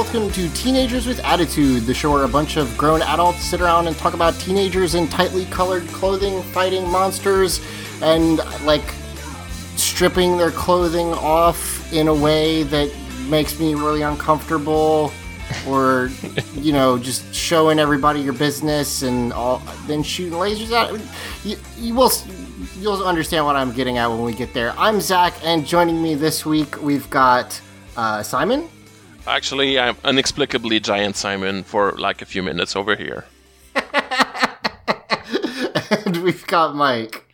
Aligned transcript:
Welcome 0.00 0.30
to 0.30 0.48
Teenagers 0.54 1.06
with 1.06 1.20
Attitude, 1.26 1.82
the 1.82 1.92
show 1.92 2.10
where 2.10 2.24
a 2.24 2.28
bunch 2.28 2.56
of 2.56 2.74
grown 2.78 3.02
adults 3.02 3.40
sit 3.40 3.60
around 3.60 3.86
and 3.86 3.94
talk 3.98 4.14
about 4.14 4.32
teenagers 4.40 4.94
in 4.94 5.06
tightly 5.06 5.44
colored 5.44 5.86
clothing 5.88 6.42
fighting 6.42 6.90
monsters 6.90 7.60
and 8.00 8.38
like 8.64 8.94
stripping 9.76 10.38
their 10.38 10.52
clothing 10.52 11.08
off 11.08 11.92
in 11.92 12.08
a 12.08 12.14
way 12.14 12.62
that 12.62 12.90
makes 13.28 13.60
me 13.60 13.74
really 13.74 14.00
uncomfortable 14.00 15.12
or 15.68 16.10
you 16.54 16.72
know 16.72 16.96
just 16.98 17.34
showing 17.34 17.78
everybody 17.78 18.22
your 18.22 18.32
business 18.32 19.02
and 19.02 19.34
all 19.34 19.60
then 19.86 20.02
shooting 20.02 20.32
lasers 20.32 20.72
out 20.72 20.98
you, 21.44 21.58
you 21.76 21.94
will 21.94 22.10
you'll 22.78 23.04
understand 23.04 23.44
what 23.44 23.54
I'm 23.54 23.70
getting 23.70 23.98
at 23.98 24.06
when 24.06 24.22
we 24.22 24.32
get 24.32 24.54
there. 24.54 24.72
I'm 24.78 25.02
Zach 25.02 25.34
and 25.44 25.66
joining 25.66 26.02
me 26.02 26.14
this 26.14 26.46
week 26.46 26.80
we've 26.80 27.10
got 27.10 27.60
uh, 27.98 28.22
Simon 28.22 28.66
Actually, 29.30 29.78
I'm 29.78 29.96
inexplicably 30.04 30.80
Giant 30.80 31.14
Simon 31.14 31.62
for 31.62 31.92
like 31.92 32.20
a 32.20 32.24
few 32.24 32.42
minutes 32.42 32.74
over 32.74 32.96
here. 32.96 33.26
and 36.04 36.16
we've 36.24 36.44
got 36.48 36.74
Mike. 36.74 37.28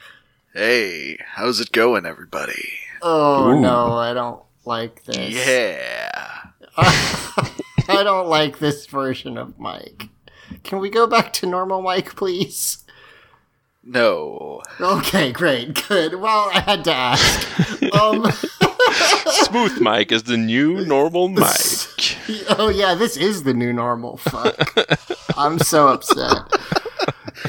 Hey, 0.53 1.17
how's 1.25 1.59
it 1.59 1.73
going, 1.73 2.05
everybody? 2.05 2.69
Oh 3.01 3.59
no, 3.59 3.95
I 3.95 4.13
don't 4.13 4.43
like 4.67 5.05
this. 5.05 5.47
Yeah. 5.47 6.11
I 6.77 8.03
don't 8.05 8.29
like 8.29 8.59
this 8.59 8.85
version 8.85 9.39
of 9.39 9.59
Mike. 9.59 10.11
Can 10.65 10.81
we 10.81 10.91
go 10.91 11.07
back 11.07 11.33
to 11.35 11.47
normal 11.47 11.81
Mike, 11.81 12.15
please? 12.15 12.85
No. 13.83 14.61
Okay, 14.79 15.33
great, 15.33 15.89
good. 15.89 16.17
Well, 16.17 16.51
I 16.53 16.61
had 16.61 16.85
to 16.85 16.93
ask. 16.93 17.57
Um, 17.93 18.31
Smooth 19.29 19.81
Mike 19.81 20.13
is 20.13 20.25
the 20.25 20.37
new 20.37 20.85
normal 20.85 21.29
Mike. 21.29 21.55
oh 22.59 22.69
yeah, 22.69 22.95
this 22.95 23.17
is 23.17 23.43
the 23.45 23.55
new 23.55 23.73
normal. 23.73 24.17
Fuck. 24.19 24.77
I'm 25.37 25.59
so 25.59 25.89
upset. 25.89 26.39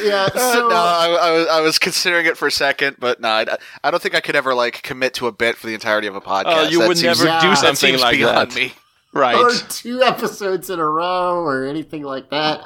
Yeah, 0.03 0.27
so 0.29 0.67
no, 0.67 0.75
I, 0.75 1.17
I 1.21 1.31
was 1.31 1.47
I 1.47 1.61
was 1.61 1.79
considering 1.79 2.25
it 2.25 2.37
for 2.37 2.47
a 2.47 2.51
second, 2.51 2.97
but 2.99 3.19
no, 3.21 3.29
I, 3.29 3.45
I 3.83 3.89
don't 3.89 4.01
think 4.03 4.15
I 4.15 4.19
could 4.19 4.35
ever 4.35 4.53
like 4.53 4.83
commit 4.83 5.13
to 5.15 5.27
a 5.27 5.31
bit 5.31 5.55
for 5.55 5.67
the 5.67 5.73
entirety 5.73 6.07
of 6.07 6.15
a 6.15 6.21
podcast. 6.21 6.43
Oh, 6.45 6.63
you 6.67 6.79
That 6.79 6.87
would 6.89 6.97
seems- 6.97 7.19
never 7.19 7.29
yeah, 7.29 7.41
do 7.41 7.47
that 7.49 7.57
something 7.57 7.75
seems 7.91 8.01
like 8.01 8.17
beyond 8.17 8.51
that, 8.51 8.55
me. 8.55 8.73
or 9.13 9.21
right? 9.21 9.65
two 9.69 10.03
episodes 10.03 10.69
in 10.69 10.79
a 10.79 10.85
row 10.87 11.39
or 11.43 11.65
anything 11.65 12.03
like 12.03 12.29
that. 12.29 12.63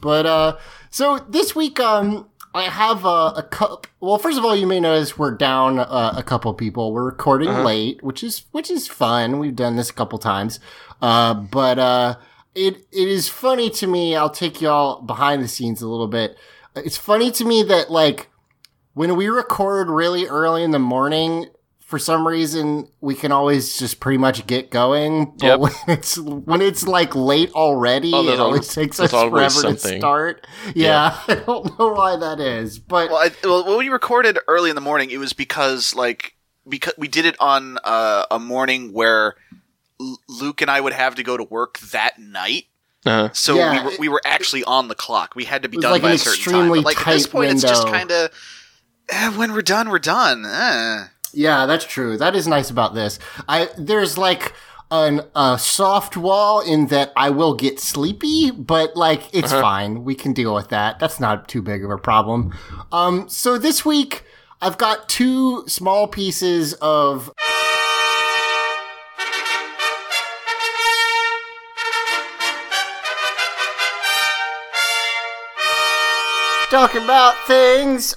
But 0.00 0.26
uh 0.26 0.56
so 0.90 1.18
this 1.28 1.56
week 1.56 1.80
um 1.80 2.28
I 2.54 2.62
have 2.62 3.04
a, 3.04 3.32
a 3.36 3.46
cup. 3.48 3.86
Well, 4.00 4.16
first 4.16 4.38
of 4.38 4.44
all, 4.44 4.56
you 4.56 4.66
may 4.66 4.80
notice 4.80 5.18
we're 5.18 5.32
down 5.36 5.78
uh, 5.78 6.14
a 6.16 6.22
couple 6.22 6.52
people. 6.54 6.92
We're 6.92 7.04
recording 7.04 7.50
late, 7.62 8.02
which 8.02 8.24
is 8.24 8.44
which 8.52 8.70
is 8.70 8.88
fun. 8.88 9.38
We've 9.38 9.54
done 9.54 9.76
this 9.76 9.90
a 9.90 9.92
couple 9.92 10.18
times, 10.18 10.58
uh, 11.02 11.34
but 11.34 11.78
uh, 11.78 12.16
it 12.54 12.76
it 12.92 13.08
is 13.08 13.28
funny 13.28 13.70
to 13.70 13.86
me. 13.86 14.16
I'll 14.16 14.30
take 14.30 14.60
y'all 14.60 15.02
behind 15.02 15.42
the 15.42 15.48
scenes 15.48 15.82
a 15.82 15.88
little 15.88 16.08
bit. 16.08 16.36
It's 16.76 16.96
funny 16.96 17.30
to 17.32 17.44
me 17.44 17.62
that 17.64 17.90
like 17.90 18.28
when 18.94 19.16
we 19.16 19.28
record 19.28 19.88
really 19.88 20.26
early 20.26 20.62
in 20.64 20.70
the 20.72 20.78
morning, 20.78 21.46
for 21.80 21.98
some 21.98 22.26
reason 22.26 22.88
we 23.00 23.14
can 23.14 23.32
always 23.32 23.78
just 23.78 24.00
pretty 24.00 24.18
much 24.18 24.46
get 24.46 24.70
going. 24.70 25.32
But 25.38 25.46
Yep. 25.46 25.60
when 25.60 25.72
it's 25.88 26.18
when 26.18 26.60
it's 26.62 26.86
like 26.86 27.14
late 27.14 27.50
already, 27.52 28.12
Oh, 28.14 28.22
it 28.22 28.26
there's 28.26 28.38
always 28.40 28.58
always- 28.60 28.74
takes 28.74 29.00
us 29.00 29.12
always 29.12 29.54
forever 29.56 29.76
to 29.76 29.98
start. 29.98 30.46
Yeah, 30.74 31.16
I 31.28 31.36
don't 31.36 31.78
know 31.78 31.88
why 31.92 32.16
that 32.16 32.40
is, 32.40 32.78
but 32.78 33.10
Well, 33.10 33.18
I, 33.18 33.30
well, 33.44 33.64
when 33.66 33.78
we 33.78 33.88
recorded 33.88 34.38
early 34.48 34.68
in 34.70 34.74
the 34.74 34.82
morning, 34.82 35.10
it 35.10 35.18
was 35.18 35.32
because 35.32 35.94
like 35.94 36.34
because 36.68 36.92
we 36.98 37.08
did 37.08 37.24
it 37.24 37.34
on 37.40 37.78
uh, 37.82 38.26
a 38.30 38.38
morning 38.38 38.92
where 38.92 39.26
L- 39.28 39.47
Luke 40.28 40.60
and 40.60 40.70
I 40.70 40.80
would 40.80 40.92
have 40.92 41.14
to 41.16 41.22
go 41.22 41.36
to 41.36 41.44
work 41.44 41.78
that 41.92 42.18
night. 42.18 42.64
Uh-huh. 43.06 43.30
So 43.32 43.56
Yeah, 43.56 43.72
we, 43.72 43.84
were, 43.84 43.92
it- 43.92 43.98
we 44.00 44.08
were 44.08 44.22
actually 44.24 44.64
on 44.64 44.88
the 44.88 44.94
clock. 44.94 45.34
We 45.34 45.44
had 45.44 45.62
to 45.62 45.68
be 45.68 45.76
done 45.78 45.92
like 45.92 46.02
by 46.02 46.10
an 46.10 46.14
a 46.16 46.18
certain 46.18 46.34
extremely 46.38 46.60
time. 46.60 46.68
But 46.82 46.84
like 46.84 47.06
at 47.08 47.12
this 47.12 47.24
tight 47.24 47.32
point, 47.32 47.50
it's 47.52 47.62
just 47.62 47.86
kind 47.88 48.10
of 48.10 48.30
eh, 49.08 49.30
when 49.36 49.52
we're 49.52 49.62
done, 49.62 49.88
we're 49.90 49.98
done. 49.98 50.44
Eh. 50.46 51.04
Yeah, 51.32 51.66
that's 51.66 51.84
true. 51.84 52.16
That 52.16 52.34
is 52.34 52.46
nice 52.48 52.70
about 52.70 52.94
this. 52.94 53.18
I 53.48 53.68
there's 53.78 54.16
like 54.18 54.52
an 54.90 55.20
a 55.36 55.58
soft 55.58 56.16
wall 56.16 56.60
in 56.60 56.86
that 56.86 57.12
I 57.16 57.28
will 57.30 57.54
get 57.54 57.78
sleepy, 57.78 58.50
but 58.50 58.96
like 58.96 59.22
it's 59.34 59.52
fine. 59.52 60.04
We 60.04 60.14
can 60.14 60.32
deal 60.32 60.54
with 60.54 60.68
that. 60.68 60.98
That's 60.98 61.20
not 61.20 61.46
too 61.48 61.60
big 61.62 61.84
of 61.84 61.90
a 61.90 61.98
problem. 61.98 62.54
Um 62.90 63.28
so 63.28 63.58
this 63.58 63.84
week 63.84 64.24
I've 64.62 64.78
got 64.78 65.08
two 65.08 65.64
small 65.68 66.08
pieces 66.08 66.72
of 66.74 67.30
talk 76.70 76.94
about 76.94 77.36
things. 77.46 78.14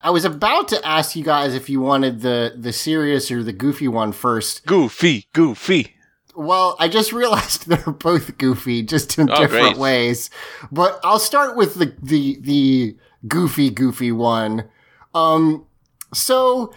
I 0.00 0.10
was 0.10 0.24
about 0.24 0.68
to 0.68 0.86
ask 0.86 1.16
you 1.16 1.24
guys 1.24 1.54
if 1.54 1.70
you 1.70 1.80
wanted 1.80 2.20
the 2.20 2.54
the 2.56 2.72
serious 2.72 3.30
or 3.30 3.42
the 3.42 3.52
goofy 3.52 3.88
one 3.88 4.12
first. 4.12 4.66
Goofy, 4.66 5.26
goofy. 5.32 5.94
Well, 6.36 6.76
I 6.80 6.88
just 6.88 7.12
realized 7.12 7.66
they're 7.68 7.92
both 7.92 8.36
goofy, 8.38 8.82
just 8.82 9.18
in 9.18 9.30
Oh, 9.30 9.36
different 9.40 9.64
great. 9.74 9.76
ways. 9.78 10.30
But 10.70 11.00
I'll 11.04 11.18
start 11.18 11.56
with 11.56 11.76
the 11.76 11.94
the 12.02 12.38
the 12.40 12.96
goofy 13.26 13.70
goofy 13.70 14.12
one. 14.12 14.68
Um, 15.14 15.66
so 16.12 16.74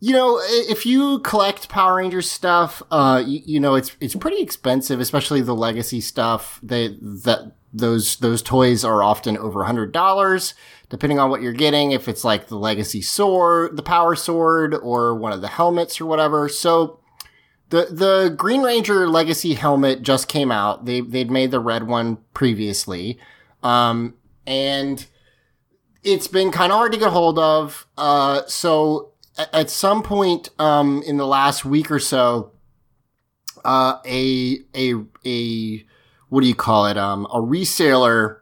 you 0.00 0.12
know, 0.12 0.38
if 0.44 0.86
you 0.86 1.18
collect 1.20 1.68
Power 1.68 1.96
Rangers 1.96 2.30
stuff, 2.30 2.82
uh, 2.90 3.20
you, 3.26 3.40
you 3.44 3.60
know 3.60 3.74
it's 3.74 3.94
it's 4.00 4.14
pretty 4.14 4.40
expensive, 4.40 5.00
especially 5.00 5.40
the 5.42 5.54
legacy 5.56 6.00
stuff. 6.00 6.60
They 6.62 6.96
that 7.02 7.52
those 7.72 8.16
those 8.16 8.42
toys 8.42 8.84
are 8.84 9.02
often 9.02 9.36
over 9.36 9.62
a 9.62 9.66
hundred 9.66 9.92
dollars, 9.92 10.54
depending 10.88 11.18
on 11.18 11.30
what 11.30 11.42
you're 11.42 11.52
getting. 11.52 11.92
If 11.92 12.08
it's 12.08 12.24
like 12.24 12.48
the 12.48 12.56
legacy 12.56 13.02
sword, 13.02 13.76
the 13.76 13.82
Power 13.82 14.14
Sword, 14.16 14.74
or 14.74 15.14
one 15.14 15.32
of 15.32 15.40
the 15.40 15.48
helmets 15.48 16.00
or 16.00 16.06
whatever. 16.06 16.48
So 16.48 17.00
the 17.70 17.88
the 17.90 18.34
Green 18.36 18.62
Ranger 18.62 19.08
Legacy 19.08 19.54
helmet 19.54 20.02
just 20.02 20.28
came 20.28 20.50
out. 20.50 20.86
They 20.86 21.00
they'd 21.02 21.30
made 21.30 21.50
the 21.50 21.60
red 21.60 21.86
one 21.86 22.18
previously, 22.32 23.18
um, 23.62 24.14
and 24.46 25.06
it's 26.02 26.28
been 26.28 26.50
kind 26.50 26.72
of 26.72 26.78
hard 26.78 26.92
to 26.92 26.98
get 26.98 27.10
hold 27.10 27.38
of. 27.38 27.86
Uh, 27.98 28.42
so 28.46 29.12
a- 29.36 29.54
at 29.54 29.68
some 29.68 30.02
point 30.02 30.48
um, 30.58 31.02
in 31.06 31.18
the 31.18 31.26
last 31.26 31.64
week 31.66 31.90
or 31.90 31.98
so, 31.98 32.52
uh, 33.64 33.98
a 34.06 34.60
a 34.74 34.94
a 35.26 35.84
what 36.28 36.42
do 36.42 36.46
you 36.48 36.54
call 36.54 36.86
it? 36.86 36.96
Um, 36.98 37.26
a 37.26 37.38
reseller 37.40 38.38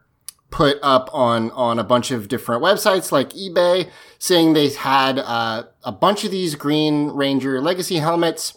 put 0.50 0.78
up 0.82 1.10
on 1.12 1.50
on 1.52 1.78
a 1.78 1.84
bunch 1.84 2.10
of 2.10 2.28
different 2.28 2.62
websites 2.62 3.10
like 3.12 3.30
eBay, 3.30 3.90
saying 4.18 4.52
they 4.52 4.68
had 4.70 5.18
uh, 5.18 5.64
a 5.84 5.92
bunch 5.92 6.24
of 6.24 6.30
these 6.30 6.54
Green 6.54 7.08
Ranger 7.08 7.60
Legacy 7.60 7.96
helmets 7.96 8.56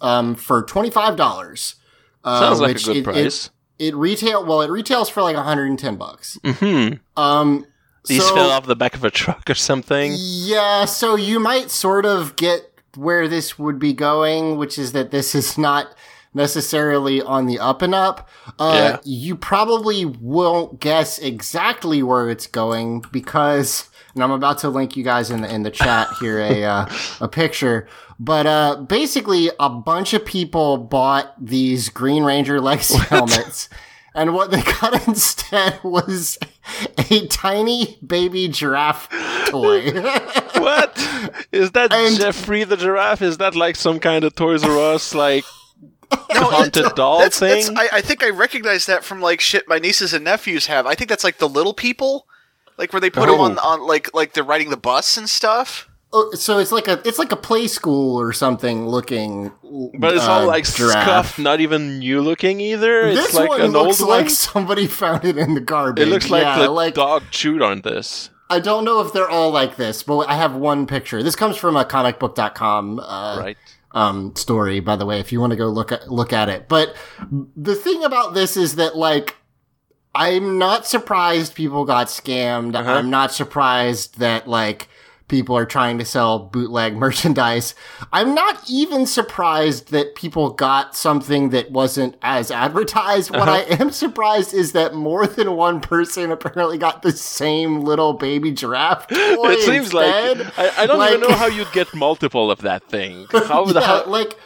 um, 0.00 0.34
for 0.34 0.62
twenty 0.62 0.90
five 0.90 1.16
dollars. 1.16 1.76
Uh, 2.22 2.40
Sounds 2.40 2.60
like 2.60 2.76
a 2.76 2.80
good 2.82 2.96
it- 2.96 3.00
it- 3.00 3.04
price. 3.04 3.50
It, 3.78 3.94
retail 3.94 4.44
well, 4.44 4.60
it 4.60 4.68
retails 4.70 5.08
for 5.08 5.22
like 5.22 5.36
one 5.36 5.44
hundred 5.46 5.70
and 5.70 5.78
ten 5.78 5.96
bucks. 5.96 6.38
hmm 6.44 6.88
Um, 7.16 7.64
These 8.06 8.26
so- 8.28 8.34
fell 8.34 8.50
off 8.50 8.66
the 8.66 8.76
back 8.76 8.94
of 8.94 9.04
a 9.04 9.10
truck 9.10 9.48
or 9.48 9.54
something. 9.54 10.12
yeah, 10.18 10.84
so 10.84 11.16
you 11.16 11.40
might 11.40 11.70
sort 11.70 12.04
of 12.04 12.36
get 12.36 12.70
where 12.94 13.26
this 13.26 13.58
would 13.58 13.78
be 13.78 13.94
going, 13.94 14.58
which 14.58 14.78
is 14.78 14.92
that 14.92 15.12
this 15.12 15.34
is 15.34 15.56
not 15.56 15.94
necessarily 16.34 17.20
on 17.22 17.46
the 17.46 17.58
up 17.58 17.82
and 17.82 17.94
up. 17.94 18.28
Uh, 18.58 18.72
Yeah. 18.74 18.98
You 19.04 19.36
probably 19.36 20.04
won't 20.04 20.80
guess 20.80 21.18
exactly 21.18 22.02
where 22.02 22.30
it's 22.30 22.46
going 22.46 23.04
because, 23.12 23.88
and 24.14 24.22
I'm 24.22 24.30
about 24.30 24.58
to 24.58 24.68
link 24.68 24.96
you 24.96 25.04
guys 25.04 25.30
in 25.30 25.42
the 25.42 25.52
in 25.54 25.62
the 25.62 25.70
chat 25.70 26.08
here 26.20 26.38
a 26.40 26.64
uh, 26.64 26.86
a 27.20 27.28
picture. 27.28 27.86
But 28.18 28.46
uh, 28.46 28.76
basically, 28.86 29.50
a 29.58 29.70
bunch 29.70 30.12
of 30.12 30.24
people 30.26 30.76
bought 30.76 31.34
these 31.42 31.88
Green 31.88 32.22
Ranger 32.24 32.60
Legacy 32.60 32.98
helmets. 33.08 33.68
And 34.12 34.34
what 34.34 34.50
they 34.50 34.60
got 34.60 35.06
instead 35.08 35.78
was 35.84 36.36
a 37.10 37.26
tiny 37.28 37.96
baby 38.04 38.48
giraffe 38.48 39.08
toy. 39.48 39.92
What 40.60 40.98
is 41.52 41.70
that? 41.72 41.92
And- 41.92 42.16
Geoffrey 42.16 42.64
the 42.64 42.76
giraffe? 42.76 43.22
Is 43.22 43.38
that 43.38 43.54
like 43.54 43.76
some 43.76 43.98
kind 44.00 44.24
of 44.24 44.34
Toys 44.34 44.62
R 44.64 44.76
Us 44.94 45.14
like 45.14 45.44
No, 46.34 46.44
haunted 46.44 46.94
doll 46.94 47.18
that's, 47.18 47.38
thing? 47.38 47.66
that's, 47.74 47.92
I, 47.92 47.98
I 47.98 48.00
think 48.00 48.22
I 48.22 48.30
recognize 48.30 48.86
that 48.86 49.04
from 49.04 49.20
like 49.20 49.40
shit 49.40 49.68
my 49.68 49.78
nieces 49.78 50.12
and 50.14 50.24
nephews 50.24 50.66
have. 50.66 50.86
I 50.86 50.94
think 50.94 51.08
that's 51.10 51.24
like 51.24 51.38
the 51.38 51.48
little 51.48 51.74
people, 51.74 52.26
like 52.78 52.92
where 52.92 53.00
they 53.00 53.10
put 53.10 53.26
them 53.26 53.36
Oh. 53.40 53.42
on 53.42 53.58
on 53.58 53.86
like 53.86 54.12
like 54.14 54.32
they're 54.32 54.44
riding 54.44 54.70
the 54.70 54.76
bus 54.76 55.16
and 55.16 55.28
stuff. 55.28 55.88
Oh, 56.12 56.32
so 56.34 56.58
it's 56.58 56.72
like 56.72 56.88
a 56.88 57.00
it's 57.04 57.18
like 57.18 57.30
a 57.30 57.36
play 57.36 57.66
school 57.68 58.18
or 58.20 58.32
something 58.32 58.88
looking. 58.88 59.52
but 59.98 60.14
it's 60.14 60.24
uh, 60.24 60.30
all 60.32 60.46
like 60.46 60.64
giraffe. 60.64 61.02
scuffed, 61.04 61.38
not 61.38 61.60
even 61.60 61.98
new 62.00 62.20
looking 62.20 62.60
either. 62.60 63.14
This 63.14 63.26
it's 63.26 63.34
like 63.34 63.48
one 63.48 63.60
an 63.60 63.70
looks 63.72 64.00
old 64.00 64.08
like 64.08 64.24
one. 64.26 64.30
somebody 64.30 64.86
found 65.02 65.24
it 65.24 65.36
in 65.38 65.54
the 65.54 65.60
garbage. 65.60 66.06
It 66.06 66.10
looks 66.10 66.30
like 66.30 66.42
yeah, 66.42 66.58
the 66.62 66.70
like 66.70 66.94
dog 66.94 67.22
chewed 67.30 67.62
on 67.62 67.82
this. 67.82 68.30
I 68.48 68.58
don't 68.58 68.84
know 68.84 69.00
if 69.00 69.12
they're 69.12 69.30
all 69.30 69.50
like 69.52 69.76
this, 69.76 70.02
but 70.02 70.28
I 70.28 70.34
have 70.34 70.56
one 70.56 70.86
picture. 70.88 71.22
This 71.22 71.36
comes 71.36 71.56
from 71.56 71.76
a 71.76 71.84
comicbook.com 71.84 72.98
uh, 73.00 73.36
Right. 73.38 73.56
Um, 73.92 74.34
story, 74.36 74.80
by 74.80 74.96
the 74.96 75.06
way, 75.06 75.20
if 75.20 75.32
you 75.32 75.40
want 75.40 75.50
to 75.50 75.56
go 75.56 75.68
look 75.68 75.92
at 75.92 76.10
look 76.10 76.32
at 76.32 76.48
it. 76.48 76.68
But 76.68 76.94
the 77.56 77.74
thing 77.74 78.04
about 78.04 78.34
this 78.34 78.56
is 78.56 78.76
that 78.76 78.96
like 78.96 79.36
I'm 80.14 80.58
not 80.58 80.86
surprised 80.86 81.54
people 81.54 81.84
got 81.84 82.08
scammed. 82.08 82.74
Uh-huh. 82.74 82.92
I'm 82.92 83.10
not 83.10 83.32
surprised 83.32 84.18
that 84.18 84.48
like 84.48 84.88
people 85.30 85.56
are 85.56 85.64
trying 85.64 85.96
to 85.98 86.04
sell 86.04 86.38
bootleg 86.38 86.96
merchandise. 86.96 87.74
I'm 88.12 88.34
not 88.34 88.68
even 88.68 89.06
surprised 89.06 89.92
that 89.92 90.14
people 90.14 90.50
got 90.50 90.94
something 90.94 91.50
that 91.50 91.70
wasn't 91.70 92.16
as 92.20 92.50
advertised. 92.50 93.30
What 93.30 93.48
I 93.48 93.62
uh-huh. 93.62 93.76
am 93.84 93.90
surprised 93.92 94.52
is 94.52 94.72
that 94.72 94.92
more 94.92 95.26
than 95.26 95.56
one 95.56 95.80
person 95.80 96.32
apparently 96.32 96.76
got 96.76 97.02
the 97.02 97.12
same 97.12 97.80
little 97.80 98.12
baby 98.12 98.52
giraffe 98.52 99.06
toy 99.08 99.52
it 99.52 99.60
seems 99.60 99.86
instead. 99.86 100.38
like 100.38 100.58
I, 100.58 100.82
I 100.82 100.86
don't 100.86 101.06
even 101.06 101.20
know 101.20 101.36
how 101.36 101.46
you'd 101.46 101.72
get 101.72 101.94
multiple 101.94 102.50
of 102.50 102.60
that 102.62 102.82
thing. 102.88 103.26
How 103.50 103.64
the 103.64 103.80
yeah, 103.80 103.86
how, 103.86 104.06
like 104.06 104.36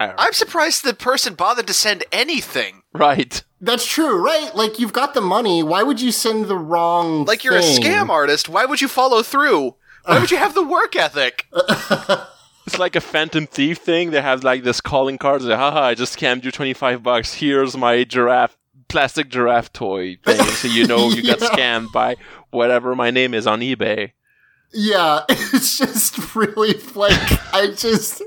I'm 0.00 0.32
surprised 0.32 0.84
the 0.84 0.94
person 0.94 1.34
bothered 1.34 1.66
to 1.66 1.74
send 1.74 2.04
anything. 2.10 2.82
right? 2.92 3.42
That's 3.60 3.86
true, 3.86 4.24
right? 4.24 4.54
Like 4.54 4.78
you've 4.78 4.92
got 4.92 5.14
the 5.14 5.20
money. 5.20 5.62
Why 5.62 5.82
would 5.82 6.00
you 6.00 6.10
send 6.10 6.46
the 6.46 6.56
wrong? 6.56 7.24
Like 7.24 7.44
you're 7.44 7.56
a 7.56 7.60
scam 7.60 8.08
artist. 8.08 8.48
Why 8.48 8.64
would 8.64 8.80
you 8.80 8.88
follow 8.88 9.22
through? 9.22 9.76
Why 10.04 10.18
would 10.20 10.30
you 10.30 10.36
have 10.38 10.54
the 10.54 10.64
work 10.64 10.96
ethic? 10.96 11.46
It's 12.64 12.78
like 12.78 12.94
a 12.94 13.00
phantom 13.00 13.48
thief 13.48 13.78
thing. 13.78 14.12
They 14.12 14.20
have 14.22 14.44
like 14.44 14.62
this 14.62 14.80
calling 14.80 15.18
card. 15.18 15.42
Like, 15.42 15.58
haha, 15.58 15.80
I 15.82 15.94
just 15.96 16.16
scammed 16.16 16.44
you 16.44 16.52
twenty 16.52 16.74
five 16.74 17.02
bucks. 17.02 17.34
Here's 17.34 17.76
my 17.76 18.04
giraffe, 18.04 18.56
plastic 18.88 19.28
giraffe 19.30 19.72
toy 19.72 20.16
thing, 20.24 20.40
so 20.44 20.68
you 20.68 20.86
know 20.86 21.08
you 21.08 21.24
got 21.24 21.40
Yeah. 21.42 21.48
scammed 21.48 21.92
by 21.92 22.14
whatever 22.50 22.94
my 22.94 23.10
name 23.10 23.34
is 23.34 23.48
on 23.48 23.62
eBay. 23.62 24.12
Yeah, 24.72 25.22
it's 25.28 25.76
just 25.76 26.36
really 26.36 26.74
like 26.94 27.52
I 27.52 27.72
just 27.76 28.22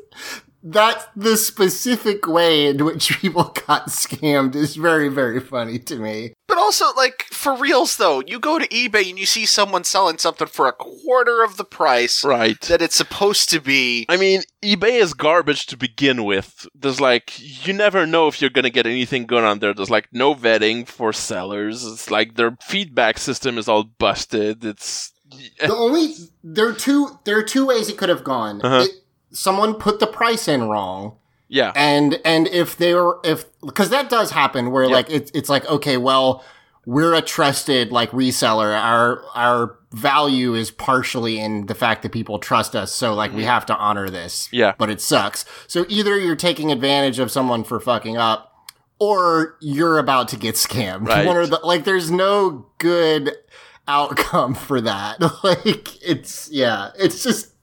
that 0.64 1.08
the 1.16 1.38
specific 1.38 2.28
way 2.28 2.68
in 2.68 2.84
which 2.84 3.18
people 3.22 3.56
got 3.66 3.88
scammed 3.88 4.54
is 4.56 4.76
very 4.76 5.08
very 5.08 5.40
funny 5.40 5.80
to 5.80 5.96
me. 5.96 6.34
But 6.56 6.62
also, 6.62 6.94
like, 6.96 7.24
for 7.32 7.54
reals 7.54 7.98
though, 7.98 8.22
you 8.26 8.40
go 8.40 8.58
to 8.60 8.68
eBay 8.70 9.10
and 9.10 9.20
you 9.20 9.26
see 9.26 9.46
someone 9.46 9.84
selling 9.84 10.18
something 10.18 10.48
for 10.48 10.68
a 10.68 10.72
quarter 10.72 11.44
of 11.44 11.58
the 11.58 11.66
price 11.66 12.24
Right. 12.24 12.60
that 12.62 12.82
it's 12.82 12.96
supposed 12.96 13.50
to 13.50 13.60
be. 13.60 14.06
I 14.08 14.16
mean, 14.16 14.42
eBay 14.64 15.02
is 15.02 15.14
garbage 15.14 15.66
to 15.66 15.76
begin 15.78 16.24
with. 16.24 16.66
There's 16.74 17.02
like, 17.02 17.34
you 17.68 17.74
never 17.74 18.06
know 18.06 18.28
if 18.30 18.40
you're 18.40 18.50
gonna 18.50 18.70
get 18.70 18.86
anything 18.88 19.26
good 19.26 19.44
on 19.44 19.60
there. 19.60 19.74
There's 19.74 19.90
like 19.90 20.08
no 20.14 20.34
vetting 20.34 20.88
for 20.88 21.12
sellers. 21.12 21.86
It's 21.86 22.10
like 22.10 22.36
their 22.36 22.56
feedback 22.62 23.18
system 23.18 23.58
is 23.58 23.68
all 23.68 23.84
busted. 23.84 24.64
It's 24.64 25.12
The 25.60 25.76
only 25.76 26.14
there 26.42 26.70
are 26.70 26.74
two 26.74 27.20
there 27.26 27.38
are 27.38 27.44
two 27.44 27.66
ways 27.66 27.90
it 27.90 27.98
could 27.98 28.08
have 28.10 28.24
gone. 28.24 28.62
Uh-huh. 28.62 28.86
It, 28.86 28.92
someone 29.32 29.74
put 29.74 30.00
the 30.00 30.08
price 30.08 30.48
in 30.48 30.70
wrong. 30.70 31.18
Yeah, 31.48 31.72
and 31.76 32.20
and 32.26 32.48
if 32.48 32.78
they 32.78 32.94
were 32.94 33.20
if 33.24 33.46
because 33.62 33.90
that 33.90 34.10
does 34.10 34.32
happen 34.32 34.72
where 34.72 34.90
like 34.90 35.10
it's 35.10 35.32
it's 35.34 35.50
like 35.50 35.66
okay 35.68 35.98
well 35.98 36.44
we're 36.86 37.14
a 37.16 37.22
trusted 37.22 37.92
like 37.92 38.12
reseller. 38.12 38.80
Our 38.80 39.24
our 39.34 39.78
value 39.92 40.54
is 40.54 40.72
partially 40.72 41.40
in 41.40 41.66
the 41.66 41.76
fact 41.76 42.04
that 42.04 42.12
people 42.12 42.38
trust 42.40 42.76
us. 42.76 42.92
So 42.92 43.14
like 43.14 43.32
we 43.32 43.40
mm-hmm. 43.40 43.48
have 43.48 43.66
to 43.68 43.76
honor 43.76 44.10
this 44.10 44.50
Yeah. 44.52 44.74
but 44.78 44.90
it 44.90 45.02
sucks. 45.02 45.46
So 45.68 45.86
either 45.90 46.18
you're 46.20 46.36
taking 46.36 46.72
advantage 46.72 47.18
of 47.20 47.32
someone 47.32 47.64
for 47.64 47.80
fucking 47.80 48.18
up 48.18 48.52
or 49.00 49.58
you're 49.62 49.98
about 49.98 50.28
to 50.30 50.38
get 50.38 50.56
scammed. 50.56 51.08
Right. 51.08 51.26
one 51.26 51.38
or 51.38 51.48
the 51.48 51.60
like 51.64 51.86
there's 51.86 52.12
no 52.12 52.68
good 52.78 53.36
outcome 53.88 54.54
for 54.54 54.82
that. 54.82 55.18
Like 55.44 56.04
it's 56.04 56.50
yeah 56.52 56.92
it's 56.98 57.24
just 57.24 57.54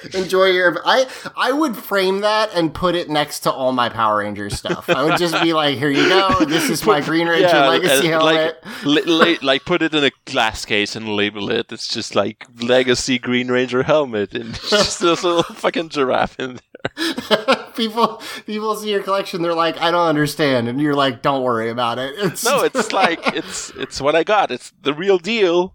enjoy 0.14 0.46
your 0.46 0.80
i 0.84 1.06
i 1.36 1.52
would 1.52 1.76
frame 1.76 2.20
that 2.20 2.50
and 2.54 2.72
put 2.74 2.94
it 2.94 3.08
next 3.08 3.40
to 3.40 3.50
all 3.50 3.72
my 3.72 3.88
power 3.88 4.18
rangers 4.18 4.56
stuff 4.56 4.88
i 4.90 5.02
would 5.02 5.18
just 5.18 5.40
be 5.42 5.52
like 5.52 5.76
here 5.78 5.90
you 5.90 6.08
go 6.08 6.44
this 6.44 6.68
is 6.70 6.84
my 6.86 7.00
green 7.00 7.28
ranger 7.28 7.46
yeah, 7.48 7.68
legacy 7.68 8.06
and, 8.06 8.22
helmet 8.22 8.56
Like, 8.64 8.84
li- 8.84 9.02
li- 9.02 9.38
like 9.42 9.64
put 9.64 9.82
it 9.82 9.94
in 9.94 10.04
a 10.04 10.10
glass 10.24 10.64
case 10.64 10.94
and 10.96 11.08
label 11.08 11.50
it. 11.50 11.70
It's 11.72 11.88
just 11.88 12.14
like 12.14 12.46
Legacy 12.60 13.18
Green 13.18 13.48
Ranger 13.48 13.82
helmet, 13.82 14.34
and 14.34 14.54
just 14.70 15.00
this 15.00 15.22
little 15.24 15.42
fucking 15.42 15.88
giraffe 15.90 16.38
in 16.38 16.58
there. 16.58 17.56
people 17.76 18.22
people 18.46 18.74
see 18.74 18.90
your 18.90 19.02
collection 19.02 19.42
they're 19.42 19.54
like 19.54 19.78
i 19.80 19.90
don't 19.90 20.06
understand 20.08 20.66
and 20.66 20.80
you're 20.80 20.94
like 20.94 21.20
don't 21.20 21.42
worry 21.42 21.68
about 21.68 21.98
it 21.98 22.14
it's 22.18 22.44
No, 22.44 22.62
it's 22.62 22.92
like 22.92 23.20
it's 23.36 23.70
it's 23.76 24.00
what 24.00 24.14
I 24.14 24.24
got. 24.24 24.50
It's 24.50 24.72
the 24.82 24.94
real 24.94 25.18
deal. 25.18 25.74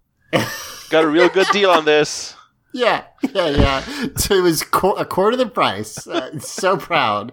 Got 0.90 1.04
a 1.04 1.08
real 1.08 1.28
good 1.28 1.46
deal 1.52 1.70
on 1.70 1.84
this. 1.84 2.35
Yeah, 2.76 3.04
yeah, 3.34 3.48
yeah. 3.48 3.80
So 4.16 4.34
it 4.34 4.42
was 4.42 4.62
qu- 4.62 4.96
a 4.96 5.06
quarter 5.06 5.34
the 5.34 5.46
price. 5.46 6.06
Uh, 6.06 6.38
so 6.40 6.76
proud. 6.76 7.32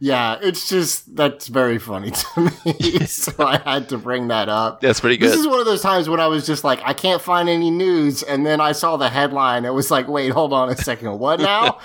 Yeah, 0.00 0.38
it's 0.42 0.68
just 0.68 1.16
that's 1.16 1.46
very 1.48 1.78
funny 1.78 2.10
to 2.10 2.40
me. 2.66 3.06
so 3.06 3.32
I 3.38 3.56
had 3.64 3.88
to 3.88 3.96
bring 3.96 4.28
that 4.28 4.50
up. 4.50 4.82
That's 4.82 5.00
pretty 5.00 5.16
good. 5.16 5.30
This 5.30 5.40
is 5.40 5.46
one 5.48 5.60
of 5.60 5.64
those 5.64 5.80
times 5.80 6.10
when 6.10 6.20
I 6.20 6.26
was 6.26 6.44
just 6.46 6.62
like, 6.62 6.80
I 6.84 6.92
can't 6.92 7.22
find 7.22 7.48
any 7.48 7.70
news, 7.70 8.22
and 8.22 8.44
then 8.44 8.60
I 8.60 8.72
saw 8.72 8.98
the 8.98 9.08
headline. 9.08 9.64
It 9.64 9.72
was 9.72 9.90
like, 9.90 10.08
wait, 10.08 10.28
hold 10.30 10.52
on 10.52 10.68
a 10.68 10.76
second, 10.76 11.18
what 11.18 11.40
now? 11.40 11.78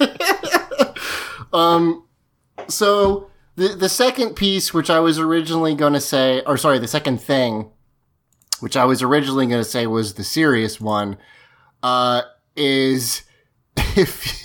um, 1.52 2.04
so 2.68 3.30
the 3.56 3.68
the 3.68 3.88
second 3.88 4.34
piece, 4.34 4.74
which 4.74 4.90
I 4.90 4.98
was 4.98 5.18
originally 5.18 5.74
going 5.76 5.92
to 5.92 6.00
say, 6.00 6.42
or 6.46 6.56
sorry, 6.56 6.80
the 6.80 6.88
second 6.88 7.18
thing, 7.20 7.70
which 8.60 8.76
I 8.76 8.84
was 8.84 9.00
originally 9.00 9.46
going 9.46 9.62
to 9.62 9.68
say 9.68 9.86
was 9.86 10.14
the 10.14 10.24
serious 10.24 10.80
one, 10.80 11.18
uh, 11.82 12.22
is 12.56 13.22
if 13.76 14.44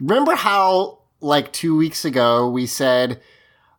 remember 0.00 0.34
how 0.34 0.98
like 1.20 1.52
two 1.52 1.76
weeks 1.76 2.04
ago 2.04 2.48
we 2.48 2.66
said, 2.66 3.20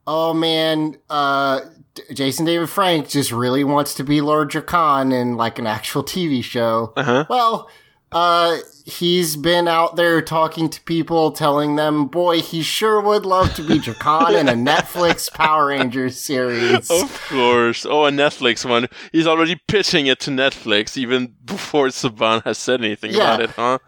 oh 0.08 0.34
man, 0.34 0.98
uh, 1.10 1.62
D- 1.94 2.04
Jason 2.14 2.46
David 2.46 2.70
Frank 2.70 3.10
just 3.10 3.32
really 3.32 3.64
wants 3.64 3.94
to 3.96 4.04
be 4.04 4.22
Lord 4.22 4.52
Drakkon 4.52 5.14
in 5.14 5.36
like 5.36 5.60
an 5.60 5.68
actual 5.68 6.04
TV 6.04 6.44
show. 6.44 6.94
Uh-huh. 6.96 7.26
Well, 7.30 7.70
uh, 8.14 8.58
he's 8.86 9.36
been 9.36 9.68
out 9.68 9.96
there 9.96 10.22
talking 10.22 10.70
to 10.70 10.82
people, 10.82 11.32
telling 11.32 11.76
them, 11.76 12.08
boy, 12.08 12.42
he 12.42 12.62
sure 12.62 13.02
would 13.02 13.26
love 13.26 13.54
to 13.56 13.64
be 13.64 13.80
Drakkon 13.80 14.40
in 14.40 14.48
a 14.48 14.54
Netflix 14.54 15.32
Power 15.34 15.68
Rangers 15.68 16.20
series. 16.20 16.90
Of 16.92 17.26
course. 17.30 17.86
Oh, 17.86 18.06
a 18.06 18.12
Netflix 18.12 18.68
one. 18.70 18.88
He's 19.12 19.28
already 19.28 19.60
pitching 19.68 20.08
it 20.08 20.20
to 20.22 20.32
Netflix 20.32 20.98
even 20.98 21.34
before 21.46 21.88
Saban 21.88 22.44
has 22.44 22.58
said 22.58 22.82
anything 22.82 23.12
Yeah. 23.12 23.36
about 23.36 23.42
it, 23.42 23.50
huh? 23.52 23.80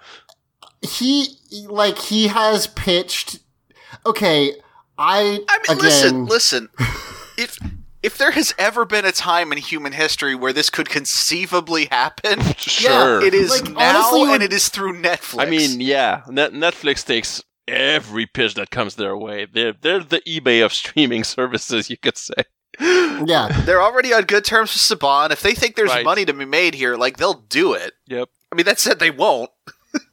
He, 0.81 1.37
like, 1.67 1.97
he 1.97 2.27
has 2.27 2.67
pitched. 2.67 3.39
Okay, 4.05 4.53
I, 4.97 5.39
I 5.49 5.57
mean, 5.57 5.77
again, 5.77 5.77
listen, 5.79 6.25
listen. 6.25 6.69
if 7.37 7.57
if 8.05 8.17
there 8.17 8.31
has 8.31 8.53
ever 8.57 8.85
been 8.85 9.03
a 9.05 9.11
time 9.11 9.51
in 9.51 9.57
human 9.57 9.91
history 9.93 10.35
where 10.35 10.53
this 10.53 10.69
could 10.69 10.87
conceivably 10.89 11.85
happen, 11.91 12.39
Sure. 12.57 13.21
it 13.21 13.33
is 13.33 13.49
Like, 13.49 13.71
now, 13.71 13.97
honestly, 13.99 14.21
and 14.21 14.29
when- 14.31 14.41
it 14.41 14.53
is 14.53 14.69
through 14.69 15.01
Netflix. 15.01 15.41
I 15.41 15.45
mean, 15.49 15.81
yeah, 15.81 16.21
Net- 16.29 16.53
Netflix 16.53 17.05
takes 17.05 17.43
every 17.67 18.25
pitch 18.27 18.53
that 18.55 18.69
comes 18.69 18.95
their 18.95 19.17
way. 19.17 19.47
They're 19.51 19.73
they're 19.73 19.99
the 20.03 20.21
eBay 20.21 20.63
of 20.63 20.71
streaming 20.73 21.23
services, 21.37 21.89
you 21.89 21.97
could 21.97 22.17
say. 22.17 22.35
Yeah. 22.79 23.47
they're 23.65 23.81
already 23.81 24.13
on 24.13 24.23
good 24.25 24.45
terms 24.45 24.73
with 24.73 24.99
Saban. 24.99 25.31
If 25.31 25.41
they 25.41 25.53
think 25.55 25.75
there's 25.75 25.89
Right. 25.89 26.05
money 26.05 26.25
to 26.25 26.33
be 26.33 26.45
made 26.45 26.75
here, 26.75 26.95
like 26.95 27.17
they'll 27.17 27.41
do 27.49 27.73
it. 27.73 27.93
Yep. 28.07 28.29
I 28.51 28.55
mean, 28.55 28.65
that 28.65 28.79
said, 28.79 28.99
they 28.99 29.11
won't. 29.11 29.49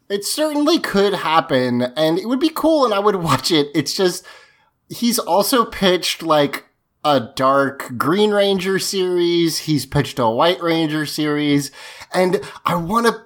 It 0.09 0.25
certainly 0.25 0.79
could 0.79 1.15
happen, 1.15 1.83
and 1.97 2.19
it 2.19 2.27
would 2.29 2.41
be 2.41 2.51
cool, 2.51 2.85
and 2.85 2.93
I 2.95 2.99
would 2.99 3.17
watch 3.17 3.51
it. 3.51 3.69
It's 3.75 3.95
just 3.95 4.25
he's 4.89 5.19
also 5.19 5.65
pitched 5.65 6.23
like 6.23 6.65
a 7.05 7.21
dark 7.35 7.93
Green 7.99 8.31
Ranger 8.31 8.79
series. 8.79 9.59
He's 9.59 9.87
pitched 9.87 10.19
a 10.19 10.29
White 10.29 10.61
Ranger 10.63 11.07
series, 11.07 11.71
and 12.13 12.41
I 12.65 12.77
want 12.77 13.07
to. 13.07 13.23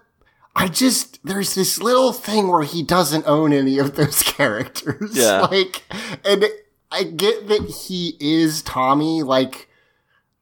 I 0.55 0.69
just 0.69 1.19
there's 1.25 1.55
this 1.55 1.83
little 1.83 2.13
thing 2.15 2.49
where 2.49 2.63
he 2.63 2.83
doesn't 2.83 3.27
own 3.27 3.53
any 3.53 3.79
of 3.79 3.97
those 3.97 4.23
characters. 4.23 5.17
Yeah. 5.17 5.43
like, 5.43 5.83
and 6.25 6.47
I 6.91 7.03
get 7.03 7.49
that 7.49 7.63
he 7.87 8.17
is 8.21 8.63
Tommy. 8.63 9.23
Like, 9.23 9.69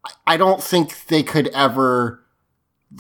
I- 0.05 0.35
I 0.35 0.37
don't 0.37 0.63
think 0.63 1.07
they 1.07 1.23
could 1.25 1.49
ever 1.49 2.25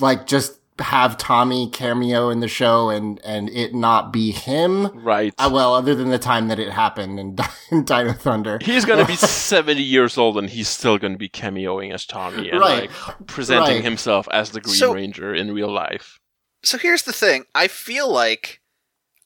like 0.00 0.26
just 0.26 0.58
have 0.80 1.16
Tommy 1.16 1.70
cameo 1.70 2.30
in 2.30 2.40
the 2.40 2.48
show 2.48 2.90
and 2.90 3.20
and 3.24 3.48
it 3.50 3.74
not 3.74 4.12
be 4.12 4.32
him. 4.32 4.86
Right. 5.04 5.32
Uh, 5.38 5.50
well, 5.52 5.74
other 5.74 5.94
than 5.94 6.10
the 6.10 6.18
time 6.18 6.48
that 6.48 6.58
it 6.58 6.70
happened 6.70 7.20
in, 7.20 7.36
in 7.70 7.84
Dino 7.84 8.12
Thunder. 8.12 8.58
He's 8.60 8.84
gonna 8.84 9.04
be 9.06 9.16
seventy 9.16 9.82
years 9.82 10.18
old, 10.18 10.36
and 10.36 10.50
he's 10.50 10.68
still 10.68 10.98
gonna 10.98 11.16
be 11.16 11.28
cameoing 11.28 11.92
as 11.94 12.04
Tommy 12.06 12.50
and 12.50 12.60
Right. 12.60 12.90
like 13.08 13.26
presenting 13.26 13.76
Right. 13.76 13.84
himself 13.84 14.26
as 14.32 14.50
the 14.50 14.60
Green 14.60 14.74
So- 14.76 14.92
Ranger 14.94 15.34
in 15.34 15.52
real 15.52 15.72
life. 15.72 16.18
So 16.64 16.78
here's 16.78 17.02
the 17.02 17.12
thing. 17.12 17.44
I 17.54 17.68
feel 17.68 18.10
like 18.10 18.60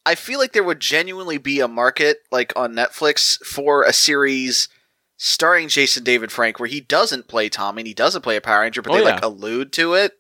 I 0.05 0.14
feel 0.14 0.38
like 0.38 0.52
there 0.52 0.64
would 0.64 0.81
genuinely 0.81 1.38
be 1.38 1.61
a 1.61 1.69
market 1.69 2.19
like 2.31 2.52
on 2.57 2.73
Netflix 2.75 3.38
for 3.45 3.85
a 3.85 3.93
series 3.93 4.69
starring 5.17 5.69
Jason 5.69 6.05
David 6.05 6.31
Frank 6.33 6.59
where 6.61 6.69
he 6.69 6.81
doesn't 6.81 7.28
play 7.28 7.49
Tommy 7.49 7.81
and 7.83 7.87
he 7.88 7.95
doesn't 7.95 8.23
play 8.23 8.37
a 8.37 8.40
Power 8.40 8.61
Ranger, 8.61 8.83
but 8.83 8.93
Oh, 8.93 8.97
they 8.97 9.02
yeah. 9.05 9.14
like 9.14 9.23
allude 9.23 9.73
to 9.75 9.95
it. 9.95 10.12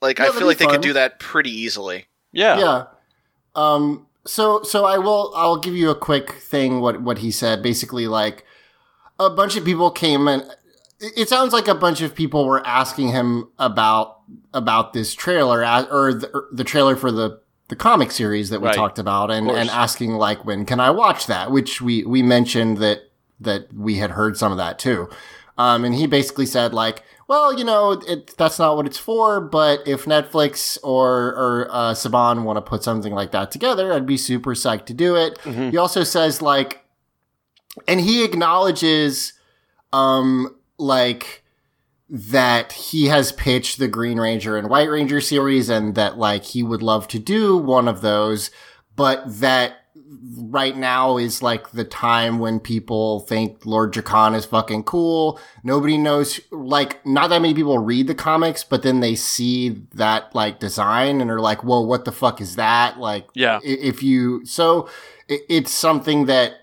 Like 0.00 0.18
Yeah, 0.18 0.26
I 0.26 0.30
feel 0.30 0.46
like 0.46 0.58
be 0.58 0.64
they 0.66 0.70
could 0.70 0.80
do 0.80 0.92
that 0.94 1.18
pretty 1.20 1.50
easily. 1.50 2.06
Yeah. 2.32 2.58
yeah. 2.58 2.84
Um. 3.54 4.06
So 4.26 4.62
so 4.62 4.84
I 4.84 4.98
will 4.98 5.32
I'll 5.34 5.58
give 5.58 5.74
you 5.74 5.90
a 5.90 5.94
quick 5.94 6.32
thing. 6.32 6.80
What 6.80 7.02
what 7.02 7.18
he 7.18 7.30
said 7.30 7.62
basically 7.62 8.06
like 8.06 8.44
a 9.18 9.30
bunch 9.30 9.56
of 9.56 9.64
people 9.64 9.90
came 9.90 10.28
and 10.28 10.42
it 11.00 11.12
it 11.16 11.28
sounds 11.28 11.52
like 11.52 11.68
a 11.68 11.74
bunch 11.74 12.00
of 12.02 12.14
people 12.14 12.44
were 12.46 12.64
asking 12.66 13.08
him 13.08 13.48
about 13.58 14.20
about 14.54 14.92
this 14.92 15.14
trailer 15.14 15.60
or 15.90 16.14
the, 16.14 16.30
or 16.32 16.48
the 16.52 16.64
trailer 16.64 16.96
for 16.96 17.10
the 17.10 17.40
the 17.68 17.76
comic 17.76 18.10
series 18.10 18.50
that 18.50 18.60
we 18.60 18.66
Right. 18.66 18.74
talked 18.76 18.98
about 18.98 19.30
and 19.30 19.50
and 19.50 19.70
asking 19.70 20.12
like 20.12 20.44
when 20.44 20.64
can 20.66 20.80
I 20.80 20.90
watch 20.90 21.26
that 21.26 21.50
which 21.50 21.80
we 21.80 22.04
we 22.04 22.22
mentioned 22.22 22.78
that 22.78 23.00
that 23.40 23.72
we 23.72 23.96
had 23.96 24.10
heard 24.12 24.36
some 24.36 24.52
of 24.52 24.58
that 24.58 24.78
too. 24.78 25.08
Um, 25.56 25.84
and 25.84 25.94
he 25.94 26.06
basically 26.06 26.46
said 26.46 26.72
like, 26.74 27.02
well, 27.30 27.56
you 27.56 27.62
know, 27.62 27.92
it, 27.92 28.36
that's 28.36 28.58
not 28.58 28.74
what 28.76 28.86
it's 28.86 28.98
for, 28.98 29.40
but 29.40 29.86
if 29.86 30.04
Netflix 30.04 30.76
or, 30.82 31.28
or, 31.28 31.68
uh, 31.70 31.92
Saban 31.94 32.42
want 32.42 32.56
to 32.56 32.60
put 32.60 32.82
something 32.82 33.12
like 33.12 33.30
that 33.30 33.52
together, 33.52 33.92
I'd 33.92 34.04
be 34.04 34.16
super 34.16 34.52
psyched 34.52 34.86
to 34.86 34.94
do 34.94 35.14
it. 35.14 35.38
Mhm. 35.44 35.70
He 35.70 35.76
also 35.76 36.02
says 36.02 36.42
like, 36.42 36.84
and 37.86 38.00
he 38.00 38.24
acknowledges, 38.24 39.34
um, 39.92 40.56
like, 40.76 41.44
that 42.08 42.72
he 42.72 43.06
has 43.06 43.30
pitched 43.30 43.78
the 43.78 43.86
Green 43.86 44.18
Ranger 44.18 44.56
and 44.56 44.68
White 44.68 44.90
Ranger 44.90 45.20
series 45.20 45.68
and 45.68 45.94
that 45.94 46.18
like 46.18 46.42
he 46.42 46.64
would 46.64 46.82
love 46.82 47.06
to 47.06 47.20
do 47.20 47.56
one 47.56 47.86
of 47.86 48.00
those, 48.00 48.50
but 48.96 49.22
that 49.38 49.79
right 50.36 50.76
now 50.76 51.18
is 51.18 51.42
like 51.42 51.70
the 51.70 51.84
time 51.84 52.38
when 52.40 52.58
people 52.58 53.20
think 53.20 53.64
Lord 53.64 53.92
Drakkon 53.94 54.34
is 54.34 54.44
fucking 54.44 54.82
cool. 54.84 55.38
Nobody 55.62 55.96
knows, 55.96 56.40
like, 56.50 57.04
not 57.06 57.30
that 57.30 57.40
many 57.42 57.54
people 57.54 57.78
read 57.78 58.08
the 58.08 58.14
comics, 58.14 58.64
but 58.64 58.82
then 58.82 59.00
they 59.00 59.14
see 59.14 59.68
that 59.94 60.34
like 60.34 60.58
design 60.58 61.20
and 61.20 61.30
are 61.30 61.40
like, 61.40 61.62
whoa, 61.62 61.80
what 61.80 62.04
the 62.04 62.12
fuck 62.12 62.40
is 62.40 62.56
that? 62.56 62.98
Like, 62.98 63.28
Yeah. 63.34 63.60
if 63.62 64.02
you, 64.02 64.44
so 64.44 64.88
it's 65.28 65.70
something 65.70 66.26
that 66.26 66.54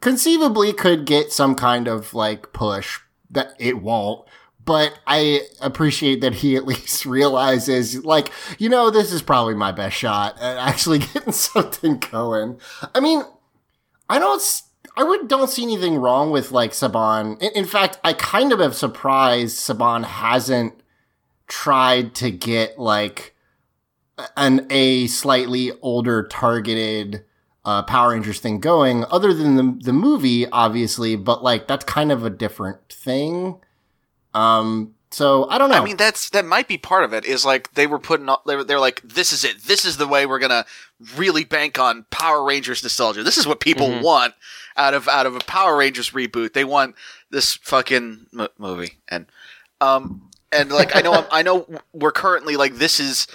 conceivably 0.00 0.72
could 0.72 1.04
get 1.06 1.32
some 1.32 1.54
kind 1.54 1.86
of 1.88 2.14
like 2.14 2.52
push 2.52 2.98
that 3.30 3.52
it 3.58 3.80
won't. 3.82 4.26
But 4.68 4.98
I 5.06 5.46
appreciate 5.62 6.20
that 6.20 6.34
he 6.34 6.54
at 6.54 6.66
least 6.66 7.06
realizes, 7.06 8.04
like, 8.04 8.30
you 8.58 8.68
know, 8.68 8.90
this 8.90 9.10
is 9.12 9.22
probably 9.22 9.54
my 9.54 9.72
best 9.72 9.96
shot 9.96 10.38
at 10.38 10.58
actually 10.58 10.98
getting 11.14 11.32
something 11.32 11.98
going. 11.98 12.60
I 12.94 13.00
mean, 13.00 13.22
I 14.10 14.18
don't, 14.18 14.62
I 14.94 15.04
would 15.04 15.26
don't 15.26 15.48
see 15.48 15.62
anything 15.62 15.96
wrong 15.96 16.30
with 16.30 16.52
like 16.52 16.72
Saban. 16.72 17.40
In, 17.40 17.50
in 17.54 17.64
fact, 17.64 17.98
I 18.04 18.12
kind 18.12 18.52
of 18.52 18.60
am 18.60 18.74
surprised 18.74 19.56
Saban 19.56 20.04
hasn't 20.04 20.74
tried 21.46 22.14
to 22.16 22.30
get 22.30 22.78
like 22.78 23.34
an 24.36 24.66
a 24.68 25.06
slightly 25.06 25.72
older 25.80 26.26
targeted 26.26 27.24
uh, 27.64 27.84
Power 27.84 28.10
Rangers 28.10 28.40
thing 28.40 28.60
going, 28.60 29.06
other 29.10 29.32
than 29.32 29.56
the 29.56 29.78
the 29.82 29.92
movie, 29.94 30.46
obviously. 30.50 31.16
But 31.16 31.42
like 31.42 31.68
that's 31.68 31.86
kind 31.86 32.12
of 32.12 32.22
a 32.22 32.30
different 32.30 32.86
thing. 32.92 33.60
Um, 34.38 34.94
so 35.10 35.48
I 35.48 35.56
don't 35.58 35.70
know. 35.70 35.76
I 35.80 35.84
mean, 35.84 35.96
that's 35.96 36.28
that 36.30 36.44
might 36.44 36.68
be 36.68 36.76
part 36.78 37.02
of 37.04 37.12
it. 37.14 37.24
Is 37.24 37.44
like 37.44 37.72
they 37.74 37.86
were 37.86 37.98
putting, 37.98 38.28
all- 38.28 38.42
they 38.46 38.56
were, 38.56 38.64
they're 38.64 38.78
like, 38.80 39.00
this 39.02 39.32
is 39.32 39.42
it. 39.44 39.62
This 39.62 39.84
is 39.84 39.96
the 39.96 40.06
way 40.06 40.26
we're 40.26 40.38
gonna 40.38 40.66
really 41.16 41.44
bank 41.44 41.78
on 41.78 42.04
Power 42.10 42.44
Rangers 42.44 42.82
nostalgia. 42.82 43.22
This 43.22 43.38
is 43.38 43.46
what 43.46 43.60
people 43.60 43.88
Mhm. 43.88 44.02
want 44.02 44.34
out 44.76 44.92
of 44.94 45.08
out 45.08 45.24
of 45.26 45.34
a 45.34 45.40
Power 45.40 45.76
Rangers 45.78 46.10
reboot. 46.10 46.52
They 46.52 46.64
want 46.64 46.94
this 47.30 47.54
fucking 47.54 48.26
m- 48.38 48.48
movie, 48.58 48.98
and 49.08 49.26
um, 49.80 50.28
and 50.52 50.70
like 50.70 50.94
I 50.94 51.00
know, 51.00 51.14
I'm, 51.14 51.24
I 51.32 51.42
know 51.42 51.66
we're 51.94 52.12
currently 52.12 52.56
like 52.56 52.74
this 52.76 53.00
is. 53.00 53.26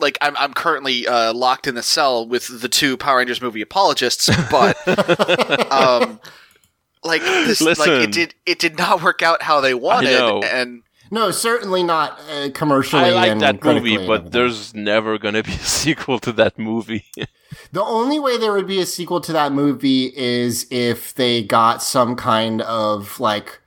Like 0.00 0.16
I'm, 0.20 0.36
I'm 0.36 0.54
currently 0.54 1.08
uh, 1.08 1.34
locked 1.34 1.66
in 1.66 1.74
the 1.74 1.82
cell 1.82 2.24
with 2.24 2.60
the 2.60 2.68
two 2.68 2.96
Power 2.96 3.18
Rangers 3.18 3.42
movie 3.42 3.62
apologists, 3.62 4.30
but 4.48 4.76
um, 5.72 6.20
like 7.04 7.22
this, 7.22 7.60
like 7.60 7.78
Listen. 7.78 8.02
it 8.02 8.12
did, 8.12 8.34
it 8.46 8.58
did 8.58 8.78
not 8.78 9.02
work 9.02 9.22
out 9.22 9.42
how 9.42 9.60
they 9.60 9.74
wanted, 9.74 10.10
know. 10.18 10.42
and 10.42 10.82
no, 11.10 11.30
certainly 11.30 11.82
not 11.82 12.20
uh, 12.30 12.50
commercially. 12.52 13.04
I 13.04 13.10
like 13.10 13.30
and 13.30 13.40
that 13.40 13.64
movie, 13.64 14.06
but 14.06 14.32
there's 14.32 14.74
never 14.74 15.18
gonna 15.18 15.42
be 15.42 15.52
a 15.52 15.58
sequel 15.58 16.18
to 16.20 16.32
that 16.32 16.58
movie. 16.58 17.04
The 17.72 17.82
only 17.82 18.18
way 18.18 18.36
there 18.36 18.52
would 18.52 18.66
be 18.66 18.78
a 18.78 18.84
sequel 18.86 19.22
to 19.22 19.32
that 19.32 19.52
movie 19.52 20.12
is 20.14 20.66
if 20.70 21.14
they 21.14 21.42
got 21.42 21.82
some 21.82 22.14
kind 22.14 22.60
of 22.60 23.18
like 23.20 23.60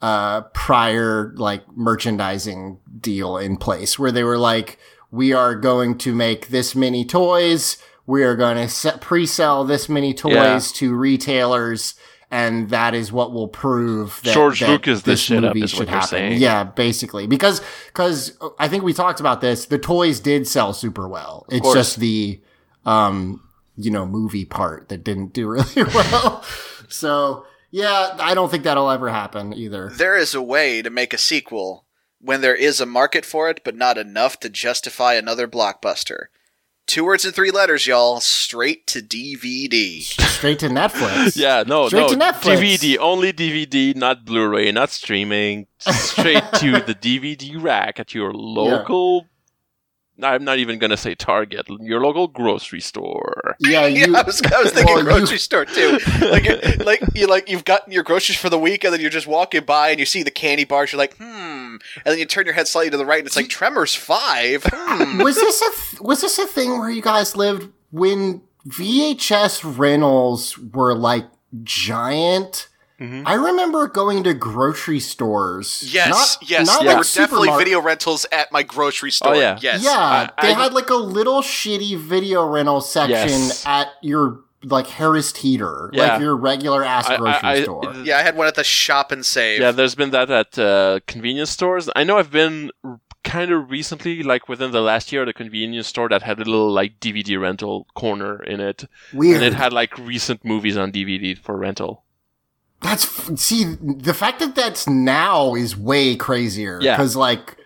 uh 0.00 0.42
prior 0.54 1.34
like 1.36 1.62
merchandising 1.76 2.78
deal 3.00 3.36
in 3.36 3.56
place 3.58 3.98
where 3.98 4.10
they 4.12 4.22
were 4.24 4.38
like 4.38 4.78
we 5.10 5.32
are 5.34 5.54
going 5.54 5.98
to 5.98 6.14
make 6.14 6.48
this 6.48 6.74
many 6.74 7.04
toys 7.04 7.76
we 8.06 8.22
are 8.22 8.36
going 8.36 8.66
to 8.66 8.98
pre-sell 9.00 9.64
this 9.64 9.88
many 9.90 10.14
toys 10.14 10.32
Yeah. 10.32 10.58
to 10.76 10.94
retailers 10.94 11.94
and 12.30 12.68
that 12.70 12.94
is 12.94 13.10
what 13.10 13.32
will 13.32 13.48
prove 13.48 14.20
that 14.24 14.34
George 14.34 14.60
that 14.60 14.68
Lucas 14.70 14.98
this 15.02 15.04
this 15.04 15.20
shit 15.20 15.44
up 15.44 15.54
movie 15.54 15.64
is 15.64 15.72
what 15.72 15.78
should 15.78 15.88
you're 15.88 15.94
happen. 15.94 16.08
saying. 16.08 16.40
Yeah, 16.40 16.64
basically, 16.64 17.26
because 17.26 17.62
because 17.86 18.36
I 18.58 18.68
think 18.68 18.84
we 18.84 18.92
talked 18.92 19.20
about 19.20 19.40
this. 19.40 19.66
The 19.66 19.78
toys 19.78 20.20
did 20.20 20.46
sell 20.46 20.72
super 20.72 21.08
well. 21.08 21.46
It's 21.48 21.60
course. 21.62 21.74
just 21.74 22.00
the 22.00 22.40
um 22.84 23.42
you 23.76 23.90
know 23.90 24.06
movie 24.06 24.44
part 24.44 24.88
that 24.88 25.04
didn't 25.04 25.32
do 25.32 25.48
really 25.50 25.84
well. 25.94 26.44
so 26.88 27.46
yeah, 27.70 28.16
I 28.18 28.34
don't 28.34 28.50
think 28.50 28.64
that'll 28.64 28.90
ever 28.90 29.08
happen 29.10 29.52
either. 29.52 29.90
there 29.90 30.16
is 30.16 30.34
a 30.34 30.42
way 30.42 30.80
to 30.82 30.90
make 30.90 31.12
a 31.12 31.18
sequel 31.18 31.84
when 32.20 32.40
there 32.40 32.54
is 32.54 32.80
a 32.80 32.86
market 32.86 33.24
for 33.24 33.48
it, 33.50 33.60
but 33.64 33.76
not 33.76 33.96
enough 33.98 34.40
to 34.40 34.48
justify 34.48 35.14
another 35.14 35.46
blockbuster. 35.46 36.26
Two 36.88 37.04
words 37.04 37.26
and 37.26 37.34
three 37.34 37.50
letters, 37.50 37.86
y'all. 37.86 38.18
Straight 38.18 38.86
to 38.86 39.00
DVD. 39.00 40.00
Straight 40.00 40.58
to 40.60 40.68
Netflix. 40.70 41.36
yeah, 41.36 41.62
no, 41.66 41.88
Straight 41.88 42.00
no, 42.00 42.08
to 42.08 42.16
Netflix. 42.16 42.56
DVD, 42.56 42.96
only 42.98 43.30
DVD, 43.30 43.94
not 43.94 44.24
Blu-ray, 44.24 44.72
not 44.72 44.88
streaming. 44.88 45.66
Straight 45.78 46.44
to 46.54 46.80
the 46.86 46.94
DVD 46.94 47.62
rack 47.62 48.00
at 48.00 48.14
your 48.14 48.32
local. 48.32 49.26
I'm 50.22 50.44
not 50.44 50.58
even 50.58 50.78
gonna 50.78 50.96
say 50.96 51.14
Target. 51.14 51.66
Your 51.80 52.00
local 52.00 52.26
grocery 52.26 52.80
store. 52.80 53.54
Yeah, 53.60 53.86
you. 53.86 54.10
yeah, 54.10 54.18
I 54.18 54.22
was, 54.22 54.40
I 54.42 54.62
was 54.62 54.72
thinking 54.72 54.94
well, 54.94 55.04
you- 55.04 55.10
grocery 55.10 55.38
store 55.38 55.66
too. 55.66 55.98
Like, 56.22 56.78
like 56.84 57.02
you 57.14 57.26
like 57.26 57.50
you've 57.50 57.64
gotten 57.64 57.92
your 57.92 58.02
groceries 58.02 58.38
for 58.38 58.48
the 58.48 58.58
week, 58.58 58.82
and 58.82 58.92
then 58.94 59.00
you're 59.00 59.10
just 59.10 59.26
walking 59.26 59.64
by 59.64 59.90
and 59.90 60.00
you 60.00 60.06
see 60.06 60.22
the 60.22 60.30
candy 60.30 60.64
bars. 60.64 60.90
You're 60.90 60.98
like, 60.98 61.16
hmm, 61.18 61.47
and 61.96 62.04
then 62.04 62.18
you 62.18 62.24
turn 62.26 62.44
your 62.46 62.54
head 62.54 62.66
slightly 62.68 62.90
to 62.90 62.96
the 62.96 63.06
right, 63.06 63.18
and 63.18 63.26
it's 63.26 63.36
like 63.36 63.48
Tremors 63.48 63.94
Five. 63.94 64.64
Hmm. 64.66 65.18
was 65.22 65.36
this 65.36 65.60
a 65.62 65.70
th- 65.70 66.00
was 66.00 66.20
this 66.22 66.38
a 66.38 66.46
thing 66.46 66.78
where 66.78 66.90
you 66.90 67.02
guys 67.02 67.36
lived 67.36 67.70
when 67.90 68.42
VHS 68.68 69.78
rentals 69.78 70.58
were 70.58 70.94
like 70.94 71.26
giant 71.62 72.68
Mhm. 73.00 73.22
I 73.26 73.34
remember 73.34 73.86
going 73.86 74.24
to 74.24 74.34
grocery 74.34 74.98
stores. 74.98 75.84
Yes, 75.94 76.08
not, 76.40 76.50
yes, 76.50 76.66
not 76.66 76.80
there 76.80 76.88
like 76.88 76.98
were 76.98 77.04
definitely 77.04 77.50
video 77.56 77.80
rentals 77.80 78.26
at 78.32 78.50
my 78.50 78.64
grocery 78.64 79.12
store. 79.12 79.36
Oh, 79.36 79.38
yeah. 79.38 79.56
yes, 79.62 79.84
Yeah, 79.84 79.92
I- 79.92 80.30
they 80.42 80.52
I- 80.52 80.60
had 80.64 80.72
like 80.72 80.90
a 80.90 80.96
little 80.96 81.40
shitty 81.40 81.96
video 81.96 82.44
rental 82.44 82.80
section 82.80 83.28
Yes. 83.28 83.64
at 83.64 83.86
your 84.02 84.40
like 84.62 84.86
Harris 84.88 85.30
Teeter, 85.32 85.90
Yeah. 85.92 86.12
like 86.14 86.20
your 86.20 86.36
regular 86.36 86.82
ass 86.84 87.08
I- 87.08 87.14
I- 87.14 87.16
grocery 87.16 87.48
I- 87.48 87.62
store. 87.62 87.94
yeah. 88.04 88.18
I 88.18 88.22
had 88.22 88.36
one 88.36 88.46
at 88.48 88.54
the 88.56 88.64
shop 88.64 89.12
and 89.12 89.24
save. 89.24 89.60
Yeah, 89.60 89.70
there's 89.72 89.94
been 89.94 90.10
that 90.10 90.30
at 90.30 90.58
uh, 90.58 91.00
convenience 91.06 91.50
stores. 91.50 91.88
I 91.94 92.04
know 92.04 92.18
I've 92.18 92.30
been 92.32 92.70
kind 93.24 93.50
of 93.52 93.70
recently, 93.70 94.22
like 94.22 94.48
within 94.48 94.70
the 94.72 94.80
last 94.80 95.12
year, 95.12 95.22
at 95.22 95.28
a 95.28 95.32
convenience 95.32 95.86
store 95.86 96.08
that 96.08 96.22
had 96.22 96.38
a 96.40 96.44
little 96.44 96.72
like 96.72 96.98
DVD 96.98 97.38
rental 97.40 97.86
corner 97.94 98.42
in 98.42 98.58
it, 98.60 98.84
Weird. 99.12 99.36
and 99.42 99.44
it 99.44 99.54
had 99.54 99.72
like 99.72 99.96
recent 99.98 100.44
movies 100.44 100.76
on 100.76 100.90
DVD 100.92 101.36
for 101.38 101.56
rental. 101.56 102.04
That's 102.80 103.04
f- 103.04 103.36
see 103.38 103.64
the 103.64 104.14
fact 104.14 104.38
that 104.40 104.54
that's 104.54 104.88
now 104.88 105.54
is 105.54 105.76
way 105.76 106.14
crazier. 106.16 106.78
Yeah. 106.80 106.96
because 106.96 107.16
like, 107.16 107.56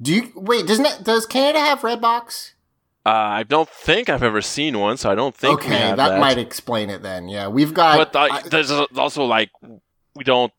do 0.00 0.14
you 0.14 0.32
wait? 0.34 0.66
Doesn't 0.66 0.86
it, 0.86 1.04
does 1.04 1.26
Canada 1.26 1.58
have 1.60 1.80
Redbox? 1.80 2.52
Uh, 3.08 3.38
I 3.40 3.42
don't 3.42 3.70
think 3.70 4.10
I've 4.10 4.22
ever 4.22 4.42
seen 4.42 4.78
one, 4.78 4.98
so 4.98 5.10
I 5.10 5.14
don't 5.14 5.34
think 5.34 5.60
okay, 5.60 5.70
that, 5.70 5.96
that. 5.96 6.20
might 6.20 6.36
explain 6.36 6.90
it 6.90 7.02
then. 7.02 7.30
Yeah, 7.30 7.48
we've 7.48 7.72
got. 7.72 8.12
but 8.12 8.14
uh, 8.14 8.42
there's 8.50 8.70
also 8.70 9.24
like 9.24 9.48
we 10.14 10.24
don't. 10.24 10.52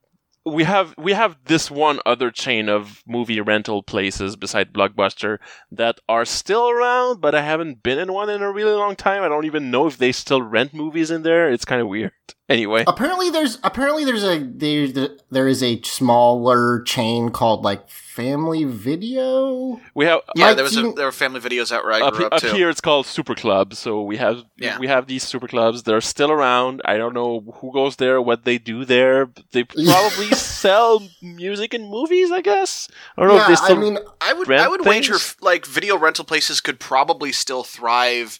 We 0.44 0.64
have 0.64 0.92
we 0.98 1.12
have 1.12 1.36
this 1.44 1.70
one 1.70 2.00
other 2.04 2.32
chain 2.32 2.68
of 2.68 3.04
movie 3.06 3.40
rental 3.40 3.84
places 3.84 4.34
beside 4.34 4.72
Blockbuster 4.72 5.38
that 5.70 6.00
are 6.08 6.24
still 6.24 6.68
around, 6.68 7.20
but 7.20 7.36
I 7.36 7.42
haven't 7.42 7.84
been 7.84 8.00
in 8.00 8.12
one 8.12 8.28
in 8.28 8.42
a 8.42 8.50
really 8.50 8.72
long 8.72 8.96
time. 8.96 9.22
I 9.22 9.28
don't 9.28 9.44
even 9.44 9.70
know 9.70 9.86
if 9.86 9.96
they 9.96 10.10
still 10.10 10.42
rent 10.42 10.74
movies 10.74 11.12
in 11.12 11.22
there. 11.22 11.52
It's 11.52 11.64
kind 11.64 11.80
of 11.80 11.86
weird. 11.86 12.12
Anyway, 12.48 12.82
apparently, 12.88 13.30
there's 13.30 13.58
apparently 13.62 14.04
there's 14.04 14.24
a 14.24 14.40
there 14.40 15.10
there 15.30 15.46
is 15.46 15.62
a 15.62 15.80
smaller 15.82 16.82
chain 16.82 17.28
called 17.28 17.62
like 17.62 17.88
Family 18.20 18.64
Video. 18.64 19.80
we 19.94 20.04
have 20.04 20.20
yeah. 20.36 20.46
Might 20.46 20.54
There 20.54 20.64
was 20.64 20.76
a, 20.76 20.92
there 20.92 21.06
were 21.06 21.12
family 21.12 21.40
videos 21.40 21.72
out 21.72 21.84
where 21.84 21.94
I 21.94 22.00
up, 22.00 22.14
grew 22.14 22.26
up, 22.26 22.32
up 22.34 22.42
here 22.42 22.68
it's 22.68 22.80
called 22.80 23.06
super 23.06 23.34
club 23.34 23.74
so 23.74 24.02
we 24.02 24.16
have 24.18 24.44
Yeah. 24.58 24.78
we 24.78 24.86
have 24.88 25.06
these 25.06 25.22
super 25.22 25.48
clubs 25.48 25.82
they're 25.84 26.00
still 26.02 26.30
around 26.30 26.82
i 26.84 26.96
don't 26.98 27.14
know 27.14 27.40
who 27.60 27.72
goes 27.72 27.96
there 27.96 28.20
what 28.20 28.44
they 28.44 28.58
do 28.58 28.84
there 28.84 29.30
they 29.52 29.64
probably 29.92 30.30
sell 30.32 31.02
music 31.22 31.72
and 31.72 31.88
movies 31.88 32.30
i 32.30 32.40
guess 32.42 32.88
i 33.16 33.22
don't 33.22 33.28
know 33.30 33.36
if 33.36 33.42
Yeah, 33.42 33.48
they 33.48 33.56
still 33.56 33.76
I 33.78 33.80
mean, 33.80 33.98
I 34.20 34.32
would 34.34 34.50
I 34.52 34.68
would 34.68 34.84
wager 34.84 35.14
things? 35.14 35.36
f- 35.38 35.42
like 35.42 35.64
video 35.66 35.96
rental 35.96 36.24
places 36.24 36.60
could 36.60 36.78
probably 36.78 37.32
still 37.32 37.64
thrive 37.64 38.38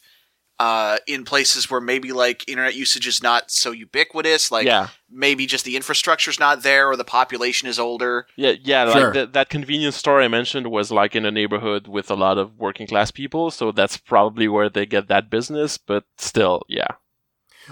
uh, 0.61 0.97
in 1.07 1.23
places 1.25 1.69
where 1.71 1.81
maybe 1.81 2.11
like 2.11 2.39
internet 2.47 2.75
usage 2.75 3.07
is 3.07 3.19
not 3.23 3.41
so 3.51 3.69
ubiquitous. 3.71 4.51
Like 4.51 4.65
yeah 4.65 4.87
maybe 5.13 5.45
just 5.45 5.65
the 5.65 5.75
infrastructure's 5.75 6.39
not 6.39 6.63
there 6.63 6.87
or 6.89 6.95
the 6.95 7.03
population 7.19 7.67
is 7.67 7.77
older. 7.79 8.13
yeah 8.37 8.53
yeah 8.71 8.83
Sure. 8.91 9.03
like 9.05 9.13
that 9.17 9.33
that 9.33 9.49
convenience 9.49 9.97
store 9.97 10.21
i 10.21 10.29
mentioned 10.29 10.67
was 10.67 10.89
like 10.89 11.13
in 11.19 11.25
a 11.25 11.31
neighborhood 11.39 11.83
with 11.95 12.09
a 12.09 12.15
lot 12.25 12.37
of 12.37 12.47
working 12.57 12.87
class 12.87 13.11
people 13.11 13.51
so 13.51 13.71
that's 13.73 13.97
probably 13.97 14.47
where 14.47 14.69
they 14.69 14.85
get 14.85 15.07
that 15.09 15.29
business 15.29 15.77
but 15.77 16.03
still 16.17 16.57
yeah 16.79 16.91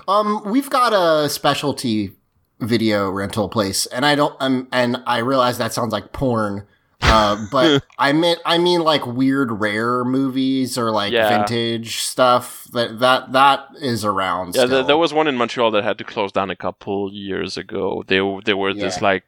Um, 0.07 0.41
we've 0.53 0.69
got 0.69 0.91
a 0.93 1.29
specialty 1.29 2.11
video 2.59 3.09
rental 3.09 3.47
place, 3.49 3.85
and 3.87 4.05
I 4.05 4.15
don't. 4.15 4.35
Um, 4.39 4.67
and 4.71 4.97
I 5.05 5.17
realize 5.19 5.57
that 5.57 5.73
sounds 5.73 5.93
like 5.93 6.11
porn. 6.13 6.67
Uh, 7.01 7.45
but 7.51 7.83
I 7.97 8.11
meant 8.13 8.39
I 8.45 8.57
mean 8.57 8.81
like 8.81 9.05
weird 9.05 9.51
rare 9.51 10.03
movies 10.03 10.77
or 10.77 10.91
like 10.91 11.11
Yeah. 11.13 11.29
vintage 11.29 11.97
stuff 11.97 12.65
that 12.73 12.99
that 12.99 13.31
that 13.31 13.67
is 13.81 14.03
around. 14.05 14.47
Yeah, 14.55 14.61
still. 14.65 14.67
there, 14.69 14.83
there 14.83 14.97
was 14.97 15.13
one 15.13 15.27
in 15.27 15.35
Montreal 15.37 15.71
that 15.71 15.83
had 15.83 15.97
to 15.99 16.03
close 16.03 16.31
down 16.31 16.49
a 16.49 16.55
couple 16.55 17.11
years 17.13 17.57
ago. 17.57 18.03
They 18.07 18.19
they 18.45 18.53
were 18.53 18.73
this 18.73 19.01
like 19.01 19.23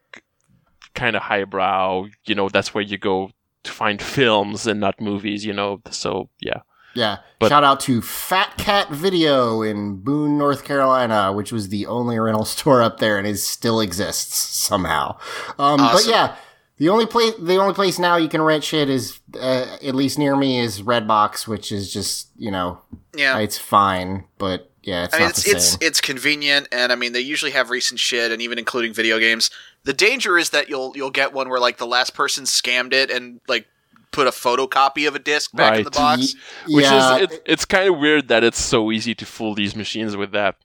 kind 0.94 1.16
of 1.16 1.24
highbrow. 1.24 2.08
You 2.26 2.36
know, 2.36 2.50
that's 2.50 2.74
where 2.74 2.84
you 2.84 2.98
go 2.98 3.32
to 3.64 3.72
find 3.72 4.02
films 4.18 4.68
and 4.68 4.80
not 4.80 5.00
movies. 5.02 5.46
You 5.46 5.54
know, 5.54 5.82
so 5.90 6.30
yeah. 6.40 6.62
Yeah. 6.94 7.20
But- 7.40 7.48
Shout 7.50 7.64
out 7.64 7.80
to 7.82 8.02
Fat 8.02 8.58
Cat 8.58 8.90
Video 8.90 9.62
in 9.62 10.02
Boone, 10.02 10.38
North 10.38 10.66
Carolina, 10.66 11.32
which 11.32 11.52
was 11.54 11.70
the 11.70 11.86
only 11.88 12.20
rental 12.20 12.44
store 12.56 12.82
up 12.84 13.00
there 13.00 13.18
and 13.18 13.26
it 13.26 13.38
still 13.38 13.80
exists 13.80 14.36
somehow. 14.36 15.18
Um, 15.58 15.78
but 15.78 16.06
yeah, 16.06 16.36
the 16.82 16.90
only 16.90 17.06
place, 17.06 17.36
the 17.38 17.58
only 17.58 17.76
place 17.76 18.00
now 18.00 18.16
you 18.18 18.28
can 18.28 18.42
rent 18.42 18.64
shit 18.64 18.90
is, 18.90 19.20
uh, 19.40 19.78
at 19.84 19.94
least 19.94 20.18
near 20.18 20.36
me 20.36 20.58
is 20.60 20.82
Redbox, 20.82 21.48
which 21.48 21.72
is 21.72 21.94
just, 21.94 22.30
you 22.36 22.50
know, 22.50 22.82
Yeah. 23.16 23.38
it's 23.38 23.56
fine, 23.60 24.26
but 24.40 24.72
yeah, 24.82 25.04
it's 25.04 25.14
I 25.14 25.18
mean, 25.20 25.26
not 25.28 25.30
it's 25.38 25.44
the 25.44 25.52
it's 25.52 25.66
same. 25.74 25.78
it's 25.82 26.02
convenient, 26.02 26.68
and 26.72 26.92
I 26.92 26.96
mean, 26.96 27.14
they 27.14 27.20
usually 27.20 27.52
have 27.52 27.70
recent 27.70 28.00
shit, 28.00 28.32
and 28.32 28.42
even 28.42 28.58
including 28.58 28.94
video 28.96 29.20
games. 29.20 29.52
The 29.84 29.94
danger 29.94 30.40
is 30.40 30.50
that 30.50 30.70
you'll 30.70 30.94
you'll 30.96 31.12
get 31.12 31.34
one 31.34 31.50
where 31.50 31.60
like 31.60 31.78
the 31.78 31.86
last 31.86 32.16
person 32.16 32.46
scammed 32.46 32.92
it 32.94 33.12
and 33.12 33.42
like 33.48 33.68
put 34.12 34.26
a 34.26 34.32
photocopy 34.32 35.08
of 35.08 35.14
a 35.16 35.20
disc 35.20 35.52
back 35.56 35.78
in 35.78 35.84
the 35.84 35.90
Right. 35.92 35.94
box. 35.94 36.34
Which 36.68 36.86
yeah, 36.86 37.18
is 37.18 37.22
it, 37.32 37.44
it's 37.46 37.64
kind 37.64 37.88
of 37.94 38.00
weird 38.00 38.28
that 38.30 38.44
it's 38.44 38.60
so 38.60 38.92
easy 38.92 39.14
to 39.14 39.26
fool 39.26 39.54
these 39.54 39.76
machines 39.76 40.18
with 40.18 40.32
that. 40.32 40.56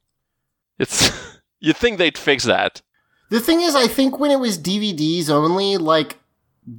It's 0.78 1.12
you'd 1.60 1.76
think 1.76 1.98
they'd 1.98 2.16
fix 2.16 2.44
that. 2.44 2.80
The 3.30 3.40
thing 3.40 3.60
is, 3.60 3.74
I 3.74 3.88
think 3.88 4.18
when 4.18 4.30
it 4.30 4.38
was 4.40 4.58
DVDs 4.58 5.28
only, 5.30 5.76
like, 5.76 6.18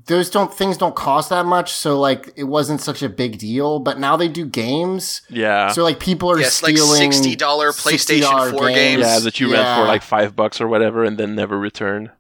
those 0.08 0.30
don't, 0.30 0.54
things 0.54 0.76
don't 0.78 0.96
cost 0.96 1.30
that 1.30 1.46
much, 1.46 1.72
so 1.72 1.98
like, 2.00 2.34
it 2.36 2.44
wasn't 2.44 2.82
such 2.82 3.02
a 3.02 3.08
big 3.08 3.38
deal, 3.38 3.80
but 3.80 3.98
now 3.98 4.18
they 4.18 4.28
do 4.28 4.46
games. 4.46 5.22
Yeah. 5.30 5.72
So 5.72 5.82
like 5.82 6.00
people 6.02 6.30
are 6.30 6.40
Yes, 6.40 6.62
like 6.62 6.76
stealing 6.78 7.12
$60 7.12 7.38
PlayStation 7.38 8.52
$60 8.52 8.52
4 8.58 8.70
games. 8.70 9.02
yeah, 9.02 9.20
that 9.20 9.40
you 9.40 9.48
rent 9.52 9.64
Yeah. 9.64 9.78
for 9.82 9.88
like 9.88 10.02
five 10.02 10.36
bucks 10.36 10.60
or 10.60 10.68
whatever, 10.68 11.06
and 11.06 11.18
then 11.18 11.36
never 11.36 11.58
return. 11.58 12.12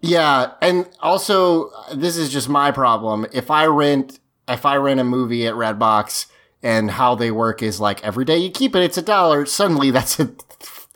Yeah, 0.00 0.52
and 0.62 0.88
also 1.00 1.70
this 1.94 2.16
is 2.16 2.32
just 2.32 2.48
my 2.48 2.70
problem. 2.70 3.26
If 3.34 3.50
I 3.50 3.66
rent 3.66 4.18
if 4.48 4.64
I 4.64 4.76
rent 4.76 4.98
a 4.98 5.04
movie 5.04 5.46
at 5.46 5.52
Redbox 5.54 6.24
and 6.62 6.90
how 6.90 7.14
they 7.14 7.30
work 7.30 7.62
is 7.62 7.80
like 7.80 8.02
every 8.02 8.24
day 8.24 8.38
you 8.38 8.50
keep 8.50 8.74
it, 8.74 8.82
it's 8.82 8.96
a 8.96 9.02
dollar. 9.02 9.44
Suddenly 9.44 9.90
that's 9.90 10.18
a 10.18 10.30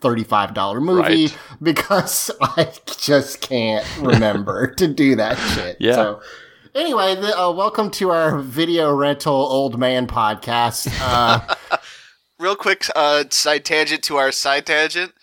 thirty-five 0.09 0.53
dollar 0.53 0.79
movie 0.79 1.01
Right. 1.25 1.37
because 1.63 2.29
I 2.41 2.71
just 2.99 3.41
can't 3.41 3.83
remember 3.99 4.67
to 4.77 4.87
do 4.87 5.15
that 5.15 5.35
shit. 5.35 5.77
Yeah. 5.79 5.93
So 5.95 6.21
anyway, 6.75 7.15
the, 7.15 7.35
uh, 7.35 7.51
welcome 7.51 7.89
to 7.91 8.11
our 8.11 8.37
video 8.39 8.93
rental 8.93 9.33
old 9.33 9.79
man 9.79 10.05
podcast. 10.05 10.87
Uh, 11.01 11.55
Real 12.37 12.55
quick, 12.55 12.85
uh, 12.95 13.23
side 13.31 13.63
tangent 13.65 14.03
to 14.03 14.17
our 14.17 14.31
side 14.31 14.65
tangent. 14.67 15.13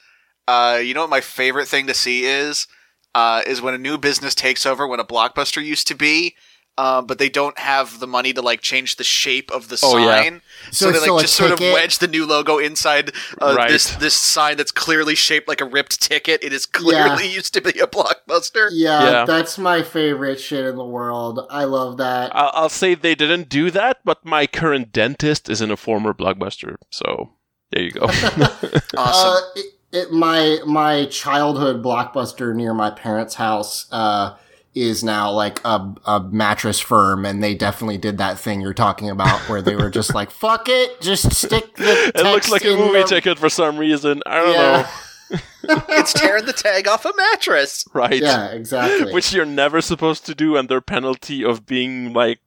Uh, 0.49 0.81
you 0.83 0.95
know 0.95 1.03
what 1.03 1.11
my 1.11 1.21
favorite 1.21 1.69
thing 1.69 1.87
to 1.87 1.95
see 1.95 2.25
is? 2.25 2.67
Uh, 3.15 3.43
is 3.47 3.61
when 3.63 3.75
a 3.75 3.79
new 3.79 3.99
business 3.99 4.35
takes 4.35 4.65
over, 4.67 4.87
when 4.89 4.99
a 4.99 5.05
blockbuster 5.05 5.63
used 5.63 5.87
to 5.89 5.95
be, 5.95 6.35
uh, 6.79 7.03
but 7.03 7.19
they 7.19 7.29
don't 7.29 7.59
have 7.59 8.01
the 8.01 8.07
money 8.07 8.33
to 8.33 8.41
like 8.43 8.61
change 8.63 8.97
the 8.97 9.05
shape 9.05 9.51
of 9.51 9.69
the 9.69 9.79
Oh, 9.83 9.99
yeah. 9.99 10.23
sign, 10.23 10.43
So 10.71 10.91
so, 10.91 10.93
they 10.93 11.11
like 11.11 11.19
a 11.21 11.23
just 11.23 11.35
sort 11.37 11.51
of 11.53 11.61
wedge 11.61 11.99
the 11.99 12.09
new 12.09 12.25
logo 12.27 12.59
inside 12.59 13.13
uh, 13.41 13.55
Right. 13.57 13.71
this 13.71 13.95
this 13.97 14.15
sign 14.15 14.57
that's 14.57 14.73
clearly 14.73 15.15
shaped 15.15 15.49
like 15.49 15.61
a 15.61 15.65
ripped 15.67 16.01
ticket. 16.01 16.43
It 16.43 16.53
is 16.53 16.65
clearly 16.67 17.29
used 17.39 17.53
to 17.55 17.61
be 17.61 17.79
a 17.79 17.87
blockbuster. 17.87 18.69
yeah, 18.73 19.03
Yeah. 19.11 19.25
that's 19.27 19.59
my 19.59 19.83
favorite 19.83 20.41
shit 20.41 20.65
in 20.65 20.77
the 20.77 20.85
world. 20.85 21.41
I 21.51 21.65
love 21.65 21.99
that. 21.99 22.35
I'll, 22.35 22.51
I'll 22.55 22.69
say 22.69 22.95
they 22.95 23.15
didn't 23.15 23.49
do 23.49 23.71
that, 23.71 23.99
but 24.05 24.25
my 24.25 24.47
current 24.47 24.93
dentist 24.93 25.49
is 25.51 25.61
in 25.61 25.71
a 25.71 25.77
former 25.77 26.15
blockbuster, 26.15 26.77
so 26.91 27.35
there 27.71 27.83
you 27.83 27.91
go. 27.91 28.07
Awesome. 28.97 29.31
Uh, 29.31 29.41
it, 29.57 29.67
it, 29.93 30.11
my 30.11 30.59
my 30.67 31.05
childhood 31.07 31.83
blockbuster 31.83 32.55
near 32.55 32.73
my 32.73 32.91
parents' 32.91 33.35
house 33.35 33.87
uh, 33.93 34.37
is 34.75 35.05
now 35.05 35.31
like 35.31 35.61
a, 35.65 35.95
a 36.07 36.21
mattress 36.31 36.81
firm, 36.81 37.25
and 37.27 37.43
they 37.43 37.55
definitely 37.55 37.99
did 37.99 38.19
that 38.19 38.39
thing 38.39 38.61
you're 38.61 38.73
talking 38.75 39.11
about, 39.11 39.39
where 39.49 39.61
they 39.63 39.77
were 39.77 39.91
just 39.91 40.15
like, 40.15 40.31
"Fuck 40.31 40.69
it, 40.69 41.01
just 41.01 41.33
stick 41.35 41.75
the." 41.77 42.13
it 42.15 42.23
looks 42.25 42.49
text 42.49 42.51
like 42.51 42.65
a 42.65 42.77
movie 42.77 43.01
the- 43.03 43.07
ticket 43.07 43.39
for 43.39 43.49
some 43.49 43.77
reason. 43.77 44.23
I 44.27 44.39
don't 44.39 44.53
Yeah, 44.55 44.91
know. 45.31 45.39
it's 45.91 46.13
tearing 46.13 46.45
the 46.47 46.53
tag 46.53 46.89
off 46.89 47.05
a 47.05 47.13
mattress. 47.17 47.85
Right. 47.95 48.21
yeah, 48.21 48.49
exactly. 48.53 49.13
Which 49.15 49.33
you're 49.33 49.45
never 49.47 49.81
supposed 49.81 50.27
to 50.27 50.35
do 50.35 50.57
under 50.57 50.81
penalty 50.81 51.45
of 51.45 51.65
being 51.67 52.13
like, 52.13 52.39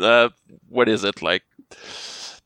uh, 0.00 0.30
what 0.68 0.88
is 0.88 1.04
it 1.04 1.22
like? 1.22 1.42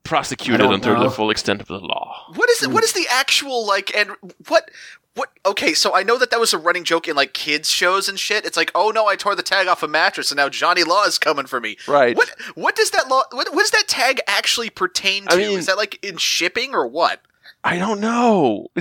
Prosecuted 0.06 0.66
I 0.66 0.72
under 0.72 0.94
know. 0.94 1.02
the 1.04 1.10
full 1.10 1.30
extent 1.30 1.60
of 1.60 1.68
the 1.68 1.78
law. 1.78 2.26
What 2.34 2.48
is 2.50 2.62
it? 2.62 2.70
What 2.70 2.82
hmm. 2.82 2.84
is 2.84 2.92
the 2.92 3.06
actual 3.10 3.66
like? 3.66 3.94
And 3.94 4.10
what? 4.48 4.70
What? 5.14 5.30
Okay, 5.46 5.72
so 5.72 5.94
I 5.94 6.02
know 6.02 6.18
that 6.18 6.30
that 6.30 6.40
was 6.40 6.52
a 6.52 6.58
running 6.58 6.84
joke 6.84 7.08
in 7.08 7.16
like 7.16 7.32
kids 7.32 7.70
shows 7.70 8.08
and 8.08 8.18
shit. 8.18 8.44
It's 8.44 8.56
like, 8.56 8.70
oh 8.74 8.90
no, 8.90 9.06
I 9.06 9.16
tore 9.16 9.34
the 9.34 9.42
tag 9.42 9.66
off 9.66 9.82
a 9.82 9.88
mattress, 9.88 10.30
and 10.30 10.36
now 10.36 10.48
Johnny 10.48 10.84
Law 10.84 11.04
is 11.04 11.18
coming 11.18 11.46
for 11.46 11.60
me. 11.60 11.76
Right. 11.88 12.16
What? 12.16 12.30
What 12.54 12.76
does 12.76 12.90
that 12.90 13.08
law? 13.08 13.22
What, 13.32 13.52
what 13.54 13.62
does 13.62 13.70
that 13.70 13.88
tag 13.88 14.20
actually 14.26 14.70
pertain 14.70 15.24
to? 15.24 15.32
I 15.32 15.36
mean- 15.36 15.58
is 15.58 15.66
that 15.66 15.76
like 15.76 15.98
in 16.04 16.18
shipping 16.18 16.74
or 16.74 16.86
what? 16.86 17.20
I 17.64 17.78
don't 17.78 18.00
know, 18.00 18.68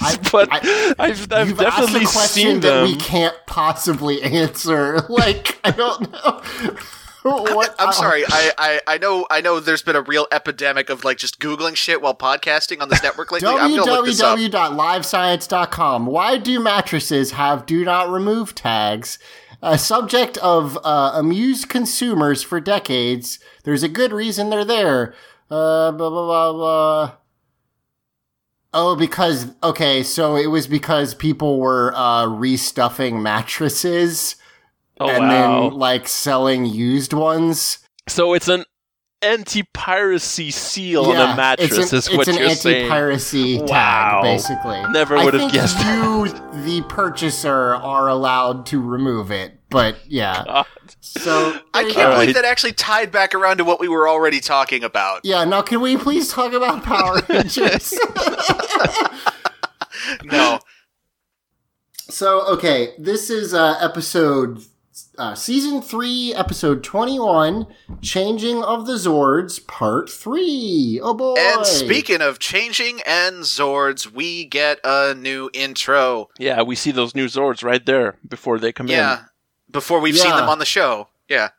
I- 0.00 0.18
but 0.30 0.48
I- 0.52 0.94
I, 0.98 1.08
have 1.08 1.32
I've 1.32 1.48
You've 1.48 1.58
definitely 1.58 2.02
asked 2.02 2.16
a 2.16 2.18
question 2.18 2.44
seen 2.44 2.60
that 2.60 2.84
we 2.84 2.94
can't 2.96 3.34
possibly 3.46 4.22
answer. 4.42 5.00
Like, 5.08 5.58
I 5.64 5.70
don't 5.72 6.12
know. 6.12 6.42
what? 7.22 7.74
I'm 7.78 7.88
uh, 7.88 7.92
sorry. 7.92 8.24
I, 8.26 8.52
I, 8.58 8.80
I 8.86 8.98
know 8.98 9.26
I 9.30 9.40
know 9.40 9.60
there's 9.60 9.82
been 9.82 9.96
a 9.96 10.02
real 10.02 10.26
epidemic 10.30 10.90
of 10.90 11.04
like 11.04 11.18
just 11.18 11.40
googling 11.40 11.76
shit 11.76 12.00
while 12.00 12.14
podcasting 12.14 12.80
on 12.80 12.88
this 12.88 13.02
network 13.02 13.32
lately. 13.32 13.48
I'm 13.48 13.76
gonna 13.76 13.90
look 13.90 14.06
this 14.06 14.20
up. 14.20 14.38
www.livescience.com. 14.38 16.06
Why 16.06 16.38
do 16.38 16.60
mattresses 16.60 17.32
have 17.32 17.66
do 17.66 17.84
not 17.84 18.08
remove 18.10 18.54
tags? 18.54 19.18
A 19.60 19.76
subject 19.76 20.38
of 20.38 20.78
uh, 20.84 21.12
amused 21.14 21.68
consumers 21.68 22.44
for 22.44 22.60
decades. 22.60 23.40
There's 23.64 23.82
a 23.82 23.88
good 23.88 24.12
reason 24.12 24.50
they're 24.50 24.64
there. 24.64 25.14
Uh, 25.50 25.90
blah, 25.90 26.10
blah, 26.10 26.26
blah, 26.26 26.52
blah. 26.52 27.12
Oh, 28.72 28.94
because, 28.94 29.54
okay, 29.62 30.02
so 30.02 30.36
it 30.36 30.46
was 30.48 30.68
because 30.68 31.14
people 31.14 31.58
were 31.58 31.92
uh, 31.96 32.26
restuffing 32.26 33.20
mattresses 33.22 34.36
Oh 35.00 35.08
and 35.08 35.28
wow! 35.28 35.68
then, 35.70 35.78
like, 35.78 36.08
selling 36.08 36.64
used 36.66 37.12
ones. 37.12 37.78
so 38.08 38.34
it's 38.34 38.48
an 38.48 38.64
anti-piracy 39.20 40.50
seal 40.52 41.04
on 41.06 41.16
a 41.16 41.36
mattress, 41.36 41.76
it's 41.76 41.92
an, 41.92 41.98
is 41.98 42.10
what 42.16 42.26
you're 42.28 42.50
saying. 42.50 42.82
anti-piracy 42.82 43.58
Wow. 43.62 43.66
tag, 43.66 44.22
basically. 44.22 44.82
Never 44.92 45.16
I 45.16 45.24
would've 45.24 45.40
think 45.40 45.52
guessed. 45.52 45.78
You, 45.84 46.28
the 46.64 46.84
purchaser, 46.88 47.74
are 47.74 48.08
allowed 48.08 48.64
to 48.66 48.80
remove 48.80 49.30
it, 49.32 49.58
but 49.70 49.96
yeah. 50.06 50.44
God. 50.46 50.66
So 51.00 51.58
I 51.74 51.82
can't 51.82 51.94
go. 51.96 52.00
Alright. 52.02 52.20
believe 52.20 52.34
that 52.36 52.44
actually 52.44 52.72
tied 52.74 53.10
back 53.10 53.34
around 53.34 53.56
to 53.58 53.64
what 53.64 53.80
we 53.80 53.88
were 53.88 54.08
already 54.08 54.38
talking 54.40 54.84
about. 54.84 55.22
Yeah, 55.24 55.44
now 55.44 55.62
can 55.62 55.80
we 55.80 55.96
please 55.96 56.30
talk 56.32 56.52
about 56.52 56.82
Power 56.84 57.20
Rangers? 57.28 57.92
No. 60.24 60.60
so 62.08 62.40
okay, 62.54 62.94
this 62.98 63.30
is 63.30 63.52
uh, 63.52 63.76
episode 63.80 64.62
uh, 65.18 65.34
season 65.34 65.82
three, 65.82 66.32
episode 66.34 66.82
twenty-one, 66.82 67.66
"Changing 68.00 68.62
of 68.62 68.86
the 68.86 68.94
Zords," 68.94 69.66
part 69.66 70.08
three. 70.08 71.00
Oh 71.02 71.14
boy! 71.14 71.34
And 71.38 71.66
speaking 71.66 72.22
of 72.22 72.38
changing 72.38 73.00
and 73.04 73.38
Zords, 73.38 74.10
we 74.10 74.44
get 74.44 74.78
a 74.84 75.14
new 75.14 75.50
intro. 75.52 76.28
Yeah, 76.38 76.62
we 76.62 76.74
see 76.76 76.92
those 76.92 77.14
new 77.14 77.26
Zords 77.26 77.62
right 77.62 77.84
there 77.84 78.16
before 78.26 78.58
they 78.58 78.72
come 78.72 78.86
in. 78.86 78.92
Yeah. 78.92 79.24
Before 79.70 80.00
we've 80.00 80.16
seen 80.16 80.30
them 80.30 80.48
on 80.48 80.58
the 80.60 80.64
show. 80.64 81.08
Yeah. 81.28 81.50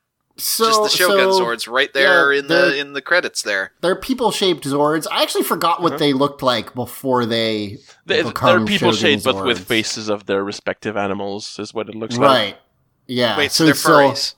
so, 0.41 0.65
Just 0.65 0.83
the 0.83 0.89
Shogun 0.89 1.33
so 1.33 1.41
Zords 1.41 1.71
right 1.71 1.91
there 1.93 2.33
yeah, 2.33 2.39
in 2.39 2.47
the 2.47 2.77
in 2.77 2.93
the 2.93 3.01
credits 3.01 3.41
there. 3.41 3.73
They're 3.81 3.95
people-shaped 3.95 4.63
Zords. 4.63 5.05
I 5.11 5.21
actually 5.21 5.43
forgot 5.43 5.81
what 5.81 5.99
they 5.99 6.13
looked 6.13 6.41
like 6.41 6.73
before 6.73 7.25
they. 7.25 7.77
They, 8.05 8.23
become 8.23 8.65
they're 8.65 8.77
people 8.77 8.91
shaped, 8.93 9.23
but 9.23 9.45
with 9.45 9.59
faces 9.59 10.09
of 10.09 10.25
their 10.25 10.43
respective 10.43 10.97
animals, 10.97 11.57
is 11.59 11.73
what 11.73 11.89
it 11.89 11.95
looks 11.95 12.17
like. 12.17 12.27
Right. 12.27 12.57
Yeah. 13.09 13.37
Wait, 13.37 13.51
so, 13.51 13.65
they're 13.65 13.73
furries. 13.73 14.35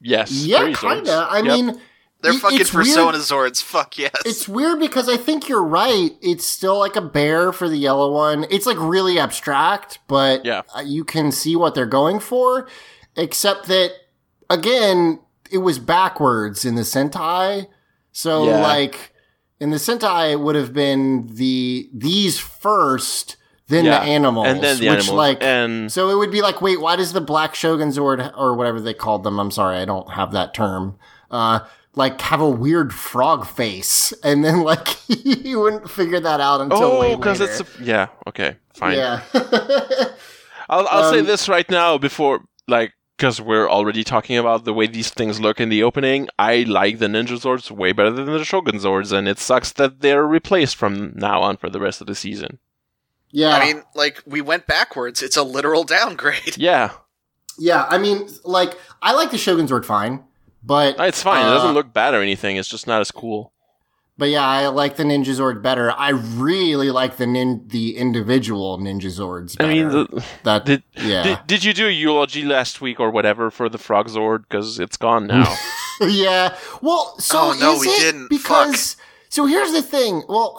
Yes. 0.00 0.30
yeah, 0.32 0.72
kind 0.72 1.06
of. 1.08 1.28
I 1.30 1.36
Yep. 1.38 1.44
mean, 1.44 1.80
They're 2.22 2.32
it- 2.32 2.40
fucking 2.40 2.60
it's 2.60 2.72
weird- 2.72 2.86
Persona 2.86 3.18
Zords. 3.18 3.62
Fuck 3.62 3.98
yes. 3.98 4.12
It's 4.24 4.48
weird 4.48 4.80
because 4.80 5.08
I 5.08 5.16
think 5.16 5.48
you're 5.48 5.62
right. 5.64 6.10
It's 6.22 6.46
still 6.46 6.78
like 6.78 6.96
a 6.96 7.00
bear 7.00 7.52
for 7.52 7.68
the 7.68 7.76
yellow 7.76 8.10
one. 8.12 8.46
It's 8.50 8.66
like 8.66 8.78
really 8.80 9.18
abstract, 9.18 9.98
but 10.08 10.44
Yeah. 10.44 10.62
you 10.84 11.04
can 11.04 11.30
see 11.30 11.56
what 11.56 11.74
they're 11.74 11.86
going 11.86 12.18
for. 12.20 12.66
Except 13.16 13.66
that, 13.68 13.92
again, 14.50 15.20
it 15.50 15.58
was 15.58 15.78
backwards 15.78 16.64
in 16.64 16.74
the 16.74 16.82
Sentai. 16.82 17.66
So, 18.12 18.46
Yeah. 18.46 18.62
like, 18.62 19.12
in 19.60 19.70
the 19.70 19.76
Sentai, 19.78 20.32
it 20.32 20.40
would 20.40 20.54
have 20.56 20.72
been 20.72 21.28
the 21.32 21.88
these 21.94 22.38
first, 22.38 23.36
then 23.68 23.84
Yeah, 23.84 24.00
the 24.00 24.06
animals, 24.06 24.46
and 24.48 24.62
then 24.62 24.78
the 24.78 24.88
which 24.88 24.98
animals, 25.00 25.16
like. 25.16 25.42
and 25.42 25.90
so 25.90 26.08
it 26.10 26.16
would 26.16 26.30
be 26.30 26.42
like, 26.42 26.60
wait, 26.62 26.80
why 26.80 26.96
does 26.96 27.12
the 27.12 27.20
Black 27.20 27.54
Shogun 27.54 27.88
Zord 27.90 28.32
or 28.36 28.54
whatever 28.54 28.80
they 28.80 28.94
called 28.94 29.24
them? 29.24 29.38
I'm 29.40 29.50
sorry, 29.50 29.76
I 29.78 29.84
don't 29.84 30.10
have 30.12 30.32
that 30.32 30.54
term. 30.54 30.98
Uh, 31.30 31.60
like 31.94 32.20
have 32.20 32.40
a 32.42 32.48
weird 32.48 32.92
frog 32.92 33.46
face, 33.46 34.12
and 34.22 34.44
then 34.44 34.60
like 34.62 34.88
you 35.08 35.60
wouldn't 35.60 35.90
figure 35.90 36.20
that 36.20 36.40
out 36.40 36.60
until 36.60 36.82
oh, 36.82 37.16
because 37.16 37.40
it's 37.40 37.60
a, 37.60 37.66
yeah. 37.82 38.08
Okay, 38.28 38.56
fine. 38.74 38.96
yeah. 38.98 39.22
I'll 40.68 40.86
I'll 40.88 41.10
say 41.12 41.20
Um, 41.20 41.26
this 41.26 41.48
right 41.48 41.68
now 41.70 41.96
before 41.98 42.40
like 42.68 42.92
because 43.16 43.40
we're 43.40 43.68
already 43.70 44.04
talking 44.04 44.36
about 44.36 44.64
the 44.64 44.74
way 44.74 44.86
these 44.86 45.08
things 45.10 45.40
look 45.40 45.58
in 45.60 45.70
the 45.70 45.82
opening. 45.82 46.28
I 46.38 46.64
like 46.68 46.98
the 46.98 47.06
Ninja 47.06 47.38
Zords 47.40 47.70
way 47.70 47.92
better 47.92 48.10
than 48.10 48.26
the 48.26 48.44
Shogun 48.44 48.76
Zords, 48.76 49.10
and 49.10 49.26
it 49.26 49.38
sucks 49.38 49.72
that 49.72 50.00
they're 50.00 50.26
replaced 50.26 50.76
from 50.76 51.12
now 51.16 51.40
on 51.40 51.56
for 51.56 51.70
the 51.70 51.80
rest 51.80 52.00
of 52.02 52.06
the 52.08 52.14
season. 52.14 52.58
Yeah. 53.36 53.50
I 53.56 53.64
mean, 53.64 53.82
like 53.94 54.22
we 54.26 54.40
went 54.40 54.66
backwards. 54.66 55.22
It's 55.22 55.36
a 55.36 55.42
literal 55.42 55.84
downgrade. 55.84 56.56
Yeah, 56.58 56.90
yeah. 57.58 57.86
I 57.88 57.98
mean, 57.98 58.28
like 58.44 58.72
I 59.02 59.12
like 59.12 59.30
the 59.30 59.38
Shogun's 59.38 59.70
Zord 59.70 59.84
fine, 59.84 60.24
but 60.62 60.96
it's 60.98 61.22
fine. 61.22 61.44
it 61.44 61.48
uh, 61.48 61.54
doesn't 61.54 61.74
look 61.74 61.92
bad 61.92 62.14
or 62.14 62.22
anything. 62.22 62.56
It's 62.56 62.68
just 62.68 62.86
not 62.86 63.00
as 63.00 63.10
cool. 63.10 63.52
But 64.18 64.30
yeah, 64.30 64.46
I 64.46 64.68
like 64.68 64.96
the 64.96 65.04
Ninja 65.04 65.34
Zord 65.36 65.60
better. 65.62 65.92
I 65.92 66.08
really 66.08 66.90
like 66.90 67.18
the 67.18 67.26
nin- 67.26 67.68
the 67.68 67.98
individual 67.98 68.78
Ninja 68.78 69.10
Zords. 69.12 69.56
I 69.60 69.68
mean, 69.68 69.88
the, 69.90 70.24
that 70.44 70.64
did, 70.64 70.82
yeah, 70.94 71.22
did 71.22 71.38
did 71.46 71.64
you 71.64 71.74
do 71.74 71.86
a 71.86 71.90
eulogy 71.90 72.42
last 72.42 72.80
week 72.80 72.98
or 72.98 73.10
whatever 73.10 73.50
for 73.50 73.68
the 73.68 73.76
Frog 73.76 74.08
Zord? 74.08 74.44
Because 74.48 74.80
it's 74.80 74.96
gone 74.96 75.26
now. 75.36 75.54
yeah. 76.00 76.56
Well, 76.80 77.18
so 77.18 77.38
Oh, 77.50 77.56
no, 77.60 77.74
is 77.74 77.80
we 77.82 77.88
it? 77.88 78.00
didn't. 78.00 78.30
because 78.30 78.96
so 79.28 79.44
here's 79.44 79.72
the 79.72 79.82
thing. 79.82 80.22
Well, 80.30 80.56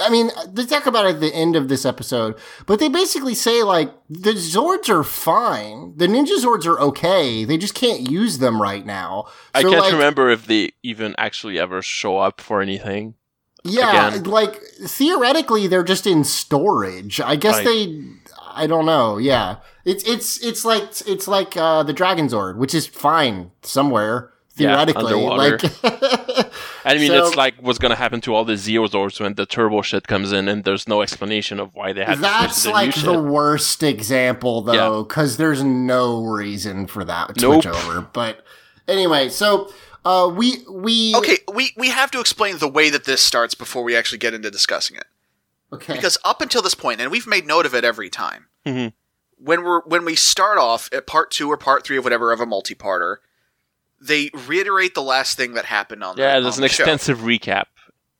I 0.00 0.10
mean, 0.10 0.30
they 0.48 0.66
talk 0.66 0.86
about 0.86 1.06
it 1.06 1.14
at 1.16 1.20
the 1.20 1.34
end 1.34 1.54
of 1.54 1.68
this 1.68 1.84
episode, 1.84 2.34
but 2.66 2.80
they 2.80 2.88
basically 2.88 3.34
say 3.34 3.62
like 3.62 3.92
the 4.08 4.32
Zords 4.32 4.88
are 4.88 5.04
fine, 5.04 5.94
the 5.96 6.06
Ninja 6.08 6.36
Zords 6.42 6.66
are 6.66 6.80
okay. 6.80 7.44
They 7.44 7.56
just 7.56 7.74
can't 7.74 8.10
use 8.10 8.38
them 8.38 8.60
right 8.60 8.84
now. 8.84 9.26
I 9.54 9.62
can't 9.62 9.78
like, 9.78 9.92
remember 9.92 10.30
if 10.30 10.46
they 10.46 10.72
even 10.82 11.14
actually 11.16 11.58
ever 11.58 11.80
show 11.80 12.18
up 12.18 12.40
for 12.40 12.60
anything. 12.60 13.14
Yeah, 13.62 14.08
again. 14.08 14.24
like 14.24 14.60
theoretically, 14.84 15.68
they're 15.68 15.84
just 15.84 16.06
in 16.06 16.24
storage. 16.24 17.20
I 17.20 17.36
guess 17.36 17.56
Right. 17.56 17.64
they. 17.64 18.04
I 18.56 18.66
don't 18.66 18.84
know. 18.84 19.16
Yeah, 19.16 19.56
it's 19.84 20.04
it's 20.04 20.42
it's 20.44 20.64
like 20.64 20.84
it's 21.06 21.26
like 21.26 21.56
uh, 21.56 21.82
the 21.82 21.92
Dragon 21.92 22.28
Zord, 22.28 22.56
which 22.56 22.74
is 22.74 22.86
fine 22.86 23.52
somewhere 23.62 24.33
Yeah, 24.56 24.84
theoretically. 24.84 25.12
underwater. 25.14 25.58
like, 25.58 26.52
I 26.84 26.94
mean, 26.98 27.08
So- 27.08 27.26
it's 27.26 27.36
like 27.36 27.54
what's 27.60 27.78
gonna 27.78 27.96
happen 27.96 28.20
to 28.22 28.34
all 28.34 28.44
the 28.44 28.54
Zeozords 28.54 29.20
when 29.20 29.34
the 29.34 29.46
turbo 29.46 29.82
shit 29.82 30.06
comes 30.06 30.32
in, 30.32 30.48
and 30.48 30.64
there's 30.64 30.86
no 30.88 31.02
explanation 31.02 31.58
of 31.60 31.74
why 31.74 31.92
they 31.92 32.04
had 32.04 32.16
to 32.16 32.20
that's 32.20 32.62
switch 32.62 32.70
to 32.70 32.70
like 32.72 32.94
the 32.94 33.00
shit. 33.14 33.20
worst 33.20 33.82
example 33.82 34.60
though, 34.62 35.02
because 35.04 35.36
there's 35.36 35.62
no 35.64 36.24
reason 36.24 36.86
for 36.86 37.04
that 37.04 37.30
switch 37.40 37.64
Nope. 37.64 37.66
over. 37.66 38.00
But 38.12 38.44
anyway, 38.86 39.28
so 39.28 39.72
uh, 40.04 40.30
we 40.34 40.62
we 40.70 41.14
Okay, 41.16 41.38
we 41.52 41.72
we 41.76 41.88
have 41.88 42.10
to 42.12 42.20
explain 42.20 42.58
the 42.58 42.68
way 42.68 42.90
that 42.90 43.04
this 43.06 43.22
starts 43.22 43.54
before 43.54 43.82
we 43.82 43.96
actually 43.96 44.18
get 44.18 44.34
into 44.34 44.50
discussing 44.50 44.96
it. 44.98 45.06
okay 45.72 45.94
Because 45.94 46.18
up 46.24 46.40
until 46.42 46.62
this 46.62 46.74
point, 46.74 47.00
and 47.00 47.10
we've 47.10 47.26
made 47.26 47.46
note 47.46 47.66
of 47.66 47.74
it 47.74 47.84
every 47.84 48.10
time, 48.10 48.46
Mhm. 48.66 48.92
when 49.38 49.64
we're 49.64 49.80
when 49.82 50.04
we 50.04 50.14
start 50.14 50.58
off 50.58 50.88
at 50.92 51.06
part 51.06 51.30
two 51.30 51.50
or 51.50 51.56
part 51.56 51.82
three 51.84 51.96
of 51.96 52.04
whatever 52.04 52.30
of 52.32 52.40
a 52.40 52.46
multi-parter, 52.46 53.16
they 54.06 54.30
reiterate 54.46 54.94
the 54.94 55.02
last 55.02 55.36
thing 55.36 55.54
that 55.54 55.64
happened 55.64 56.04
on 56.04 56.16
the 56.16 56.22
Yeah, 56.22 56.36
on 56.36 56.42
there's 56.42 56.56
an 56.56 56.62
the 56.62 56.68
show. 56.68 56.82
extensive 56.84 57.18
recap, 57.18 57.64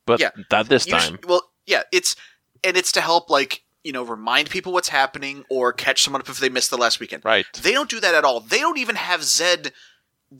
but 0.06 0.18
Yeah. 0.20 0.30
not 0.50 0.68
this 0.68 0.86
time. 0.86 1.18
well, 1.26 1.42
yeah, 1.66 1.82
it's 1.92 2.16
and 2.62 2.76
it's 2.76 2.92
to 2.92 3.00
help 3.00 3.28
like 3.30 3.62
you 3.82 3.92
know 3.92 4.02
remind 4.02 4.48
people 4.50 4.72
what's 4.72 4.88
happening 4.88 5.44
or 5.50 5.72
catch 5.72 6.02
someone 6.02 6.22
up 6.22 6.28
if 6.28 6.38
they 6.38 6.48
missed 6.48 6.70
the 6.70 6.78
last 6.78 7.00
weekend. 7.00 7.24
Right. 7.24 7.44
They 7.62 7.72
don't 7.72 7.90
do 7.90 8.00
that 8.00 8.14
at 8.14 8.24
all. 8.24 8.40
They 8.40 8.58
don't 8.60 8.78
even 8.78 8.96
have 8.96 9.22
Zed 9.22 9.72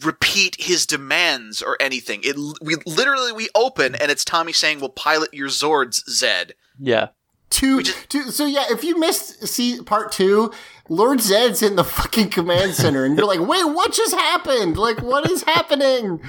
repeat 0.03 0.57
his 0.59 0.87
demands 0.87 1.63
or 1.63 1.77
anything. 1.81 2.21
It 2.25 2.37
we 2.61 2.77
literally 2.87 3.33
we 3.33 3.49
open 3.55 3.95
and 3.95 4.11
it's 4.11 4.25
Tommy 4.25 4.53
saying, 4.53 4.81
"We'll 4.81 4.89
pilot 4.89 5.33
your 5.35 5.49
Zords, 5.49 6.03
Zed." 6.09 6.55
Yeah. 6.81 7.09
Two, 7.55 7.83
just- 7.83 8.09
two 8.09 8.31
so 8.31 8.45
yeah 8.47 8.65
if 8.71 8.83
you 8.85 8.99
missed 8.99 9.47
see 9.47 9.81
part 9.81 10.11
two 10.13 10.53
lord 10.89 11.21
zed's 11.21 11.63
in 11.63 11.77
the 11.77 11.85
fucking 11.99 12.29
command 12.31 12.75
center 12.75 13.05
and 13.05 13.17
you're 13.17 13.27
like 13.27 13.41
wait 13.41 13.65
what 13.65 13.93
just 13.93 14.15
happened? 14.15 14.77
Like 14.77 15.01
what 15.03 15.31
is 15.31 15.43
happening? 15.45 16.21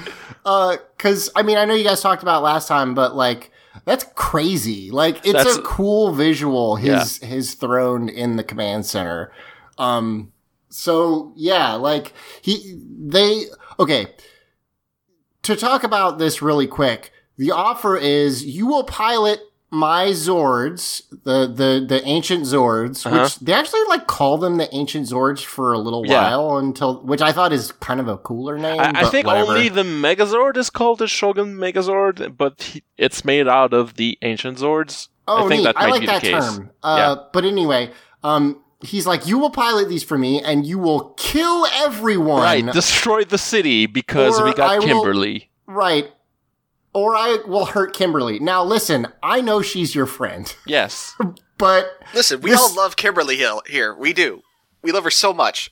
Uh 0.46 0.78
because 0.98 1.30
i 1.36 1.42
mean 1.42 1.58
i 1.58 1.66
know 1.66 1.74
you 1.74 1.84
guys 1.84 2.02
talked 2.02 2.22
about 2.24 2.44
last 2.44 2.68
time 2.68 2.94
but 2.94 3.16
like 3.16 3.52
that's 3.84 4.06
crazy. 4.16 4.90
Like 4.90 5.18
it's 5.18 5.34
That's- 5.34 5.58
a 5.58 5.62
cool 5.62 6.12
visual 6.14 6.76
his 6.78 7.18
his 7.18 7.54
throne 7.56 8.08
in 8.10 8.36
the 8.36 8.44
command 8.44 8.86
center. 8.86 9.32
Um 9.78 10.32
so 10.70 11.34
yeah 11.36 11.74
like 11.74 12.14
he 12.42 12.80
they 12.98 13.44
okay. 13.80 14.08
To 15.44 15.56
talk 15.56 15.84
about 15.84 16.18
this 16.18 16.42
really 16.42 16.66
quick, 16.66 17.12
the 17.38 17.52
offer 17.52 17.96
is 17.98 18.44
you 18.44 18.66
will 18.66 18.84
pilot 18.84 19.40
my 19.76 20.06
Zords, 20.08 21.02
the 21.24 21.48
the 21.48 21.86
the 21.88 22.02
ancient 22.06 22.44
Zords, 22.46 23.06
Uh-huh. 23.06 23.24
which 23.24 23.36
they 23.40 23.54
actually 23.54 23.84
like 23.90 24.08
call 24.08 24.38
them 24.38 24.58
the 24.58 24.74
ancient 24.74 25.08
Zords 25.08 25.44
for 25.44 25.74
a 25.74 25.78
little 25.80 26.06
Yeah. 26.06 26.22
while 26.38 26.58
until 26.58 27.02
which 27.04 27.22
I 27.22 27.32
thought 27.32 27.52
is 27.52 27.72
kind 27.74 28.00
of 28.00 28.08
a 28.08 28.18
cooler 28.18 28.58
name. 28.58 28.80
I, 28.80 28.92
I 28.96 29.10
think 29.10 29.28
whatever. 29.28 29.52
only 29.52 29.70
the 29.70 29.84
Megazord 29.84 30.56
is 30.58 30.70
called 30.70 31.00
the 31.00 31.08
Shogun 31.08 31.56
Megazord, 31.58 32.38
but 32.38 32.62
he, 32.64 32.84
it's 32.98 33.26
made 33.26 33.48
out 33.48 33.74
of 33.74 33.96
the 33.96 34.18
ancient 34.22 34.58
Zords. 34.60 35.10
Oh, 35.28 35.46
I 35.46 35.50
think 35.50 35.60
neat. 35.60 35.64
that 35.66 35.78
I 35.78 35.88
like 35.90 36.02
be 36.02 36.06
that 36.08 36.22
the 36.22 36.32
case. 36.32 36.56
term. 36.56 36.72
Uh, 36.84 37.16
But 37.34 37.46
anyway, 37.46 37.92
um, 38.24 38.62
he's 38.82 39.06
like, 39.08 39.26
you 39.28 39.40
will 39.40 39.50
pilot 39.50 39.90
these 39.90 40.04
for 40.04 40.18
me, 40.18 40.42
and 40.42 40.66
you 40.66 40.78
will 40.78 41.14
kill 41.18 41.66
everyone. 41.74 42.42
Right, 42.44 42.66
destroy 42.72 43.24
the 43.24 43.38
city 43.40 43.88
because 43.88 44.40
we 44.42 44.54
got 44.54 44.70
I 44.72 44.80
will- 44.80 44.86
Kimberly. 44.88 45.50
Right. 45.68 46.12
Or 46.96 47.16
I 47.16 47.38
will 47.46 47.66
hurt 47.66 47.94
Kimberly. 47.94 48.40
Now, 48.40 48.64
listen, 48.64 49.08
I 49.22 49.42
know 49.42 49.62
she's 49.62 49.94
your 49.94 50.06
friend, 50.08 50.52
Yes. 50.66 51.14
but 51.58 51.90
Listen, 52.14 52.42
we 52.42 52.50
This- 52.52 52.60
all 52.60 52.74
love 52.76 52.96
Kimberly 52.96 53.36
Hill 53.38 53.62
here. 53.68 53.94
We 53.94 54.14
do. 54.14 54.42
We 54.82 54.92
love 54.92 55.04
her 55.04 55.12
so 55.12 55.34
much. 55.34 55.72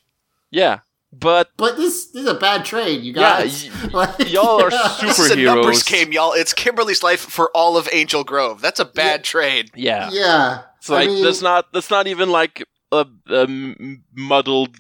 Yeah. 0.52 0.80
But 1.16 1.50
but 1.58 1.78
this, 1.78 2.08
this 2.12 2.24
is 2.24 2.28
a 2.28 2.34
bad 2.34 2.66
trade, 2.66 3.04
you 3.04 3.14
Yeah, 3.14 3.42
guys. 3.44 3.70
y- 3.70 3.90
Like, 3.94 4.32
y'all 4.32 4.62
are 4.64 4.72
yeah. 4.72 4.98
This 5.02 5.20
is 5.20 5.32
a 5.32 5.36
numbers 5.36 5.84
superheroes. 5.84 5.92
game, 5.92 6.12
y'all. 6.12 6.34
It's 6.34 6.54
Kimberly's 6.54 7.04
life 7.04 7.20
for 7.20 7.52
all 7.56 7.78
of 7.78 7.88
Angel 7.94 8.24
Grove. 8.24 8.62
That's 8.62 8.80
a 8.80 8.86
bad 8.86 9.24
trade. 9.24 9.70
Yeah. 9.76 10.10
Yeah. 10.12 10.64
It's 10.80 10.90
like 10.90 11.08
I 11.08 11.12
mean, 11.12 11.24
that's 11.24 11.42
not 11.44 11.72
that's 11.72 11.92
not 11.92 12.08
even 12.08 12.30
like 12.32 12.64
a, 12.92 13.06
a 13.30 13.42
m- 13.44 14.04
muddled 14.16 14.76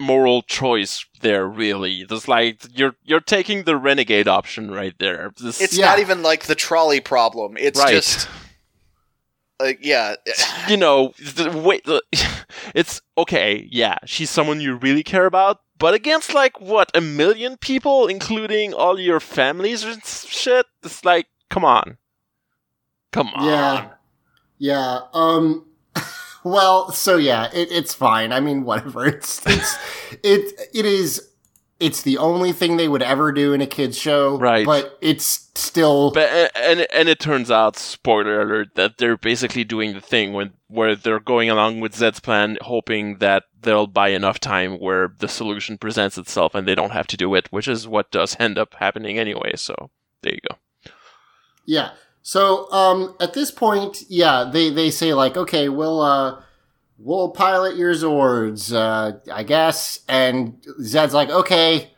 moral 0.00 0.42
choice 0.42 1.04
there 1.18 1.46
really. 1.46 2.04
There's 2.04 2.28
like 2.28 2.60
you're 2.76 2.94
you're 3.04 3.20
taking 3.20 3.64
the 3.64 3.76
renegade 3.76 4.28
option 4.28 4.70
right 4.70 4.94
there. 4.98 5.32
This, 5.40 5.60
It's 5.60 5.76
Yeah. 5.76 5.86
not 5.86 5.98
even 5.98 6.22
like 6.22 6.44
the 6.46 6.54
trolley 6.54 7.00
problem. 7.00 7.56
It's 7.58 7.78
Right. 7.78 7.92
just 7.92 8.28
like 9.60 9.78
yeah. 9.82 10.14
you 10.68 10.76
know, 10.76 11.12
the, 11.18 11.50
wait, 11.50 11.84
the, 11.84 12.02
it's 12.74 13.00
okay. 13.16 13.68
Yeah, 13.70 13.96
she's 14.06 14.30
someone 14.30 14.60
you 14.60 14.76
really 14.76 15.02
care 15.02 15.26
about, 15.26 15.60
but 15.78 15.94
against 15.94 16.32
like 16.34 16.60
what 16.60 16.90
a 16.94 17.00
million 17.00 17.56
people, 17.56 18.06
including 18.06 18.72
all 18.74 18.98
your 18.98 19.20
families 19.20 19.84
and 19.84 20.04
shit. 20.04 20.66
It's 20.84 21.04
like, 21.04 21.26
come 21.50 21.64
on, 21.64 21.98
come 23.12 23.28
on. 23.34 23.44
Yeah. 23.46 23.88
Yeah. 24.58 25.00
Um 25.12 25.64
well, 26.48 26.90
so 26.92 27.16
yeah, 27.16 27.50
it, 27.52 27.70
it's 27.70 27.94
fine. 27.94 28.32
I 28.32 28.40
mean, 28.40 28.64
whatever. 28.64 29.06
It's 29.18 29.44
it's 29.46 29.78
it 30.22 30.60
it 30.74 30.84
is 30.84 31.28
it's 31.80 32.02
the 32.02 32.18
only 32.18 32.52
thing 32.52 32.76
they 32.76 32.88
would 32.88 33.02
ever 33.02 33.30
do 33.32 33.52
in 33.52 33.60
a 33.60 33.66
kids 33.66 33.96
show. 33.96 34.36
Right. 34.36 34.66
But 34.66 34.98
it's 35.00 35.50
still 35.54 36.10
But 36.12 36.52
and 36.56 36.86
and 36.92 37.08
it 37.08 37.20
turns 37.20 37.50
out, 37.50 37.76
spoiler 37.76 38.40
alert, 38.42 38.74
that 38.74 38.98
they're 38.98 39.16
basically 39.16 39.64
doing 39.64 39.94
the 39.94 40.00
thing 40.00 40.32
when 40.32 40.52
where 40.66 40.96
they're 40.96 41.20
going 41.20 41.50
along 41.50 41.80
with 41.80 41.94
Zed's 41.94 42.20
plan, 42.20 42.58
hoping 42.62 43.18
that 43.18 43.44
they'll 43.60 43.86
buy 43.86 44.08
enough 44.08 44.40
time 44.40 44.78
where 44.78 45.14
the 45.18 45.28
solution 45.28 45.78
presents 45.78 46.18
itself 46.18 46.54
and 46.54 46.66
they 46.66 46.74
don't 46.74 46.92
have 46.92 47.06
to 47.08 47.16
do 47.16 47.34
it, 47.34 47.48
which 47.50 47.68
is 47.68 47.88
what 47.88 48.10
does 48.10 48.36
end 48.38 48.58
up 48.58 48.74
happening 48.74 49.18
anyway. 49.18 49.52
So 49.56 49.90
there 50.22 50.34
you 50.34 50.40
go. 50.48 50.92
Yeah. 51.64 51.90
So 52.22 52.70
um 52.72 53.14
at 53.20 53.34
this 53.34 53.50
point, 53.50 54.02
yeah, 54.08 54.48
they 54.52 54.70
they 54.70 54.90
say 54.90 55.14
like, 55.14 55.36
okay, 55.36 55.68
we'll 55.68 56.00
uh 56.00 56.42
we'll 56.98 57.30
pilot 57.30 57.76
your 57.76 57.94
Zords, 57.94 58.72
uh 58.74 59.18
I 59.32 59.42
guess. 59.42 60.00
And 60.08 60.64
Zed's 60.82 61.14
like, 61.14 61.30
okay, 61.30 61.92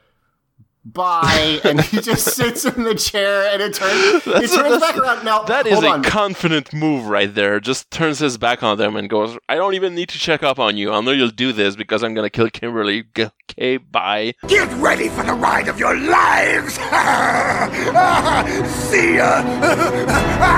bye, 0.85 1.61
and 1.65 1.81
he 1.81 2.01
just 2.01 2.35
sits 2.35 2.65
in 2.65 2.85
the 2.85 2.95
chair 2.95 3.51
and 3.53 3.61
it 3.63 3.75
turns 3.75 3.93
it 4.27 4.33
turns 4.33 4.51
that's- 4.53 4.81
back 4.81 4.97
around. 4.97 5.25
Now 5.25 5.43
That 5.43 5.67
is 5.67 5.75
hold 5.75 5.85
a 5.85 5.89
on. 5.89 6.03
confident 6.03 6.73
move 6.73 7.07
right 7.07 7.33
there. 7.35 7.61
Just 7.61 7.91
turns 7.91 8.19
his 8.19 8.39
back 8.39 8.63
on 8.63 8.79
them 8.79 8.97
and 8.97 9.09
goes, 9.11 9.37
I 9.49 9.57
don't 9.57 9.75
even 9.75 9.95
need 9.95 10.09
to 10.11 10.19
check 10.19 10.43
up 10.43 10.59
on 10.59 10.77
you. 10.77 10.93
I 10.93 11.01
know 11.01 11.11
you'll 11.13 11.29
do 11.31 11.53
this 11.53 11.77
because 11.77 12.03
I'm 12.03 12.15
gonna 12.15 12.31
kill 12.31 12.51
Kimberly. 12.51 13.05
Okay, 13.51 13.77
bye. 13.77 14.35
Get 14.49 14.73
ready 14.75 15.09
for 15.09 15.23
the 15.25 15.35
ride 15.35 15.69
of 15.69 15.79
your 15.79 15.97
lives! 15.97 16.75
See 18.91 19.17
ya! 19.17 20.51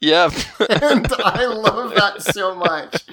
Yeah. 0.00 0.30
and 0.68 1.06
I 1.24 1.44
love 1.46 1.94
that 1.94 2.22
so 2.22 2.56
much. 2.56 3.04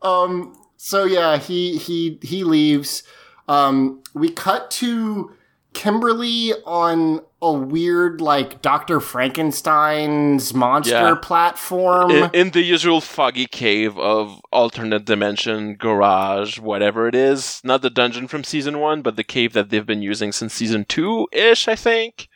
Um, 0.00 0.56
so 0.84 1.04
yeah, 1.04 1.38
he 1.38 1.78
he 1.78 2.18
he 2.22 2.44
leaves. 2.44 3.02
Um, 3.48 4.02
we 4.14 4.28
cut 4.30 4.70
to 4.82 5.30
Kimberly 5.72 6.52
on 6.66 7.20
a 7.42 7.52
weird 7.52 8.20
like 8.20 8.62
Doctor 8.62 9.00
Frankenstein's 9.00 10.54
monster 10.54 10.92
Yeah. 10.94 11.14
platform. 11.20 12.10
in, 12.10 12.30
in 12.32 12.50
the 12.50 12.62
usual 12.62 13.00
foggy 13.00 13.46
cave 13.46 13.98
of 13.98 14.40
alternate 14.52 15.04
dimension 15.04 15.74
garage 15.76 16.58
whatever 16.58 17.06
it 17.08 17.14
is 17.14 17.60
not 17.64 17.82
the 17.82 17.90
dungeon 17.90 18.28
from 18.28 18.44
season 18.44 18.78
one 18.78 19.02
but 19.02 19.16
the 19.16 19.24
cave 19.24 19.52
that 19.52 19.68
they've 19.70 19.86
been 19.86 20.02
using 20.02 20.32
since 20.32 20.54
season 20.54 20.84
two 20.88 21.26
ish 21.32 21.68
i 21.68 21.76
think 21.76 22.28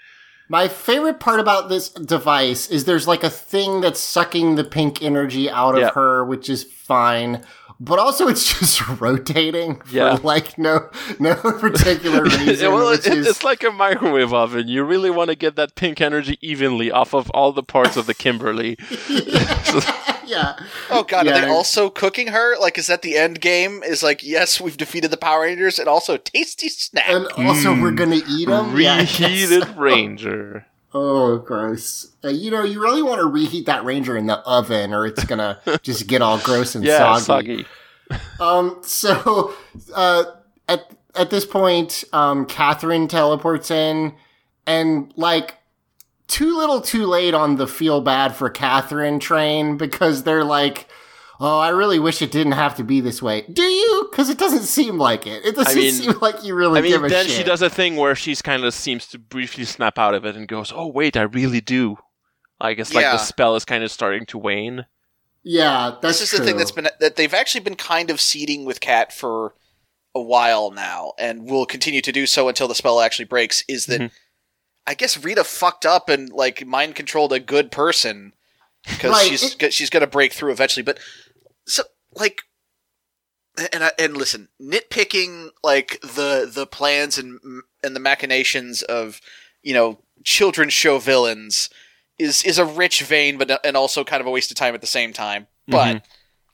My 0.51 0.67
favorite 0.69 1.21
part 1.21 1.41
about 1.41 1.69
this 1.69 1.91
device 1.91 2.69
is 2.71 2.85
there's 2.85 3.07
like 3.07 3.23
a 3.25 3.31
thing 3.31 3.81
that's 3.83 4.01
sucking 4.01 4.55
the 4.57 4.65
pink 4.65 5.03
energy 5.03 5.51
out 5.51 5.75
of 5.75 5.81
Yeah. 5.83 5.91
her, 5.91 6.25
which 6.25 6.49
is 6.49 6.65
fine. 6.65 7.45
But 7.81 7.99
also, 7.99 8.27
it's 8.29 8.59
just 8.59 8.87
rotating 9.01 9.77
for 9.77 9.95
Yeah. 9.95 10.19
like 10.23 10.59
no 10.59 10.89
no 11.19 11.35
particular 11.61 12.23
reason. 12.25 12.73
well 12.73 12.89
it, 12.89 13.07
is, 13.07 13.27
it's 13.27 13.45
like 13.45 13.63
a 13.63 13.71
microwave 13.71 14.33
oven 14.35 14.69
you 14.69 14.83
really 14.83 15.11
want 15.11 15.31
to 15.31 15.37
get 15.37 15.57
that 15.57 15.75
pink 15.75 16.01
energy 16.01 16.39
evenly 16.41 16.91
off 16.91 17.15
of 17.15 17.31
all 17.31 17.53
the 17.53 17.63
parts 17.63 17.97
of 17.97 18.07
the 18.07 18.15
kimberly 18.15 18.77
yeah. 20.29 20.59
Oh 20.91 21.05
god, 21.05 21.27
are 21.27 21.41
they 21.41 21.49
also 21.49 21.89
cooking 21.89 22.29
her? 22.29 22.59
Like, 22.59 22.77
is 22.79 22.87
that 22.87 23.03
the 23.03 23.17
end 23.17 23.41
game? 23.41 23.83
Is 23.83 24.03
like, 24.03 24.23
yes, 24.23 24.61
we've 24.61 24.77
defeated 24.77 25.11
the 25.11 25.17
Power 25.17 25.43
Rangers, 25.43 25.79
and 25.79 25.89
also 25.89 26.17
tasty 26.17 26.69
snack. 26.69 27.09
And 27.09 27.27
also, 27.29 27.71
we're 27.71 27.93
mm. 27.93 27.97
gonna 27.97 28.21
eat 28.29 28.47
them. 28.47 28.75
reheated 28.75 29.77
ranger 29.77 30.67
Oh, 30.95 31.39
gross! 31.39 32.13
Uh, 32.25 32.29
you 32.29 32.51
know, 32.51 32.63
you 32.63 32.81
really 32.81 33.03
want 33.03 33.21
to 33.21 33.27
reheat 33.27 33.67
that 33.67 33.85
ranger 33.85 34.17
in 34.17 34.27
the 34.27 34.39
oven, 34.39 34.95
or 34.95 35.07
it's 35.07 35.25
gonna 35.25 35.61
just 35.83 36.07
get 36.07 36.23
all 36.23 36.39
gross 36.39 36.75
and 36.75 36.85
yeah 36.85 37.17
soggy. 37.19 37.65
soggy 37.65 38.21
Um, 38.41 38.79
so 38.83 39.53
uh, 39.95 40.25
at 40.67 40.91
at 41.15 41.29
this 41.31 41.45
point, 41.45 42.05
um, 42.13 42.47
Katherine 42.47 43.07
teleports 43.07 43.71
in, 43.71 44.15
and 44.67 45.13
like 45.17 45.57
too 46.27 46.57
little, 46.57 46.81
too 46.81 47.07
late 47.07 47.35
on 47.35 47.57
the 47.57 47.67
feel 47.67 48.01
bad 48.01 48.35
for 48.35 48.49
Katherine 48.49 49.21
train 49.21 49.77
because 49.77 50.23
they're 50.23 50.45
like. 50.45 50.89
Oh, 51.41 51.59
I 51.59 51.69
really 51.69 51.99
wish 52.01 52.21
it 52.21 52.33
didn't 52.33 52.53
have 52.53 52.75
to 52.77 52.85
be 52.85 53.01
this 53.01 53.23
way. 53.23 53.43
Do 53.43 53.63
you? 53.63 54.09
Because 54.11 54.29
it 54.29 54.39
doesn't 54.39 54.65
seem 54.65 54.99
like 54.99 55.25
it. 55.27 55.45
It 55.45 55.55
doesn't 55.55 55.77
mean- 55.77 55.93
seem 55.93 56.19
like 56.21 56.43
you 56.45 56.55
really 56.55 56.81
I 56.81 56.83
mean, 56.83 56.93
give 56.93 57.05
a 57.05 57.09
then 57.09 57.27
shit. 57.27 57.37
she 57.37 57.45
does 57.45 57.63
a 57.63 57.71
thing 57.71 57.95
where 57.97 58.15
she's 58.17 58.43
kind 58.43 58.65
of 58.65 58.75
seems 58.75 59.07
to 59.09 59.19
briefly 59.19 59.65
snap 59.65 59.99
out 59.99 60.15
of 60.15 60.25
it 60.25 60.35
and 60.37 60.49
goes, 60.49 60.73
"Oh 60.75 60.89
wait, 60.89 61.17
I 61.17 61.23
really 61.23 61.61
do." 61.61 61.99
Like 62.61 62.79
it's 62.81 62.93
like 62.93 63.03
Yeah. 63.03 63.13
the 63.13 63.19
spell 63.19 63.55
is 63.55 63.65
kind 63.65 63.85
of 63.85 63.93
starting 63.93 64.27
to 64.27 64.39
wane. 64.39 64.87
Yeah, 65.45 65.95
that's 66.03 66.19
this 66.19 66.33
is 66.33 66.39
the 66.41 66.45
thing 66.45 66.57
that's 66.57 66.73
been 66.73 66.89
that 66.99 67.15
they've 67.17 67.33
actually 67.33 67.61
been 67.61 67.77
kind 67.77 68.11
of 68.11 68.21
seeding 68.21 68.65
with 68.65 68.81
Kat 68.81 69.13
for 69.13 69.55
a 70.15 70.21
while 70.21 70.73
now, 70.73 71.13
and 71.19 71.49
will 71.49 71.67
continue 71.67 72.01
to 72.01 72.11
do 72.11 72.27
so 72.27 72.49
until 72.49 72.67
the 72.67 72.75
spell 72.75 73.01
actually 73.01 73.27
breaks. 73.27 73.63
Is 73.69 73.87
that 73.87 74.01
Mhm. 74.01 74.11
I 74.89 74.95
guess 74.95 75.17
Rita 75.23 75.45
fucked 75.45 75.87
up 75.87 76.09
and 76.09 76.31
like 76.33 76.67
mind 76.67 76.97
controlled 76.97 77.33
a 77.33 77.39
good 77.39 77.71
person 77.71 78.35
because 78.89 79.13
Right, 79.13 79.29
she's 79.29 79.55
it- 79.61 79.73
she's 79.73 79.91
gonna 79.91 80.07
break 80.09 80.33
through 80.33 80.51
eventually. 80.51 80.83
But 80.83 80.99
so 81.69 81.85
like. 82.15 82.43
And 83.73 83.83
I, 83.83 83.91
and 83.99 84.17
listen, 84.17 84.49
nitpicking 84.63 85.49
like 85.65 86.01
the 86.01 86.49
the 86.53 86.65
plans 86.65 87.19
and 87.19 87.41
and 87.83 87.97
the 87.97 88.01
machinations 88.01 88.83
of 88.83 89.21
you 89.65 89.75
know 89.75 89.99
children's 90.23 90.73
show 90.73 90.99
villains 90.99 91.69
is 92.21 92.45
is 92.45 92.59
a 92.59 92.65
rich 92.65 93.03
vein, 93.03 93.37
but 93.37 93.65
and 93.67 93.77
also 93.77 94.05
kind 94.05 94.21
of 94.21 94.29
a 94.29 94.31
waste 94.31 94.53
of 94.53 94.57
time 94.57 94.75
at 94.77 94.81
the 94.81 94.87
same 94.87 95.13
time. 95.13 95.49
Mm-hmm. 95.69 95.73
But 95.73 96.07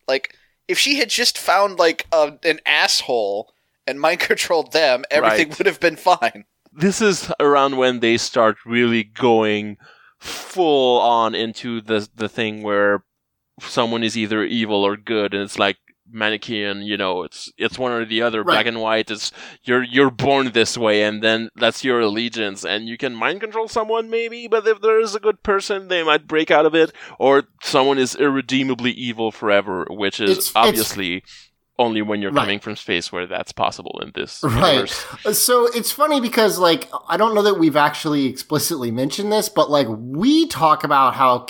like, 0.08 0.34
if 0.66 0.78
she 0.78 0.96
had 0.96 1.10
just 1.10 1.36
found 1.36 1.78
like 1.78 2.06
a, 2.10 2.38
an 2.42 2.60
asshole 2.64 3.52
and 3.86 4.00
mind 4.00 4.20
controlled 4.20 4.72
them, 4.72 5.04
everything 5.10 5.48
Right. 5.50 5.58
would 5.58 5.66
have 5.66 5.80
been 5.80 5.96
fine. 5.96 6.46
This 6.72 7.02
is 7.02 7.30
around 7.38 7.76
when 7.76 8.00
they 8.00 8.16
start 8.16 8.56
really 8.64 9.04
going 9.04 9.76
full 10.18 11.00
on 11.00 11.34
into 11.34 11.82
the 11.82 12.08
the 12.14 12.30
thing 12.30 12.62
where 12.62 13.04
someone 13.60 14.02
is 14.02 14.16
either 14.16 14.42
evil 14.44 14.84
or 14.84 14.96
good, 14.96 15.34
and 15.34 15.42
it's 15.42 15.58
like 15.58 15.76
Manichaean. 16.10 16.82
You 16.82 16.96
know, 16.96 17.22
it's 17.22 17.50
it's 17.58 17.78
one 17.78 17.92
or 17.92 18.04
the 18.04 18.22
other, 18.22 18.42
Right. 18.42 18.54
black 18.54 18.66
and 18.66 18.80
white. 18.80 19.10
It's 19.10 19.32
you're 19.64 19.82
you're 19.82 20.10
born 20.10 20.52
this 20.52 20.76
way, 20.78 21.02
and 21.02 21.22
then 21.22 21.48
that's 21.56 21.82
your 21.84 22.00
allegiance, 22.00 22.64
and 22.64 22.88
you 22.88 22.96
can 22.96 23.14
mind 23.14 23.40
control 23.40 23.68
someone 23.68 24.10
maybe, 24.10 24.46
but 24.48 24.66
if 24.66 24.80
there 24.80 25.00
is 25.00 25.14
a 25.14 25.20
good 25.20 25.42
person, 25.42 25.88
they 25.88 26.02
might 26.02 26.26
break 26.26 26.50
out 26.50 26.66
of 26.66 26.74
it, 26.74 26.92
or 27.18 27.44
someone 27.62 27.98
is 27.98 28.14
irredeemably 28.14 28.92
evil 28.92 29.30
forever, 29.32 29.86
which 29.90 30.20
is 30.20 30.30
It's- 30.30 30.50
it's- 30.50 30.52
obviously. 30.68 31.22
Only 31.76 32.02
when 32.02 32.22
you're 32.22 32.30
Right. 32.30 32.42
coming 32.44 32.60
from 32.60 32.76
space 32.76 33.10
where 33.10 33.26
that's 33.26 33.50
possible 33.50 33.98
in 34.00 34.12
this 34.14 34.38
Right. 34.44 34.74
universe. 34.74 35.04
Uh, 35.26 35.32
so 35.32 35.66
it's 35.66 35.90
funny 35.90 36.20
because, 36.20 36.56
like, 36.56 36.88
I 37.08 37.16
don't 37.16 37.34
know 37.34 37.42
that 37.42 37.58
we've 37.58 37.74
actually 37.74 38.26
explicitly 38.26 38.92
mentioned 38.92 39.32
this, 39.32 39.48
but 39.48 39.70
like, 39.72 39.88
we 39.90 40.46
talk 40.46 40.84
about 40.84 41.14
how 41.14 41.46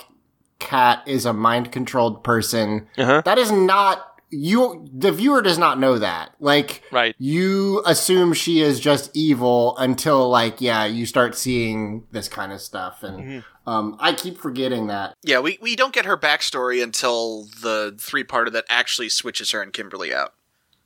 Kat 0.64 1.02
is 1.06 1.24
a 1.26 1.32
mind 1.32 1.70
controlled 1.70 2.24
person. 2.24 2.88
Uh-huh. 2.98 3.22
That 3.24 3.38
is 3.38 3.52
not 3.52 4.10
you 4.30 4.84
the 4.92 5.12
viewer 5.12 5.40
does 5.42 5.58
not 5.58 5.78
know 5.78 5.98
that. 5.98 6.32
Like 6.40 6.82
Right. 6.90 7.14
you 7.18 7.82
assume 7.86 8.32
she 8.32 8.60
is 8.62 8.80
just 8.80 9.10
evil 9.14 9.76
until 9.78 10.28
like 10.28 10.60
yeah, 10.60 10.84
you 10.86 11.06
start 11.06 11.36
seeing 11.36 12.04
this 12.10 12.28
kind 12.28 12.52
of 12.52 12.60
stuff 12.60 13.02
and 13.04 13.18
Mm-hmm. 13.18 13.68
um 13.70 13.96
I 14.00 14.12
keep 14.12 14.38
forgetting 14.38 14.88
that. 14.88 15.14
Yeah, 15.22 15.38
we, 15.38 15.58
we 15.62 15.76
don't 15.76 15.94
get 15.94 16.04
her 16.06 16.16
backstory 16.16 16.82
until 16.82 17.44
the 17.62 17.96
three 18.00 18.24
parter 18.24 18.50
that 18.52 18.64
actually 18.68 19.08
switches 19.10 19.52
her 19.52 19.62
and 19.62 19.72
Kimberly 19.72 20.12
out. 20.12 20.34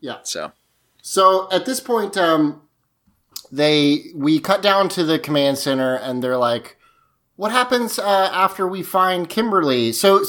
Yeah. 0.01 0.19
So 0.25 0.53
So 1.01 1.49
at 1.51 1.65
this 1.65 1.81
point, 1.81 2.19
um, 2.19 2.63
they 3.51 4.11
we 4.15 4.41
cut 4.41 4.61
down 4.63 4.89
to 4.91 5.05
the 5.05 5.19
command 5.19 5.59
center, 5.59 5.95
and 5.95 6.23
they're 6.23 6.37
like, 6.37 6.77
"What 7.39 7.53
happens 7.53 7.99
uh, 7.99 8.31
after 8.35 8.67
we 8.67 8.83
find 8.83 9.29
Kimberly?" 9.29 9.93
So 9.93 10.25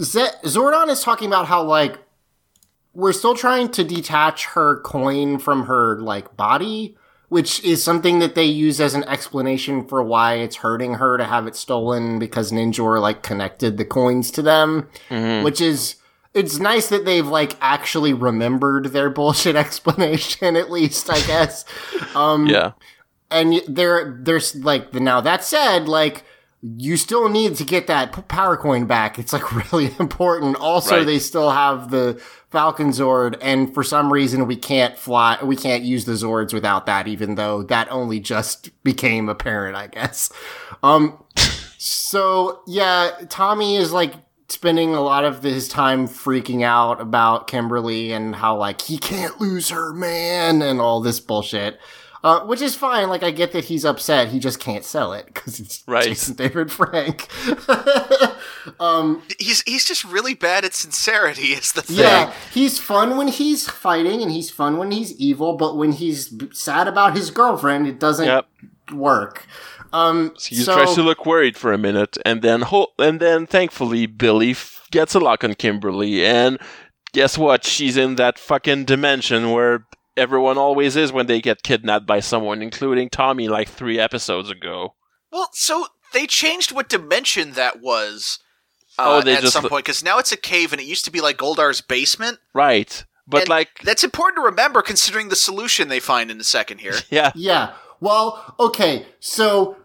Z- 0.00 0.28
Zordon 0.44 0.88
is 0.88 1.02
talking 1.02 1.28
about 1.28 1.46
how 1.46 1.62
like 1.62 1.98
we're 2.94 3.12
still 3.12 3.34
trying 3.34 3.68
to 3.70 3.84
detach 3.84 4.46
her 4.46 4.80
coin 4.80 5.38
from 5.38 5.66
her 5.66 5.98
like 6.00 6.36
body, 6.36 6.96
which 7.28 7.62
is 7.64 7.82
something 7.82 8.18
that 8.20 8.34
they 8.34 8.44
use 8.44 8.80
as 8.80 8.94
an 8.94 9.04
explanation 9.04 9.86
for 9.86 10.02
why 10.02 10.34
it's 10.34 10.56
hurting 10.56 10.94
her 10.94 11.16
to 11.18 11.24
have 11.24 11.46
it 11.46 11.54
stolen 11.56 12.18
because 12.18 12.50
Ninjor 12.52 13.00
like 13.00 13.22
connected 13.22 13.76
the 13.76 13.84
coins 13.84 14.30
to 14.32 14.42
them, 14.42 14.88
which 15.44 15.60
is 15.60 15.96
it's 16.34 16.58
nice 16.58 16.88
that 16.88 17.04
they've 17.04 17.26
like 17.26 17.56
actually 17.60 18.12
remembered 18.12 18.86
their 18.86 19.10
bullshit 19.10 19.56
explanation 19.64 20.56
at 20.56 20.70
least, 20.70 21.08
I 21.10 21.20
guess. 21.26 21.64
um 22.14 22.46
Yeah. 22.46 22.72
And 23.30 23.60
there 23.68 24.18
there's 24.22 24.54
like 24.56 24.92
the 24.92 25.00
now 25.00 25.20
that 25.20 25.44
said 25.44 25.88
like 25.88 26.24
you 26.60 26.96
still 26.96 27.28
need 27.28 27.54
to 27.54 27.62
get 27.62 27.86
that 27.86 28.26
power 28.26 28.56
coin 28.56 28.84
back. 28.84 29.16
It's 29.16 29.32
like 29.32 29.52
really 29.72 29.94
important. 30.00 30.56
Also 30.56 30.96
Right. 30.96 31.06
they 31.06 31.18
still 31.20 31.50
have 31.50 31.90
the 31.90 32.20
falcon 32.50 32.88
zord 32.88 33.36
and 33.42 33.72
for 33.74 33.84
some 33.84 34.10
reason 34.12 34.46
we 34.46 34.56
can't 34.56 34.96
fly 34.96 35.38
we 35.42 35.54
can't 35.54 35.82
use 35.84 36.06
the 36.06 36.12
zords 36.12 36.54
without 36.54 36.86
that 36.86 37.06
even 37.06 37.34
though 37.34 37.62
that 37.62 37.86
only 37.90 38.18
just 38.18 38.70
became 38.84 39.28
apparent 39.28 39.76
i 39.76 39.86
guess. 39.86 40.32
Um 40.82 41.22
so 41.76 42.62
yeah 42.66 43.10
tommy 43.28 43.76
is 43.76 43.92
like 43.92 44.14
spending 44.48 44.94
a 44.94 45.00
lot 45.02 45.24
of 45.26 45.42
his 45.42 45.68
time 45.68 46.08
freaking 46.08 46.62
out 46.64 47.00
about 47.02 47.46
kimberly 47.48 48.12
and 48.12 48.34
how 48.36 48.56
like 48.56 48.80
he 48.80 48.96
can't 48.96 49.38
lose 49.40 49.68
her 49.68 49.92
man 49.92 50.62
and 50.62 50.80
all 50.80 51.02
this 51.02 51.20
bullshit 51.20 51.78
uh, 52.24 52.40
which 52.46 52.60
is 52.60 52.74
fine. 52.74 53.08
Like 53.08 53.22
I 53.22 53.30
get 53.30 53.52
that 53.52 53.66
he's 53.66 53.84
upset. 53.84 54.28
He 54.28 54.38
just 54.38 54.58
can't 54.60 54.84
sell 54.84 55.12
it 55.12 55.26
because 55.26 55.60
it's 55.60 55.82
Right. 55.86 56.04
Jason 56.04 56.34
David 56.34 56.70
Frank. 56.72 57.28
he's 59.38 59.62
he's 59.62 59.84
just 59.84 60.04
really 60.04 60.34
bad 60.34 60.64
at 60.64 60.74
sincerity. 60.74 61.48
Is 61.52 61.72
the 61.72 61.82
thing. 61.82 61.96
yeah, 61.98 62.32
he's 62.52 62.78
fun 62.78 63.16
when 63.16 63.28
he's 63.28 63.68
fighting, 63.68 64.22
and 64.22 64.30
he's 64.30 64.50
fun 64.50 64.76
when 64.78 64.90
he's 64.90 65.12
evil. 65.18 65.56
But 65.56 65.76
when 65.76 65.92
he's 65.92 66.28
b- 66.28 66.48
sad 66.52 66.88
about 66.88 67.16
his 67.16 67.30
girlfriend, 67.30 67.86
it 67.86 67.98
doesn't 68.00 68.26
Yep. 68.26 68.46
work. 68.92 69.46
Um, 69.92 70.34
He 70.38 70.56
so 70.56 70.74
tries 70.74 70.94
to 70.96 71.02
look 71.02 71.24
worried 71.24 71.56
for 71.56 71.72
a 71.72 71.78
minute, 71.78 72.18
and 72.24 72.42
then 72.42 72.62
ho- 72.62 72.92
and 72.98 73.20
then 73.20 73.46
thankfully 73.46 74.06
Billy 74.06 74.50
f- 74.50 74.86
gets 74.90 75.14
a 75.14 75.20
lock 75.20 75.44
on 75.44 75.54
Kimberly, 75.54 76.24
and 76.26 76.58
guess 77.12 77.38
what? 77.38 77.64
She's 77.64 77.96
in 77.96 78.16
that 78.16 78.38
fucking 78.38 78.84
dimension 78.84 79.50
where 79.50 79.86
everyone 80.18 80.58
always 80.58 80.96
is 80.96 81.12
when 81.12 81.26
they 81.26 81.40
get 81.40 81.62
kidnapped 81.62 82.06
by 82.06 82.20
someone, 82.20 82.60
including 82.62 83.08
Tommy, 83.08 83.48
like 83.48 83.68
three 83.68 83.98
episodes 83.98 84.50
ago. 84.50 84.94
Well, 85.32 85.48
so 85.52 85.86
they 86.12 86.26
changed 86.26 86.72
what 86.72 86.88
dimension 86.88 87.52
that 87.52 87.80
was. 87.80 88.38
Oh, 88.98 89.18
Uh, 89.18 89.20
they 89.22 89.34
at 89.34 89.40
just- 89.42 89.52
some 89.52 89.68
point 89.68 89.84
because 89.84 90.02
now 90.02 90.18
it's 90.18 90.32
a 90.32 90.36
cave 90.36 90.72
and 90.72 90.80
it 90.80 90.84
used 90.86 91.04
to 91.04 91.10
be 91.10 91.20
like 91.20 91.36
Goldar's 91.38 91.80
basement. 91.80 92.38
Right, 92.52 93.04
but 93.26 93.42
And 93.42 93.48
like, 93.48 93.68
that's 93.84 94.02
important 94.04 94.42
to 94.42 94.46
remember 94.50 94.82
considering 94.82 95.28
the 95.28 95.36
solution 95.36 95.88
they 95.88 96.00
find 96.00 96.30
in 96.30 96.40
a 96.40 96.44
second 96.44 96.78
here. 96.78 96.94
yeah, 97.10 97.30
Yeah. 97.34 97.72
Well, 98.00 98.54
okay. 98.58 99.06
So, 99.20 99.76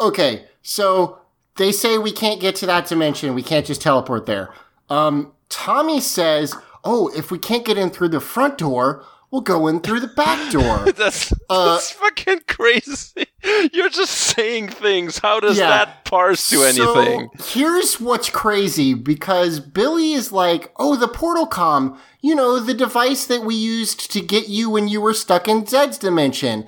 okay. 0.00 0.44
So 0.62 1.18
they 1.56 1.72
say 1.72 1.98
we 1.98 2.12
can't 2.12 2.40
get 2.40 2.56
to 2.56 2.66
that 2.66 2.86
dimension. 2.86 3.34
We 3.34 3.42
can't 3.42 3.66
just 3.66 3.80
teleport 3.82 4.26
there. 4.26 4.52
Um, 4.90 5.32
Tommy 5.48 6.00
says, 6.00 6.54
"Oh, 6.84 7.08
if 7.16 7.30
we 7.30 7.38
can't 7.38 7.64
get 7.64 7.78
in 7.78 7.90
through 7.90 8.08
the 8.08 8.20
front 8.20 8.58
door, 8.58 9.04
we'll 9.34 9.42
go 9.42 9.66
in 9.66 9.80
through 9.80 10.00
the 10.00 10.06
back 10.06 10.50
door." 10.52 10.92
that's 10.96 11.32
Uh, 11.50 11.72
that's 11.74 11.90
fucking 11.90 12.40
crazy. 12.48 13.26
You're 13.72 13.90
just 13.90 14.12
saying 14.12 14.68
things. 14.68 15.18
How 15.18 15.40
does 15.40 15.58
Yeah. 15.58 15.68
that 15.68 16.04
parse 16.04 16.48
to 16.50 16.62
anything? 16.62 17.28
So 17.38 17.44
here's 17.60 18.00
what's 18.00 18.30
crazy 18.30 18.94
because 18.94 19.60
Billy 19.60 20.12
is 20.12 20.32
like, 20.32 20.72
oh, 20.78 20.96
the 20.96 21.08
portal 21.08 21.46
com, 21.46 21.98
you 22.22 22.34
know, 22.34 22.58
the 22.60 22.72
device 22.72 23.26
that 23.26 23.42
we 23.42 23.54
used 23.54 24.10
to 24.12 24.20
get 24.20 24.48
you 24.48 24.70
when 24.70 24.88
you 24.88 25.00
were 25.02 25.12
stuck 25.12 25.48
in 25.48 25.64
Zedd's 25.66 25.98
dimension. 25.98 26.66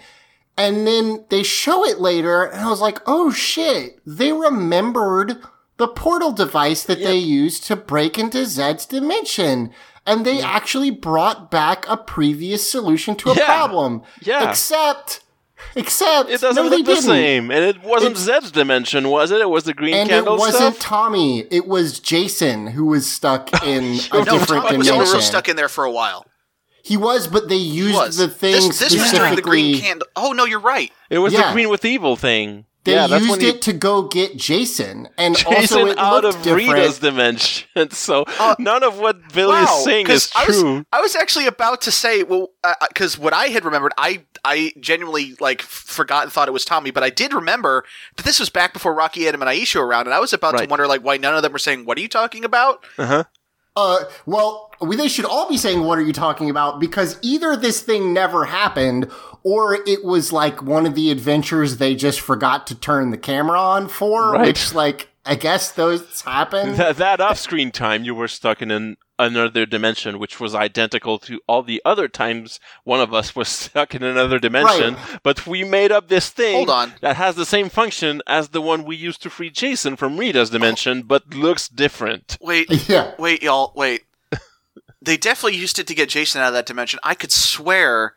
And 0.58 0.86
then 0.86 1.24
they 1.28 1.42
show 1.42 1.84
it 1.84 1.98
later, 2.00 2.42
and 2.44 2.60
I 2.62 2.68
was 2.70 2.80
like, 2.80 3.00
oh 3.06 3.30
shit, 3.30 4.00
they 4.06 4.32
remembered 4.32 5.36
the 5.76 5.86
portal 5.88 6.32
device 6.32 6.82
that 6.84 6.98
they 6.98 7.16
used 7.16 7.64
to 7.64 7.76
break 7.76 8.18
into 8.18 8.38
Zedd's 8.46 8.86
dimension. 8.86 9.70
And 10.06 10.24
they 10.24 10.40
actually 10.40 10.90
brought 10.90 11.50
back 11.50 11.84
a 11.88 11.96
previous 11.96 12.68
solution 12.70 13.16
to 13.16 13.30
a 13.30 13.34
Yeah. 13.34 13.44
problem. 13.44 14.02
Yeah. 14.22 14.48
Except, 14.48 15.20
except, 15.74 16.30
It 16.30 16.40
doesn't 16.40 16.62
no, 16.64 16.70
they 16.70 16.76
look 16.78 16.86
the 16.86 16.92
didn't. 16.94 17.04
same, 17.04 17.50
and 17.50 17.64
it 17.64 17.82
wasn't 17.82 18.12
It's- 18.12 18.26
Zedd's 18.26 18.50
dimension, 18.52 19.08
was 19.08 19.30
it? 19.30 19.40
It 19.40 19.50
was 19.50 19.64
the 19.64 19.74
green 19.74 19.94
And 19.94 20.10
it 20.10 20.24
wasn't 20.24 20.74
stuff. 20.74 20.78
Tommy. 20.78 21.40
It 21.50 21.66
was 21.66 21.98
Jason 21.98 22.68
who 22.68 22.86
was 22.86 23.10
stuck 23.10 23.50
in 23.64 23.84
a 23.84 24.14
No, 24.14 24.22
No, 24.22 24.38
different 24.38 24.64
Tommy 24.64 24.78
was 24.78 24.86
dimension. 24.86 24.94
also 25.16 25.20
stuck 25.20 25.48
in 25.48 25.56
there 25.56 25.68
for 25.68 25.84
a 25.84 25.90
while. 25.90 26.24
He 26.84 26.96
was, 26.96 27.26
but 27.26 27.48
they 27.48 27.56
used 27.56 28.16
the 28.16 28.28
thing 28.28 28.52
this, 28.52 28.78
this 28.78 28.94
was 28.94 29.10
during 29.10 29.34
the 29.34 29.42
green 29.42 29.80
candle. 29.80 30.06
Oh 30.14 30.30
no, 30.30 30.44
you're 30.44 30.60
right. 30.60 30.92
It 31.10 31.18
was 31.18 31.32
Yeah. 31.32 31.48
the 31.48 31.52
green 31.52 31.68
with 31.68 31.84
evil 31.84 32.14
thing. 32.14 32.64
They 32.86 32.92
yeah, 32.92 33.08
used 33.08 33.28
when 33.28 33.40
he, 33.40 33.48
it 33.48 33.62
to 33.62 33.72
go 33.72 34.06
get 34.06 34.36
Jason, 34.36 35.08
and 35.18 35.36
also 35.46 35.86
it 35.86 35.98
out 35.98 36.22
looked 36.22 36.36
of 36.36 36.42
different. 36.44 36.72
Rita's 36.72 37.00
dimension. 37.00 37.66
So 37.90 38.24
uh, 38.26 38.54
none 38.58 38.82
of 38.82 38.98
what 38.98 39.32
Billy 39.32 39.52
wow, 39.52 39.64
is 39.64 39.84
saying 39.84 40.08
is 40.08 40.30
I 40.34 40.46
was, 40.46 40.60
true. 40.60 40.86
I 40.92 41.00
was 41.00 41.14
actually 41.14 41.46
about 41.46 41.82
to 41.82 41.90
say, 41.90 42.22
well, 42.22 42.50
uh, 42.64 42.74
uh, 42.80 42.86
because 42.88 43.18
what 43.18 43.32
I 43.32 43.46
had 43.46 43.64
remembered, 43.64 43.92
I 43.98 44.22
I 44.44 44.72
genuinely 44.80 45.34
like 45.40 45.62
f- 45.62 45.66
forgot 45.66 46.22
and 46.22 46.32
thought 46.32 46.48
it 46.48 46.52
was 46.52 46.64
Tommy, 46.64 46.90
but 46.90 47.02
I 47.02 47.10
did 47.10 47.34
remember 47.34 47.84
that 48.16 48.24
this 48.24 48.38
was 48.38 48.50
back 48.50 48.72
before 48.72 48.94
Rocky, 48.94 49.26
Adam, 49.28 49.42
and 49.42 49.50
Aisha 49.50 49.80
were 49.80 49.86
around, 49.86 50.06
and 50.06 50.14
I 50.14 50.20
was 50.20 50.32
about 50.32 50.56
to 50.58 50.66
wonder 50.66 50.86
like 50.86 51.02
why 51.02 51.16
none 51.16 51.34
of 51.34 51.42
them 51.42 51.52
were 51.52 51.58
saying, 51.58 51.84
"What 51.84 51.98
are 51.98 52.00
you 52.00 52.08
talking 52.08 52.44
about?" 52.44 52.84
Uh-huh. 52.98 53.24
Uh, 53.76 54.04
well, 54.24 54.72
we, 54.80 54.96
they 54.96 55.08
should 55.08 55.26
all 55.26 55.48
be 55.48 55.56
saying, 55.56 55.84
"What 55.84 55.98
are 55.98 56.02
you 56.02 56.12
talking 56.12 56.48
about?" 56.50 56.80
Because 56.80 57.18
either 57.22 57.56
this 57.56 57.80
thing 57.80 58.12
never 58.12 58.46
happened, 58.46 59.10
or 59.42 59.74
it 59.86 60.04
was 60.04 60.32
like 60.32 60.62
one 60.62 60.86
of 60.86 60.94
the 60.94 61.10
adventures 61.10 61.76
they 61.76 61.94
just 61.94 62.20
forgot 62.20 62.66
to 62.68 62.74
turn 62.74 63.10
the 63.10 63.18
camera 63.18 63.60
on 63.60 63.88
for. 63.88 64.32
Right. 64.32 64.46
Which, 64.46 64.74
like, 64.74 65.08
I 65.24 65.34
guess 65.34 65.72
those 65.72 66.20
happen. 66.22 66.76
That, 66.76 66.96
that 66.96 67.20
off-screen 67.20 67.70
time, 67.70 68.04
you 68.04 68.14
were 68.14 68.28
stuck 68.28 68.62
in 68.62 68.70
an, 68.70 68.96
another 69.18 69.66
dimension, 69.66 70.18
which 70.18 70.40
was 70.40 70.54
identical 70.54 71.18
to 71.20 71.40
all 71.46 71.62
the 71.62 71.82
other 71.84 72.08
times 72.08 72.60
one 72.84 73.00
of 73.00 73.14
us 73.14 73.34
was 73.34 73.48
stuck 73.66 73.94
in 73.94 74.02
another 74.02 74.38
dimension. 74.38 74.96
But 75.22 75.46
we 75.46 75.64
made 75.64 75.92
up 75.92 76.08
this 76.08 76.30
thing 76.30 76.56
Hold 76.56 76.70
on. 76.70 76.94
that 77.00 77.16
has 77.16 77.36
the 77.36 77.46
same 77.46 77.68
function 77.68 78.22
as 78.26 78.48
the 78.48 78.60
one 78.60 78.84
we 78.84 78.96
used 78.96 79.22
to 79.22 79.30
free 79.30 79.50
Jason 79.50 79.96
from 79.96 80.18
Rita's 80.18 80.50
dimension, 80.50 81.02
but 81.02 81.34
looks 81.34 81.68
different. 81.68 82.38
Wait, 82.40 82.66
yeah. 82.88 83.12
wait, 83.18 83.42
y'all, 83.42 83.72
wait. 83.74 84.02
they 85.00 85.16
definitely 85.16 85.58
used 85.58 85.78
it 85.78 85.86
to 85.86 85.94
get 85.94 86.08
Jason 86.08 86.40
out 86.40 86.48
of 86.48 86.54
that 86.54 86.66
dimension. 86.66 87.00
I 87.02 87.14
could 87.14 87.32
swear. 87.32 88.14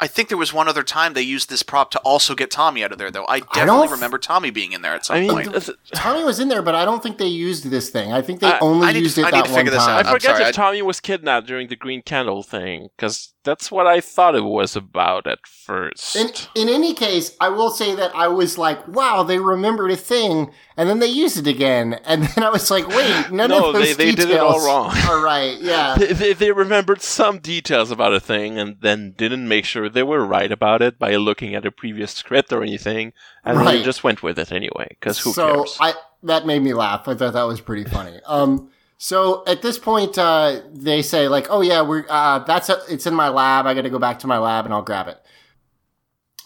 I 0.00 0.06
think 0.06 0.28
there 0.28 0.38
was 0.38 0.52
one 0.52 0.68
other 0.68 0.84
time 0.84 1.14
they 1.14 1.22
used 1.22 1.50
this 1.50 1.62
prop 1.64 1.90
to 1.90 1.98
also 2.00 2.34
get 2.36 2.50
Tommy 2.52 2.84
out 2.84 2.92
of 2.92 2.98
there, 2.98 3.10
though. 3.10 3.26
I 3.28 3.40
definitely 3.40 3.66
don't- 3.66 3.90
remember 3.90 4.18
Tommy 4.18 4.50
being 4.50 4.72
in 4.72 4.82
there 4.82 4.94
at 4.94 5.04
some 5.06 5.16
I 5.16 5.20
mean, 5.20 5.30
point. 5.30 5.46
that's- 5.52 5.70
Tommy 5.92 6.22
was 6.22 6.38
in 6.38 6.48
there, 6.48 6.62
but 6.62 6.74
I 6.76 6.84
don't 6.84 7.02
think 7.02 7.18
they 7.18 7.26
used 7.26 7.68
this 7.68 7.90
thing. 7.90 8.12
I 8.12 8.22
think 8.22 8.38
they 8.40 8.46
I- 8.52 8.58
only 8.60 8.86
I 8.86 8.92
need 8.92 9.00
to- 9.00 9.04
used 9.04 9.18
it 9.18 9.24
I 9.24 9.30
need 9.30 9.38
that 9.38 9.44
to 9.46 9.50
one 9.50 9.58
figure 9.58 9.72
this 9.72 9.84
time. 9.84 9.98
out. 9.98 10.06
I 10.06 10.10
forget 10.12 10.30
sorry, 10.36 10.42
if 10.42 10.48
I- 10.48 10.52
Tommy 10.52 10.82
was 10.82 11.00
kidnapped 11.00 11.46
during 11.48 11.66
the 11.68 11.76
Green 11.76 12.02
Candle 12.02 12.42
thing, 12.44 12.88
because 12.96 13.32
that's 13.44 13.70
what 13.72 13.86
I 13.86 14.00
thought 14.00 14.34
it 14.34 14.44
was 14.44 14.76
about 14.76 15.26
at 15.26 15.38
first. 15.46 16.14
In, 16.14 16.30
in 16.54 16.68
any 16.68 16.92
case, 16.94 17.34
I 17.40 17.48
will 17.48 17.70
say 17.70 17.94
that 17.94 18.14
I 18.14 18.28
was 18.28 18.58
like, 18.58 18.86
wow, 18.86 19.22
they 19.22 19.38
remembered 19.38 19.90
a 19.90 19.96
thing, 19.96 20.50
and 20.76 20.88
then 20.88 20.98
they 20.98 21.06
used 21.06 21.38
it 21.38 21.46
again. 21.46 21.98
And 22.04 22.22
then 22.34 22.44
I 22.44 22.50
was 22.50 22.70
like, 22.70 22.86
wait, 22.88 23.30
none 23.32 23.50
No, 23.50 23.68
of 23.68 23.74
those 23.74 23.96
they- 23.96 24.04
they 24.04 24.10
details 24.10 24.26
did 24.28 24.34
it 24.36 24.40
all 24.40 24.64
wrong. 24.64 24.94
are 25.08 25.20
right. 25.24 25.56
Yeah. 25.60 25.94
they, 25.98 26.12
they, 26.12 26.32
they 26.34 26.52
remembered 26.52 27.02
some 27.02 27.38
details 27.38 27.90
about 27.90 28.12
a 28.14 28.20
thing 28.20 28.58
and 28.58 28.76
then 28.80 29.14
didn't 29.16 29.48
make 29.48 29.64
sure 29.64 29.87
they 29.88 30.02
were 30.02 30.24
right 30.24 30.50
about 30.50 30.82
it 30.82 30.98
by 30.98 31.16
looking 31.16 31.54
at 31.54 31.64
a 31.66 31.70
previous 31.70 32.12
script 32.12 32.52
or 32.52 32.62
anything, 32.62 33.12
and 33.44 33.58
Right. 33.58 33.84
just 33.84 34.04
went 34.04 34.22
with 34.22 34.38
it 34.38 34.52
anyway. 34.52 34.86
Because 34.90 35.18
who 35.18 35.32
so 35.32 35.54
cares? 35.64 35.76
I 35.80 35.94
that 36.22 36.46
made 36.46 36.62
me 36.62 36.74
laugh. 36.74 37.06
I 37.08 37.14
thought 37.14 37.32
that 37.32 37.42
was 37.44 37.60
pretty 37.60 37.84
funny. 37.84 38.20
Um, 38.26 38.70
so 39.00 39.44
at 39.46 39.62
this 39.62 39.78
point, 39.78 40.18
uh, 40.18 40.60
they 40.72 41.02
say 41.02 41.28
like, 41.28 41.46
"Oh 41.50 41.60
yeah, 41.60 41.82
we're 41.82 42.04
uh, 42.08 42.40
that's 42.40 42.68
a, 42.68 42.78
it's 42.88 43.06
in 43.06 43.14
my 43.14 43.28
lab. 43.28 43.66
I 43.66 43.74
got 43.74 43.82
to 43.82 43.90
go 43.90 43.98
back 44.00 44.18
to 44.20 44.26
my 44.26 44.38
lab 44.38 44.64
and 44.64 44.74
I'll 44.74 44.82
grab 44.82 45.06
it." 45.08 45.18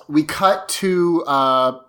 We 0.09 0.25
cut 0.25 0.69
to 0.81 1.25
uh, 1.27 1.81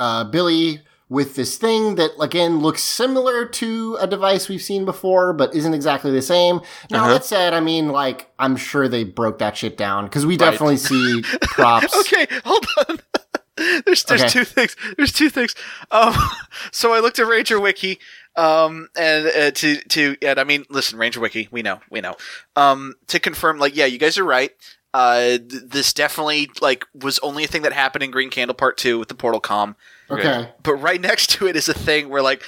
uh, 0.00 0.24
Billy 0.24 0.80
with 1.12 1.34
this 1.36 1.56
thing 1.58 1.96
that 1.96 2.10
again 2.20 2.60
looks 2.60 2.82
similar 2.82 3.44
to 3.44 3.96
a 4.00 4.06
device 4.06 4.48
we've 4.48 4.62
seen 4.62 4.84
before, 4.86 5.32
but 5.34 5.54
isn't 5.54 5.74
exactly 5.74 6.10
the 6.10 6.22
same. 6.22 6.60
Now 6.90 7.04
Uh-huh. 7.04 7.12
that 7.14 7.24
said, 7.24 7.52
I 7.52 7.60
mean, 7.60 7.88
like 7.88 8.30
I'm 8.38 8.56
sure 8.56 8.88
they 8.88 9.04
broke 9.04 9.38
that 9.40 9.56
shit 9.56 9.76
down 9.76 10.06
because 10.06 10.24
we 10.24 10.34
Right. 10.38 10.50
definitely 10.50 10.78
see 10.78 11.22
props. 11.42 11.94
Okay, 12.00 12.26
hold 12.44 12.66
on. 12.88 12.98
there's 13.84 14.04
there's 14.04 14.22
Okay. 14.22 14.28
two 14.30 14.44
things. 14.44 14.74
There's 14.96 15.12
two 15.12 15.28
things. 15.28 15.54
Um, 15.90 16.14
so 16.72 16.94
I 16.94 17.00
looked 17.00 17.18
at 17.18 17.26
Ranger 17.26 17.60
Wiki, 17.60 17.98
um, 18.36 18.88
and 18.96 19.26
uh, 19.26 19.50
to 19.50 19.76
to 19.76 20.16
and 20.22 20.38
I 20.40 20.44
mean, 20.44 20.64
listen, 20.70 20.98
Ranger 20.98 21.20
Wiki, 21.20 21.48
we 21.50 21.60
know, 21.62 21.80
we 21.90 22.00
know. 22.00 22.16
Um, 22.56 22.94
to 23.08 23.20
confirm, 23.20 23.58
like, 23.58 23.76
yeah, 23.76 23.84
you 23.84 23.98
guys 23.98 24.16
are 24.18 24.24
right. 24.24 24.52
Uh, 24.94 25.38
th- 25.38 25.62
this 25.66 25.92
definitely 25.92 26.50
like 26.62 26.86
was 26.94 27.18
only 27.20 27.44
a 27.44 27.46
thing 27.46 27.62
that 27.62 27.72
happened 27.74 28.02
in 28.02 28.10
Green 28.10 28.30
Candle 28.30 28.54
Part 28.54 28.78
Two 28.78 28.98
with 28.98 29.08
the 29.08 29.14
Portal 29.14 29.40
Com. 29.40 29.76
Okay. 30.12 30.48
But 30.62 30.74
right 30.74 31.00
next 31.00 31.30
to 31.30 31.46
it 31.46 31.56
is 31.56 31.68
a 31.68 31.74
thing 31.74 32.08
where 32.08 32.22
like. 32.22 32.42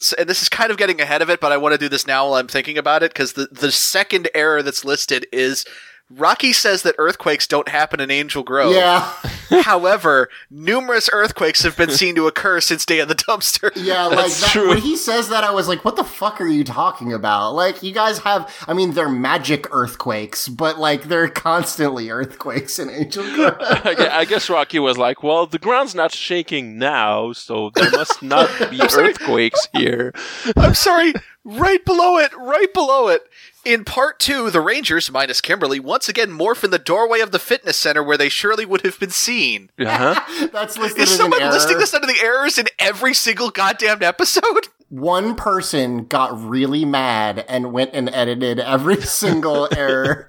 So, 0.00 0.14
and 0.16 0.28
this 0.28 0.42
is 0.42 0.48
kind 0.48 0.70
of 0.70 0.76
getting 0.76 1.00
ahead 1.00 1.22
of 1.22 1.28
it, 1.30 1.40
but 1.40 1.50
I 1.50 1.56
want 1.56 1.72
to 1.72 1.78
do 1.78 1.88
this 1.88 2.06
now 2.06 2.26
while 2.26 2.34
I'm 2.34 2.46
thinking 2.46 2.78
about 2.78 3.02
it 3.02 3.12
because 3.12 3.32
the, 3.32 3.48
the 3.50 3.72
second 3.72 4.28
error 4.32 4.62
that's 4.62 4.84
listed 4.84 5.26
is 5.32 5.66
Rocky 6.08 6.52
says 6.52 6.82
that 6.82 6.94
earthquakes 6.98 7.48
don't 7.48 7.68
happen 7.68 7.98
in 7.98 8.08
Angel 8.08 8.44
Grove. 8.44 8.74
Yeah. 8.74 9.12
However, 9.50 10.28
numerous 10.50 11.08
earthquakes 11.12 11.62
have 11.62 11.76
been 11.76 11.90
seen 11.90 12.14
to 12.16 12.26
occur 12.26 12.60
since 12.60 12.84
Day 12.84 12.98
of 13.00 13.08
the 13.08 13.14
Dumpster. 13.14 13.70
Yeah, 13.74 14.06
like 14.06 14.16
That's 14.18 14.40
that, 14.40 14.50
true. 14.50 14.68
when 14.68 14.78
he 14.78 14.96
says 14.96 15.28
that, 15.28 15.44
I 15.44 15.50
was 15.50 15.68
like, 15.68 15.84
"What 15.84 15.96
the 15.96 16.04
fuck 16.04 16.40
are 16.40 16.46
you 16.46 16.64
talking 16.64 17.12
about?" 17.12 17.54
Like, 17.54 17.82
you 17.82 17.92
guys 17.92 18.18
have, 18.20 18.52
I 18.66 18.74
mean, 18.74 18.92
they're 18.92 19.08
magic 19.08 19.66
earthquakes, 19.70 20.48
but 20.48 20.78
like 20.78 21.04
they're 21.04 21.28
constantly 21.28 22.10
earthquakes 22.10 22.78
in 22.78 22.90
Angel 22.90 23.24
I 23.28 24.26
guess 24.28 24.48
Rocky 24.50 24.78
was 24.78 24.98
like, 24.98 25.22
"Well, 25.22 25.46
the 25.46 25.58
ground's 25.58 25.94
not 25.94 26.12
shaking 26.12 26.78
now, 26.78 27.32
so 27.32 27.70
there 27.74 27.90
must 27.90 28.22
not 28.22 28.48
be 28.70 28.80
earthquakes 28.94 29.68
here." 29.72 30.12
I'm 30.56 30.74
sorry, 30.74 31.14
right 31.44 31.84
below 31.84 32.18
it, 32.18 32.32
right 32.36 32.72
below 32.72 33.08
it. 33.08 33.22
In 33.68 33.84
part 33.84 34.18
two, 34.18 34.48
the 34.50 34.62
Rangers, 34.62 35.10
minus 35.12 35.42
Kimberly, 35.42 35.78
once 35.78 36.08
again 36.08 36.30
morph 36.30 36.64
in 36.64 36.70
the 36.70 36.78
doorway 36.78 37.20
of 37.20 37.32
the 37.32 37.38
fitness 37.38 37.76
center 37.76 38.02
where 38.02 38.16
they 38.16 38.30
surely 38.30 38.64
would 38.64 38.80
have 38.80 38.98
been 38.98 39.10
seen. 39.10 39.68
Uh-huh. 39.78 40.48
That's 40.54 40.78
listed 40.78 41.02
Is 41.02 41.10
as 41.10 41.16
someone 41.18 41.42
an 41.42 41.50
listing 41.50 41.72
error. 41.72 41.80
this 41.80 41.92
under 41.92 42.06
the 42.06 42.18
errors 42.22 42.56
in 42.56 42.66
every 42.78 43.12
single 43.12 43.50
goddamn 43.50 44.02
episode? 44.02 44.68
One 44.88 45.34
person 45.34 46.06
got 46.06 46.40
really 46.42 46.86
mad 46.86 47.44
and 47.46 47.70
went 47.74 47.90
and 47.92 48.08
edited 48.08 48.58
every 48.58 48.96
single 49.02 49.68
error 49.76 50.28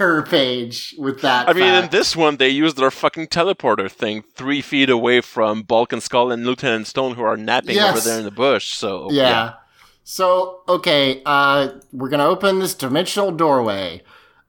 error 0.00 0.22
page 0.22 0.94
with 0.96 1.20
that. 1.20 1.46
I 1.46 1.52
mean, 1.52 1.74
in 1.84 1.90
this 1.90 2.16
one, 2.16 2.38
they 2.38 2.48
used 2.48 2.78
their 2.78 2.90
fucking 2.90 3.26
teleporter 3.26 3.90
thing 3.90 4.24
three 4.34 4.62
feet 4.62 4.88
away 4.88 5.20
from 5.20 5.60
Bulk 5.60 5.92
and 5.92 6.02
Skull 6.02 6.32
and 6.32 6.46
Lieutenant 6.46 6.86
Stone, 6.86 7.16
who 7.16 7.22
are 7.22 7.36
napping 7.36 7.74
Yes. 7.74 7.98
over 7.98 8.08
there 8.08 8.18
in 8.18 8.24
the 8.24 8.30
bush. 8.30 8.70
So 8.72 9.08
yeah. 9.10 9.56
So 10.10 10.60
okay, 10.66 11.20
uh, 11.26 11.68
we're 11.92 12.08
gonna 12.08 12.24
open 12.24 12.60
this 12.60 12.72
dimensional 12.72 13.30
doorway, 13.30 14.00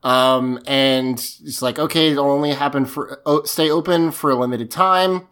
um, 0.02 0.58
and 0.66 1.18
it's 1.18 1.60
like 1.60 1.78
okay, 1.78 2.12
it'll 2.12 2.30
only 2.30 2.54
happen 2.54 2.86
for 2.86 3.20
oh, 3.26 3.42
stay 3.42 3.70
open 3.70 4.10
for 4.10 4.30
a 4.30 4.34
limited 4.34 4.70
time. 4.70 5.28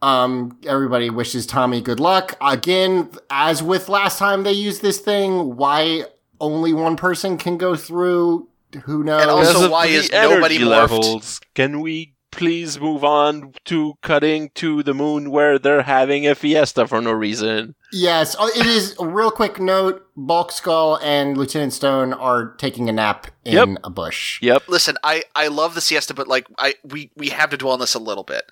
Um, 0.00 0.58
everybody 0.64 1.10
wishes 1.10 1.44
Tommy 1.44 1.82
good 1.82 2.00
luck. 2.00 2.34
Again, 2.40 3.10
as 3.28 3.62
with 3.62 3.90
last 3.90 4.18
time 4.18 4.42
they 4.42 4.52
used 4.52 4.80
this 4.80 5.00
thing, 5.00 5.56
why 5.56 6.04
only 6.40 6.72
one 6.72 6.96
person 6.96 7.36
can 7.36 7.58
go 7.58 7.76
through? 7.76 8.48
Who 8.84 9.04
knows? 9.04 9.20
And 9.20 9.30
also- 9.30 9.70
why 9.70 9.88
is 9.88 10.10
nobody 10.10 10.56
energy 10.56 10.64
morphed? 10.64 10.68
levels? 10.68 11.40
Can 11.54 11.80
we 11.80 12.14
please 12.30 12.78
move 12.80 13.02
on 13.04 13.52
to 13.64 13.94
cutting 14.02 14.50
to 14.54 14.82
the 14.82 14.94
moon 14.94 15.30
where 15.30 15.58
they're 15.58 15.82
having 15.82 16.26
a 16.26 16.34
fiesta 16.34 16.86
for 16.86 17.00
no 17.00 17.12
reason? 17.12 17.74
Yes, 17.92 18.36
oh, 18.38 18.48
it 18.54 18.66
is 18.66 18.94
a 18.98 19.06
real 19.06 19.30
quick 19.30 19.58
note. 19.58 20.06
Bulk 20.16 20.52
Skull 20.52 20.98
and 21.02 21.36
Lieutenant 21.36 21.72
Stone 21.72 22.12
are 22.12 22.54
taking 22.56 22.88
a 22.88 22.92
nap 22.92 23.28
in 23.44 23.54
Yep. 23.54 23.68
a 23.84 23.90
bush. 23.90 24.40
Yep. 24.42 24.68
Listen, 24.68 24.96
I, 25.02 25.24
I 25.34 25.48
love 25.48 25.74
the 25.74 25.80
siesta, 25.80 26.14
but 26.14 26.28
like 26.28 26.46
I 26.58 26.74
we, 26.84 27.10
we 27.16 27.28
have 27.30 27.50
to 27.50 27.56
dwell 27.56 27.72
on 27.74 27.80
this 27.80 27.94
a 27.94 27.98
little 27.98 28.24
bit. 28.24 28.50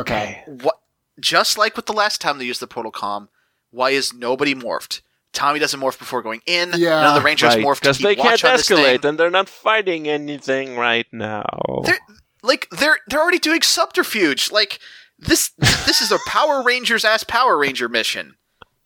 Okay. 0.00 0.42
What 0.46 0.76
just 1.20 1.58
like 1.58 1.76
with 1.76 1.86
the 1.86 1.92
last 1.92 2.20
time 2.20 2.38
they 2.38 2.44
used 2.44 2.60
the 2.60 2.66
portal 2.66 2.92
com, 2.92 3.28
why 3.70 3.90
is 3.90 4.12
nobody 4.12 4.54
morphed? 4.54 5.02
Tommy 5.32 5.58
doesn't 5.58 5.80
morph 5.80 5.98
before 5.98 6.20
going 6.22 6.42
in. 6.46 6.72
Yeah. 6.76 7.00
None 7.00 7.16
of 7.16 7.22
the 7.22 7.24
Rangers 7.24 7.54
Right, 7.54 7.64
morph 7.64 7.80
because 7.80 7.96
keep 7.96 8.04
they 8.04 8.16
can't 8.16 8.44
on 8.44 8.58
escalate, 8.58 9.04
and 9.04 9.18
they're 9.18 9.30
not 9.30 9.48
fighting 9.48 10.06
anything 10.08 10.76
right 10.76 11.06
now. 11.10 11.44
They're 11.84 11.98
like 12.42 12.68
they're 12.70 12.98
they're 13.08 13.20
already 13.20 13.38
doing 13.38 13.62
subterfuge. 13.62 14.50
Like 14.50 14.78
this 15.18 15.50
this 15.58 16.00
is 16.00 16.12
a 16.12 16.18
Power 16.26 16.62
Rangers 16.62 17.04
ass 17.04 17.24
Power 17.24 17.56
Ranger 17.56 17.88
mission. 17.88 18.36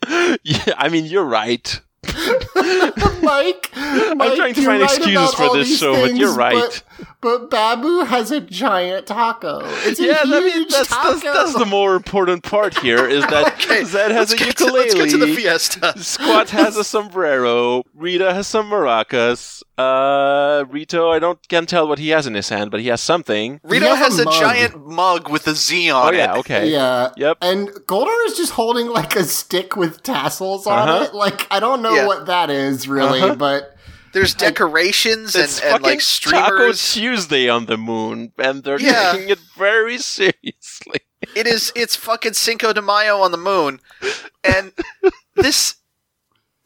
yeah, 0.08 0.74
I 0.76 0.88
mean, 0.88 1.06
you're 1.06 1.24
right. 1.24 1.80
Mike, 2.04 2.16
Mike, 3.22 3.72
I'm 3.76 4.36
trying 4.36 4.54
to 4.54 4.62
find 4.62 4.82
right 4.82 4.82
excuses 4.82 5.34
for 5.34 5.56
this 5.56 5.68
these 5.68 5.78
show, 5.78 5.94
but 5.94 6.16
you're 6.16 6.34
right. 6.34 6.54
But, 6.54 7.06
but 7.20 7.50
Baboo 7.50 8.04
has 8.04 8.30
a 8.30 8.40
giant 8.40 9.06
taco. 9.06 9.60
It's 9.84 9.98
a 9.98 10.02
huge 10.04 10.16
I 10.24 10.40
mean, 10.40 10.66
that's, 10.68 10.88
taco. 10.88 11.10
that's 11.12 11.22
that's 11.22 11.54
the 11.58 11.64
more 11.66 11.94
important 11.96 12.42
part 12.42 12.78
here 12.78 13.06
is 13.06 13.24
that 13.26 13.52
Okay, 13.54 13.82
Zedd 13.82 14.10
has 14.10 14.32
a 14.32 14.36
get 14.36 14.56
to- 14.56 14.64
ukulele. 14.64 14.78
let's 14.90 14.94
get 14.94 15.10
to 15.10 15.18
the 15.18 15.34
fiesta. 15.34 15.94
Squat 16.02 16.50
has 16.50 16.76
a 16.76 16.84
sombrero. 16.84 17.82
Rita 17.94 18.32
has 18.34 18.46
some 18.46 18.70
maracas. 18.70 19.62
Uh, 19.78 20.64
Rito, 20.70 21.10
I 21.10 21.18
don't 21.18 21.38
can 21.48 21.66
tell 21.66 21.86
what 21.88 21.98
he 21.98 22.08
has 22.10 22.26
in 22.26 22.34
his 22.34 22.48
hand, 22.48 22.70
but 22.70 22.80
he 22.80 22.88
has 22.88 23.00
something. 23.00 23.60
Rito 23.64 23.86
has 23.94 23.98
has 24.16 24.18
a 24.18 24.22
a, 24.22 24.24
mug. 24.26 24.34
giant 24.40 24.86
mug 24.86 25.28
with 25.30 25.46
a 25.46 25.54
Z 25.54 25.90
Oh 25.90 25.96
on 25.96 26.14
yeah, 26.14 26.34
it. 26.34 26.38
okay. 26.38 26.70
Yeah. 26.70 27.10
Yep. 27.16 27.38
And 27.42 27.68
Goldar 27.86 28.26
is 28.26 28.36
just 28.36 28.52
holding 28.52 28.88
like 28.88 29.16
a 29.16 29.24
stick 29.24 29.76
with 29.76 30.02
tassels 30.02 30.66
on 30.66 30.88
Uh-huh. 30.88 31.04
it. 31.04 31.14
Like 31.14 31.46
I 31.50 31.60
don't 31.60 31.82
know 31.82 31.94
Yeah. 31.94 32.06
what 32.06 32.26
that 32.26 32.48
is 32.50 32.88
really, 32.88 33.20
Uh-huh. 33.20 33.34
but 33.34 33.75
There's 34.16 34.32
decorations 34.34 35.34
and, 35.34 35.44
It's 35.44 35.60
and 35.60 35.72
fucking 35.82 36.00
like 36.32 36.46
Taco. 36.48 36.72
Tuesday 36.72 37.50
on 37.50 37.66
the 37.66 37.76
moon, 37.76 38.32
and 38.38 38.64
they're 38.64 38.80
Yeah. 38.80 39.12
taking 39.12 39.28
it 39.28 39.38
very 39.58 39.98
seriously. 39.98 41.00
It 41.34 41.46
is 41.46 41.70
it's 41.76 41.96
fucking 41.96 42.32
Cinco 42.32 42.72
de 42.72 42.80
Mayo 42.80 43.18
on 43.20 43.30
the 43.30 43.36
moon. 43.38 43.80
And 44.42 44.72
this 45.34 45.76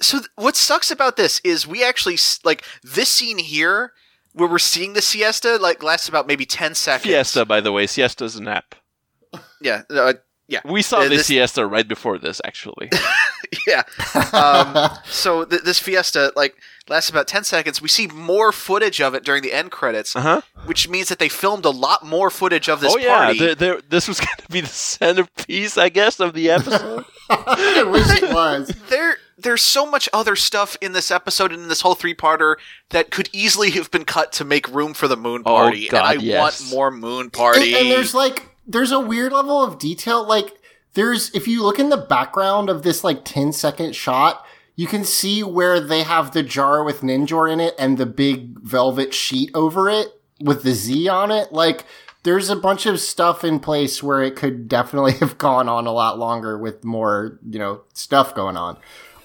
so 0.00 0.18
th- 0.18 0.30
what 0.36 0.54
sucks 0.54 0.92
about 0.92 1.16
this 1.16 1.40
is 1.42 1.66
we 1.66 1.82
actually 1.84 2.18
like 2.44 2.64
this 2.84 3.08
scene 3.08 3.38
here 3.38 3.94
where 4.32 4.48
we're 4.48 4.58
seeing 4.60 4.92
the 4.92 5.02
siesta 5.02 5.56
like 5.56 5.82
lasts 5.82 6.08
about 6.08 6.28
maybe 6.28 6.46
10 6.46 6.76
seconds. 6.76 7.04
siesta 7.04 7.44
by 7.44 7.60
the 7.60 7.72
way, 7.72 7.86
siesta's 7.88 8.36
a 8.36 8.42
nap. 8.42 8.76
Yeah. 9.60 9.82
uh, 9.90 10.14
yeah. 10.46 10.60
We 10.64 10.82
saw 10.82 10.98
Uh, 11.00 11.02
the 11.04 11.16
this- 11.16 11.26
siesta 11.26 11.66
right 11.66 11.86
before 11.88 12.16
this, 12.18 12.40
actually. 12.44 12.90
Yeah. 13.66 13.82
Um, 14.32 14.96
so 15.06 15.44
th- 15.44 15.62
this 15.62 15.78
fiesta 15.78 16.32
like 16.36 16.56
lasts 16.88 17.10
about 17.10 17.26
10 17.28 17.44
seconds. 17.44 17.82
We 17.82 17.88
see 17.88 18.06
more 18.08 18.52
footage 18.52 19.00
of 19.00 19.14
it 19.14 19.24
during 19.24 19.42
the 19.42 19.52
end 19.52 19.70
credits, 19.70 20.14
Uh 20.16 20.20
huh. 20.20 20.40
which 20.66 20.88
means 20.88 21.08
that 21.08 21.18
they 21.18 21.28
filmed 21.28 21.64
a 21.64 21.70
lot 21.70 22.04
more 22.04 22.30
footage 22.30 22.68
of 22.68 22.80
this 22.80 22.94
Oh 22.94 22.98
yeah, 22.98 23.16
party. 23.24 23.38
the- 23.38 23.54
the- 23.54 23.82
this 23.88 24.06
was 24.08 24.20
going 24.26 24.36
to 24.38 24.48
be 24.48 24.60
the 24.60 24.68
centerpiece, 24.68 25.76
I 25.78 25.88
guess, 25.88 26.20
of 26.20 26.32
the 26.34 26.50
episode. 26.50 27.04
I 27.28 27.82
wish 27.90 28.22
it 28.22 28.32
was. 28.32 28.68
there 28.88 29.16
there's 29.38 29.62
so 29.62 29.86
much 29.90 30.06
other 30.12 30.36
stuff 30.36 30.76
in 30.82 30.92
this 30.92 31.10
episode 31.10 31.50
and 31.50 31.62
in 31.62 31.68
this 31.68 31.80
whole 31.80 31.94
three-parter 31.94 32.56
that 32.90 33.10
could 33.10 33.30
easily 33.32 33.70
have 33.70 33.90
been 33.90 34.04
cut 34.04 34.32
to 34.32 34.44
make 34.44 34.68
room 34.68 34.92
for 34.92 35.08
the 35.08 35.16
moon 35.16 35.42
party. 35.44 35.88
Oh, 35.88 35.92
God, 35.92 35.98
and 36.12 36.20
i 36.20 36.22
yes. 36.22 36.60
want 36.60 36.70
more 36.70 36.90
moon 36.90 37.30
party 37.30 37.72
And, 37.74 37.82
and 37.86 37.90
there's 37.90 38.12
like 38.14 38.48
there's 38.66 38.92
a 38.92 39.00
weird 39.00 39.32
level 39.32 39.62
of 39.64 39.78
detail. 39.78 40.26
Like 40.28 40.52
there's 40.94 41.34
if 41.34 41.46
you 41.46 41.62
look 41.62 41.78
in 41.78 41.88
the 41.88 41.96
background 41.96 42.68
of 42.68 42.82
this 42.82 43.04
like 43.04 43.24
10 43.24 43.52
second 43.52 43.94
shot, 43.94 44.44
you 44.76 44.86
can 44.86 45.04
see 45.04 45.42
where 45.42 45.80
they 45.80 46.02
have 46.02 46.32
the 46.32 46.42
jar 46.42 46.82
with 46.82 47.02
Ninjor 47.02 47.52
in 47.52 47.60
it 47.60 47.74
and 47.78 47.98
the 47.98 48.06
big 48.06 48.58
velvet 48.60 49.12
sheet 49.14 49.50
over 49.54 49.88
it 49.88 50.08
with 50.40 50.62
the 50.62 50.72
Z 50.72 51.08
on 51.08 51.30
it. 51.30 51.52
Like 51.52 51.84
there's 52.22 52.50
a 52.50 52.56
bunch 52.56 52.86
of 52.86 53.00
stuff 53.00 53.44
in 53.44 53.60
place 53.60 54.02
where 54.02 54.22
it 54.22 54.36
could 54.36 54.68
definitely 54.68 55.12
have 55.20 55.38
gone 55.38 55.68
on 55.68 55.86
a 55.86 55.92
lot 55.92 56.18
longer 56.18 56.58
with 56.58 56.84
more, 56.84 57.38
you 57.48 57.58
know, 57.58 57.82
stuff 57.94 58.34
going 58.34 58.56
on. 58.56 58.78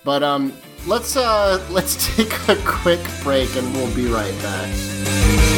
But 0.04 0.24
um 0.24 0.54
let's 0.86 1.16
uh 1.16 1.66
let's 1.72 2.16
take 2.16 2.34
a 2.48 2.56
quick 2.64 3.02
break 3.24 3.56
and 3.56 3.74
we'll 3.74 3.94
be 3.96 4.08
right 4.08 4.38
back. 4.42 5.55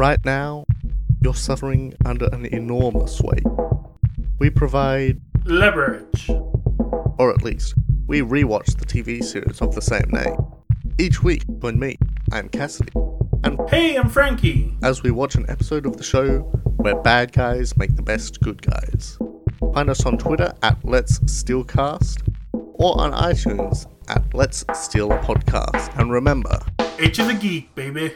Right 0.00 0.24
now, 0.24 0.64
you're 1.20 1.34
suffering 1.34 1.92
under 2.06 2.24
an 2.32 2.46
enormous 2.46 3.20
weight. 3.20 3.44
We 4.38 4.48
provide, 4.48 5.20
Leverage. 5.44 6.30
or 7.18 7.30
at 7.30 7.42
least, 7.42 7.74
we 8.06 8.22
rewatch 8.22 8.78
the 8.78 8.86
TV 8.86 9.22
series 9.22 9.60
of 9.60 9.74
the 9.74 9.82
same 9.82 10.08
name. 10.10 10.38
Each 10.98 11.22
week, 11.22 11.42
join 11.60 11.78
me, 11.78 11.98
I'm 12.32 12.48
Cassidy, 12.48 12.92
and 13.44 13.60
Hey, 13.68 13.96
I'm 13.96 14.08
Frankie. 14.08 14.74
as 14.82 15.02
we 15.02 15.10
watch 15.10 15.34
an 15.34 15.44
episode 15.50 15.84
of 15.84 15.98
the 15.98 16.02
show 16.02 16.38
where 16.78 16.98
bad 17.02 17.32
guys 17.32 17.76
make 17.76 17.94
the 17.94 18.02
best 18.02 18.40
good 18.40 18.62
guys. 18.62 19.18
Find 19.74 19.90
us 19.90 20.06
on 20.06 20.16
Twitter 20.16 20.50
at 20.62 20.78
Let's 20.82 21.18
Steelcast 21.20 22.26
or 22.54 22.98
on 22.98 23.12
iTunes 23.12 23.84
at 24.08 24.24
Let's 24.32 24.64
Steal 24.72 25.12
a 25.12 25.18
Podcast. 25.18 25.94
And 26.00 26.10
remember, 26.10 26.58
H 26.98 27.18
is 27.18 27.28
a 27.28 27.34
geek, 27.34 27.74
baby. 27.74 28.12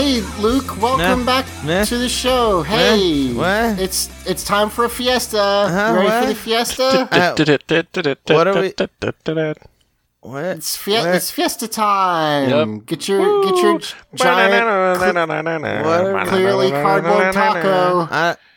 Luke, 0.00 0.80
welcome 0.80 1.20
Nah. 1.20 1.26
back 1.26 1.46
Nah. 1.62 1.84
to 1.84 1.98
the 1.98 2.08
show. 2.08 2.62
Hey, 2.62 3.34
What? 3.34 3.78
it's 3.78 4.08
it's 4.24 4.42
time 4.42 4.70
for 4.70 4.86
a 4.86 4.88
fiesta. 4.88 5.38
Uh-huh, 5.38 5.92
ready 5.94 6.08
what? 6.08 6.22
for 6.22 6.28
the 6.28 6.34
fiesta? 6.34 7.08
Uh, 7.12 7.34
what 8.34 8.46
are 8.48 8.60
we- 8.62 8.72
what? 10.22 10.44
It's, 10.56 10.74
fie- 10.76 10.92
What? 10.92 11.14
it's 11.14 11.30
fiesta 11.30 11.68
time. 11.68 12.48
Yep. 12.48 12.86
Get 12.86 13.08
your 13.08 13.44
get 13.44 13.56
your 13.62 13.78
giant, 14.14 14.98
clearly 16.28 16.70
cardboard 16.70 17.32
taco 17.34 18.08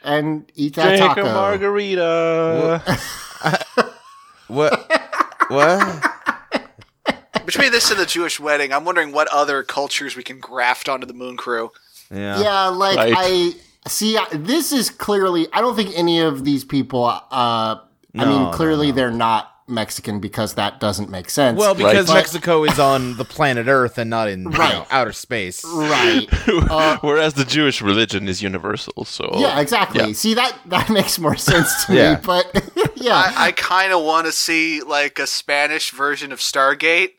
and 0.06 0.46
eat 0.56 0.76
that 0.76 0.92
Take 0.98 1.02
a 1.12 1.16
taco. 1.16 1.24
margarita. 1.24 2.82
what? 4.48 4.92
what? 5.50 6.10
Between 7.54 7.72
this 7.72 7.92
and 7.92 8.00
the 8.00 8.06
Jewish 8.06 8.40
wedding, 8.40 8.74
I'm 8.74 8.86
wondering 8.86 9.12
what 9.12 9.28
other 9.30 9.64
cultures 9.64 10.16
we 10.16 10.24
can 10.24 10.40
graft 10.40 10.90
onto 10.90 11.06
the 11.08 11.14
Moon 11.14 11.38
Crew. 11.38 11.72
Yeah. 12.14 12.42
Yeah, 12.42 12.68
like 12.68 12.98
Right. 12.98 13.14
I 13.86 13.90
see. 13.90 14.18
I- 14.18 14.28
This 14.32 14.72
is 14.72 14.90
clearly. 14.90 15.48
I 15.54 15.62
don't 15.62 15.76
think 15.76 15.92
any 15.96 16.20
of 16.20 16.44
these 16.46 16.64
people. 16.64 17.06
Uh, 17.06 17.20
I 17.32 17.80
No, 18.14 18.26
mean, 18.26 18.44
no, 18.44 18.52
clearly 18.52 18.92
they're 18.92 19.12
not 19.12 19.50
Mexican 19.68 20.20
because 20.20 20.56
that 20.56 20.80
doesn't 20.82 21.10
make 21.10 21.30
sense. 21.30 21.58
Well, 21.58 21.74
because 21.74 22.08
But- 22.08 22.16
Mexico 22.16 22.64
is 22.66 22.78
on 22.80 23.16
the 23.18 23.24
planet 23.26 23.68
Earth 23.68 23.98
and 23.98 24.10
not 24.10 24.28
in 24.28 24.44
you 24.44 24.50
know, 24.50 24.86
outer 24.92 25.14
space. 25.14 25.64
right. 25.66 26.28
Uh, 26.70 26.98
Whereas 27.02 27.34
the 27.36 27.46
Jewish 27.46 27.82
religion 27.82 28.28
is 28.28 28.42
universal, 28.44 29.06
so 29.06 29.30
yeah, 29.38 29.60
exactly. 29.60 30.08
Yeah. 30.08 30.14
See 30.14 30.34
that 30.36 30.54
that 30.68 30.90
makes 30.98 31.18
more 31.18 31.38
sense 31.38 31.86
to 31.86 31.94
Yeah. 31.96 32.16
me. 32.16 32.20
But 32.24 32.46
yeah, 32.96 33.16
I, 33.16 33.48
I 33.48 33.52
kind 33.54 33.94
of 33.94 34.04
want 34.04 34.26
to 34.28 34.32
see 34.34 34.82
like 34.82 35.18
a 35.18 35.26
Spanish 35.28 35.92
version 35.92 36.32
of 36.32 36.40
Stargate. 36.40 37.12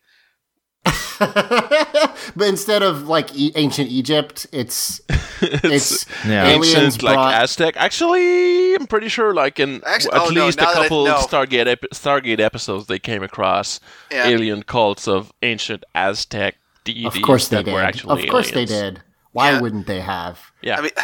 but 2.36 2.48
instead 2.48 2.82
of 2.82 3.08
like 3.08 3.34
e- 3.34 3.52
ancient 3.56 3.90
Egypt, 3.90 4.46
it's 4.52 5.00
it's 5.40 6.06
Yeah. 6.26 6.46
aliens 6.48 6.74
ancient 6.74 7.02
like. 7.02 7.18
Aztec. 7.42 7.76
Actually, 7.76 8.74
I'm 8.74 8.86
pretty 8.86 9.08
sure 9.08 9.34
like 9.34 9.60
in 9.60 9.82
Actually- 9.86 10.12
at 10.14 10.20
oh, 10.22 10.26
least 10.28 10.58
now 10.58 10.64
a 10.64 10.66
that 10.66 10.68
I- 10.76 10.82
couple 10.82 11.04
no. 11.06 11.16
Stargate 11.16 11.66
ep- 11.66 11.84
Stargate 11.92 12.40
episodes 12.40 12.86
they 12.86 12.98
came 12.98 13.22
across 13.22 13.80
Yeah. 14.10 14.26
alien 14.26 14.62
cults 14.62 15.06
of 15.08 15.32
ancient 15.42 15.84
Aztec 15.94 16.56
deities 16.84 17.06
of 17.06 17.22
course 17.22 17.48
they 17.48 17.62
did. 17.62 18.04
Of 18.04 18.26
course 18.28 18.50
aliens. 18.52 18.52
they 18.52 18.64
did. 18.66 19.02
Why 19.32 19.52
Yeah. 19.52 19.60
wouldn't 19.60 19.86
they 19.86 20.00
have? 20.00 20.40
Yeah. 20.62 20.78
I 20.78 20.80
mean, 20.82 20.90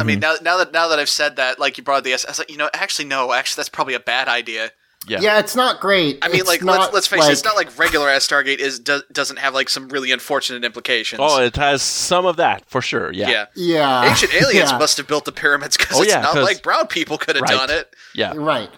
I 0.00 0.04
mean 0.04 0.20
mm-hmm. 0.20 0.20
now, 0.20 0.34
now 0.42 0.56
that 0.58 0.72
now 0.72 0.88
that 0.88 0.98
I've 0.98 1.08
said 1.08 1.36
that, 1.36 1.58
like 1.58 1.76
you 1.76 1.84
brought 1.84 2.04
the, 2.04 2.12
I 2.12 2.18
was 2.26 2.38
like, 2.38 2.50
you 2.50 2.56
know, 2.56 2.70
actually 2.74 3.06
no, 3.06 3.32
actually 3.32 3.60
that's 3.60 3.68
probably 3.68 3.94
a 3.94 4.00
bad 4.00 4.28
idea. 4.28 4.70
Yeah. 5.08 5.20
Yeah, 5.20 5.38
it's 5.40 5.56
not 5.56 5.80
great. 5.80 6.18
I 6.22 6.28
mean, 6.28 6.40
It's 6.40 6.48
like 6.48 6.62
not 6.62 6.78
let's 6.80 6.94
let's 6.94 7.06
face 7.08 7.20
like, 7.20 7.30
it, 7.30 7.32
it's 7.32 7.44
not 7.44 7.56
like 7.56 7.76
regular 7.78 8.08
ass 8.08 8.26
Stargate 8.26 8.58
is 8.58 8.78
do, 8.78 9.00
doesn't 9.12 9.38
have 9.38 9.52
like 9.52 9.68
some 9.68 9.88
really 9.88 10.12
unfortunate 10.12 10.64
implications. 10.64 11.20
oh, 11.22 11.42
it 11.42 11.56
has 11.56 11.82
some 11.82 12.24
of 12.24 12.36
that 12.36 12.64
for 12.70 12.80
sure. 12.80 13.12
Yeah. 13.12 13.28
yeah. 13.30 13.46
yeah, 13.56 14.08
Ancient 14.10 14.32
aliens 14.40 14.70
yeah. 14.70 14.78
must 14.78 14.96
have 14.98 15.08
built 15.08 15.24
the 15.24 15.32
pyramids 15.32 15.76
because 15.76 15.98
Oh, 15.98 16.02
it's 16.02 16.12
yeah, 16.12 16.20
not 16.20 16.34
'cause- 16.34 16.44
like 16.44 16.62
brown 16.62 16.86
people 16.86 17.18
could 17.18 17.34
have 17.36 17.42
Right. 17.42 17.50
done 17.50 17.70
it. 17.70 17.94
Yeah. 18.14 18.32
Right. 18.36 18.70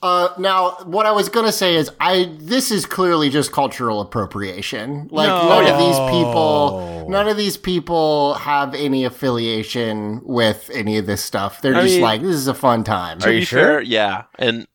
Uh, 0.00 0.28
now, 0.38 0.76
what 0.84 1.06
I 1.06 1.10
was 1.12 1.28
gonna 1.28 1.50
say 1.50 1.74
is, 1.74 1.90
I 1.98 2.30
this 2.38 2.70
is 2.70 2.86
clearly 2.86 3.30
just 3.30 3.50
cultural 3.50 4.00
appropriation. 4.00 5.08
Like 5.10 5.26
No. 5.28 5.48
none 5.48 5.64
Oh, 5.64 5.72
of 5.72 5.78
these 5.78 5.98
people, 6.18 7.06
none 7.08 7.28
of 7.28 7.36
these 7.36 7.56
people 7.56 8.34
have 8.34 8.74
any 8.74 9.04
affiliation 9.04 10.20
with 10.24 10.70
any 10.72 10.98
of 10.98 11.06
this 11.06 11.22
stuff. 11.22 11.60
They're 11.60 11.74
I 11.74 11.82
just 11.82 11.94
mean- 11.94 12.02
like, 12.02 12.20
this 12.22 12.34
is 12.36 12.46
a 12.48 12.54
fun 12.54 12.84
time. 12.84 13.18
Are 13.22 13.30
you 13.32 13.40
be 13.40 13.44
sure? 13.44 13.80
yeah. 13.80 14.24
And 14.38 14.66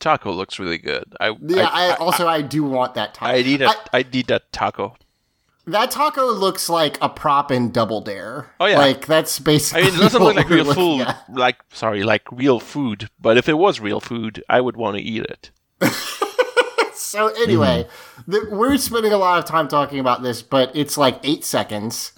taco 0.00 0.32
looks 0.32 0.58
really 0.58 0.78
good. 0.78 1.14
I 1.20 1.34
yeah, 1.40 1.68
I, 1.70 1.90
I, 1.90 1.94
also 1.96 2.26
I 2.28 2.42
do 2.42 2.62
want 2.64 2.94
that 2.94 3.14
taco. 3.14 3.32
I 3.32 3.42
need 3.42 3.62
a 3.62 3.68
I- 3.68 3.74
I 3.92 4.04
need 4.12 4.26
that 4.28 4.52
taco. 4.52 4.96
that 5.66 5.90
taco 5.90 6.32
looks 6.32 6.68
like 6.68 6.96
a 7.02 7.08
prop 7.08 7.50
in 7.50 7.70
Double 7.70 8.00
Dare. 8.00 8.50
Oh, 8.60 8.66
yeah. 8.66 8.78
like 8.78 9.06
that's 9.06 9.38
basically. 9.38 9.82
I 9.82 9.84
mean, 9.86 9.94
it 9.94 9.98
doesn't 9.98 10.22
look 10.22 10.36
like 10.36 10.48
real 10.48 10.72
food. 10.72 11.02
at. 11.02 11.24
Like, 11.32 11.56
sorry, 11.72 12.02
like 12.04 12.22
real 12.32 12.58
food. 12.60 13.08
But 13.20 13.36
if 13.36 13.48
it 13.48 13.54
was 13.58 13.80
real 13.80 14.00
food, 14.00 14.42
I 14.48 14.60
would 14.60 14.76
want 14.76 14.96
to 14.96 15.02
eat 15.02 15.24
it. 15.24 15.50
So 16.94 17.28
anyway, 17.28 17.86
Hmm. 18.16 18.30
the, 18.32 18.48
we're 18.50 18.76
spending 18.76 19.12
a 19.12 19.16
lot 19.16 19.38
of 19.38 19.44
time 19.46 19.68
talking 19.68 19.98
about 19.98 20.22
this, 20.22 20.42
but 20.42 20.74
it's 20.74 20.98
like 20.98 21.18
eight 21.22 21.44
seconds. 21.44 22.12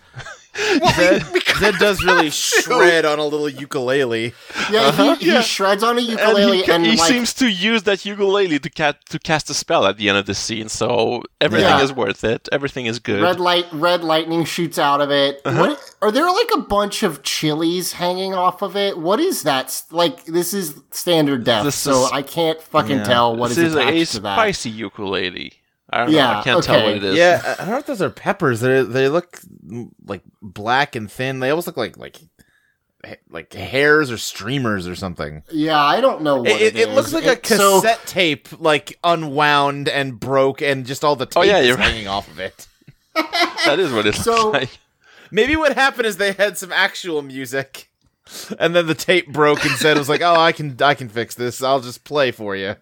Zedd, 0.54 1.20
Zedd 1.60 1.78
does 1.78 2.02
really 2.04 2.30
shred 2.30 3.04
on 3.04 3.18
a 3.18 3.24
little 3.24 3.48
ukulele. 3.48 4.34
Yeah, 4.70 4.90
he, 5.16 5.30
he 5.30 5.42
shreds 5.42 5.82
on 5.82 5.96
a 5.98 6.00
Uh-huh. 6.00 6.10
And 6.10 6.18
ukulele 6.18 6.56
he, 6.58 6.62
ca- 6.64 6.72
and, 6.74 6.84
he 6.86 6.96
like 6.96 7.08
seems 7.08 7.32
to 7.34 7.48
use 7.48 7.84
that 7.84 8.04
ukulele 8.04 8.58
to, 8.58 8.70
ca- 8.70 8.94
to 9.10 9.18
cast 9.18 9.48
a 9.50 9.54
spell 9.54 9.86
at 9.86 9.96
the 9.96 10.08
end 10.08 10.18
of 10.18 10.26
the 10.26 10.34
scene. 10.34 10.68
So 10.68 11.22
everything 11.40 11.68
Yeah. 11.68 11.82
is 11.82 11.92
worth 11.92 12.24
it. 12.24 12.48
Everything 12.52 12.86
is 12.86 12.98
good. 12.98 13.22
red 13.22 13.38
light, 13.40 13.66
red 13.72 14.02
lightning 14.02 14.44
shoots 14.44 14.78
out 14.78 15.00
of 15.00 15.10
it. 15.10 15.40
Uh-huh. 15.44 15.60
What 15.60 15.94
are 16.02 16.10
there 16.10 16.26
like 16.30 16.50
a 16.54 16.60
bunch 16.60 17.02
of 17.02 17.22
chilies 17.22 17.92
hanging 17.92 18.34
off 18.34 18.62
of 18.62 18.76
it? 18.76 18.98
What 18.98 19.20
is 19.20 19.42
that? 19.44 19.82
Like 19.90 20.24
this 20.24 20.52
is 20.52 20.80
standard 20.90 21.44
depth, 21.44 21.64
This 21.66 21.76
so 21.76 22.06
is- 22.06 22.10
I 22.12 22.22
can't 22.22 22.60
fucking 22.60 22.98
Yeah. 22.98 23.04
tell 23.04 23.36
what 23.36 23.48
this 23.50 23.58
is 23.58 23.64
is 23.66 23.74
a 23.76 23.80
attached 23.80 24.12
to 24.12 24.20
that. 24.20 24.36
spicy 24.36 24.70
ukulele. 24.70 25.52
I 25.92 25.98
don't 26.04 26.12
know. 26.12 26.16
Yeah, 26.18 26.38
I 26.40 26.42
can't 26.42 26.62
tell 26.64 26.76
okay. 26.76 26.84
what 26.86 26.96
it 26.96 27.04
is. 27.04 27.16
Yeah, 27.16 27.42
I 27.44 27.52
I 27.52 27.56
don't 27.64 27.68
know 27.70 27.78
if 27.78 27.86
those 27.86 28.02
are 28.02 28.10
peppers. 28.10 28.60
They 28.60 28.82
they 28.82 29.08
look 29.08 29.40
mm, 29.66 29.90
like 30.06 30.22
black 30.40 30.94
and 30.96 31.10
thin. 31.10 31.40
They 31.40 31.50
almost 31.50 31.66
look 31.66 31.76
like 31.76 31.96
like 31.96 32.16
like 33.30 33.52
hairs 33.54 34.10
or 34.10 34.18
streamers 34.18 34.86
or 34.86 34.94
something. 34.94 35.42
Yeah, 35.50 35.80
I 35.82 36.00
don't 36.02 36.22
know 36.22 36.36
what 36.42 36.50
It, 36.50 36.60
it, 36.60 36.76
it 36.76 36.88
it 36.88 36.94
looks 36.94 37.08
is. 37.08 37.14
like 37.14 37.24
a 37.24 37.32
It- 37.32 37.46
so- 37.46 37.80
cassette 37.80 38.06
tape, 38.06 38.48
like 38.60 38.98
unwound 39.02 39.88
and 39.88 40.20
broke, 40.20 40.60
and 40.60 40.84
just 40.84 41.02
all 41.02 41.16
the 41.16 41.24
tape 41.26 41.36
Oh, 41.38 41.42
yeah, 41.42 41.58
is 41.58 41.68
you're 41.68 41.76
right. 41.76 41.90
hanging 41.90 42.08
off 42.08 42.28
of 42.28 42.38
it. 42.38 42.66
That 43.66 43.78
is 43.78 43.92
what 43.92 44.06
it 44.06 44.14
So- 44.14 44.50
looks 44.50 44.60
like. 44.60 44.78
Maybe 45.32 45.54
what 45.56 45.74
happened 45.74 46.06
is 46.06 46.16
they 46.16 46.32
had 46.32 46.58
some 46.58 46.72
actual 46.72 47.22
music, 47.22 47.88
and 48.58 48.74
then 48.76 48.86
the 48.86 48.94
tape 48.94 49.32
broke 49.32 49.64
and 49.64 49.76
said 49.76 49.96
it 49.96 50.00
was 50.00 50.08
like, 50.08 50.22
"Oh, 50.22 50.34
I 50.34 50.50
can 50.52 50.76
I 50.82 50.94
can 50.94 51.08
fix 51.08 51.34
this. 51.36 51.62
I'll 51.62 51.80
just 51.80 52.02
play 52.04 52.32
for 52.32 52.54
you." 52.56 52.74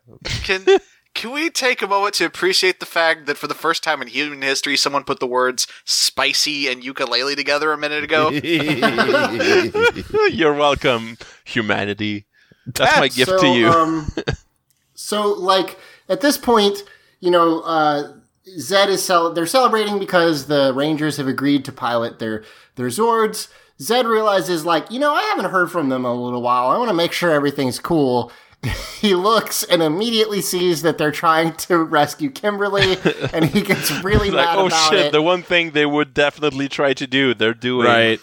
Can 0.45 0.65
can 1.19 1.33
we 1.33 1.51
take 1.51 1.83
a 1.83 1.87
moment 1.89 2.15
to 2.15 2.25
appreciate 2.25 2.79
the 2.79 2.87
fact 2.87 3.27
that 3.27 3.37
for 3.37 3.49
the 3.49 3.55
first 3.55 3.83
time 3.83 4.01
in 4.01 4.07
human 4.07 4.41
history, 4.41 4.77
someone 4.77 5.03
put 5.03 5.19
the 5.19 5.27
words 5.27 5.67
spicy 5.85 6.69
and 6.69 6.85
ukulele 6.85 7.35
together 7.35 7.73
a 7.73 7.77
minute 7.77 8.05
ago? 8.05 8.31
You're 10.31 10.55
welcome, 10.55 11.19
humanity. 11.45 12.27
That's 12.67 13.01
my 13.01 13.09
gift 13.09 13.31
so, 13.31 13.39
to 13.39 13.49
you. 13.49 13.69
Um, 13.69 14.13
so, 14.95 15.33
like 15.33 15.77
at 16.09 16.21
this 16.21 16.39
point, 16.39 16.85
you 17.19 17.33
know, 17.33 17.63
uh, 17.63 18.13
Zedd 18.57 18.87
is 18.87 19.03
cel- 19.03 19.33
they're 19.33 19.45
celebrating 19.45 19.99
because 19.99 20.47
the 20.47 20.73
Rangers 20.73 21.17
have 21.17 21.27
agreed 21.27 21.65
to 21.65 21.73
pilot 21.73 22.21
their 22.21 22.45
their 22.77 22.87
Zords. 22.87 23.49
Zedd 23.81 24.05
realizes, 24.05 24.65
like, 24.65 24.89
you 24.89 25.01
know, 25.01 25.15
I 25.15 25.23
haven't 25.23 25.51
heard 25.51 25.73
from 25.73 25.89
them 25.89 26.05
in 26.05 26.13
a 26.13 26.15
little 26.15 26.43
while. 26.43 26.69
I 26.69 26.79
want 26.79 26.91
to 26.91 26.95
make 26.95 27.13
sure 27.13 27.33
everything's 27.33 27.81
cool. 27.81 28.31
he 29.01 29.15
looks 29.15 29.63
and 29.65 29.83
immediately 29.83 30.41
sees 30.41 30.83
that 30.83 30.99
they're 30.99 31.13
trying 31.13 31.55
to 31.55 31.79
rescue 31.79 32.31
Kimberly, 32.31 32.97
and 33.33 33.45
he 33.45 33.63
gets 33.63 33.91
really 34.03 34.31
like, 34.31 34.47
mad 34.47 34.59
oh 34.59 34.67
about 34.67 34.91
shit, 34.91 35.07
it. 35.07 35.13
the 35.13 35.23
one 35.23 35.43
thing 35.43 35.71
they 35.71 35.87
would 35.87 36.13
definitely 36.15 36.69
try 36.69 36.93
to 36.95 37.07
do, 37.07 37.35
they're 37.35 37.55
doing. 37.55 37.87
right. 37.87 38.21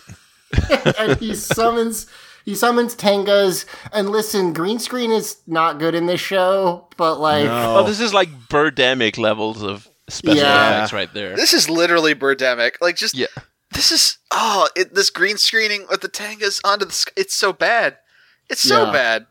and 1.00 1.18
he 1.20 1.34
summons 1.36 2.08
he 2.46 2.54
summons 2.54 2.96
Tengas. 2.96 3.66
And 3.92 4.10
listen, 4.10 4.54
green 4.54 4.78
screen 4.80 5.12
is 5.12 5.38
not 5.48 5.80
good 5.80 5.96
in 5.96 6.06
this 6.06 6.22
show, 6.22 6.88
but 6.98 7.20
like 7.20 7.48
Oh, 7.50 7.84
this 7.84 8.00
is 8.00 8.14
like 8.14 8.30
Birdemic 8.50 9.18
levels 9.18 9.64
of 9.64 9.90
special 10.08 10.38
Yeah. 10.44 10.78
effects 10.78 10.94
right 10.94 11.12
there. 11.14 11.36
This 11.36 11.54
is 11.54 11.70
literally 11.70 12.14
Birdemic. 12.14 12.74
Like, 12.82 12.96
just 12.96 13.16
Yeah. 13.16 13.26
this 13.72 13.92
is 13.92 14.18
oh, 14.32 14.70
it, 14.76 14.94
this 14.94 15.10
green 15.10 15.38
screening 15.38 15.88
with 15.90 16.02
the 16.02 16.08
tangas 16.08 16.62
onto 16.64 16.86
the. 16.86 16.92
sk- 16.94 17.12
It's 17.18 17.34
so 17.34 17.52
bad. 17.52 17.98
It's 18.50 18.62
so 18.62 18.86
Yeah. 18.86 18.92
bad. 18.92 19.26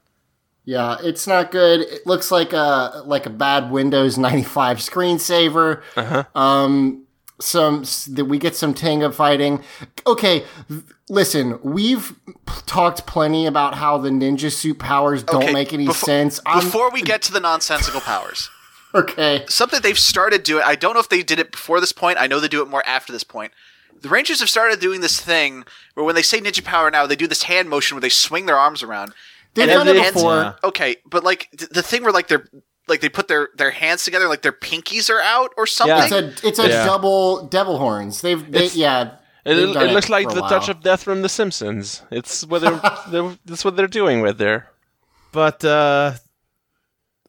Yeah, 0.65 0.97
it's 1.03 1.27
not 1.27 1.51
good. 1.51 1.81
It 1.83 2.07
looks 2.07 2.31
like 2.31 2.53
a 2.53 3.03
like 3.05 3.27
a 3.27 3.31
bad 3.31 3.71
Windows 3.71 4.17
95 4.17 4.79
screensaver. 4.79 5.83
Uh-huh. 5.97 6.25
Um 6.35 7.03
some 7.41 7.85
that 8.13 8.27
we 8.27 8.39
get 8.39 8.55
some 8.57 8.73
Tenga 8.75 9.11
fighting. 9.13 9.63
Okay, 10.07 10.45
listen, 11.09 11.59
we've 11.63 12.15
p- 12.27 12.35
talked 12.65 13.07
plenty 13.07 13.47
about 13.47 13.75
how 13.75 13.99
the 13.99 14.09
ninja 14.09 14.51
suit 14.53 14.79
powers 14.79 15.23
don't 15.25 15.43
Okay, 15.43 15.53
make 15.53 15.73
any 15.73 15.87
befo- 15.87 16.07
sense. 16.07 16.41
I'm, 16.47 16.65
Before 16.65 16.91
we 16.93 17.03
get 17.03 17.23
to 17.23 17.33
the 17.33 17.41
nonsensical 17.41 18.01
powers, 18.01 18.49
okay. 18.95 19.45
something 19.49 19.81
they've 19.83 19.99
started 19.99 20.45
doing. 20.45 20.63
I 20.65 20.77
don't 20.77 20.95
know 20.95 21.01
if 21.01 21.09
they 21.09 21.25
did 21.25 21.41
it 21.41 21.51
before 21.51 21.81
this 21.81 21.93
point. 21.93 22.19
I 22.21 22.29
know 22.29 22.39
they 22.39 22.49
do 22.49 22.63
it 22.63 22.69
more 22.71 22.87
after 22.87 23.13
this 23.13 23.25
point. 23.25 23.53
The 24.01 24.09
Rangers 24.09 24.39
have 24.41 24.49
started 24.49 24.79
doing 24.81 25.01
this 25.01 25.21
thing 25.21 25.65
where 25.95 26.05
when 26.07 26.15
they 26.15 26.23
say 26.23 26.39
ninja 26.41 26.63
power 26.65 26.89
now, 26.91 27.05
they 27.07 27.17
do 27.17 27.27
this 27.27 27.43
hand 27.45 27.69
motion 27.69 27.97
where 27.97 28.01
they 28.03 28.09
swing 28.11 28.47
their 28.47 28.57
arms 28.57 28.83
around. 28.83 29.13
They've 29.55 29.69
And 29.69 29.79
done 29.79 29.89
it 29.89 29.95
the 29.95 30.03
hands- 30.03 30.15
before. 30.15 30.37
Yeah. 30.37 30.53
Okay, 30.65 30.97
but 31.07 31.25
like 31.25 31.49
th- 31.57 31.71
the 31.71 31.83
thing 31.83 32.03
where 32.03 32.13
like 32.13 32.29
they're 32.29 32.47
like 32.89 33.01
they 33.01 33.09
put 33.09 33.29
their 33.29 33.49
their 33.57 33.71
hands 33.71 34.05
together, 34.05 34.29
like 34.29 34.43
their 34.43 34.53
pinkies 34.53 35.09
are 35.11 35.21
out 35.21 35.53
or 35.57 35.67
something. 35.67 35.97
It's 36.19 36.43
a 36.45 36.49
it's 36.49 36.59
a 36.59 36.69
Yeah. 36.69 36.85
double 36.85 37.47
devil 37.47 37.79
horns. 37.79 38.21
They've 38.21 38.51
they, 38.51 38.67
yeah. 38.69 39.17
It, 39.45 39.55
they've 39.57 39.77
it, 39.77 39.93
looks 39.93 40.09
like 40.09 40.29
the 40.31 40.41
while. 40.41 40.49
touch 40.49 40.69
of 40.71 40.81
death 40.83 41.03
from 41.03 41.21
The 41.23 41.29
Simpsons. 41.29 42.03
It's 42.11 42.47
what 42.47 42.63
they're, 42.63 42.81
they're 43.11 43.37
that's 43.45 43.65
what 43.65 43.77
they're 43.77 43.87
doing 43.87 44.21
with 44.23 44.39
there. 44.39 44.71
But 45.33 45.63
uh, 45.65 46.15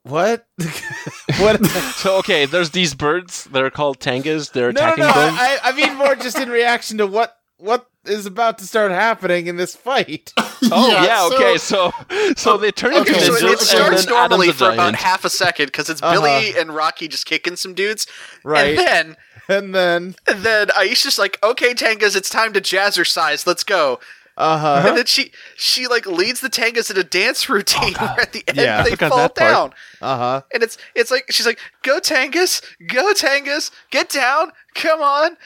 what? 0.03 0.45
what? 1.39 1.65
So 1.65 2.17
okay, 2.19 2.45
there's 2.45 2.69
these 2.71 2.93
birds. 2.93 3.45
They're 3.45 3.69
called 3.69 3.99
tangas. 3.99 4.51
They're 4.51 4.71
No, 4.71 4.81
no, 4.81 4.85
attacking 4.93 5.03
no. 5.05 5.13
them. 5.13 5.33
I, 5.37 5.57
I 5.63 5.71
mean 5.75 5.95
more 5.97 6.15
just 6.15 6.39
in 6.39 6.49
reaction 6.49 6.97
to 6.99 7.07
what 7.07 7.35
what 7.57 7.87
is 8.07 8.25
about 8.25 8.57
to 8.59 8.65
start 8.65 8.91
happening 8.91 9.47
in 9.47 9.57
this 9.57 9.75
fight. 9.75 10.33
Oh 10.71 10.89
yeah, 10.89 11.29
so- 11.29 11.35
okay. 11.35 11.57
So 11.57 11.91
so 12.35 12.57
they 12.57 12.71
turn 12.71 12.93
into 12.95 13.11
okay, 13.11 13.19
so 13.19 13.35
so 13.35 13.45
it, 13.47 13.49
ninjas 13.49 13.53
it 13.53 13.59
starts 13.59 13.87
and 13.87 13.97
then 14.09 14.17
Adam 14.17 14.29
normally 14.31 14.47
the 14.47 14.53
for 14.53 14.71
about 14.71 14.95
half 14.95 15.23
a 15.23 15.29
second 15.29 15.67
because 15.67 15.89
it's 15.91 16.01
Uh-huh. 16.01 16.13
Billy 16.21 16.57
and 16.59 16.73
Rocky 16.73 17.07
just 17.07 17.25
kicking 17.27 17.55
some 17.55 17.75
dudes, 17.75 18.07
Right. 18.43 18.69
and 18.69 18.77
then 18.79 19.15
and 19.47 19.75
then, 19.75 20.15
and 20.27 20.43
then 20.43 20.67
Aisha's 20.69 21.19
like, 21.19 21.37
"Okay, 21.43 21.75
Tangas, 21.75 22.15
it's 22.15 22.31
time 22.31 22.51
to 22.53 22.61
jazzercise. 22.61 23.45
Let's 23.45 23.63
go." 23.63 23.99
uh 24.37 24.57
huh. 24.57 24.83
And 24.87 24.97
then 24.97 25.05
she 25.05 25.31
she 25.55 25.85
like 25.87 26.05
leads 26.07 26.39
the 26.41 26.49
Tangas 26.49 26.89
in 26.89 26.97
a 26.97 27.03
dance 27.03 27.47
routine 27.47 27.93
where 27.93 28.19
at 28.19 28.33
the 28.33 28.43
end 28.47 28.57
Yeah, 28.57 28.81
they 28.81 28.95
fall 28.95 29.29
down. 29.29 29.71
Uh 30.01 30.17
huh. 30.17 30.41
And 30.53 30.63
it's 30.63 30.77
it's 30.95 31.11
like 31.11 31.25
she's 31.29 31.45
like, 31.45 31.59
"Go 31.83 31.99
Tangas, 31.99 32.61
go 32.87 33.13
Tangas, 33.13 33.69
get 33.91 34.09
down, 34.09 34.51
come 34.73 35.01
on." 35.01 35.37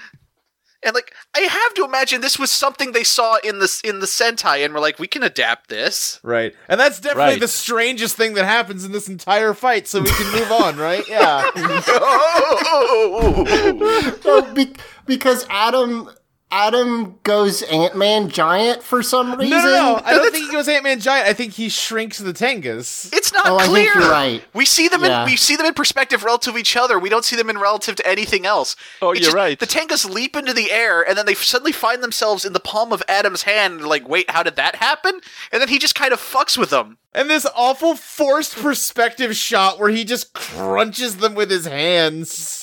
And 0.84 0.96
like 0.96 1.14
I 1.36 1.42
have 1.42 1.74
to 1.76 1.84
imagine 1.84 2.22
this 2.22 2.40
was 2.40 2.52
something 2.52 2.94
they 2.94 3.04
saw 3.04 3.38
in 3.44 3.60
the 3.60 3.82
in 3.84 4.00
the 4.00 4.06
Sentai 4.06 4.64
and 4.64 4.74
were 4.74 4.80
like, 4.80 4.98
"We 4.98 5.08
can 5.08 5.24
adapt 5.24 5.68
this." 5.70 6.20
Right. 6.24 6.56
And 6.70 6.80
that's 6.80 7.00
definitely 7.02 7.34
Right. 7.34 7.40
the 7.42 7.48
strangest 7.50 8.16
thing 8.16 8.34
that 8.36 8.46
happens 8.46 8.86
in 8.86 8.94
this 8.94 9.10
entire 9.10 9.54
fight, 9.54 9.88
so 9.90 10.00
we 10.02 10.10
can 10.10 10.32
move 10.32 10.52
on, 10.52 10.78
right? 10.78 11.06
Yeah. 11.08 11.50
No, 14.26 14.42
be- 14.54 14.74
because 15.06 15.46
Adam 15.50 16.10
Adam 16.52 17.20
goes 17.24 17.62
Ant 17.62 17.96
Man 17.96 18.28
giant 18.30 18.82
for 18.82 19.04
some 19.04 19.36
reason. 19.36 19.52
No, 19.52 19.64
no, 19.64 19.72
no. 19.96 20.02
I 20.04 20.14
don't 20.16 20.32
think 20.34 20.48
he 20.48 20.52
goes 20.52 20.68
Ant 20.68 20.84
Man 20.84 21.00
Giant. 21.00 21.28
I 21.28 21.34
think 21.34 21.54
he 21.54 21.70
shrinks 21.70 22.18
the 22.18 22.34
Tengas. 22.34 23.10
It's 23.14 23.32
not 23.32 23.46
Oh, 23.48 23.58
I 23.58 23.68
clear. 23.68 23.84
think 23.94 23.96
you're 24.04 24.12
right. 24.12 24.44
We 24.54 24.66
see 24.66 24.88
them 24.88 25.04
Yeah. 25.04 25.22
in 25.24 25.30
we 25.30 25.36
see 25.36 25.56
them 25.56 25.68
in 25.68 25.76
perspective 25.76 26.24
relative 26.24 26.54
to 26.56 26.60
each 26.60 26.76
other. 26.76 26.98
We 26.98 27.10
don't 27.10 27.24
see 27.24 27.36
them 27.36 27.52
in 27.52 27.60
relative 27.60 27.96
to 27.98 28.08
anything 28.08 28.48
else. 28.48 28.76
Oh, 29.02 29.12
It's 29.12 29.20
you're 29.20 29.26
just- 29.28 29.36
right. 29.36 29.60
The 29.60 29.68
Tangas 29.68 30.06
leap 30.10 30.36
into 30.36 30.54
the 30.54 30.72
air 30.72 31.08
and 31.08 31.16
then 31.16 31.28
they 31.28 31.36
suddenly 31.36 31.72
find 31.72 32.02
themselves 32.02 32.44
in 32.46 32.54
the 32.54 32.60
palm 32.60 32.92
of 32.92 33.04
Adam's 33.08 33.44
hand. 33.44 33.86
Like, 33.86 34.08
wait, 34.10 34.32
how 34.32 34.42
did 34.42 34.56
that 34.56 34.78
happen? 34.78 35.22
And 35.52 35.62
then 35.62 35.70
he 35.70 35.78
just 35.78 35.94
kind 35.96 36.14
of 36.14 36.20
fucks 36.20 36.58
with 36.58 36.72
them. 36.72 36.98
And 37.14 37.30
this 37.30 37.46
awful 37.56 37.96
forced 37.96 38.56
perspective 38.56 39.36
shot 39.36 39.78
where 39.80 39.90
he 39.90 40.04
just 40.04 40.34
crunches 40.34 41.18
them 41.18 41.36
with 41.36 41.50
his 41.52 41.66
hands. 41.66 42.59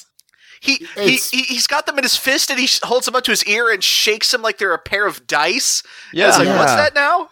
He, 0.67 0.77
he 0.97 1.01
It's- 1.15 1.31
he 1.31 1.43
he's 1.43 1.67
got 1.67 1.87
them 1.87 1.97
in 1.99 2.03
his 2.05 2.17
fist 2.17 2.51
and 2.51 2.59
he 2.61 2.69
holds 2.83 3.07
them 3.07 3.15
up 3.17 3.25
to 3.25 3.31
his 3.33 3.45
ear 3.45 3.71
and 3.71 3.83
shakes 3.83 4.31
them 4.33 4.43
like 4.43 4.59
they're 4.59 4.75
a 4.75 4.79
pair 4.79 5.07
of 5.07 5.27
dice. 5.27 5.83
Yeah. 6.13 6.29
It's 6.29 6.39
like, 6.39 6.47
Yeah. 6.49 6.59
what's 6.59 6.75
that 6.75 6.95
now? 6.95 7.31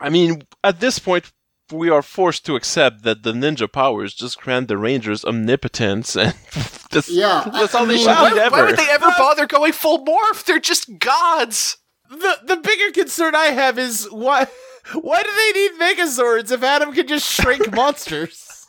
I 0.00 0.08
mean, 0.08 0.42
at 0.64 0.80
this 0.80 0.98
point, 0.98 1.30
we 1.70 1.88
are 1.88 2.02
forced 2.02 2.44
to 2.46 2.56
accept 2.56 3.02
that 3.04 3.22
the 3.22 3.32
ninja 3.32 3.70
powers 3.70 4.12
just 4.14 4.40
grant 4.40 4.68
the 4.68 4.76
Rangers 4.76 5.24
omnipotence, 5.24 6.16
and 6.16 6.34
that's, 6.90 7.08
Yeah, 7.08 7.48
that's 7.52 7.74
I- 7.74 7.78
all 7.78 7.84
I 7.84 7.88
they 7.88 7.94
mean- 7.94 8.04
should 8.04 8.08
Why, 8.16 8.28
need 8.30 8.36
why 8.38 8.44
ever. 8.46 8.66
would 8.66 8.76
they 8.76 8.90
ever 8.90 9.10
bother 9.16 9.46
going 9.46 9.72
full 9.72 10.04
morph? 10.04 10.44
They're 10.44 10.58
just 10.58 10.98
gods. 10.98 11.78
The 12.10 12.38
the 12.44 12.56
bigger 12.56 12.90
concern 12.92 13.34
I 13.34 13.46
have 13.46 13.78
is 13.78 14.06
why 14.10 14.46
why 14.92 15.22
do 15.22 15.30
they 15.34 15.52
need 15.60 15.72
Megazords 15.80 16.50
if 16.52 16.62
Adam 16.62 16.92
can 16.92 17.06
just 17.06 17.26
shrink 17.30 17.72
monsters? 17.80 18.66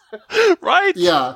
right? 0.61 0.93
Yeah. 0.95 1.35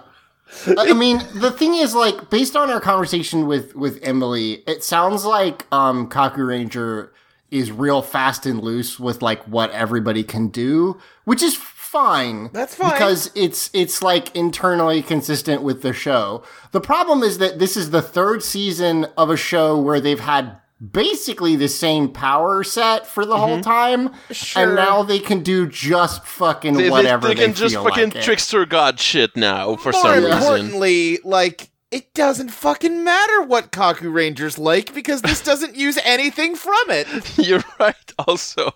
I 0.77 0.93
mean, 0.93 1.21
the 1.33 1.51
thing 1.51 1.75
is, 1.75 1.93
like, 1.93 2.29
based 2.29 2.55
on 2.55 2.69
our 2.69 2.79
conversation 2.79 3.47
with 3.47 3.75
with 3.75 3.99
Emily, 4.01 4.63
it 4.67 4.83
sounds 4.83 5.25
like 5.25 5.65
um, 5.71 6.09
Kaku 6.09 6.47
Ranger 6.47 7.11
is 7.51 7.71
real 7.71 8.01
fast 8.01 8.45
and 8.45 8.61
loose 8.61 8.99
with 8.99 9.21
like 9.21 9.41
what 9.43 9.71
everybody 9.71 10.23
can 10.23 10.49
do, 10.49 10.99
which 11.23 11.41
is 11.41 11.55
fine. 11.55 12.49
That's 12.51 12.75
fine. 12.75 12.91
because 12.91 13.31
it's 13.35 13.69
it's 13.73 14.01
like 14.01 14.35
internally 14.35 15.01
consistent 15.01 15.61
with 15.63 15.81
the 15.81 15.93
show. 15.93 16.43
The 16.71 16.81
problem 16.81 17.23
is 17.23 17.37
that 17.37 17.59
this 17.59 17.77
is 17.77 17.91
the 17.91 18.01
third 18.01 18.43
season 18.43 19.05
of 19.17 19.29
a 19.29 19.37
show 19.37 19.79
where 19.79 20.01
they've 20.01 20.19
had 20.19 20.57
basically 20.79 21.55
the 21.55 21.67
same 21.67 22.09
power 22.09 22.63
set 22.63 23.05
for 23.07 23.25
the 23.25 23.35
Mm-hmm. 23.35 23.45
whole 23.45 23.61
time, 23.61 24.11
and 24.55 24.75
now 24.75 25.03
they 25.03 25.19
can 25.19 25.41
do 25.43 25.67
just 25.67 26.25
fucking 26.25 26.73
whatever 26.75 26.81
They, 26.83 26.83
they- 26.83 26.91
whatever 26.91 27.27
they 27.27 27.35
can 27.35 27.53
feel 27.53 27.67
just 27.69 27.75
fucking 27.75 28.09
like 28.11 28.23
trickster 28.23 28.65
god 28.65 28.99
shit 28.99 29.35
now 29.35 29.75
for 29.75 29.91
More 29.91 30.01
some 30.01 30.23
reason. 30.23 30.31
importantly, 30.31 31.19
like 31.23 31.69
it 31.89 32.13
doesn't 32.13 32.49
fucking 32.49 33.03
matter 33.03 33.41
what 33.43 33.71
Kaku 33.71 34.13
Rangers 34.13 34.57
like 34.59 34.93
because 34.93 35.21
this 35.21 35.41
doesn't 35.41 35.75
use 35.77 35.97
anything 36.03 36.55
from 36.55 36.75
it. 36.89 37.07
You're 37.37 37.63
right. 37.79 37.95
Also, 38.27 38.71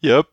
yep. 0.00 0.26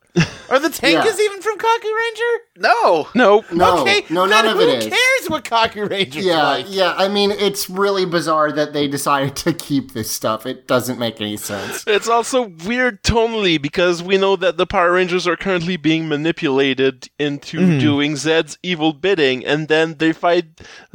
Are 0.50 0.60
the 0.60 0.70
Tankas 0.70 1.18
Yeah. 1.18 1.26
even 1.26 1.42
from 1.42 1.58
Kaku 1.58 1.84
Ranger? 1.84 2.44
No. 2.58 3.08
No. 3.14 3.44
No, 3.52 3.80
okay, 3.82 4.06
no, 4.10 4.28
then 4.28 4.46
none 4.46 4.48
of 4.48 4.58
who 4.58 4.90
cares 4.90 5.30
what 5.30 5.44
Kaku 5.44 5.90
Rangers 5.90 6.26
Yeah, 6.26 6.44
like? 6.44 6.66
yeah. 6.70 6.94
I 6.98 7.08
mean, 7.08 7.32
it's 7.32 7.70
really 7.70 8.06
bizarre 8.06 8.52
that 8.54 8.74
they 8.74 8.88
decided 8.88 9.36
to 9.38 9.54
keep 9.54 9.94
this 9.94 10.10
stuff. 10.10 10.46
It 10.46 10.68
doesn't 10.68 11.00
make 11.00 11.20
any 11.20 11.38
sense. 11.38 11.84
It's 11.86 12.08
also 12.08 12.48
weird 12.66 13.04
tonally 13.04 13.62
because 13.62 14.02
we 14.02 14.18
know 14.18 14.36
that 14.38 14.58
the 14.58 14.66
Power 14.66 14.94
Rangers 14.94 15.28
are 15.28 15.36
currently 15.36 15.78
being 15.78 16.08
manipulated 16.08 17.10
into 17.20 17.58
mm-hmm. 17.60 17.80
doing 17.80 18.14
Zedd's 18.14 18.58
evil 18.64 18.94
bidding, 18.94 19.46
and 19.46 19.68
then 19.68 19.96
they 19.96 20.14
fight 20.14 20.46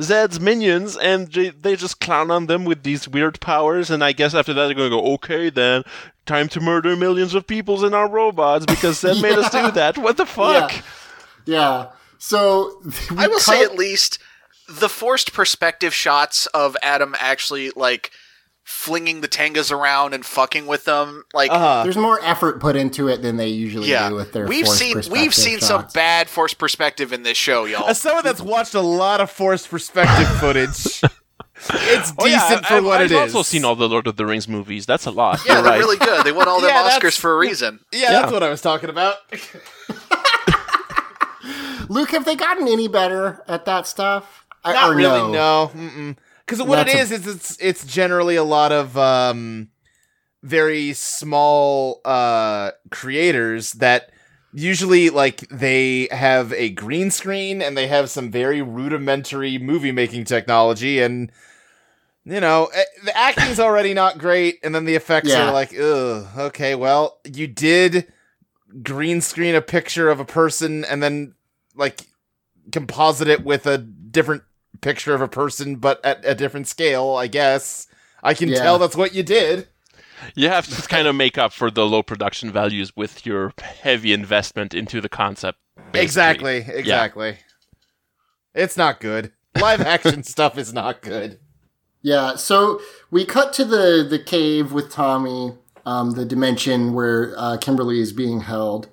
Zedd's 0.00 0.40
minions, 0.40 0.96
and 0.96 1.30
they, 1.32 1.50
they 1.50 1.76
just 1.76 2.00
clown 2.00 2.30
on 2.30 2.46
them 2.46 2.64
with 2.64 2.82
these 2.82 3.08
weird 3.08 3.40
powers. 3.40 3.90
And 3.90 4.02
I 4.02 4.12
guess 4.12 4.34
after 4.34 4.54
that, 4.54 4.66
they're 4.66 4.74
going 4.74 4.90
to 4.90 4.96
go, 4.96 5.12
okay, 5.14 5.50
then 5.50 5.84
time 6.24 6.48
to 6.48 6.60
murder 6.60 6.94
millions 6.96 7.34
of 7.34 7.46
peoples 7.46 7.82
in 7.82 7.92
our 7.94 8.08
robots 8.08 8.64
because 8.66 9.00
Zedd 9.18 9.22
made 9.22 9.38
us 9.38 9.50
do 9.50 9.70
that. 9.72 9.98
What 9.98 10.16
the 10.16 10.26
fuck? 10.26 10.72
Yeah. 10.72 10.82
Yeah. 11.44 11.86
So 12.18 12.80
I 13.16 13.26
will 13.28 13.40
say 13.40 13.62
at 13.64 13.74
least 13.74 14.18
the 14.68 14.88
forced 14.88 15.32
perspective 15.32 15.92
shots 15.92 16.46
of 16.46 16.76
Adam 16.82 17.14
actually 17.18 17.70
like 17.70 18.10
flinging 18.64 19.20
the 19.22 19.28
tangas 19.28 19.72
around 19.72 20.14
and 20.14 20.24
fucking 20.24 20.66
with 20.66 20.84
them 20.84 21.24
like 21.34 21.50
Uh-huh. 21.50 21.82
there's 21.82 21.96
more 21.96 22.20
effort 22.22 22.60
put 22.60 22.76
into 22.76 23.08
it 23.08 23.20
than 23.20 23.36
they 23.36 23.48
usually 23.48 23.88
yeah 23.90 24.08
do 24.08 24.14
with 24.14 24.32
their. 24.32 24.46
we've 24.46 24.64
forced 24.64 24.78
seen 24.78 24.94
we've 24.94 25.04
perspective 25.04 25.34
seen 25.34 25.60
some 25.60 25.84
bad 25.92 26.30
forced 26.30 26.58
perspective 26.58 27.12
in 27.12 27.24
this 27.24 27.36
show 27.36 27.64
y'all 27.64 27.88
As 27.88 28.00
someone 28.00 28.22
that's 28.22 28.40
watched 28.40 28.74
a 28.74 28.80
lot 28.80 29.20
of 29.20 29.30
forced 29.32 29.68
perspective 29.68 30.28
footage, 30.38 31.02
it's 31.70 32.12
Oh, 32.18 32.26
yeah, 32.26 32.48
decent 32.48 32.66
for 32.66 32.74
I've, 32.74 32.84
what 32.84 33.00
I've 33.00 33.12
it 33.12 33.14
is. 33.14 33.34
also 33.34 33.42
seen 33.42 33.64
all 33.64 33.76
the 33.76 33.88
Lord 33.88 34.06
of 34.06 34.16
the 34.16 34.26
Rings 34.26 34.48
movies. 34.48 34.86
That's 34.86 35.06
a 35.06 35.10
lot. 35.10 35.40
yeah 35.46 35.54
You're 35.54 35.62
they're 35.62 35.72
right. 35.72 35.78
really 35.78 35.96
good 35.98 36.24
they 36.24 36.32
won 36.32 36.48
all 36.48 36.60
their 36.60 36.70
Yeah, 36.70 36.98
oscars 36.98 37.18
for 37.18 37.34
a 37.34 37.38
reason 37.38 37.80
Yeah, 37.92 38.12
that's 38.12 38.32
what 38.32 38.42
I 38.42 38.50
was 38.50 38.60
talking 38.60 38.90
about. 38.90 39.16
Luke, 41.88 42.10
have 42.12 42.24
they 42.24 42.36
gotten 42.36 42.68
any 42.68 42.88
better 42.88 43.42
at 43.48 43.64
that 43.64 43.86
stuff? 43.86 44.46
I- 44.64 44.72
Not 44.72 44.94
really, 44.94 45.32
no. 45.32 45.70
no. 45.74 46.14
Because 46.46 46.62
what 46.62 46.76
That's 46.76 46.94
it 46.94 46.96
a- 46.96 47.00
is 47.00 47.12
is 47.12 47.26
it's 47.26 47.58
it's 47.60 47.86
generally 47.86 48.36
a 48.36 48.44
lot 48.44 48.72
of 48.72 48.96
um, 48.96 49.68
very 50.42 50.92
small 50.92 52.00
uh, 52.04 52.72
creators 52.90 53.72
that 53.74 54.10
usually 54.52 55.10
like 55.10 55.48
they 55.48 56.08
have 56.10 56.52
a 56.52 56.70
green 56.70 57.10
screen 57.10 57.60
and 57.62 57.76
they 57.76 57.86
have 57.88 58.10
some 58.10 58.30
very 58.30 58.62
rudimentary 58.62 59.58
movie 59.58 59.92
making 59.92 60.24
technology 60.24 61.00
and 61.00 61.30
you 62.24 62.40
know 62.40 62.68
eh, 62.74 62.84
the 63.04 63.16
acting's 63.16 63.58
already 63.60 63.94
not 63.94 64.18
great 64.18 64.58
and 64.62 64.74
then 64.74 64.84
the 64.84 64.94
effects 64.94 65.28
Yeah. 65.28 65.48
are 65.48 65.52
like 65.52 65.72
ugh 65.78 66.26
okay 66.38 66.74
well 66.74 67.18
you 67.24 67.46
did 67.46 68.12
green 68.82 69.20
screen 69.20 69.54
a 69.54 69.60
picture 69.62 70.08
of 70.08 70.20
a 70.20 70.24
person 70.24 70.84
and 70.84 71.02
then 71.02 71.34
like 71.74 72.06
composite 72.70 73.28
it 73.28 73.44
with 73.44 73.66
a 73.66 73.78
different 73.78 74.42
picture 74.80 75.14
of 75.14 75.20
a 75.20 75.28
person 75.28 75.76
but 75.76 76.04
at 76.04 76.24
a 76.24 76.34
different 76.34 76.66
scale 76.68 77.16
i 77.16 77.26
guess 77.26 77.86
i 78.22 78.34
can 78.34 78.48
Yeah. 78.48 78.58
tell 78.62 78.78
that's 78.78 78.96
what 78.96 79.14
you 79.14 79.22
did 79.22 79.68
You 80.36 80.48
have 80.48 80.68
to 80.68 80.88
kind 80.88 81.08
of 81.08 81.16
make 81.16 81.36
up 81.36 81.52
for 81.52 81.68
the 81.70 81.84
low 81.84 82.02
production 82.04 82.52
values 82.52 82.94
with 82.96 83.26
your 83.26 83.52
heavy 83.60 84.12
investment 84.12 84.72
into 84.72 85.00
the 85.00 85.08
concept. 85.08 85.58
basically. 85.90 86.58
exactly 86.58 86.64
exactly 86.74 87.36
it's 88.54 88.76
not 88.76 89.00
good 89.00 89.32
live 89.60 89.80
action 89.80 90.22
stuff 90.34 90.56
is 90.56 90.72
not 90.72 91.02
good 91.02 91.38
Yeah, 92.02 92.34
so 92.36 92.80
we 93.10 93.24
cut 93.24 93.52
to 93.54 93.64
the 93.64 94.06
the 94.08 94.18
cave 94.18 94.72
with 94.72 94.90
Tommy, 94.90 95.54
um, 95.86 96.12
the 96.12 96.24
dimension 96.24 96.94
where 96.94 97.34
uh, 97.36 97.56
Kimberly 97.58 98.00
is 98.00 98.12
being 98.12 98.40
held. 98.40 98.88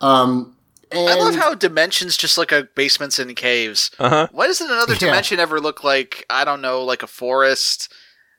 Um, 0.00 0.56
and 0.92 1.08
I 1.08 1.14
love 1.16 1.34
how 1.34 1.54
dimensions 1.54 2.16
just 2.16 2.36
look 2.38 2.52
like 2.52 2.74
basements 2.74 3.18
and 3.18 3.34
caves. 3.34 3.90
Uh-huh. 3.98 4.28
Why 4.32 4.46
doesn't 4.46 4.70
another 4.70 4.92
Yeah. 4.94 4.98
dimension 5.00 5.40
ever 5.40 5.60
look 5.60 5.82
like 5.82 6.24
I 6.30 6.44
don't 6.44 6.60
know, 6.60 6.84
like 6.84 7.02
a 7.02 7.06
forest 7.08 7.92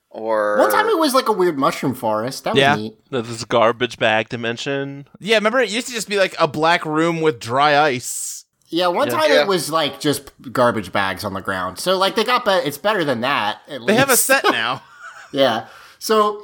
or 0.09 0.57
one 0.57 0.71
time 0.71 0.87
it 0.87 0.97
was 0.97 1.13
like 1.13 1.27
a 1.27 1.33
weird 1.33 1.57
mushroom 1.57 1.93
forest. 1.93 2.43
That 2.45 2.53
was 2.53 2.61
Yeah. 2.61 2.75
neat. 2.75 2.97
This 3.11 3.43
garbage 3.45 3.97
bag 3.97 4.29
dimension. 4.29 5.07
yeah 5.19 5.35
remember 5.37 5.59
it 5.59 5.69
used 5.69 5.87
to 5.87 5.93
just 5.93 6.07
be 6.07 6.17
like 6.17 6.35
a 6.39 6.47
black 6.47 6.85
room 6.85 7.19
with 7.21 7.39
dry 7.39 7.77
ice 7.77 8.36
Yeah, 8.69 8.87
one 8.87 9.07
Yeah. 9.07 9.13
time 9.17 9.31
Yeah. 9.31 9.41
it 9.41 9.47
was 9.47 9.69
like 9.71 9.99
just 9.99 10.29
garbage 10.51 10.91
bags 10.91 11.23
on 11.23 11.33
the 11.33 11.41
ground. 11.41 11.79
So 11.79 11.97
like 11.97 12.15
they 12.15 12.23
got 12.23 12.43
better. 12.45 12.65
It's 12.65 12.77
better 12.77 13.03
than 13.03 13.21
that. 13.21 13.59
At 13.67 13.85
they 13.87 13.95
have 13.95 14.09
a 14.09 14.17
set 14.17 14.43
now 14.51 14.81
Yeah. 15.31 15.67
So, 15.99 16.43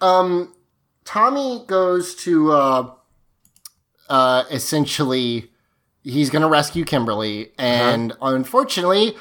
um, 0.00 0.54
Tommy 1.04 1.64
goes 1.66 2.14
to 2.16 2.52
uh, 2.52 2.90
uh, 4.08 4.44
essentially 4.50 5.50
he's 6.02 6.30
going 6.30 6.42
to 6.42 6.48
rescue 6.48 6.84
Kimberly, 6.84 7.52
and 7.58 8.12
unfortunately, 8.22 9.16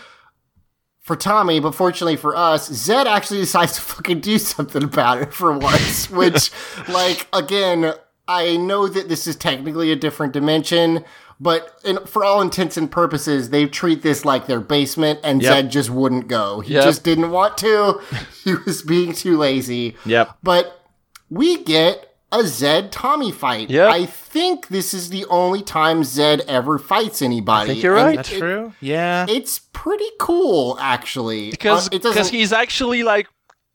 for 1.02 1.16
Tommy, 1.16 1.60
but 1.60 1.74
fortunately 1.74 2.16
for 2.16 2.36
us, 2.36 2.70
Zedd 2.70 3.06
actually 3.06 3.40
decides 3.42 3.74
to 3.74 3.82
fucking 3.82 4.20
do 4.22 4.38
something 4.40 4.84
about 4.84 5.22
it 5.22 5.34
for 5.34 5.52
once. 5.58 6.10
which, 6.10 6.52
like, 6.90 7.28
again, 7.34 7.94
I 8.28 8.58
know 8.58 8.88
that 8.88 9.08
this 9.10 9.28
is 9.28 9.36
technically 9.36 9.92
a 9.92 9.96
different 9.96 10.34
dimension, 10.34 11.04
but 11.40 11.80
in, 11.84 11.98
for 12.06 12.24
all 12.24 12.42
intents 12.42 12.78
and 12.78 12.90
purposes, 12.92 13.50
they 13.50 13.66
treat 13.68 14.02
this 14.04 14.24
like 14.26 14.48
their 14.48 14.60
basement, 14.60 15.20
and 15.24 15.42
Yep. 15.42 15.66
Zedd 15.66 15.70
just 15.72 15.90
wouldn't 15.90 16.28
go. 16.28 16.60
He 16.62 16.74
Yep. 16.76 16.84
just 16.84 17.04
didn't 17.04 17.32
want 17.32 17.58
to. 17.60 18.00
he 18.44 18.54
was 18.66 18.82
being 18.82 19.14
too 19.14 19.38
lazy. 19.38 19.96
Yep. 20.06 20.38
But 20.44 20.82
we 21.30 21.58
get 21.64 22.14
a 22.32 22.40
Zedd 22.40 22.90
Tommy 22.92 23.32
fight. 23.32 23.70
Yep. 23.70 23.92
I 23.92 24.06
think 24.06 24.68
this 24.68 24.94
is 24.94 25.10
the 25.10 25.26
only 25.30 25.62
time 25.62 26.02
Zedd 26.02 26.42
ever 26.48 26.78
fights 26.78 27.22
anybody. 27.22 27.72
I 27.72 27.74
think 27.74 27.84
you're 27.84 27.98
and 27.98 28.06
right. 28.08 28.16
That's 28.18 28.32
it- 28.32 28.40
true. 28.40 28.74
Yeah. 28.82 29.26
it's 29.30 29.60
pretty 29.74 30.10
cool, 30.20 30.78
actually. 30.80 31.52
because 31.52 31.88
Uh, 31.88 31.96
it 31.96 32.04
because 32.04 32.30
he's 32.30 32.52
actually 32.54 33.04
like 33.04 33.28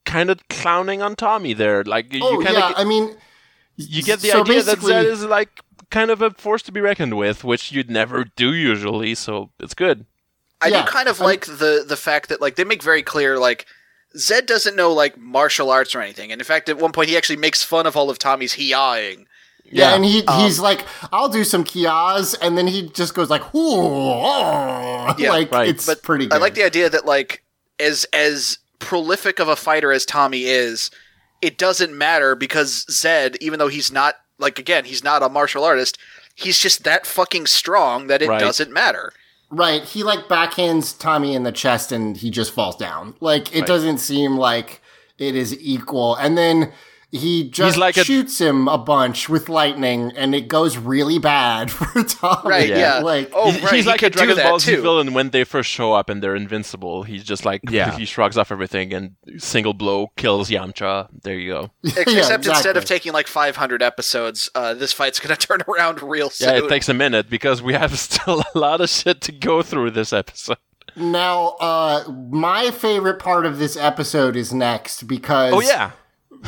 kind 0.07 0.31
of 0.31 0.41
clowning 0.49 1.03
on 1.03 1.15
Tommy 1.15 1.53
there. 1.55 1.85
Like 1.85 2.13
you 2.13 2.21
oh 2.23 2.43
kind 2.43 2.57
yeah, 2.57 2.71
of 2.71 2.75
I 2.79 2.85
mean, 2.85 3.15
you 3.77 4.03
get 4.03 4.21
the 4.21 4.29
so 4.29 4.41
idea 4.41 4.63
that 4.63 4.77
basically- 4.77 4.93
Zedd 4.95 5.05
is 5.05 5.25
like 5.25 5.51
kind 5.91 6.11
of 6.11 6.23
a 6.23 6.31
force 6.31 6.63
to 6.63 6.73
be 6.73 6.81
reckoned 6.81 7.17
with, 7.17 7.45
which 7.45 7.73
you'd 7.73 7.91
never 7.91 8.25
do 8.25 8.53
usually. 8.55 9.15
So 9.15 9.51
it's 9.59 9.75
good. 9.75 10.07
I 10.61 10.69
Yeah, 10.69 10.83
do 10.85 10.89
kind 10.91 11.09
of 11.09 11.21
I'm- 11.21 11.27
like 11.27 11.47
the 11.47 11.85
the 11.87 11.97
fact 11.97 12.29
that 12.29 12.41
like 12.41 12.57
they 12.57 12.65
make 12.65 12.83
very 12.83 13.03
clear 13.03 13.39
like 13.39 13.67
Zedd 14.17 14.47
doesn't 14.47 14.75
know 14.77 14.93
like 14.93 15.17
martial 15.17 15.71
arts 15.71 15.95
or 15.95 16.01
anything, 16.01 16.33
and 16.33 16.41
in 16.41 16.45
fact, 16.45 16.69
at 16.69 16.79
one 16.79 16.93
point 16.93 17.09
he 17.09 17.17
actually 17.17 17.37
makes 17.37 17.63
fun 17.63 17.87
of 17.87 17.97
all 17.97 18.11
of 18.11 18.19
Tommy's 18.19 18.55
hiyaing. 18.57 19.27
yeah, 19.65 19.91
Yeah. 19.91 19.95
and 19.95 20.05
he 20.05 20.25
Um, 20.27 20.41
he's 20.41 20.59
like, 20.59 20.85
I'll 21.13 21.29
do 21.29 21.45
some 21.45 21.63
kias, 21.65 22.35
and 22.43 22.59
then 22.59 22.67
he 22.67 22.89
just 22.89 23.15
goes 23.15 23.31
like, 23.31 23.55
"Ooh," 23.55 23.81
oh," 23.81 25.15
Yeah, 25.19 25.31
like 25.31 25.53
right. 25.53 25.69
it's 25.69 25.87
But 25.87 26.03
pretty. 26.03 26.27
good. 26.27 26.35
I 26.35 26.39
like 26.39 26.55
the 26.55 26.65
idea 26.65 26.91
that 26.91 27.07
like 27.07 27.43
as 27.79 28.05
as 28.13 28.59
prolific 28.81 29.39
of 29.39 29.49
a 29.49 29.57
fighter 29.57 29.93
as 29.93 30.05
Tommy 30.05 30.45
is, 30.45 30.91
it 31.41 31.57
doesn't 31.57 31.97
matter 31.97 32.35
because 32.35 32.85
Zedd, 32.91 33.37
even 33.41 33.59
though 33.59 33.69
he's 33.69 33.93
not 33.93 34.17
like 34.41 34.59
again, 34.59 34.85
he's 34.87 35.05
not 35.05 35.23
a 35.23 35.29
martial 35.29 35.65
artist, 35.65 35.99
he's 36.35 36.59
just 36.59 36.85
that 36.85 37.07
fucking 37.07 37.47
strong 37.47 38.07
that 38.09 38.23
it 38.23 38.29
Right. 38.29 38.41
doesn't 38.41 38.73
matter. 38.73 39.13
Right. 39.51 39.83
He 39.83 40.03
like 40.03 40.21
backhands 40.29 40.97
Tommy 40.99 41.35
in 41.35 41.43
the 41.43 41.53
chest 41.53 41.93
and 41.93 42.17
he 42.17 42.31
just 42.31 42.53
falls 42.53 42.77
down. 42.77 43.15
Like 43.21 43.55
it 43.55 43.67
doesn't 43.67 43.99
seem 43.99 44.37
like 44.37 44.81
it 45.19 45.35
is 45.37 45.59
equal. 45.61 46.15
And 46.17 46.39
then 46.39 46.73
he 47.13 47.51
just 47.51 47.77
like 47.77 47.97
a- 47.97 48.05
shoots 48.05 48.41
him 48.41 48.69
a 48.69 48.79
bunch 48.79 49.29
with 49.29 49.49
lightning 49.49 50.13
and 50.17 50.35
it 50.35 50.47
goes 50.49 50.77
really 50.77 51.19
bad 51.19 51.71
for 51.71 52.03
Tommy. 52.05 52.49
Right, 52.49 52.69
yeah. 52.69 52.99
Like 53.01 53.31
Oh, 53.35 53.51
He's- 53.51 53.63
right, 53.65 53.75
he's 53.75 53.85
he 53.85 53.91
like 53.91 54.03
a 54.03 54.05
could 54.07 54.13
do 54.13 54.19
Dragon 54.19 54.37
that 54.37 54.45
Ball 54.45 54.59
Z 54.61 54.77
too. 54.77 54.83
villain 54.83 55.13
when 55.13 55.31
they 55.31 55.43
first 55.45 55.69
show 55.71 55.93
up 55.93 56.09
and 56.09 56.23
they're 56.23 56.37
invincible. 56.37 57.03
He's 57.03 57.25
just 57.25 57.45
like 57.45 57.63
Yeah. 57.71 57.97
he 57.97 58.05
shrugs 58.05 58.39
off 58.39 58.53
everything 58.53 58.93
and 58.95 59.17
single 59.39 59.75
blow 59.75 60.09
kills 60.17 60.51
Yamcha. 60.51 61.09
There 61.23 61.35
you 61.35 61.51
go. 61.53 61.71
Ex- 61.85 62.13
Yeah, 62.13 62.19
Except 62.19 62.47
instead 62.47 62.77
of 62.77 62.85
taking 62.85 63.13
like 63.13 63.27
500 63.27 63.83
episodes, 63.83 64.49
uh, 64.55 64.75
this 64.75 64.93
fight's 64.93 65.19
gonna 65.19 65.37
turn 65.37 65.61
around 65.69 66.03
real 66.03 66.31
soon. 66.31 66.49
Yeah, 66.49 66.65
it 66.65 66.69
takes 66.69 66.89
a 66.89 66.95
minute 66.95 67.29
because 67.29 67.61
we 67.63 67.73
have 67.73 67.99
still 67.99 68.43
a 68.55 68.59
lot 68.59 68.81
of 68.81 68.89
shit 68.89 69.21
to 69.23 69.33
go 69.33 69.63
through 69.63 69.91
this 69.91 70.13
episode. 70.13 70.59
now 70.97 71.51
uh 71.61 72.03
my 72.31 72.71
favorite 72.73 73.19
part 73.21 73.47
of 73.47 73.59
this 73.59 73.77
episode 73.77 74.35
is 74.37 74.53
next 74.53 75.05
because 75.05 75.53
Oh 75.55 75.61
yeah, 75.61 75.93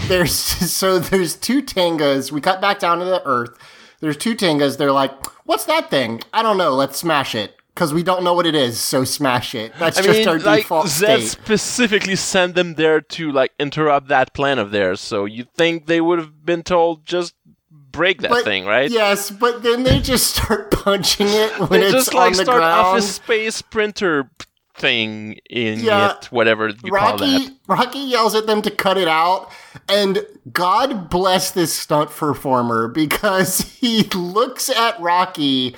there's 0.08 0.32
so 0.72 0.98
there's 0.98 1.36
two 1.36 1.62
tangas. 1.62 2.32
We 2.32 2.40
cut 2.40 2.60
back 2.60 2.78
down 2.78 2.98
to 2.98 3.04
the 3.04 3.22
earth. 3.26 3.56
There's 4.00 4.16
two 4.16 4.34
tangas. 4.34 4.76
They're 4.76 4.92
like, 4.92 5.12
"What's 5.46 5.64
that 5.66 5.90
thing? 5.90 6.20
I 6.32 6.42
don't 6.42 6.56
know. 6.58 6.74
Let's 6.74 6.98
smash 6.98 7.34
it." 7.34 7.56
Because 7.74 7.94
we 7.94 8.02
don't 8.02 8.22
know 8.22 8.34
what 8.34 8.44
it 8.44 8.54
is, 8.54 8.78
so 8.78 9.02
smash 9.02 9.54
it. 9.54 9.72
That's 9.78 9.96
I 9.96 10.02
just 10.02 10.18
mean, 10.18 10.28
our 10.28 10.38
like 10.38 10.62
default 10.64 10.86
Zedd 10.88 11.20
state. 11.20 11.28
specifically 11.28 12.16
sent 12.16 12.54
them 12.54 12.74
there 12.74 13.00
to 13.00 13.32
like 13.32 13.52
interrupt 13.58 14.08
that 14.08 14.34
plan 14.34 14.58
of 14.58 14.72
theirs. 14.72 15.00
So 15.00 15.24
you 15.24 15.44
think 15.54 15.86
they 15.86 16.02
would 16.02 16.18
have 16.18 16.44
been 16.44 16.62
told 16.64 17.06
just 17.06 17.34
break 17.70 18.20
that 18.22 18.30
But- 18.30 18.44
thing, 18.44 18.66
right? 18.66 18.90
Yes, 18.90 19.30
but 19.30 19.62
then 19.62 19.84
they 19.84 20.00
just 20.00 20.34
start 20.36 20.70
punching 20.84 21.28
it 21.28 21.58
when 21.60 21.80
They 21.80 21.86
it's 21.86 21.92
just 21.94 22.12
like 22.14 22.32
on 22.32 22.36
the 22.36 22.42
start 22.44 22.58
ground. 22.58 22.86
off 22.88 22.98
a 22.98 23.02
space 23.02 23.62
printer 23.62 24.30
thing 24.74 25.38
in 25.50 25.80
Yeah. 25.80 26.12
it, 26.12 26.26
whatever 26.32 26.68
you 26.68 26.74
call 26.90 26.90
Rocky 26.90 27.38
that. 27.46 27.52
Rocky 27.66 27.98
yells 27.98 28.34
at 28.34 28.46
them 28.46 28.62
to 28.62 28.70
cut 28.70 28.96
it 28.98 29.08
out, 29.08 29.50
and 29.88 30.24
God 30.52 31.10
bless 31.10 31.50
this 31.50 31.72
stunt 31.74 32.10
performer 32.10 32.88
because 32.88 33.60
he 33.80 34.02
looks 34.14 34.70
at 34.70 34.98
Rocky, 35.00 35.76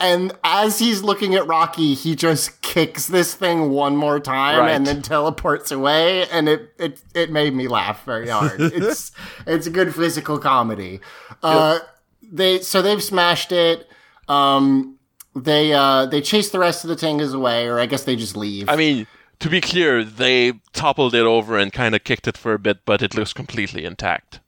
and 0.00 0.32
as 0.42 0.80
he's 0.80 1.02
looking 1.02 1.34
at 1.36 1.46
Rocky, 1.46 1.94
he 1.94 2.16
just 2.16 2.60
kicks 2.60 3.06
this 3.06 3.34
thing 3.34 3.70
one 3.70 3.96
more 3.96 4.18
time 4.18 4.58
Right. 4.58 4.70
and 4.72 4.84
then 4.84 5.00
teleports 5.02 5.70
away, 5.70 6.26
and 6.28 6.48
it 6.48 6.72
it 6.78 7.00
it 7.14 7.30
made 7.30 7.54
me 7.54 7.68
laugh 7.68 8.04
very 8.04 8.28
hard. 8.28 8.56
it's 8.60 9.12
it's 9.46 9.66
a 9.68 9.70
good 9.70 9.94
physical 9.94 10.38
comedy. 10.38 11.00
Uh, 11.42 11.78
they 12.22 12.58
so 12.58 12.82
they've 12.82 13.02
smashed 13.02 13.52
it. 13.52 13.88
Um, 14.28 14.93
they 15.34 15.72
uh 15.72 16.06
they 16.06 16.20
chase 16.20 16.50
the 16.50 16.58
rest 16.58 16.84
of 16.84 16.88
the 16.88 16.96
Tangas 16.96 17.34
away, 17.34 17.66
or 17.66 17.78
I 17.78 17.86
guess 17.86 18.04
they 18.04 18.16
just 18.16 18.36
leave. 18.36 18.68
I 18.68 18.76
mean, 18.76 19.06
to 19.40 19.48
be 19.48 19.60
clear, 19.60 20.04
they 20.04 20.54
toppled 20.72 21.14
it 21.14 21.24
over 21.26 21.58
and 21.58 21.72
kind 21.72 21.94
of 21.94 22.04
kicked 22.04 22.28
it 22.28 22.36
for 22.36 22.54
a 22.54 22.58
bit, 22.58 22.84
but 22.84 23.02
it 23.02 23.14
looks 23.14 23.32
completely 23.32 23.84
intact. 23.84 24.40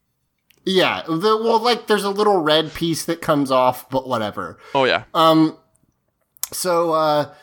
Yeah, 0.65 1.03
the, 1.07 1.41
well, 1.43 1.61
like 1.61 1.87
there's 1.87 2.05
a 2.05 2.11
little 2.11 2.39
red 2.39 2.75
piece 2.75 3.05
that 3.05 3.21
comes 3.23 3.51
off, 3.51 3.89
but 3.89 4.09
whatever. 4.09 4.59
Oh 4.75 4.85
yeah, 4.85 5.05
Um, 5.15 5.57
So 6.53 6.93
uh, 6.93 7.35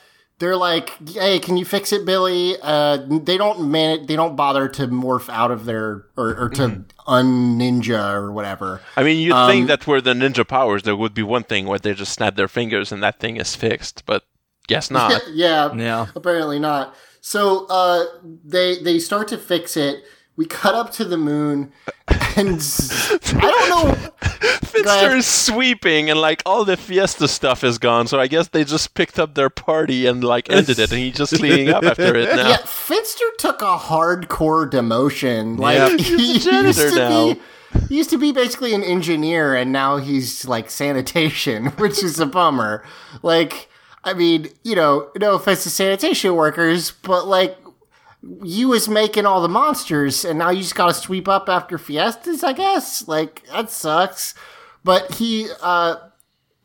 they're 0.44 0.58
like, 0.58 0.92
"Hey, 1.10 1.40
can 1.40 1.56
you 1.58 1.66
fix 1.66 1.92
it, 1.94 2.06
Billy?" 2.06 2.56
Uh, 2.62 2.98
they 3.10 3.38
don't 3.38 3.72
man, 3.72 4.06
they 4.06 4.16
don't 4.16 4.36
bother 4.36 4.68
to 4.70 4.88
morph 4.88 5.30
out 5.30 5.50
of 5.52 5.66
their 5.66 6.06
or, 6.18 6.36
or 6.38 6.50
to 6.50 6.84
un 7.08 7.58
ninja 7.60 8.14
or 8.14 8.32
whatever. 8.32 8.82
I 8.98 9.04
mean, 9.04 9.20
you'd 9.20 9.34
Um, 9.34 9.50
think 9.50 9.68
that 9.68 9.88
were 9.88 10.02
the 10.02 10.14
ninja 10.14 10.48
powers, 10.48 10.84
there 10.84 10.96
would 10.96 11.14
be 11.14 11.24
one 11.24 11.44
thing 11.44 11.66
where 11.66 11.80
they 11.80 11.94
just 11.94 12.14
snap 12.14 12.36
their 12.36 12.48
fingers 12.48 12.92
and 12.92 13.02
that 13.02 13.20
thing 13.20 13.38
is 13.38 13.56
fixed, 13.56 14.06
but 14.06 14.24
guess 14.68 14.92
not. 14.98 15.22
yeah, 15.34 15.74
Yeah. 15.74 16.08
apparently 16.16 16.60
not. 16.60 16.94
So 17.22 17.66
uh, 17.70 18.04
they 18.44 18.78
they 18.84 19.00
start 19.00 19.28
to 19.30 19.38
fix 19.38 19.78
it. 19.78 20.04
We 20.36 20.46
cut 20.46 20.74
up 20.76 20.92
to 20.94 21.06
the 21.06 21.18
moon, 21.18 21.72
and 22.38 22.62
I 23.42 23.42
don't 23.42 23.70
know. 23.70 24.12
Finster 24.64 25.16
is 25.16 25.28
sweeping 25.28 26.10
and 26.10 26.20
like 26.20 26.42
all 26.46 26.66
the 26.66 26.78
fiesta 26.78 27.28
stuff 27.28 27.64
is 27.64 27.78
gone, 27.78 28.08
so 28.08 28.20
I 28.20 28.28
guess 28.28 28.48
they 28.50 28.64
just 28.64 28.94
picked 28.94 29.20
up 29.20 29.36
their 29.36 29.50
party 29.50 30.06
and 30.06 30.24
like 30.24 30.50
ended 30.50 30.80
it, 30.80 30.92
and 30.92 31.00
he's 31.00 31.16
just 31.16 31.36
cleaning 31.36 31.70
up 31.70 31.84
after 31.84 32.16
it 32.16 32.36
now. 32.36 32.50
Yeah, 32.50 32.58
Finster 32.66 33.26
took 33.38 33.62
a 33.62 33.78
hardcore 33.78 34.70
demotion. 34.70 35.60
Like 35.60 36.00
he 36.00 36.34
used 36.34 36.80
to 36.80 36.96
now. 36.96 37.34
be, 37.34 37.42
he 37.90 37.98
used 37.98 38.10
to 38.10 38.18
be 38.18 38.32
basically 38.32 38.74
an 38.74 38.84
engineer, 38.84 39.56
and 39.56 39.72
now 39.72 39.98
he's 39.98 40.48
like 40.48 40.70
sanitation, 40.70 41.66
which 41.78 42.04
is 42.04 42.20
a 42.20 42.26
bummer. 42.26 42.84
Like, 43.22 43.70
I 44.04 44.14
mean, 44.14 44.50
you 44.64 44.76
know, 44.76 45.10
no 45.18 45.36
offense 45.36 45.64
to 45.64 45.70
sanitation 45.70 46.36
workers, 46.36 46.92
but 46.92 47.28
like. 47.28 47.58
You 48.42 48.70
was 48.70 48.88
making 48.88 49.26
all 49.26 49.42
the 49.42 49.50
monsters, 49.50 50.24
and 50.24 50.40
now 50.40 50.50
you 50.50 50.62
just 50.62 50.76
gotta 50.76 50.94
sweep 50.94 51.28
up 51.28 51.50
after 51.50 51.78
fiestas. 51.78 52.44
I 52.44 52.54
guess 52.54 53.08
like 53.08 53.46
that 53.48 53.70
sucks. 53.70 54.34
But 54.84 55.16
he, 55.16 55.48
uh, 55.62 55.96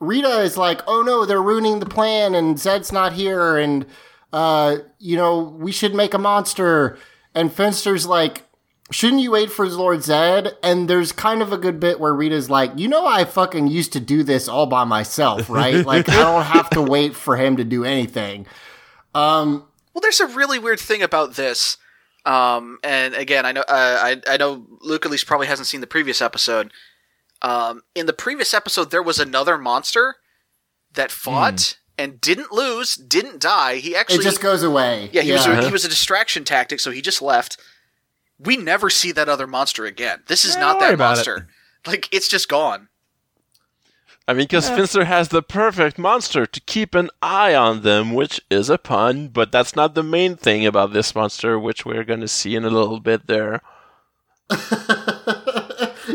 Rita 0.01 0.41
is 0.41 0.57
like, 0.57 0.83
oh 0.87 1.03
no, 1.03 1.25
they're 1.25 1.43
ruining 1.43 1.81
the 1.81 1.87
plan 1.87 2.35
and 2.35 2.57
Zedd's 2.57 2.93
not 2.93 3.13
here 3.13 3.57
and, 3.57 3.87
uh, 4.33 4.79
you 4.99 5.17
know, 5.17 5.41
we 5.41 5.73
should 5.73 5.95
make 5.95 6.15
a 6.15 6.19
monster. 6.19 6.99
And 7.35 7.53
Finster's 7.53 8.07
like, 8.07 8.45
shouldn't 8.91 9.23
you 9.23 9.33
wait 9.33 9.51
for 9.51 9.69
Lord 9.69 10.01
Zedd? 10.01 10.53
And 10.63 10.89
there's 10.89 11.13
kind 11.13 11.43
of 11.43 11.53
a 11.53 11.59
good 11.59 11.79
bit 11.79 12.01
where 12.01 12.15
Rita's 12.15 12.51
like, 12.51 12.73
you 12.77 12.89
know, 12.89 13.07
I 13.07 13.25
fucking 13.25 13.69
used 13.69 13.93
to 13.93 14.01
do 14.01 14.23
this 14.23 14.49
all 14.49 14.67
by 14.67 14.85
myself, 14.85 15.49
right? 15.49 15.85
like, 15.87 16.09
I 16.09 16.17
don't 16.17 16.45
have 16.45 16.71
to 16.71 16.83
wait 16.83 17.15
for 17.15 17.37
him 17.37 17.57
to 17.57 17.65
do 17.65 17.85
anything. 17.85 18.47
Well, 19.99 20.03
there's 20.03 20.21
a 20.21 20.29
really 20.29 20.61
weird 20.61 20.79
thing 20.79 21.03
about 21.03 21.35
this. 21.35 21.77
Um, 22.25 22.79
and 22.85 23.15
again, 23.15 23.45
I 23.45 23.51
know 23.51 23.63
uh, 23.63 23.65
I 23.69 24.21
I 24.29 24.37
know 24.37 24.65
Luke 24.81 25.05
at 25.05 25.11
least 25.11 25.27
probably 25.27 25.49
hasn't 25.49 25.67
seen 25.67 25.81
the 25.81 25.89
previous 25.89 26.23
episode. 26.23 26.73
Um, 27.43 27.83
in 27.97 28.07
the 28.07 28.13
previous 28.13 28.55
episode, 28.55 28.93
there 28.93 29.03
was 29.03 29.19
another 29.19 29.59
monster 29.59 30.15
that 30.95 31.11
fought 31.11 31.79
and 31.99 32.21
didn't 32.21 32.53
lose, 32.53 32.95
didn't 32.95 33.41
die. 33.41 33.79
He 33.79 33.97
actually 33.97 34.21
It 34.21 34.23
just 34.23 34.41
goes 34.41 34.63
away. 34.63 35.11
yeah, 35.13 35.23
he 35.23 35.33
was 35.33 35.47
a, 35.47 35.65
he 35.67 35.73
was 35.73 35.85
a 35.85 35.89
distraction 35.89 36.45
tactic, 36.45 36.79
so 36.79 36.93
he 36.93 37.01
just 37.03 37.21
left. 37.21 37.59
We 38.39 38.57
never 38.57 38.91
see 38.91 39.11
that 39.11 39.29
other 39.29 39.49
monster 39.49 39.85
again. 39.85 40.23
This 40.29 40.45
is 40.45 40.55
Yeah, 40.55 40.61
not 40.61 40.79
that 40.79 40.95
about 40.95 41.15
it. 41.15 41.17
monster. 41.27 41.49
Like 41.89 42.09
it's 42.13 42.29
just 42.29 42.49
gone. 42.49 42.88
I 44.29 44.35
mean, 44.35 44.45
because 44.45 44.69
Finster 44.69 45.07
has 45.07 45.31
the 45.31 45.43
perfect 45.43 45.97
monster 45.99 46.45
to 46.45 46.61
keep 46.61 46.95
an 46.95 47.09
eye 47.23 47.55
on 47.55 47.81
them, 47.81 48.13
which 48.13 48.43
is 48.51 48.69
a 48.69 48.77
pun, 48.77 49.29
but 49.29 49.51
that's 49.51 49.75
not 49.75 49.95
the 49.95 50.03
main 50.03 50.37
thing 50.37 50.67
about 50.67 50.93
this 50.93 51.15
monster, 51.15 51.59
which 51.59 51.87
we're 51.87 52.05
going 52.05 52.21
to 52.21 52.29
see 52.29 52.55
in 52.55 52.63
a 52.63 52.69
little 52.69 53.01
bit 53.01 53.27
there. 53.27 53.63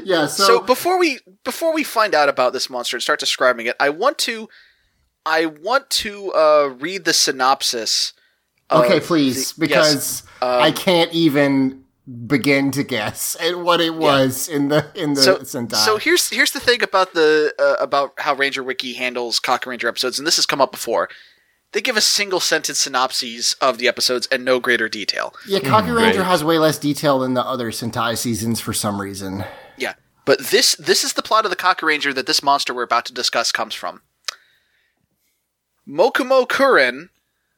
yeah, 0.04 0.28
so, 0.28 0.44
So, 0.46 0.62
before 0.62 1.00
we 1.00 1.20
before 1.44 1.74
we 1.74 1.84
find 1.84 2.14
out 2.14 2.30
about 2.30 2.54
this 2.54 2.70
monster 2.70 2.96
and 2.96 3.02
start 3.02 3.20
describing 3.20 3.66
it, 3.66 3.76
I 3.80 3.90
want 3.90 4.20
to 4.20 4.48
I 5.26 5.48
want 5.48 5.90
to 5.90 6.32
uh, 6.34 6.76
read 6.80 7.06
the 7.06 7.14
synopsis 7.14 8.14
Okay, 8.72 9.00
please, 9.00 9.54
the- 9.54 9.60
because 9.60 9.94
yes, 9.94 10.24
um, 10.42 10.62
I 10.62 10.72
can't 10.72 11.12
even 11.14 11.83
begin 12.28 12.70
to 12.72 12.84
guess 12.84 13.38
at 13.40 13.60
what 13.60 13.80
it 13.80 13.96
was 13.96 14.50
in 14.50 14.68
the 14.70 14.88
in 14.94 15.14
the 15.14 15.22
so, 15.22 15.38
Sentai. 15.38 15.76
so 15.76 15.98
here's 15.98 16.30
here's 16.30 16.52
the 16.52 16.60
thing 16.60 16.84
about 16.84 17.14
the 17.14 17.54
uh, 17.58 17.82
about 17.82 18.14
how 18.18 18.34
Ranger 18.36 18.62
Wiki 18.64 18.94
handles 18.94 19.40
Cock 19.40 19.66
Ranger 19.66 19.88
episodes, 19.88 20.18
and 20.20 20.28
this 20.28 20.36
has 20.36 20.46
come 20.46 20.60
up 20.62 20.72
before. 20.72 21.08
They 21.72 21.82
give 21.82 21.98
a 21.98 22.02
single 22.02 22.40
sentence 22.40 22.80
synopses 22.80 23.56
of 23.60 23.80
the 23.80 23.88
episodes 23.88 24.28
and 24.32 24.46
no 24.46 24.60
greater 24.60 24.88
detail. 24.88 25.34
yeah, 25.48 25.58
Kaku 25.60 25.88
Mm, 25.88 25.96
Ranger 25.98 26.18
great. 26.20 26.26
has 26.28 26.44
way 26.44 26.60
less 26.60 26.78
detail 26.78 27.18
than 27.20 27.34
the 27.34 27.44
other 27.44 27.72
Sentai 27.72 28.16
seasons 28.18 28.60
for 28.60 28.74
some 28.74 29.02
reason. 29.02 29.44
Yeah, 29.78 29.94
but 30.26 30.40
this 30.40 30.76
this 30.76 31.04
is 31.04 31.14
the 31.14 31.24
plot 31.24 31.46
of 31.46 31.50
the 31.52 31.56
Cock 31.56 31.82
Ranger 31.82 32.14
that 32.14 32.28
this 32.28 32.44
monster 32.44 32.74
we're 32.74 32.84
about 32.84 33.06
to 33.06 33.14
discuss 33.14 33.52
comes 33.52 33.74
from. 33.74 34.02
Mokumokuren 35.88 37.10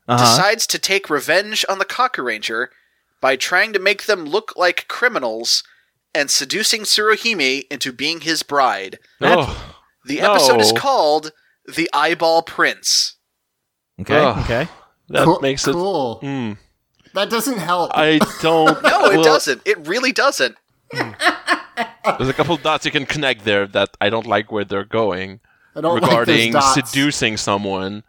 Uh-huh. 0.07 0.17
decides 0.23 0.67
to 0.67 0.77
take 0.77 1.09
revenge 1.09 1.65
on 1.67 1.79
the 1.79 1.85
Cock 1.85 2.17
Ranger 2.19 2.69
by 3.25 3.35
trying 3.35 3.73
to 3.73 3.79
make 3.79 4.05
them 4.05 4.23
look 4.23 4.53
like 4.55 4.87
criminals 4.87 5.63
and 6.13 6.29
seducing 6.29 6.81
Tsuruhime 6.83 7.65
into 7.71 7.91
being 7.91 8.21
his 8.21 8.43
bride. 8.43 8.99
Oh, 9.19 9.75
The 10.05 10.21
episode 10.21 10.61
is 10.61 10.71
called 10.71 11.31
The 11.65 11.89
Eyeball 11.91 12.43
Prince. 12.43 13.15
Okay. 13.99 14.15
Ugh. 14.15 14.37
Okay. 14.43 14.67
that 15.09 15.23
cool, 15.25 15.39
makes 15.41 15.67
it. 15.67 15.71
cool. 15.71 16.19
Mm, 16.21 16.59
That 17.15 17.31
doesn't 17.31 17.57
help. 17.57 17.89
I 17.95 18.19
don't. 18.43 18.79
No, 18.83 19.05
it 19.09 19.15
well, 19.15 19.23
doesn't. 19.23 19.63
It 19.65 19.87
really 19.87 20.11
doesn't. 20.11 20.55
There's 20.93 22.29
a 22.29 22.33
couple 22.33 22.55
dots 22.57 22.85
you 22.85 22.91
can 22.91 23.07
connect 23.07 23.43
there 23.43 23.65
that 23.65 23.89
I 23.99 24.11
don't 24.11 24.27
like 24.27 24.51
where 24.51 24.65
they're 24.65 24.85
going 24.85 25.39
I 25.75 25.81
don't 25.81 25.95
regarding 25.95 26.53
like 26.53 26.61
those 26.61 26.75
dots. 26.75 26.91
seducing 26.91 27.37
someone. 27.37 28.03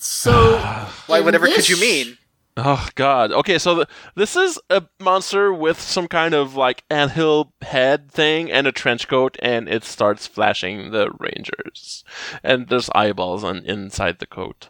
So 0.00 0.58
Why, 1.06 1.20
whatever 1.20 1.46
could 1.46 1.68
you 1.68 1.76
mean? 1.80 2.16
Oh 2.62 2.88
God. 2.94 3.32
Okay, 3.32 3.58
so 3.58 3.76
th 3.76 3.88
this 4.14 4.36
is 4.36 4.58
a 4.68 4.82
monster 5.00 5.52
with 5.52 5.80
some 5.80 6.08
kind 6.08 6.34
of 6.34 6.54
like 6.56 6.84
anthill 6.90 7.52
head 7.62 8.10
thing 8.10 8.50
and 8.52 8.66
a 8.66 8.72
trench 8.72 9.08
coat, 9.08 9.36
and 9.40 9.68
it 9.68 9.84
starts 9.84 10.26
flashing 10.26 10.90
the 10.90 11.10
rangers, 11.18 12.04
and 12.42 12.68
there's 12.68 12.90
eyeballs 12.94 13.44
on 13.44 13.58
inside 13.64 14.18
the 14.18 14.26
coat. 14.26 14.68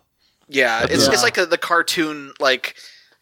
Yeah, 0.49 0.85
it's, 0.89 1.07
Yeah. 1.07 1.13
it's 1.13 1.23
like 1.23 1.39
a, 1.39 1.47
the 1.47 1.59
cartoon 1.59 2.33
like 2.39 2.77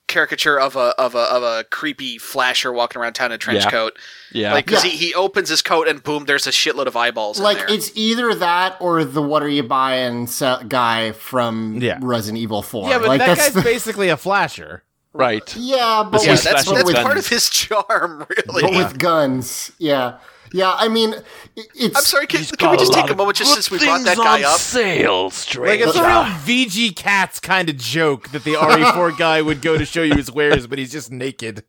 caricature 0.08 0.58
of 0.58 0.74
a 0.74 0.94
of 0.98 1.14
a 1.14 1.18
of 1.18 1.42
a 1.42 1.64
creepy 1.70 2.18
flasher 2.18 2.72
walking 2.72 3.00
around 3.00 3.12
town 3.12 3.26
in 3.26 3.36
a 3.36 3.38
trench 3.38 3.64
Yeah. 3.64 3.70
coat. 3.70 3.98
Yeah. 4.32 4.52
Like 4.52 4.66
'cause 4.66 4.84
Yeah. 4.84 4.90
he, 4.90 4.96
he 4.96 5.14
opens 5.14 5.48
his 5.48 5.62
coat 5.62 5.86
and 5.86 6.02
boom, 6.02 6.24
there's 6.24 6.46
a 6.46 6.50
shitload 6.50 6.86
of 6.86 6.96
eyeballs. 6.96 7.38
like 7.38 7.58
in 7.58 7.66
there. 7.66 7.74
it's 7.76 7.90
either 7.94 8.34
that 8.34 8.76
or 8.80 9.04
the 9.04 9.22
what 9.22 9.42
are 9.42 9.48
you 9.48 9.62
buying 9.62 10.26
se- 10.26 10.64
guy 10.68 11.12
from 11.12 11.78
Yeah. 11.80 11.98
Resident 12.02 12.42
Evil 12.42 12.62
4. 12.62 12.88
Yeah, 12.88 12.98
but 12.98 13.08
like 13.08 13.20
that 13.20 13.36
guy's 13.38 13.52
the- 13.52 13.62
basically 13.74 14.08
a 14.08 14.16
flasher. 14.16 14.82
right. 15.12 15.54
Yeah, 15.56 16.04
but 16.10 16.22
yeah, 16.24 16.32
with, 16.32 16.42
that's 16.44 16.70
that's 16.70 16.92
part 17.02 17.16
of 17.16 17.28
his 17.28 17.48
charm, 17.60 18.26
really. 18.28 18.62
but 18.62 18.70
with 18.72 18.98
guns. 18.98 19.72
Yeah. 19.78 20.18
Yeah, 20.52 20.72
I 20.76 20.88
mean 20.88 21.14
it's 21.56 21.96
I'm 21.96 22.02
sorry, 22.02 22.26
can, 22.26 22.38
He's 22.40 22.50
can 22.52 22.70
we 22.70 22.76
just 22.76 22.92
take 22.92 23.10
a 23.10 23.14
moment 23.14 23.36
just 23.38 23.52
since 23.52 23.70
we 23.70 23.78
brought 23.78 24.04
that 24.04 24.16
things 24.16 24.18
guy 24.26 24.38
on 24.38 24.44
up? 24.44 24.58
Sale, 24.60 25.30
straight? 25.30 25.80
Like 25.80 25.88
it's 25.88 25.96
a 25.96 26.02
real 26.02 26.24
VG 26.24 26.94
Cats 26.96 27.40
kind 27.40 27.68
of 27.68 27.76
joke 27.76 28.28
that 28.30 28.44
the 28.44 28.54
RE4 28.54 29.16
guy 29.18 29.42
would 29.42 29.60
go 29.62 29.76
to 29.76 29.84
show 29.84 30.02
you 30.02 30.14
his 30.14 30.30
wares, 30.30 30.66
but 30.66 30.78
he's 30.78 30.92
just 30.92 31.10
naked. 31.10 31.64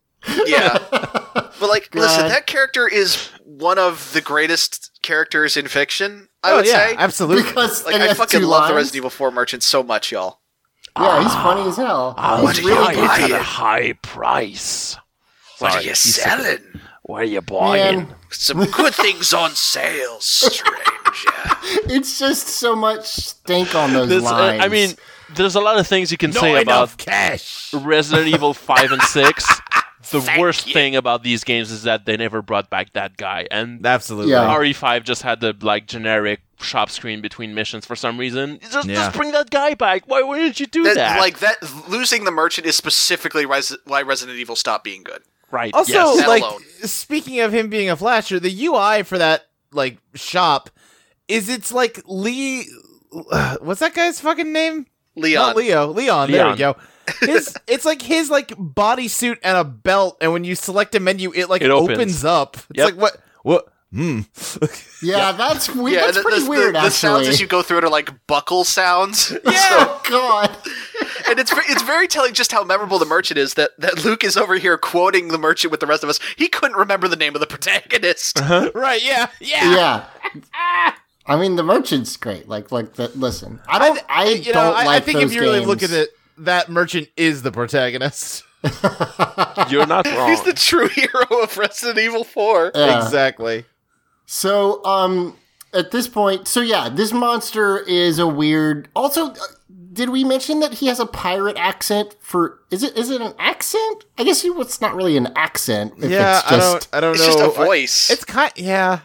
Yeah. 0.45 0.77
But 1.59 1.67
like, 1.67 1.93
listen, 1.93 2.29
that 2.29 2.47
character 2.47 2.87
is 2.87 3.27
one 3.43 3.77
of 3.77 4.13
the 4.13 4.21
greatest 4.21 4.91
characters 5.01 5.57
in 5.57 5.67
fiction. 5.67 6.29
I 6.41 6.51
oh 6.51 6.55
would 6.57 6.65
yeah, 6.65 6.87
say. 6.89 6.95
absolutely. 6.97 7.43
because 7.43 7.85
Like, 7.85 7.95
I 7.95 8.13
fucking 8.13 8.39
two 8.39 8.45
love 8.45 8.69
the 8.69 8.73
lines. 8.73 8.75
Resident 8.75 8.95
Evil 8.95 9.09
4 9.09 9.31
merchant 9.31 9.63
so 9.63 9.83
much, 9.83 10.09
y'all. 10.09 10.39
Yeah, 10.97 11.21
he's 11.21 11.31
ah, 11.33 11.43
funny 11.43 11.69
as 11.69 11.75
hell. 11.75 12.15
I'll 12.17 12.47
he's 12.47 12.57
do 12.59 12.61
you 12.63 12.69
really 12.69 12.95
buy 12.95 13.17
good. 13.17 13.31
at 13.31 13.41
a 13.41 13.43
high 13.43 13.91
price. 14.01 14.95
What 15.59 15.73
Sorry, 15.73 15.81
are 15.83 15.83
you 15.83 15.89
he's 15.89 16.17
a- 16.17 16.21
selling? 16.21 16.59
What 17.09 17.23
are 17.23 17.25
you 17.25 17.41
buying? 17.41 17.97
Man, 17.97 18.15
Some 18.29 18.63
good 18.65 18.93
things 18.93 19.33
on 19.33 19.55
sale, 19.55 20.19
stranger. 20.19 20.71
it's 21.91 22.19
just 22.19 22.45
so 22.47 22.75
much 22.75 23.07
stink 23.07 23.73
on 23.73 23.93
those 23.93 24.09
This- 24.09 24.23
uh, 24.25 24.31
lines. 24.31 24.63
I 24.63 24.67
mean, 24.67 24.91
there's 25.33 25.55
a 25.55 25.59
lot 25.59 25.79
of 25.79 25.87
things 25.87 26.11
you 26.11 26.19
can 26.19 26.29
Not 26.29 26.39
say 26.41 26.61
about 26.61 26.97
cash. 26.99 27.73
Resident 27.73 28.27
Evil 28.27 28.53
5 28.71 28.91
and 28.91 29.01
6. 29.01 29.61
The 30.11 30.21
Thank 30.21 30.39
worst 30.39 30.67
you. 30.67 30.73
thing 30.73 30.95
about 30.95 31.23
these 31.23 31.43
games 31.43 31.71
is 31.71 31.81
that 31.83 32.05
they 32.05 32.15
never 32.15 32.43
brought 32.43 32.69
back 32.69 32.93
that 32.93 33.17
guy. 33.17 33.47
And 33.49 33.83
Absolutely. 33.83 34.31
Yeah. 34.33 34.55
RE5 34.55 35.03
just 35.03 35.23
had 35.23 35.41
the 35.41 35.55
like 35.61 35.87
generic 35.87 36.41
shop 36.61 36.91
screen 36.91 37.21
between 37.21 37.55
missions 37.55 37.87
for 37.87 37.95
some 37.95 38.19
reason. 38.19 38.59
Just, 38.71 38.87
Yeah. 38.87 38.95
just 38.95 39.15
bring 39.17 39.31
that 39.31 39.49
guy 39.49 39.73
back. 39.73 40.03
Why 40.05 40.21
wouldn't 40.21 40.59
you 40.59 40.67
do 40.67 40.83
That- 40.83 40.93
that? 40.95 41.19
Like 41.19 41.39
that, 41.39 41.57
losing 41.89 42.23
the 42.25 42.31
merchant 42.31 42.67
is 42.67 42.75
specifically 42.75 43.47
res- 43.47 43.75
why 43.85 44.03
Resident 44.03 44.37
Evil 44.37 44.55
stopped 44.55 44.83
being 44.83 45.01
good. 45.03 45.23
Right. 45.51 45.73
Also, 45.73 45.93
yes. 45.93 46.27
Like 46.27 46.43
alone. 46.43 46.61
speaking 46.83 47.39
of 47.41 47.53
him 47.53 47.69
being 47.69 47.89
a 47.89 47.95
flasher, 47.95 48.39
the 48.39 48.65
UI 48.65 49.03
for 49.03 49.17
that 49.17 49.45
like 49.71 49.97
shop 50.15 50.69
is 51.27 51.49
it's 51.49 51.71
like 51.71 52.01
Lee. 52.05 52.65
What's 53.11 53.79
that 53.79 53.93
guy's 53.93 54.19
fucking 54.19 54.51
name? 54.53 54.85
Leon, 55.15 55.47
Not 55.47 55.55
Leo. 55.55 55.87
Leon. 55.87 56.31
There 56.31 56.49
we 56.51 56.55
go. 56.57 56.75
His 57.21 57.57
it's 57.67 57.85
like 57.85 58.01
his 58.03 58.29
like 58.29 58.49
bodysuit 58.49 59.37
and 59.43 59.57
a 59.57 59.63
belt, 59.63 60.17
and 60.21 60.31
when 60.31 60.43
you 60.43 60.53
select 60.53 60.93
a 60.93 60.99
menu, 60.99 61.31
it 61.33 61.49
like 61.49 61.63
It 61.63 61.71
opens. 61.71 61.97
opens. 61.97 62.25
up. 62.25 62.55
It's 62.55 62.65
Yep. 62.75 62.85
like 62.85 62.95
what? 63.01 63.17
What? 63.41 63.73
Hmm. 63.91 64.21
yeah, 65.01 65.31
that's 65.31 65.67
weird. 65.67 65.95
yeah, 65.95 66.05
that's 66.05 66.17
the, 66.17 66.23
pretty 66.23 66.43
the, 66.43 66.49
weird, 66.49 66.75
the, 66.75 66.81
the 66.81 66.89
sounds 66.91 67.27
as 67.27 67.41
you 67.41 67.47
go 67.47 67.63
through 67.63 67.79
it 67.79 67.83
are 67.83 67.89
like 67.89 68.27
buckle 68.27 68.63
sounds. 68.63 69.31
Yeah. 69.49 69.67
oh 69.71 70.01
God. 70.09 70.55
and 71.27 71.39
it's 71.39 71.51
it's 71.69 71.81
very 71.81 72.07
telling 72.07 72.33
just 72.33 72.51
how 72.51 72.63
memorable 72.63 72.99
the 72.99 73.05
merchant 73.05 73.39
is. 73.39 73.55
That 73.55 73.71
that 73.79 74.05
Luke 74.05 74.23
is 74.23 74.37
over 74.37 74.57
here 74.57 74.77
quoting 74.77 75.29
the 75.29 75.39
merchant 75.39 75.71
with 75.71 75.79
the 75.79 75.87
rest 75.87 76.03
of 76.03 76.09
us. 76.09 76.19
He 76.37 76.47
couldn't 76.49 76.77
remember 76.77 77.07
the 77.07 77.15
name 77.15 77.35
of 77.35 77.41
the 77.41 77.47
protagonist. 77.47 78.39
right. 78.39 79.03
Yeah. 79.03 79.27
Yeah. 79.39 80.05
Yeah. 80.53 80.93
I 81.25 81.35
mean, 81.35 81.55
the 81.55 81.63
merchant's 81.63 82.15
great. 82.17 82.47
Like, 82.47 82.71
like 82.71 82.93
the, 82.93 83.09
listen, 83.15 83.59
I 83.67 83.79
don't, 83.79 83.99
I, 84.09 84.29
you 84.29 84.51
don't 84.51 84.55
know, 84.55 84.73
I, 84.73 84.85
like 84.85 85.01
I 85.01 85.05
think 85.05 85.19
those 85.19 85.31
if 85.31 85.35
you 85.35 85.41
really 85.41 85.65
look 85.65 85.83
at 85.83 85.91
it, 85.91 86.09
that 86.39 86.69
merchant 86.69 87.09
is 87.17 87.41
the 87.41 87.51
protagonist. 87.51 88.43
You're 89.69 89.85
not 89.85 90.05
wrong. 90.05 90.29
He's 90.29 90.41
the 90.43 90.53
true 90.55 90.87
hero 90.87 91.43
of 91.43 91.57
Resident 91.57 91.99
Evil 91.99 92.23
Four. 92.23 92.71
Yeah. 92.75 93.03
Exactly. 93.03 93.65
So, 94.31 94.85
um, 94.85 95.35
at 95.73 95.89
this 95.89 96.07
point, 96.07 96.47
so 96.47 96.61
yeah, 96.61 96.87
this 96.87 97.11
monster 97.11 97.79
is 97.79 98.19
a 98.19 98.27
weird. 98.27 98.87
Also, 98.95 99.31
uh, 99.31 99.35
did 99.91 100.09
we 100.11 100.23
mention 100.23 100.59
that 100.59 100.73
he 100.75 100.85
has 100.85 100.99
a 100.99 101.07
pirate 101.07 101.57
accent? 101.57 102.15
For 102.19 102.59
is 102.69 102.83
it 102.83 102.95
is 102.95 103.09
it 103.09 103.21
an 103.21 103.33
accent? 103.39 104.05
I 104.19 104.23
guess 104.23 104.43
you- 104.43 104.61
it's 104.61 104.79
not 104.81 104.93
really 104.93 105.17
an 105.17 105.29
accent. 105.35 105.93
If 105.97 106.11
yeah, 106.11 106.39
it's 106.43 106.51
I 106.51 106.57
don't. 106.57 106.87
I 106.93 106.99
don't 106.99 107.15
It's 107.15 107.21
know. 107.25 107.33
just 107.33 107.57
a 107.57 107.61
I- 107.61 107.65
voice. 107.65 108.09
it's 108.11 108.23
kind. 108.23 108.51
Yeah. 108.55 108.99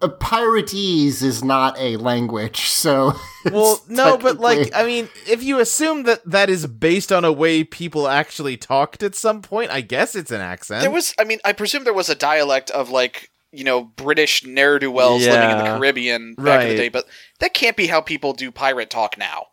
a 0.00 0.08
piratese 0.08 1.20
is 1.24 1.42
not 1.42 1.76
a 1.76 1.96
language. 1.96 2.60
So, 2.68 3.14
Well, 3.50 3.82
no, 3.88 4.16
but 4.16 4.38
like, 4.38 4.70
I 4.72 4.84
mean, 4.86 5.08
if 5.26 5.42
you 5.42 5.58
assume 5.58 6.04
that 6.04 6.24
that 6.24 6.48
is 6.48 6.68
based 6.68 7.10
on 7.10 7.24
a 7.24 7.32
way 7.32 7.64
people 7.64 8.06
actually 8.06 8.56
talked 8.56 9.02
at 9.02 9.16
some 9.16 9.42
point, 9.42 9.72
I 9.72 9.80
guess 9.80 10.14
it's 10.14 10.30
an 10.30 10.40
accent. 10.40 10.82
There 10.82 10.92
was, 10.92 11.12
I 11.18 11.24
mean, 11.24 11.40
I 11.44 11.52
presume 11.52 11.82
there 11.82 11.92
was 11.92 12.08
a 12.08 12.14
dialect 12.14 12.70
of 12.70 12.90
like 12.90 13.30
you 13.52 13.64
know 13.64 13.82
British 13.84 14.44
ne'er 14.44 14.78
do 14.78 14.90
wells 14.90 15.24
living 15.26 15.50
in 15.50 15.58
the 15.58 15.64
Yeah. 15.64 15.76
Caribbean 15.78 16.34
back 16.34 16.62
in 16.64 16.68
the 16.70 16.76
day, 16.76 16.88
but 16.88 17.06
that 17.40 17.54
can't 17.54 17.76
be 17.76 17.86
how 17.86 18.00
people 18.00 18.32
do 18.32 18.50
pirate 18.50 18.90
talk 18.90 19.16
now. 19.18 19.46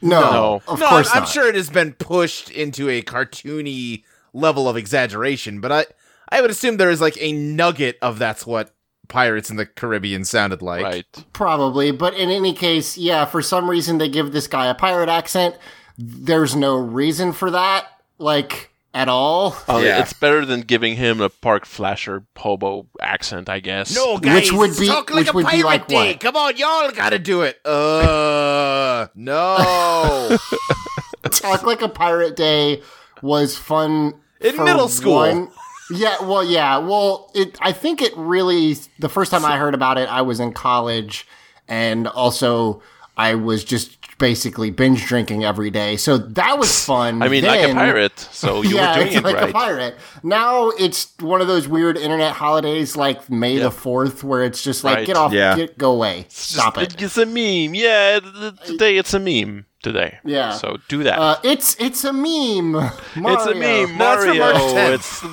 no, 0.00 0.20
No. 0.20 0.62
of 0.66 0.80
no, 0.80 0.88
course 0.88 1.10
I'm, 1.14 1.22
I'm 1.22 1.28
sure 1.28 1.48
it 1.48 1.54
has 1.54 1.70
been 1.70 1.92
pushed 1.92 2.50
into 2.50 2.88
a 2.88 3.02
cartoony 3.02 4.04
level 4.32 4.68
of 4.68 4.76
exaggeration, 4.76 5.60
but 5.60 5.70
I, 5.72 5.86
I 6.30 6.40
would 6.40 6.50
assume 6.50 6.76
there 6.78 6.90
is 6.90 7.00
like 7.00 7.16
a 7.20 7.32
nugget 7.32 7.98
of 8.02 8.18
that's 8.18 8.46
what 8.46 8.74
pirates 9.08 9.50
in 9.50 9.56
the 9.56 9.66
Caribbean 9.66 10.24
sounded 10.24 10.62
like. 10.62 10.82
right. 10.82 11.24
Probably, 11.34 11.90
but 11.90 12.14
in 12.14 12.30
any 12.30 12.54
case, 12.54 12.96
yeah, 12.96 13.26
for 13.26 13.42
some 13.42 13.68
reason 13.68 13.98
they 13.98 14.08
give 14.08 14.32
this 14.32 14.46
guy 14.46 14.66
a 14.68 14.74
pirate 14.74 15.10
accent. 15.10 15.56
There's 15.98 16.56
no 16.56 16.76
reason 16.76 17.32
for 17.32 17.50
that, 17.50 17.86
like 18.18 18.70
at 18.94 19.08
all. 19.08 19.56
Uh, 19.68 19.80
Yeah. 19.82 20.00
It's 20.02 20.12
better 20.12 20.44
than 20.44 20.60
giving 20.62 20.96
him 20.96 21.20
a 21.20 21.28
park 21.28 21.64
flasher 21.66 22.24
hobo 22.36 22.86
accent, 23.00 23.48
I 23.48 23.60
guess. 23.60 23.94
No, 23.94 24.14
Which 24.14 24.22
guys, 24.22 24.52
would 24.52 24.76
be- 24.78 24.86
talk 24.86 25.10
like 25.10 25.18
which 25.20 25.28
a 25.28 25.32
would 25.32 25.46
be 25.46 25.50
pirate 25.62 25.64
like 25.64 25.88
day. 25.88 25.94
what? 26.12 26.20
Come 26.20 26.36
on, 26.36 26.56
y'all 26.56 26.90
gotta 26.92 27.18
do 27.18 27.42
it. 27.42 27.64
Uh, 27.66 29.06
no. 29.14 30.36
Talk 31.30 31.62
like 31.64 31.82
a 31.82 31.88
pirate 31.88 32.36
day 32.36 32.82
was 33.22 33.56
fun 33.56 34.14
In 34.40 34.56
for 34.56 34.64
middle 34.64 34.88
school. 34.88 35.14
one- 35.14 35.48
Yeah, 35.90 36.20
well, 36.22 36.42
yeah, 36.44 36.78
well, 36.78 37.30
it. 37.34 37.56
I 37.60 37.72
think 37.72 38.00
it 38.02 38.12
really. 38.16 38.76
The 38.98 39.08
first 39.08 39.30
time 39.30 39.44
I 39.44 39.56
heard 39.58 39.74
about 39.74 39.98
it, 39.98 40.08
I 40.08 40.22
was 40.22 40.40
in 40.40 40.52
college, 40.52 41.26
and 41.68 42.08
also 42.08 42.82
I 43.16 43.34
was 43.34 43.62
just 43.62 44.01
basically 44.22 44.70
binge 44.70 45.04
drinking 45.04 45.42
every 45.44 45.68
day. 45.70 45.96
So 45.96 46.16
that 46.16 46.56
was 46.58 46.84
fun. 46.92 47.20
I 47.22 47.28
mean, 47.28 47.42
like 47.44 47.60
a 47.64 47.66
Then- 47.66 47.76
pirate, 47.76 48.18
so 48.18 48.62
you 48.62 48.76
yeah, 48.76 48.90
were 48.90 48.94
doing 48.94 49.06
it's 49.08 49.16
it 49.16 49.24
like 49.24 49.34
right. 49.36 49.50
a 49.50 49.52
pirate. 49.52 49.96
Now 50.22 50.70
it's 50.70 51.12
one 51.18 51.40
of 51.40 51.48
those 51.48 51.66
weird 51.66 51.98
internet 51.98 52.32
holidays 52.34 52.96
like 52.96 53.28
May 53.28 53.54
Yeah. 53.56 53.64
the 53.64 53.70
Fourth, 53.72 54.22
where 54.22 54.44
it's 54.44 54.62
just 54.62 54.84
like 54.84 54.98
Right. 54.98 55.06
get 55.06 55.16
off, 55.16 55.32
Yeah. 55.32 55.56
get, 55.56 55.76
go 55.76 55.90
away, 55.92 56.26
stop 56.28 56.78
it. 56.78 57.02
It's 57.02 57.18
a 57.18 57.26
meme. 57.26 57.74
Yeah, 57.74 58.20
th- 58.20 58.34
th- 58.34 58.54
today 58.70 58.96
it's 58.96 59.12
a 59.12 59.18
meme. 59.18 59.66
today. 59.82 60.18
Yeah. 60.24 60.52
So 60.52 60.76
do 60.88 61.02
that. 61.02 61.18
Uh, 61.18 61.36
it's 61.42 61.74
it's 61.80 62.04
a 62.04 62.12
meme. 62.12 62.76
it's 63.16 63.46
a 63.46 63.54
meme, 63.54 63.98
No, 63.98 64.12
it's 64.14 64.24
for 64.24 64.34
Mario. 64.34 64.94
It's 64.94 65.20
the, 65.20 65.28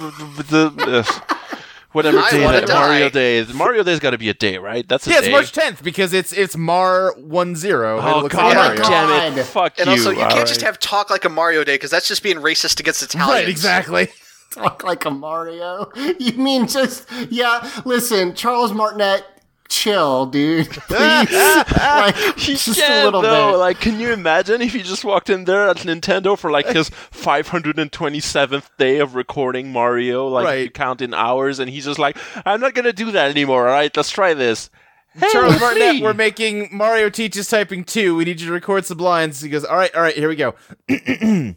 the, 0.49 0.69
the- 0.69 1.35
whatever 1.91 2.19
I 2.19 2.29
day 2.31 2.39
that 2.39 2.67
die. 2.67 2.87
Mario 2.87 3.09
Day 3.09 3.37
is. 3.37 3.53
Mario 3.53 3.83
Day's 3.83 3.99
got 3.99 4.11
to 4.11 4.17
be 4.17 4.29
a 4.29 4.33
day, 4.33 4.57
right? 4.57 4.87
That's 4.87 5.07
a 5.07 5.11
Yeah, 5.11 5.19
it's. 5.19 5.29
March 5.29 5.51
10th 5.51 5.83
because 5.83 6.13
it's 6.13 6.31
it's 6.33 6.55
Mar 6.57 7.13
one 7.17 7.55
zero. 7.55 7.99
and 7.99 8.07
it 8.07 8.11
Oh 8.11 8.21
looks 8.21 8.35
god, 8.35 8.45
like 8.45 8.55
my 8.55 8.63
Mario. 8.67 8.81
God. 8.81 8.89
damn 8.89 9.37
it! 9.39 9.43
Fuck 9.45 9.79
And 9.79 9.87
you! 9.87 9.91
also, 9.93 10.09
you 10.11 10.17
can't 10.17 10.47
just 10.47 10.61
have 10.61 10.79
talk 10.79 11.09
like 11.09 11.25
a 11.25 11.29
Mario 11.29 11.63
Day 11.63 11.75
because 11.75 11.91
that's 11.91 12.07
just 12.07 12.23
being 12.23 12.37
racist 12.37 12.79
against 12.79 13.01
Italians. 13.03 13.31
Right, 13.41 13.49
exactly. 13.49 14.09
Talk 14.51 14.83
like 14.83 15.05
a 15.05 15.11
Mario. 15.11 15.91
You 16.19 16.33
mean 16.33 16.67
just 16.67 17.07
yeah? 17.29 17.69
Listen, 17.85 18.33
Charles 18.33 18.73
Martinet, 18.73 19.23
chill, 19.69 20.25
dude. 20.25 20.67
Please, 20.87 21.31
like 21.31 22.15
He 22.37 22.55
just 22.55 22.79
can 22.79 23.01
a 23.01 23.05
little 23.05 23.21
though. 23.21 23.51
bit. 23.53 23.57
Like, 23.57 23.79
can 23.79 23.99
you 23.99 24.11
imagine 24.11 24.61
if 24.61 24.73
he 24.73 24.81
just 24.81 25.05
walked 25.05 25.29
in 25.29 25.45
there 25.45 25.67
at 25.69 25.77
Nintendo 25.77 26.37
for 26.37 26.51
like 26.51 26.67
his 26.67 26.89
527th 26.89 28.69
day 28.77 28.99
of 28.99 29.15
recording 29.15 29.71
Mario? 29.71 30.27
Like, 30.27 30.45
Right. 30.45 30.63
you 30.65 30.69
count 30.71 31.01
in 31.01 31.13
hours, 31.13 31.59
and 31.59 31.69
he's 31.69 31.85
just 31.85 31.99
like, 31.99 32.17
"I'm 32.45 32.59
not 32.59 32.73
gonna 32.73 32.93
do 32.93 33.11
that 33.11 33.29
anymore. 33.31 33.67
All 33.67 33.73
right, 33.73 33.95
let's 33.95 34.09
try 34.09 34.33
this." 34.33 34.69
Hey, 35.13 35.27
Charles 35.31 35.59
Martinet, 35.59 35.95
see. 35.95 36.01
we're 36.03 36.13
making 36.13 36.69
Mario 36.71 37.09
teaches 37.09 37.47
typing 37.47 37.83
two. 37.83 38.15
We 38.15 38.25
need 38.25 38.39
you 38.39 38.47
to 38.47 38.53
record 38.53 38.85
some 38.85 38.99
lines. 38.99 39.41
He 39.41 39.49
goes, 39.49 39.65
all 39.65 39.75
right, 39.75 39.93
all 39.95 40.03
right, 40.03 40.13
here 40.15 40.29
we 40.29 40.35
go. 40.35 40.53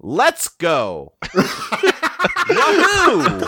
Let's 0.00 0.48
go. 0.48 1.12
Wahoo! 2.50 3.44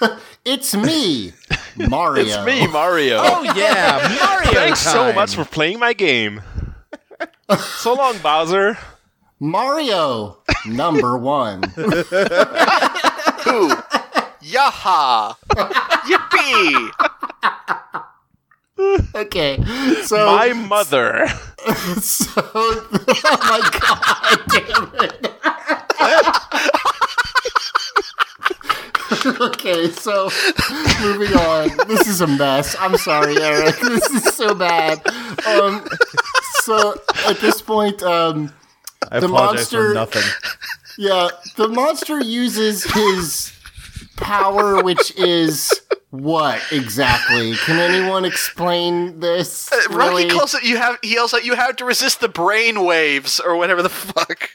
It's 0.44 0.74
me, 0.74 1.32
Mario. 1.76 2.24
It's 2.24 2.46
me, 2.46 2.66
Mario. 2.66 3.18
Oh 3.22 3.42
yeah, 3.54 4.16
Mario 4.20 4.52
Thanks 4.52 4.80
so 4.80 5.12
much 5.12 5.34
for 5.34 5.44
playing 5.44 5.78
my 5.78 5.92
game. 5.92 6.40
so 7.58 7.92
long, 7.92 8.16
Bowser. 8.18 8.78
Mario, 9.38 10.38
number 10.66 11.18
one. 11.18 11.62
Who? 11.74 11.84
Yaha! 14.40 15.36
Yippee! 16.08 16.90
Okay, 19.14 19.62
so 20.04 20.24
My 20.24 20.54
mother. 20.54 21.28
so 22.00 22.32
oh 22.54 22.88
my 23.22 23.60
god, 23.78 24.40
damn 24.48 24.90
it. 25.04 25.26
okay, 29.40 29.88
so 29.90 30.30
moving 31.00 31.36
on. 31.36 31.70
This 31.88 32.06
is 32.06 32.20
a 32.20 32.26
mess. 32.26 32.76
I'm 32.78 32.96
sorry, 32.96 33.36
Eric. 33.40 33.76
This 33.80 34.06
is 34.10 34.34
so 34.34 34.54
bad. 34.54 35.06
Um, 35.46 35.86
so 36.62 36.94
at 37.26 37.38
this 37.38 37.60
point, 37.62 38.02
um, 38.02 38.52
I 39.10 39.20
the 39.20 39.26
apologize 39.26 39.70
for 39.70 39.94
monster- 39.94 39.94
nothing. 39.94 40.22
yeah, 40.98 41.28
the 41.56 41.68
monster 41.68 42.20
uses 42.20 42.84
his 42.84 43.52
power, 44.16 44.82
which 44.82 45.14
is 45.16 45.72
what 46.10 46.60
exactly? 46.72 47.54
Can 47.54 47.78
anyone 47.78 48.24
explain 48.24 49.20
this? 49.20 49.72
Uh, 49.72 49.76
Rocky 49.90 50.10
really? 50.24 50.28
calls 50.30 50.54
it. 50.54 50.62
You 50.64 50.76
have. 50.76 50.98
He 51.02 51.14
yells 51.14 51.32
like 51.32 51.44
you 51.44 51.54
have 51.54 51.76
to 51.76 51.84
resist 51.84 52.20
the 52.20 52.28
brain 52.28 52.84
waves 52.84 53.40
or 53.40 53.56
whatever 53.56 53.82
the 53.82 53.88
fuck. 53.88 54.50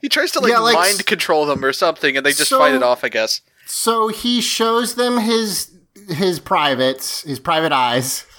He 0.00 0.08
tries 0.08 0.32
to 0.32 0.40
like, 0.40 0.50
Yeah, 0.50 0.58
like, 0.58 0.74
mind 0.74 1.06
control 1.06 1.46
them 1.46 1.64
or 1.64 1.72
something, 1.72 2.16
and 2.16 2.26
they 2.26 2.32
just 2.32 2.50
so- 2.50 2.58
fight 2.58 2.74
it 2.74 2.82
off. 2.82 3.04
I 3.04 3.08
guess. 3.08 3.40
So 3.74 4.08
he 4.08 4.42
shows 4.42 4.96
them 4.96 5.16
his 5.16 5.70
his 6.08 6.38
privates, 6.38 7.22
his 7.22 7.40
private 7.40 7.72
eyes, 7.72 8.26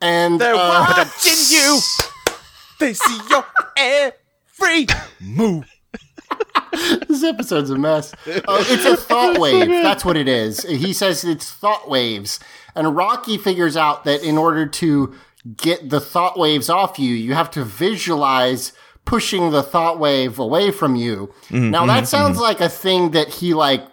and 0.00 0.40
They're 0.40 0.54
uh, 0.54 0.86
watching 0.88 1.56
you. 1.56 1.78
They 2.80 2.94
see 2.94 3.20
your 3.28 3.44
every 3.76 4.86
move. 5.20 5.70
this 7.06 7.22
episode's 7.22 7.68
a 7.68 7.76
mess. 7.76 8.14
Uh, 8.26 8.64
it's 8.68 8.86
a 8.86 8.96
thought 8.96 9.38
wave. 9.38 9.68
That's 9.68 10.02
what 10.02 10.16
it 10.16 10.26
is. 10.26 10.62
He 10.62 10.94
says 10.94 11.22
it's 11.22 11.52
thought 11.52 11.90
waves, 11.90 12.40
and 12.74 12.96
Rocky 12.96 13.36
figures 13.36 13.76
out 13.76 14.04
that 14.04 14.22
in 14.22 14.38
order 14.38 14.66
to 14.66 15.14
get 15.58 15.90
the 15.90 16.00
thought 16.00 16.38
waves 16.38 16.70
off 16.70 16.98
you, 16.98 17.14
you 17.14 17.34
have 17.34 17.50
to 17.52 17.62
visualize 17.64 18.72
pushing 19.04 19.50
the 19.50 19.62
thought 19.62 19.98
wave 19.98 20.38
away 20.38 20.70
from 20.70 20.96
you. 20.96 21.32
now 21.50 21.84
that 21.86 22.08
sounds 22.08 22.38
like 22.38 22.60
a 22.60 22.68
thing 22.68 23.10
that 23.12 23.28
he 23.28 23.54
like. 23.54 23.86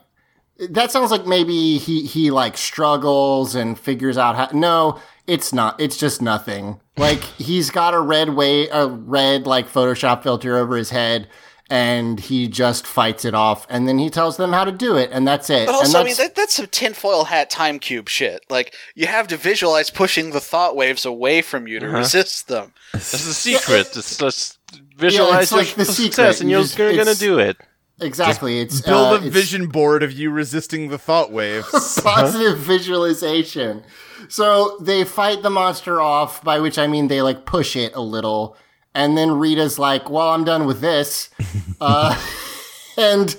That 0.70 0.92
sounds 0.92 1.12
like 1.12 1.26
maybe 1.26 1.78
he 1.78 2.04
he 2.06 2.32
like 2.32 2.58
struggles 2.58 3.56
and 3.56 3.78
figures 3.80 4.18
out 4.18 4.36
how. 4.36 4.50
No, 4.58 5.00
it's 5.28 5.54
not. 5.54 5.80
It's 5.80 5.98
just 5.98 6.22
nothing. 6.22 6.80
Like 6.98 7.22
he's 7.22 7.70
got 7.70 7.94
a 7.94 8.00
red 8.00 8.30
way, 8.32 8.70
a 8.70 8.88
red 8.88 9.46
like 9.46 9.70
Photoshop 9.70 10.24
filter 10.24 10.58
over 10.58 10.76
his 10.76 10.90
head, 10.90 11.28
and 11.70 12.20
he 12.20 12.48
just 12.48 12.88
fights 12.88 13.24
it 13.24 13.36
off, 13.36 13.68
and 13.70 13.88
then 13.88 14.00
he 14.00 14.10
tells 14.10 14.38
them 14.38 14.52
how 14.52 14.66
to 14.66 14.72
do 14.72 14.96
it, 14.98 15.12
and 15.14 15.28
that's 15.28 15.48
it. 15.52 15.68
But 15.68 15.76
and 15.76 15.78
also, 15.86 16.00
I 16.00 16.04
mean, 16.04 16.14
that's- 16.14 16.30
that, 16.30 16.36
that's 16.36 16.54
some 16.56 16.66
tinfoil 16.66 17.26
hat 17.26 17.52
time 17.52 17.78
cube 17.78 18.10
shit. 18.10 18.44
Like, 18.50 18.74
you 18.96 19.06
have 19.06 19.28
to 19.28 19.38
visualize 19.38 19.92
pushing 19.92 20.32
the 20.32 20.40
thought 20.40 20.76
waves 20.76 21.06
away 21.06 21.44
from 21.44 21.68
you 21.68 21.80
to 21.80 21.88
uh-huh. 21.88 21.98
resist 22.00 22.48
them. 22.48 22.74
This 22.94 23.14
is 23.14 23.28
a 23.28 23.34
secret. 23.36 23.96
It's 23.96 24.18
just 24.18 24.58
visualize 24.98 25.44
it's 25.44 25.52
like 25.52 25.68
your 25.78 25.86
the 25.86 25.86
success, 25.94 26.38
secret. 26.38 26.42
and 26.42 26.50
You 26.50 26.56
you're 26.58 26.64
just- 26.64 26.78
gonna 26.78 27.14
do 27.14 27.38
it. 27.38 27.58
Exactly. 28.02 28.60
It's 28.60 28.82
Build 28.82 29.08
uh, 29.08 29.16
a 29.16 29.18
it's- 29.18 29.34
vision 29.34 29.68
board 29.68 30.04
of 30.04 30.12
you 30.12 30.30
resisting 30.30 30.90
the 30.90 30.98
thought 30.98 31.32
waves. 31.32 32.00
positive 32.04 32.58
visualization. 32.58 33.84
So 34.30 34.78
they 34.82 35.04
fight 35.04 35.42
the 35.44 35.50
monster 35.50 36.02
off, 36.02 36.44
by 36.44 36.60
which 36.60 36.78
I 36.78 36.88
mean 36.88 37.08
they 37.08 37.22
like 37.22 37.46
push 37.46 37.76
it 37.76 37.96
a 37.96 38.02
little. 38.02 38.58
And 38.96 39.16
then 39.18 39.32
Rita's 39.34 39.78
like, 39.78 40.10
well, 40.10 40.30
I'm 40.30 40.44
done 40.44 40.66
with 40.66 40.82
this. 40.82 41.30
uh, 41.82 42.20
and 42.98 43.36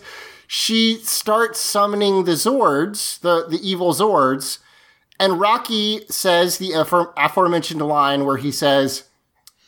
she 0.47 0.99
starts 1.03 1.59
summoning 1.61 2.25
the 2.25 2.33
Zords, 2.33 3.19
the, 3.21 3.47
the 3.49 3.59
evil 3.69 3.93
Zords. 3.93 4.59
And 5.21 5.41
Rocky 5.41 6.03
says 6.09 6.59
the 6.59 6.73
afore- 6.73 7.13
aforementioned 7.17 7.83
line 7.83 8.25
where 8.25 8.37
he 8.37 8.53
says, 8.53 9.05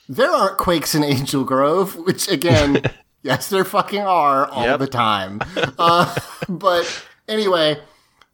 there 0.08 0.30
aren't 0.30 0.58
quakes 0.58 0.94
in 0.94 1.02
Angel 1.04 1.44
Grove, 1.44 1.96
which 1.96 2.28
again, 2.28 2.82
yes, 3.22 3.48
there 3.48 3.64
fucking 3.64 4.00
are 4.02 4.46
all 4.46 4.64
Yep. 4.64 4.78
the 4.80 4.86
time. 4.86 5.40
Uh, 5.78 6.14
but 6.48 7.04
anyway, 7.28 7.78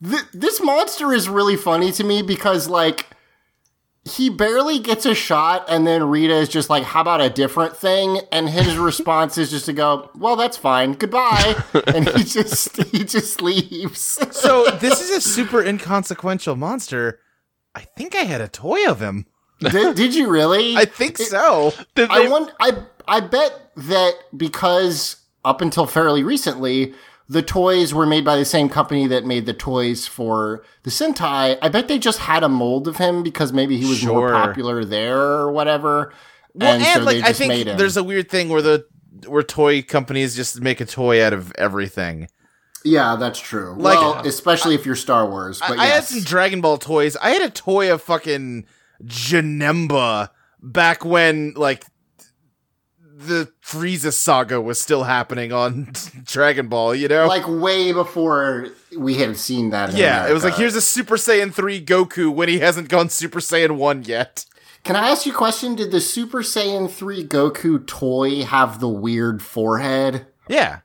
th- 0.03 0.23
this 0.33 0.61
monster 0.63 1.13
is 1.13 1.29
really 1.29 1.57
funny 1.57 1.93
to 1.93 2.05
me 2.05 2.23
because, 2.23 2.69
like, 2.69 3.07
he 4.05 4.29
barely 4.31 4.79
gets 4.79 5.05
a 5.05 5.15
shot, 5.17 5.65
and 5.69 5.85
then 5.85 6.09
Rita 6.09 6.33
is 6.35 6.49
just 6.49 6.71
like, 6.71 6.85
How 6.85 7.01
about 7.01 7.21
a 7.21 7.29
different 7.29 7.77
thing? 7.77 8.21
And 8.31 8.49
his 8.49 8.77
response 8.79 9.37
is 9.37 9.51
just 9.51 9.67
to 9.67 9.73
go, 9.73 10.11
Well, 10.15 10.37
that's 10.37 10.57
fine. 10.57 10.93
Goodbye. 10.93 11.61
and 11.89 12.09
he 12.11 12.23
just 12.23 12.81
he 12.85 13.03
just 13.05 13.43
leaves. 13.43 14.01
so 14.31 14.67
this 14.81 15.01
is 15.01 15.11
a 15.11 15.21
super 15.21 15.61
inconsequential 15.63 16.55
monster. 16.55 17.19
I 17.75 17.81
think 17.81 18.15
I 18.15 18.21
had 18.23 18.41
a 18.41 18.49
toy 18.49 18.87
of 18.89 19.01
him. 19.01 19.27
Did, 19.61 19.97
did 19.97 20.15
you 20.15 20.29
really? 20.29 20.77
I 20.77 20.85
think 20.85 21.19
so. 21.19 21.73
Did 21.95 22.11
I 22.11 22.23
they- 22.23 22.29
want 22.29 22.53
I 22.61 22.79
I 23.09 23.21
bet 23.21 23.71
that 23.77 24.15
because 24.37 25.17
up 25.45 25.61
until 25.61 25.87
fairly 25.87 26.23
recently, 26.23 26.95
the 27.29 27.43
toys 27.43 27.93
were 27.95 28.07
made 28.07 28.25
by 28.25 28.37
the 28.37 28.45
same 28.45 28.69
company 28.69 29.07
that 29.09 29.25
made 29.25 29.47
the 29.47 29.55
toys 29.55 30.07
for 30.07 30.65
the 30.83 30.91
Sentai. 30.91 31.59
I 31.63 31.69
bet 31.69 31.89
they 31.89 31.99
just 31.99 32.21
had 32.21 32.43
a 32.43 32.49
mold 32.49 32.89
of 32.89 32.97
him 32.97 33.23
because 33.23 33.53
maybe 33.53 33.77
he 33.79 33.89
was 33.89 34.05
more 34.05 34.31
popular 34.31 34.85
there 34.85 35.19
or 35.21 35.51
whatever. 35.53 36.13
Well, 36.55 36.75
and, 36.75 36.85
so 36.85 37.01
like 37.03 37.25
I 37.25 37.33
think 37.33 37.65
there's 37.79 37.97
a 37.97 38.03
weird 38.03 38.29
thing 38.31 38.49
where 38.49 38.63
the 38.63 38.87
where 39.27 39.43
toy 39.43 39.83
companies 39.83 40.37
just 40.37 40.61
make 40.61 40.81
a 40.81 40.87
toy 40.87 41.25
out 41.25 41.33
of 41.33 41.53
everything. 41.59 42.29
yeah, 42.85 43.17
that's 43.17 43.41
true. 43.41 43.75
Like- 43.77 43.99
well, 43.99 44.27
especially 44.27 44.75
if 44.75 44.87
you're 44.87 44.95
Star 44.97 45.29
Wars. 45.29 45.61
But 45.61 45.79
I, 45.79 45.85
I 45.85 45.87
had 45.87 46.05
some 46.05 46.21
Dragon 46.23 46.61
Ball 46.61 46.79
toys. 46.79 47.17
I 47.17 47.31
had 47.31 47.43
a 47.43 47.51
toy 47.51 47.93
of 47.93 48.03
fucking 48.03 48.67
Janemba 49.05 50.31
back 50.63 51.05
when 51.05 51.53
like 51.55 51.85
the 53.19 53.51
Frieza 53.65 54.13
saga 54.13 54.61
was 54.61 54.79
still 54.81 55.05
happening 55.05 55.53
on 55.53 55.93
Dragon 56.25 56.69
Ball, 56.69 56.95
you 56.95 57.09
know? 57.09 57.27
like 57.27 57.49
way 57.49 57.93
before 57.93 58.69
we 58.97 59.15
had 59.15 59.37
seen 59.39 59.71
that. 59.71 59.91
in 59.91 59.97
yeah, 59.97 60.29
it 60.29 60.33
was 60.33 60.45
like 60.45 60.55
here's 60.55 60.75
a 60.77 60.83
Super 60.83 61.17
Saiyan 61.17 61.53
3 61.53 61.85
Goku 61.85 62.33
when 62.33 62.49
he 62.49 62.59
hasn't 62.59 62.89
gone 62.89 63.09
Super 63.09 63.41
Saiyan 63.41 63.77
1 63.77 64.05
yet. 64.05 64.45
Can 64.85 64.97
I 64.97 65.09
ask 65.09 65.27
you 65.27 65.33
a 65.33 65.35
question? 65.35 65.75
Did 65.75 65.91
the 65.91 66.01
Super 66.01 66.43
Saiyan 66.43 66.91
3 66.91 67.27
Goku 67.27 67.85
toy 67.87 68.45
have 68.45 68.81
the 68.81 68.89
weird 68.89 69.43
forehead? 69.43 70.27
Yeah, 70.49 70.81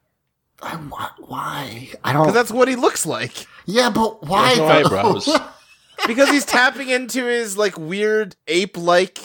I, 0.61 0.75
why? 0.75 1.09
why? 1.19 1.89
I 2.03 2.13
don't. 2.13 2.25
cuz 2.25 2.33
that's 2.33 2.51
what 2.51 2.67
he 2.67 2.75
looks 2.75 3.05
like. 3.05 3.45
yeah, 3.65 3.89
but 3.89 4.25
why? 4.25 4.55
no 4.55 4.67
though? 4.67 4.85
eyebrows. 4.85 5.29
Because 6.07 6.29
he's 6.29 6.45
tapping 6.45 6.89
into 6.89 7.25
his 7.25 7.57
like 7.57 7.77
weird 7.77 8.35
ape-like, 8.47 9.19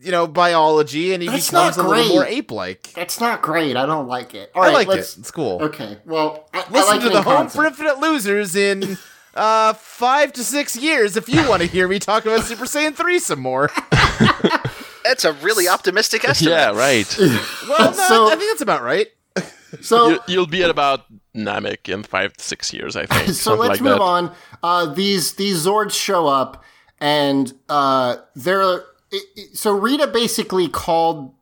you 0.00 0.10
know, 0.10 0.26
biology 0.26 1.12
and 1.14 1.22
he 1.22 1.28
That's 1.28 1.48
becomes 1.50 1.76
a 1.76 1.82
not 1.82 1.88
little 1.88 2.04
great. 2.04 2.12
more 2.14 2.24
ape-like. 2.26 2.92
That's 2.94 3.20
not 3.20 3.42
great. 3.42 3.76
I 3.76 3.86
don't 3.86 4.06
like 4.08 4.34
it. 4.34 4.50
All 4.54 4.62
I 4.62 4.66
right, 4.68 4.72
like 4.74 4.88
let's. 4.88 5.16
it. 5.16 5.20
It's 5.20 5.30
cool. 5.30 5.62
Okay, 5.62 5.98
well, 6.04 6.48
I, 6.52 6.60
I 6.60 6.70
Listen 6.70 6.88
like 6.94 7.00
to 7.02 7.08
the 7.10 7.16
in 7.18 7.22
Home 7.22 7.34
concept. 7.36 7.54
for 7.56 7.66
Infinite 7.66 7.98
Losers 8.00 8.54
in 8.56 8.98
uh, 9.34 9.72
five 9.74 10.32
to 10.34 10.44
six 10.44 10.76
years 10.76 11.16
if 11.16 11.28
you 11.28 11.48
want 11.48 11.62
to 11.62 11.68
hear 11.68 11.88
me 11.88 11.98
talk 11.98 12.24
about 12.24 12.42
Super 12.42 12.64
Saiyan 12.64 12.94
3 12.94 13.18
some 13.18 13.40
more. 13.40 13.70
That's 15.04 15.24
a 15.24 15.32
really 15.34 15.68
optimistic 15.68 16.24
estimate. 16.28 16.52
yeah, 16.52 16.70
right. 16.72 17.16
Well, 17.68 17.90
no, 17.90 17.92
So- 17.92 18.26
I 18.26 18.36
think 18.36 18.50
that's 18.50 18.60
about 18.62 18.82
right. 18.82 19.06
So 19.82 20.08
you, 20.10 20.20
you'll 20.28 20.46
be 20.46 20.62
at 20.62 20.70
about 20.70 21.04
Namek 21.34 21.88
in 21.92 22.02
five 22.02 22.32
to 22.34 22.42
six 22.44 22.72
years, 22.72 22.96
I 22.96 23.06
think. 23.06 23.28
so 23.34 23.54
let's 23.54 23.68
like 23.68 23.80
move 23.80 23.98
that. 23.98 24.00
on. 24.00 24.32
Uh, 24.62 24.86
these 24.94 25.34
these 25.34 25.66
Zords 25.66 25.92
show 25.92 26.26
up, 26.26 26.62
and 27.00 27.52
uh, 27.68 28.16
they're 28.34 28.78
it, 29.10 29.22
it- 29.36 29.56
so 29.56 29.72
Rita 29.72 30.06
basically 30.06 30.68
called. 30.68 31.34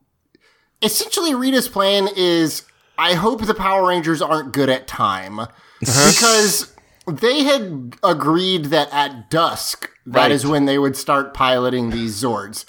Essentially, 0.83 1.35
Rita's 1.35 1.69
plan 1.69 2.09
is: 2.17 2.63
I 2.99 3.15
hope 3.15 3.45
the 3.47 3.55
Power 3.55 3.87
Rangers 3.89 4.21
aren't 4.21 4.53
good 4.53 4.69
at 4.69 4.87
time 4.87 5.41
because 5.81 6.75
they 7.07 7.45
had 7.45 7.97
agreed 8.03 8.67
that 8.67 8.89
at 8.93 9.31
dusk 9.31 9.91
that 10.07 10.31
is 10.31 10.45
Right. 10.45 10.51
when 10.53 10.65
they 10.67 10.79
would 10.79 10.97
start 10.97 11.33
piloting 11.35 11.91
these 11.91 12.21
Zords, 12.23 12.65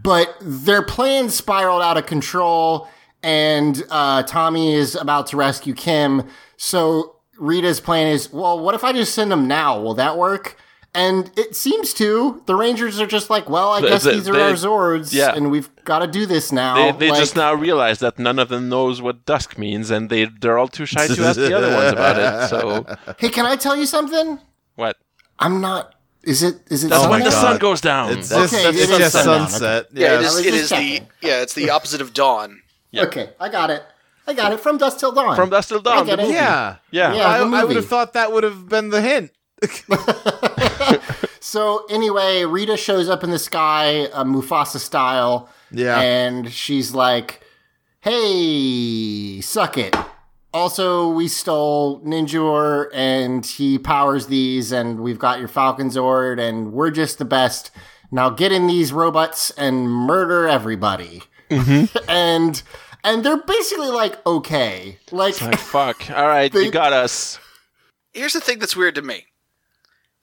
but 0.00 0.36
their 0.40 0.82
plan 0.82 1.28
spiraled 1.30 1.82
out 1.82 1.96
of 1.96 2.06
control, 2.06 2.88
and 3.26 3.82
uh, 3.90 4.22
Tommy 4.22 4.72
is 4.74 4.94
about 4.94 5.26
to 5.28 5.36
rescue 5.36 5.74
Kim. 5.74 6.22
So 6.56 7.16
Rita's 7.38 7.80
plan 7.80 8.06
is, 8.06 8.32
well, 8.32 8.58
what 8.60 8.74
if 8.76 8.84
I 8.84 8.92
just 8.92 9.14
send 9.14 9.32
them 9.32 9.48
now? 9.48 9.80
Will 9.80 9.94
that 9.94 10.16
work? 10.16 10.56
And 10.94 11.30
it 11.36 11.54
seems 11.56 11.92
to. 11.94 12.42
The 12.46 12.54
Rangers 12.54 13.00
are 13.00 13.06
just 13.06 13.28
like, 13.28 13.50
well, 13.50 13.70
I 13.72 13.80
They- 13.82 13.88
guess 13.88 14.04
they- 14.04 14.14
these 14.14 14.28
are 14.28 14.32
they- 14.32 14.42
our 14.42 14.52
Zords, 14.52 15.12
yeah. 15.12 15.34
and 15.34 15.50
we've 15.50 15.68
got 15.84 15.98
to 15.98 16.06
do 16.06 16.24
this 16.24 16.52
now. 16.52 16.74
They, 16.92 16.92
they 16.98 17.10
Like, 17.10 17.18
just 17.18 17.36
now 17.36 17.52
realize 17.52 17.98
that 17.98 18.18
none 18.18 18.38
of 18.38 18.48
them 18.48 18.68
knows 18.70 19.02
what 19.02 19.26
dusk 19.26 19.58
means, 19.58 19.90
and 19.90 20.08
they 20.08 20.24
they're 20.40 20.56
all 20.56 20.68
too 20.68 20.86
shy 20.86 21.06
to 21.08 21.22
ask 21.26 21.36
the 21.36 21.54
other 21.54 21.74
ones 21.74 21.92
about 21.92 22.16
it. 22.18 22.48
So 22.48 22.86
Hey, 23.18 23.28
can 23.28 23.44
I 23.44 23.56
tell 23.56 23.76
you 23.76 23.84
something? 23.86 24.38
what? 24.76 24.96
I'm 25.38 25.60
not. 25.60 25.94
Is 26.22 26.42
it? 26.42 26.54
Is 26.70 26.82
it? 26.84 26.88
That's 26.88 27.04
Oh 27.04 27.10
when 27.10 27.22
the 27.24 27.30
sun 27.30 27.58
goes 27.58 27.80
down. 27.82 28.12
It's 28.16 28.32
Okay, 28.32 28.40
just, 28.42 28.54
it 28.54 28.74
it's 28.76 28.90
is 28.90 28.98
just 28.98 29.12
sundown, 29.12 29.48
sunset. 29.50 29.86
Yeah, 29.92 30.00
Yeah, 30.06 30.14
it 30.14 30.16
I 30.16 30.20
is. 30.20 30.34
was 30.36 30.46
It 30.46 30.50
just 30.54 30.62
is 30.62 30.68
the 30.70 31.00
yeah, 31.28 31.42
it's 31.42 31.52
the 31.54 31.68
opposite 31.70 32.00
of 32.00 32.14
dawn. 32.14 32.62
Okay, 33.04 33.30
I 33.38 33.48
got 33.48 33.70
it. 33.70 33.82
I 34.26 34.34
got 34.34 34.52
it. 34.52 34.60
From 34.60 34.78
dusk 34.78 34.98
till 34.98 35.12
dawn. 35.12 35.36
From 35.36 35.50
dusk 35.50 35.68
till 35.68 35.80
dawn. 35.80 35.98
I 35.98 36.04
get 36.04 36.16
the 36.16 36.24
it. 36.24 36.30
yeah. 36.30 36.76
yeah. 36.90 37.14
Yeah. 37.14 37.28
I, 37.28 37.38
I 37.60 37.64
would 37.64 37.76
have 37.76 37.86
thought 37.86 38.14
that 38.14 38.32
would 38.32 38.42
have 38.42 38.68
been 38.68 38.90
the 38.90 39.00
hint. 39.00 39.30
So 41.46 41.86
anyway, 41.88 42.44
Rita 42.44 42.76
shows 42.76 43.08
up 43.08 43.22
in 43.22 43.30
the 43.30 43.38
sky, 43.38 44.06
uh, 44.06 44.24
Mufasa 44.24 44.78
style. 44.78 45.48
Yeah. 45.70 46.00
and 46.00 46.52
she's 46.52 46.92
like, 46.92 47.40
"Hey, 48.00 49.40
suck 49.40 49.78
it." 49.78 49.94
Also, 50.52 51.08
we 51.08 51.28
stole 51.28 52.00
Ninjor, 52.00 52.88
and 52.92 53.46
he 53.46 53.78
powers 53.78 54.26
these, 54.26 54.72
and 54.72 54.98
we've 54.98 55.20
got 55.20 55.38
your 55.38 55.46
Falcon 55.46 55.88
Zord, 55.88 56.40
and 56.40 56.72
we're 56.72 56.90
just 56.90 57.18
the 57.18 57.24
best. 57.24 57.70
Now 58.10 58.28
get 58.28 58.50
in 58.50 58.66
these 58.66 58.92
robots 58.92 59.52
and 59.52 59.88
murder 59.88 60.48
everybody. 60.48 61.22
and 62.08 62.60
and 63.06 63.24
they're 63.24 63.42
basically 63.42 63.88
like, 63.88 64.24
okay, 64.26 64.98
like 65.10 65.40
Like 65.40 65.58
fuck. 65.58 66.10
All 66.10 66.26
right, 66.26 66.52
They- 66.52 66.64
you 66.64 66.70
got 66.70 66.92
us. 66.92 67.38
Here's 68.12 68.32
the 68.34 68.40
thing 68.40 68.58
that's 68.58 68.76
weird 68.76 68.94
to 68.96 69.02
me. 69.02 69.26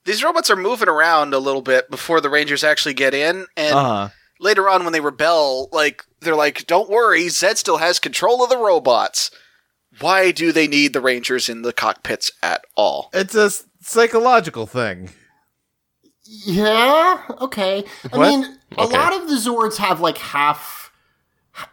These 0.05 0.23
robots 0.23 0.49
are 0.51 0.55
moving 0.55 0.89
around 0.89 1.33
a 1.33 1.39
little 1.39 1.61
bit 1.61 1.89
before 1.89 2.19
the 2.21 2.29
Rangers 2.29 2.63
actually 2.63 2.93
get 2.93 3.13
in, 3.13 3.45
and 3.57 3.73
Uh-huh. 3.75 4.09
later 4.39 4.67
on 4.69 4.83
when 4.83 4.91
they 4.93 4.99
rebel, 4.99 5.69
like 5.71 6.03
they're 6.19 6.35
like, 6.35 6.67
"Don't 6.67 6.89
worry, 6.89 7.25
Zedd 7.27 7.57
still 7.57 7.77
has 7.77 7.99
control 7.99 8.43
of 8.43 8.49
the 8.49 8.57
robots." 8.57 9.31
Why 9.99 10.31
do 10.31 10.51
they 10.51 10.67
need 10.67 10.91
the 10.93 11.01
Rangers 11.01 11.47
in 11.47 11.61
the 11.61 11.71
cockpits 11.71 12.31
at 12.41 12.65
all? 12.75 13.09
It's 13.13 13.35
a 13.35 13.51
psychological 13.81 14.65
thing. 14.65 15.11
Yeah. 16.25 17.21
Okay. 17.41 17.83
I 18.11 18.17
What? 18.17 18.29
mean, 18.29 18.57
a 18.77 18.85
lot 18.87 19.13
of 19.13 19.27
the 19.29 19.35
Zords 19.35 19.77
have 19.77 19.99
like 19.99 20.17
half, 20.17 20.82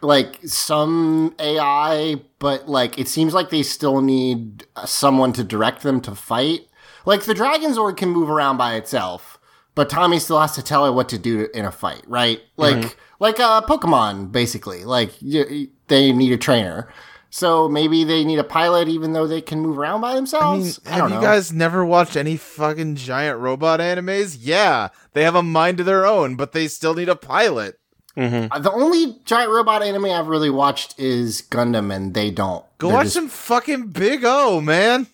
like 0.01 0.39
some 0.43 1.35
AI, 1.39 2.21
but 2.39 2.67
like 2.69 2.97
it 2.97 3.07
seems 3.07 3.33
like 3.33 3.49
they 3.49 3.63
still 3.63 4.01
need 4.01 4.65
uh, 4.75 4.85
someone 4.85 5.33
to 5.33 5.43
direct 5.43 5.83
them 5.83 6.01
to 6.01 6.15
fight. 6.15 6.61
Like 7.05 7.23
the 7.23 7.33
Dragon 7.33 7.71
Zord 7.71 7.97
can 7.97 8.09
move 8.09 8.29
around 8.29 8.57
by 8.57 8.75
itself, 8.75 9.39
but 9.75 9.89
Tommy 9.89 10.19
still 10.19 10.39
has 10.39 10.53
to 10.55 10.63
tell 10.63 10.85
it 10.85 10.93
what 10.93 11.09
to 11.09 11.17
do 11.17 11.47
in 11.53 11.65
a 11.65 11.71
fight, 11.71 12.03
right? 12.07 12.41
Like 12.57 12.97
like 13.19 13.39
a 13.39 13.63
Pokemon, 13.67 14.31
basically. 14.31 14.83
Like 14.83 15.11
y 15.21 15.67
they 15.87 16.11
need 16.11 16.31
a 16.31 16.37
trainer. 16.37 16.91
So 17.33 17.69
maybe 17.69 18.03
they 18.03 18.25
need 18.25 18.39
a 18.39 18.43
pilot, 18.43 18.89
even 18.89 19.13
though 19.13 19.25
they 19.25 19.39
can 19.39 19.61
move 19.61 19.79
around 19.79 20.01
by 20.01 20.09
I 20.09 20.11
mean, 20.11 20.17
themselves. 20.17 20.81
I, 20.85 20.89
have 20.89 20.99
don't 20.99 21.13
you 21.13 21.21
guys 21.21 21.53
never 21.53 21.85
watched 21.85 22.17
any 22.17 22.35
fucking 22.35 22.97
giant 22.97 23.39
robot 23.39 23.79
animes? 23.79 24.37
Yeah, 24.37 24.89
they 25.13 25.23
have 25.23 25.35
a 25.35 25.41
mind 25.41 25.79
of 25.79 25.85
their 25.85 26.05
own, 26.05 26.35
but 26.35 26.51
they 26.51 26.67
still 26.67 26.93
need 26.93 27.07
a 27.07 27.15
pilot. 27.15 27.79
Uh, 28.17 28.59
The 28.59 28.71
only 28.71 29.17
giant 29.25 29.51
robot 29.51 29.81
anime 29.83 30.05
I've 30.05 30.27
really 30.27 30.49
watched 30.49 30.99
is 30.99 31.41
Gundam, 31.49 31.93
and 31.95 32.13
they 32.13 32.29
don't. 32.31 32.65
Go 32.77 32.87
They're 32.87 32.97
watch 32.97 33.05
just- 33.05 33.15
some 33.15 33.29
fucking 33.29 33.87
Big 33.87 34.23
O, 34.25 34.59
man. 34.61 35.07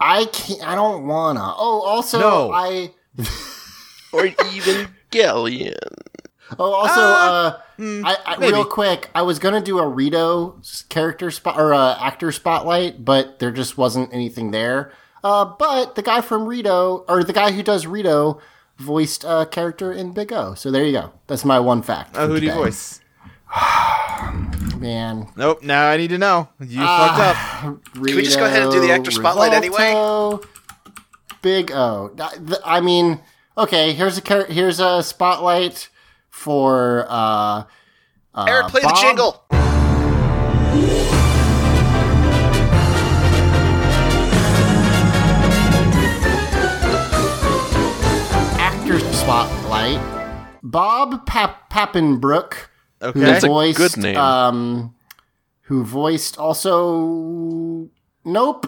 I 0.00 0.24
can't. 0.26 0.66
I 0.66 0.74
don't 0.74 1.06
wanna. 1.06 1.54
Oh, 1.56 1.82
also, 1.82 2.18
No. 2.18 2.52
I. 2.52 2.90
Or 4.12 4.26
even 4.26 4.88
Galleon. 5.10 5.74
Oh, 6.56 6.72
also, 6.72 6.92
Ah, 7.00 7.56
uh, 7.56 7.80
I, 7.80 8.16
I 8.26 8.36
real 8.38 8.64
quick, 8.64 9.10
I 9.12 9.22
was 9.22 9.40
gonna 9.40 9.60
do 9.60 9.78
a 9.80 9.88
Rito 9.88 10.60
character 10.88 11.32
spot 11.32 11.58
or 11.58 11.74
uh, 11.74 11.96
actor 11.98 12.30
spotlight, 12.30 13.04
but 13.04 13.40
there 13.40 13.50
just 13.50 13.76
wasn't 13.76 14.14
anything 14.14 14.52
there. 14.52 14.92
Uh, 15.24 15.44
but 15.58 15.96
the 15.96 16.02
guy 16.02 16.20
from 16.20 16.46
Rito, 16.46 17.04
or 17.08 17.24
the 17.24 17.32
guy 17.32 17.50
who 17.50 17.64
does 17.64 17.88
Rito, 17.88 18.40
voiced 18.78 19.24
a 19.24 19.46
character 19.50 19.92
in 19.92 20.12
Big 20.12 20.32
O. 20.32 20.54
So 20.54 20.70
there 20.70 20.84
you 20.84 20.92
go. 20.92 21.12
That's 21.26 21.44
my 21.44 21.60
one 21.60 21.82
fact. 21.82 22.14
For 22.14 22.26
who 22.26 22.40
do 22.40 22.46
you 22.46 22.50
today. 22.50 22.62
voice? 22.62 23.00
Man, 24.78 25.28
Nope. 25.36 25.62
Now 25.62 25.88
I 25.88 25.96
need 25.96 26.08
to 26.08 26.18
know. 26.18 26.48
You 26.60 26.80
fucked 26.80 27.20
up. 27.20 27.36
Can 27.94 28.02
we 28.02 28.22
just 28.22 28.38
go 28.38 28.44
ahead 28.44 28.62
and 28.62 28.72
do 28.72 28.80
the 28.80 28.90
actor 28.90 29.10
spotlight 29.10 29.52
anyway? 29.52 29.94
Big 31.42 31.70
O. 31.72 32.08
Th- 32.08 32.60
I 32.64 32.80
mean, 32.80 33.20
okay. 33.56 33.92
Here's 33.92 34.18
a 34.18 34.44
here's 34.52 34.80
a 34.80 35.02
spotlight 35.02 35.88
for 36.30 37.06
uh, 37.08 37.64
uh 38.34 38.44
Eric, 38.48 38.68
play 38.68 38.80
the 38.82 38.98
jingle. 39.00 39.43
Spotlight. 49.24 50.00
Bob 50.62 51.24
Pap- 51.24 51.70
Pappenbrook, 51.70 52.54
Okay. 53.00 53.18
who 53.18 53.24
That's 53.24 53.44
voiced 53.46 53.78
good 53.78 53.96
name. 53.96 54.16
um, 54.18 54.94
who 55.62 55.82
voiced 55.82 56.36
also. 56.38 57.88
Nope, 58.26 58.66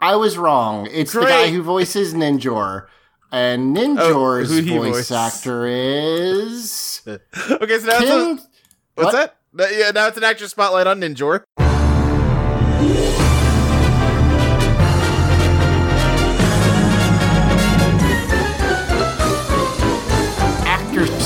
I 0.00 0.16
was 0.16 0.38
wrong. 0.38 0.88
It's 0.90 1.12
the 1.12 1.20
guy 1.20 1.50
who 1.50 1.62
voices 1.62 2.14
Ninjor. 2.14 2.86
And 3.30 3.76
Ninjor's 3.76 4.50
who'd 4.50 4.66
voice 4.66 5.08
voice? 5.08 5.10
actor 5.10 5.66
is 5.66 7.02
okay. 7.06 7.78
So 7.78 7.86
now 7.86 7.98
it's 8.00 8.10
a, 8.10 8.48
what's 8.94 9.12
what? 9.14 9.36
that? 9.54 9.72
Yeah, 9.78 9.90
now 9.90 10.06
it's 10.08 10.16
an 10.16 10.24
actor 10.24 10.48
spotlight 10.48 10.86
on 10.86 11.00
Ninjor. 11.02 11.42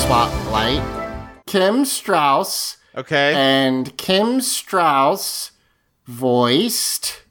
Spotlight. 0.07 0.81
Kim 1.47 1.83
Strauss. 1.83 2.77
Okay. 2.95 3.33
and 3.35 3.95
Kim 3.97 4.39
Strauss 4.39 5.51
voiced. 6.05 7.23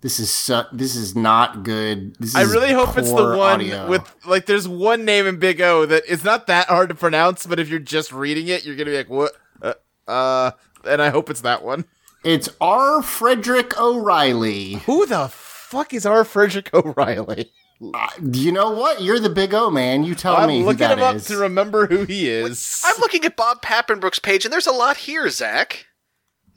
This 0.00 0.18
is 0.18 0.30
su- 0.30 0.64
this 0.72 0.96
is 0.96 1.14
not 1.14 1.62
good. 1.62 2.16
This 2.16 2.30
is 2.30 2.36
I 2.36 2.42
really 2.44 2.72
hope 2.72 2.96
it's 2.96 3.10
the 3.10 3.36
one 3.36 3.60
audio. 3.60 3.86
with 3.86 4.10
like. 4.26 4.46
There's 4.46 4.66
one 4.66 5.04
name 5.04 5.26
in 5.26 5.38
Big 5.38 5.60
O 5.60 5.84
that 5.84 6.04
it's 6.08 6.24
not 6.24 6.46
that 6.46 6.68
hard 6.68 6.88
to 6.88 6.94
pronounce, 6.94 7.46
but 7.46 7.60
if 7.60 7.68
you're 7.68 7.78
just 7.78 8.12
reading 8.12 8.48
it, 8.48 8.64
you're 8.64 8.76
gonna 8.76 8.90
be 8.90 8.96
like, 8.96 9.10
"What?" 9.10 9.32
Uh, 9.60 9.74
uh 10.08 10.52
and 10.86 11.02
I 11.02 11.10
hope 11.10 11.28
it's 11.28 11.42
that 11.42 11.62
one. 11.62 11.84
It's 12.24 12.48
R. 12.62 13.02
Frederick 13.02 13.78
O'Reilly. 13.78 14.74
Who 14.86 15.04
the 15.04 15.28
fuck 15.28 15.92
is 15.92 16.06
R. 16.06 16.24
Frederick 16.24 16.72
O'Reilly? 16.72 17.52
Uh, 17.94 18.06
you 18.32 18.52
know 18.52 18.70
what? 18.70 19.02
You're 19.02 19.18
the 19.18 19.28
big 19.30 19.52
O 19.54 19.70
man. 19.70 20.04
You 20.04 20.14
tell 20.14 20.36
me. 20.36 20.42
I'm 20.42 20.48
me 20.48 20.58
who 20.60 20.66
looking 20.66 20.78
that 20.80 20.98
him 20.98 21.04
up 21.04 21.16
is. 21.16 21.24
to 21.26 21.36
remember 21.36 21.86
who 21.86 22.04
he 22.04 22.28
is. 22.28 22.80
I'm 22.84 23.00
looking 23.00 23.24
at 23.24 23.36
Bob 23.36 23.60
Pappenbrook's 23.62 24.18
page, 24.20 24.44
and 24.44 24.52
there's 24.52 24.66
a 24.66 24.72
lot 24.72 24.98
here, 24.98 25.28
Zach. 25.30 25.86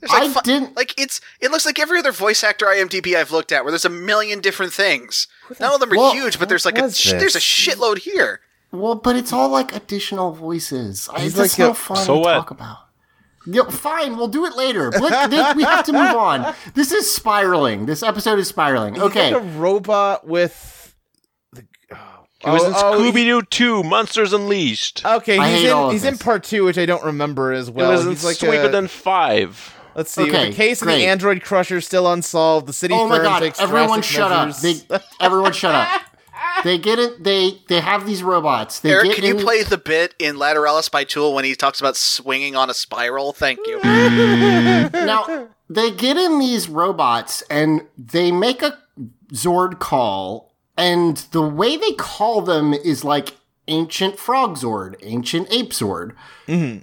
There's 0.00 0.12
I 0.12 0.28
fu- 0.28 0.40
didn't- 0.42 0.76
like 0.76 0.94
it's. 1.00 1.20
It 1.40 1.50
looks 1.50 1.66
like 1.66 1.78
every 1.78 1.98
other 1.98 2.12
voice 2.12 2.44
actor 2.44 2.66
IMDb 2.66 3.16
I've 3.16 3.32
looked 3.32 3.50
at, 3.50 3.64
where 3.64 3.72
there's 3.72 3.84
a 3.84 3.90
million 3.90 4.40
different 4.40 4.72
things. 4.72 5.26
None 5.58 5.72
of 5.74 5.80
them 5.80 5.92
are 5.92 5.96
Well, 5.96 6.12
huge, 6.12 6.38
but 6.38 6.48
there's 6.48 6.64
like 6.66 6.78
a 6.78 6.92
sh- 6.92 7.12
there's 7.12 7.34
a 7.36 7.40
shitload 7.40 7.98
here. 7.98 8.40
well, 8.70 8.94
but 8.94 9.16
it's 9.16 9.32
all 9.32 9.48
like 9.48 9.74
additional 9.74 10.32
voices. 10.32 11.08
I, 11.12 11.20
He's 11.22 11.34
that's 11.34 11.58
like 11.58 11.66
no 11.66 11.70
a- 11.70 11.74
fun 11.74 11.96
So 11.96 12.14
to 12.14 12.20
what? 12.20 12.32
talk 12.34 12.50
about. 12.50 12.78
Yo, 13.46 13.64
fine, 13.64 14.16
we'll 14.16 14.28
do 14.28 14.44
it 14.44 14.56
later. 14.56 14.90
But 14.90 15.30
th- 15.30 15.54
we 15.56 15.62
have 15.62 15.84
to 15.86 15.92
move 15.92 16.14
on. 16.16 16.52
This 16.74 16.92
is 16.92 17.12
spiraling. 17.12 17.86
This 17.86 18.02
episode 18.02 18.38
is 18.38 18.48
spiraling. 18.48 19.00
Okay. 19.00 19.32
like 19.32 19.42
a 19.42 19.46
robot 19.46 20.26
with. 20.26 20.72
The, 22.42 22.48
He 22.48 22.52
was 22.52 22.62
Oh, 22.62 22.66
in 22.68 22.74
oh, 22.74 22.80
oh 22.94 23.00
Scooby 23.00 23.24
Doo 23.24 23.42
2, 23.42 23.82
Monsters 23.84 24.32
Unleashed. 24.32 25.04
Okay, 25.04 25.38
I 25.38 25.50
he's 25.50 25.62
hate 25.62 25.70
all 25.70 25.82
in 25.84 25.86
of 25.88 25.92
he's 25.94 26.04
in 26.04 26.18
part 26.18 26.44
two, 26.44 26.64
which 26.64 26.78
I 26.78 26.86
don't 26.86 27.04
remember 27.04 27.52
as 27.52 27.70
well. 27.70 27.86
It 27.86 27.88
well. 27.88 27.96
was 27.98 28.06
in 28.06 28.12
he's 28.12 28.24
like 28.24 28.36
Suikoden 28.36 28.84
a, 28.84 28.88
5. 28.88 29.74
let's 29.94 30.10
see, 30.10 30.24
with 30.24 30.34
Okay, 30.34 30.50
the 30.50 30.56
case 30.56 30.82
of 30.82 30.88
the 30.88 30.94
Android 30.94 31.42
Crusher 31.42 31.80
still 31.80 32.10
unsolved. 32.12 32.66
The 32.66 32.72
city 32.72 32.94
Oh 32.94 33.08
my 33.08 33.16
firm 33.16 33.24
god! 33.24 33.38
takes 33.40 33.60
Everyone 33.60 34.00
drastic 34.00 34.16
shut 34.16 34.32
up! 34.32 34.56
They, 34.56 34.74
everyone 35.24 35.52
shut 35.52 35.74
up! 35.74 36.02
They 36.64 36.78
get 36.78 36.98
it. 36.98 37.22
They 37.24 37.58
they 37.68 37.80
have 37.80 38.06
these 38.06 38.22
robots. 38.22 38.80
They 38.80 38.90
Eric, 38.90 39.06
get 39.08 39.16
can 39.16 39.24
you 39.24 39.36
play 39.36 39.62
the 39.62 39.78
bit 39.78 40.14
in 40.18 40.36
Lateralus 40.36 40.90
by 40.90 41.04
Tool 41.04 41.34
when 41.34 41.44
he 41.44 41.54
talks 41.54 41.80
about 41.80 41.96
swinging 41.96 42.56
on 42.56 42.68
a 42.70 42.74
spiral? 42.74 43.32
Thank 43.32 43.60
you. 43.66 43.80
now 43.82 45.48
they 45.68 45.90
get 45.90 46.16
in 46.16 46.38
these 46.38 46.68
robots 46.68 47.42
and 47.50 47.86
they 47.96 48.30
make 48.32 48.62
a 48.62 48.78
Zord 49.32 49.78
call, 49.78 50.52
and 50.76 51.16
the 51.32 51.42
way 51.42 51.76
they 51.76 51.92
call 51.92 52.42
them 52.42 52.74
is 52.74 53.04
like 53.04 53.36
ancient 53.68 54.18
frog 54.18 54.56
Zord, 54.56 54.94
ancient 55.02 55.48
ape 55.50 55.70
Zord, 55.70 56.12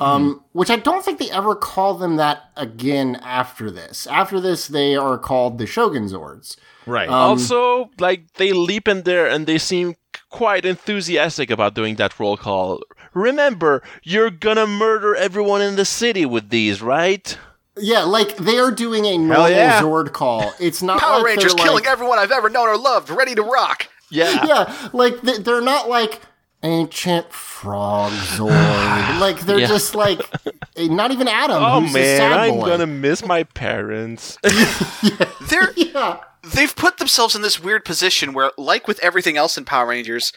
um, 0.02 0.44
which 0.52 0.70
I 0.70 0.76
don't 0.76 1.04
think 1.04 1.20
they 1.20 1.32
ever 1.32 1.56
call 1.56 1.94
them 1.96 2.18
that 2.18 2.52
again 2.58 3.16
after 3.24 3.72
this. 3.72 4.06
After 4.08 4.40
this, 4.42 4.68
they 4.68 4.96
are 4.96 5.18
called 5.18 5.58
the 5.58 5.66
Shogun 5.66 6.08
Zords. 6.10 6.58
right. 6.86 7.08
Um, 7.08 7.14
also, 7.14 7.90
like, 8.00 8.34
they 8.34 8.52
leap 8.52 8.88
in 8.88 9.04
there 9.04 9.28
and 9.28 9.48
they 9.48 9.58
seem 9.58 9.96
quite 10.30 10.66
enthusiastic 10.66 11.50
about 11.50 11.74
doing 11.74 11.96
that 11.96 12.20
roll 12.20 12.36
call. 12.38 12.82
Remember, 13.14 13.82
you're 14.04 14.32
gonna 14.32 14.68
murder 14.68 15.16
everyone 15.16 15.62
in 15.62 15.76
the 15.76 15.86
city 15.86 16.26
with 16.26 16.50
these, 16.50 16.82
right? 16.82 17.38
Yeah, 17.78 18.04
like 18.04 18.36
they 18.38 18.60
are 18.60 18.72
doing 18.72 19.06
a 19.06 19.18
normal 19.18 19.50
yeah. 19.50 19.82
Zord 19.82 20.12
call. 20.14 20.54
It's 20.60 20.82
not 20.84 21.00
Power 21.00 21.18
like 21.18 21.26
Rangers 21.26 21.56
they're 21.56 21.66
killing 21.66 21.84
like, 21.84 21.92
everyone 21.92 22.20
I've 22.20 22.32
ever 22.32 22.50
known 22.50 22.68
or 22.68 22.78
loved, 22.78 23.10
ready 23.10 23.34
to 23.36 23.42
rock. 23.42 23.88
Yeah. 24.12 24.46
yeah, 24.46 24.90
like 24.94 25.22
they- 25.22 25.40
they're 25.40 25.62
not 25.62 25.90
like 25.90 26.22
ancient 26.62 27.32
frog 27.34 28.12
Zord. 28.12 28.50
like 29.20 29.40
they're 29.42 29.60
Yeah. 29.60 29.68
just 29.68 29.96
like 29.96 30.20
eh, 30.78 30.88
not 30.88 31.12
even 31.12 31.28
Adam. 31.28 31.64
Oh 31.64 31.82
man, 31.82 32.32
I'm 32.32 32.60
boy. 32.60 32.68
gonna 32.68 32.86
miss 32.88 33.26
my 33.26 33.44
parents. 33.44 34.38
They're 35.50 35.74
Yeah, 35.76 36.20
they've 36.44 36.76
put 36.76 36.98
themselves 37.00 37.36
in 37.36 37.42
this 37.42 37.60
weird 37.60 37.86
position 37.86 38.34
where, 38.34 38.52
like 38.58 38.88
with 38.88 39.00
everything 39.00 39.36
else 39.36 39.58
in 39.58 39.66
Power 39.66 39.88
Rangers, 39.88 40.32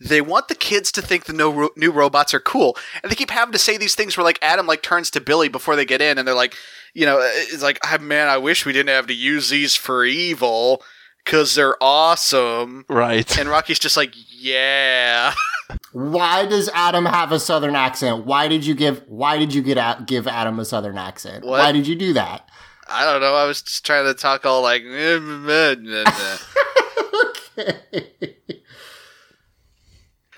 they 0.00 0.20
want 0.20 0.48
the 0.48 0.54
kids 0.54 0.90
to 0.92 1.02
think 1.02 1.24
the 1.24 1.32
no 1.32 1.52
ro- 1.52 1.70
new 1.76 1.90
robots 1.90 2.34
are 2.34 2.40
cool, 2.40 2.76
and 3.02 3.10
they 3.10 3.16
keep 3.16 3.30
having 3.30 3.52
to 3.52 3.58
say 3.58 3.76
these 3.76 3.94
things 3.94 4.16
where 4.16 4.24
like 4.24 4.38
Adam 4.42 4.66
like 4.66 4.82
turns 4.82 5.10
to 5.10 5.20
Billy 5.20 5.48
before 5.48 5.76
they 5.76 5.84
get 5.84 6.02
in, 6.02 6.18
and 6.18 6.26
they're 6.26 6.34
like, 6.34 6.54
you 6.94 7.06
know, 7.06 7.18
it's 7.20 7.62
like, 7.62 7.78
ah, 7.84 7.98
man, 8.00 8.28
I 8.28 8.38
wish 8.38 8.66
we 8.66 8.72
didn't 8.72 8.94
have 8.94 9.06
to 9.08 9.14
use 9.14 9.50
these 9.50 9.74
for 9.74 10.04
evil 10.04 10.82
because 11.24 11.54
they're 11.54 11.82
awesome. 11.82 12.84
right. 12.88 13.38
And 13.38 13.48
Rocky's 13.48 13.78
just 13.78 13.96
like, 13.96 14.14
yeah. 14.30 15.34
why 15.92 16.46
does 16.46 16.68
Adam 16.74 17.06
have 17.06 17.32
a 17.32 17.40
Southern 17.40 17.74
accent? 17.74 18.26
Why 18.26 18.48
did 18.48 18.66
you 18.66 18.74
give? 18.74 19.02
Why 19.08 19.38
did 19.38 19.54
you 19.54 19.62
get 19.62 19.78
at, 19.78 20.06
give 20.06 20.26
Adam 20.26 20.58
a 20.58 20.64
Southern 20.64 20.98
accent? 20.98 21.44
What? 21.44 21.60
Why 21.60 21.72
did 21.72 21.86
you 21.86 21.96
do 21.96 22.12
that? 22.14 22.48
I 22.88 23.04
don't 23.04 23.20
know. 23.20 23.34
I 23.34 23.46
was 23.46 23.62
just 23.62 23.86
trying 23.86 24.04
to 24.04 24.14
talk 24.14 24.44
all 24.44 24.62
like. 24.62 24.82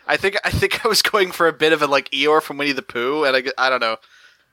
I 0.07 0.17
think 0.17 0.37
I 0.45 0.51
think 0.51 0.85
I 0.85 0.89
was 0.89 1.03
going 1.03 1.33
for 1.33 1.49
a 1.49 1.53
bit 1.53 1.73
of 1.73 1.83
a 1.83 1.87
like 1.87 2.11
Eeyore 2.11 2.43
from 2.43 2.59
Winnie 2.59 2.73
the 2.73 2.83
Pooh, 2.83 3.25
and 3.25 3.37
I, 3.37 3.43
I 3.59 3.71
don't 3.71 3.81
know. 3.81 3.97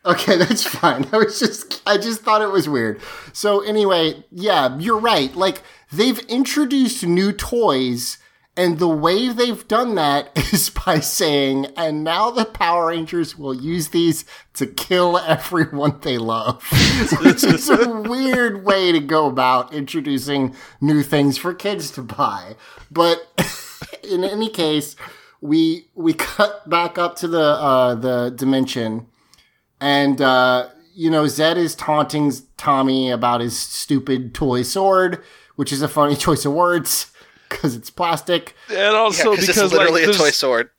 Okay, 0.05 0.37
that's 0.37 0.63
fine. 0.63 1.07
I 1.11 1.17
was 1.17 1.39
just 1.39 1.81
I 1.85 1.97
just 1.97 2.21
thought 2.21 2.41
it 2.41 2.51
was 2.51 2.67
weird. 2.67 3.01
So 3.33 3.61
anyway, 3.61 4.23
yeah, 4.31 4.77
you're 4.77 4.99
right. 4.99 5.35
Like 5.35 5.61
they've 5.91 6.19
introduced 6.19 7.05
new 7.05 7.31
toys 7.31 8.17
and 8.55 8.77
the 8.77 8.87
way 8.87 9.29
they've 9.29 9.67
done 9.67 9.95
that 9.95 10.31
is 10.53 10.69
by 10.69 10.99
saying, 10.99 11.67
and 11.75 12.03
now 12.03 12.29
the 12.29 12.45
Power 12.45 12.87
Rangers 12.87 13.37
will 13.37 13.55
use 13.55 13.89
these 13.89 14.25
to 14.53 14.67
kill 14.67 15.17
everyone 15.17 15.99
they 16.01 16.17
love. 16.17 16.63
Which 17.21 17.43
is 17.43 17.69
a 17.69 17.89
weird 17.89 18.63
way 18.63 18.91
to 18.91 18.99
go 18.99 19.25
about 19.27 19.73
introducing 19.73 20.55
new 20.79 21.01
things 21.01 21.37
for 21.37 21.53
kids 21.53 21.89
to 21.91 22.03
buy. 22.03 22.55
But 22.91 23.27
in 24.03 24.23
any 24.23 24.49
case, 24.49 24.95
we 25.43 25.89
we 25.93 26.13
cut 26.33 26.67
back 26.69 26.97
up 26.97 27.15
to 27.17 27.27
the 27.27 27.41
uh, 27.41 27.95
the 27.95 28.29
dimension 28.35 29.05
and 29.79 30.21
uh, 30.21 30.69
you 30.95 31.11
know 31.11 31.25
Zedd 31.25 31.57
is 31.57 31.75
taunting 31.75 32.31
Tommy 32.57 33.11
about 33.11 33.41
his 33.41 33.59
stupid 33.59 34.33
toy 34.33 34.63
sword, 34.63 35.21
which 35.55 35.71
is 35.73 35.81
a 35.81 35.87
funny 35.87 36.15
choice 36.25 36.45
of 36.45 36.53
words 36.53 37.11
because 37.49 37.75
it's 37.75 37.89
plastic. 37.89 38.55
And 38.69 38.95
also 38.95 39.31
Yeah, 39.31 39.35
because 39.35 39.47
because 39.47 39.63
it's 39.63 39.73
literally 39.73 40.05
like 40.05 40.15
a 40.15 40.17
toy 40.17 40.31
sword. 40.31 40.69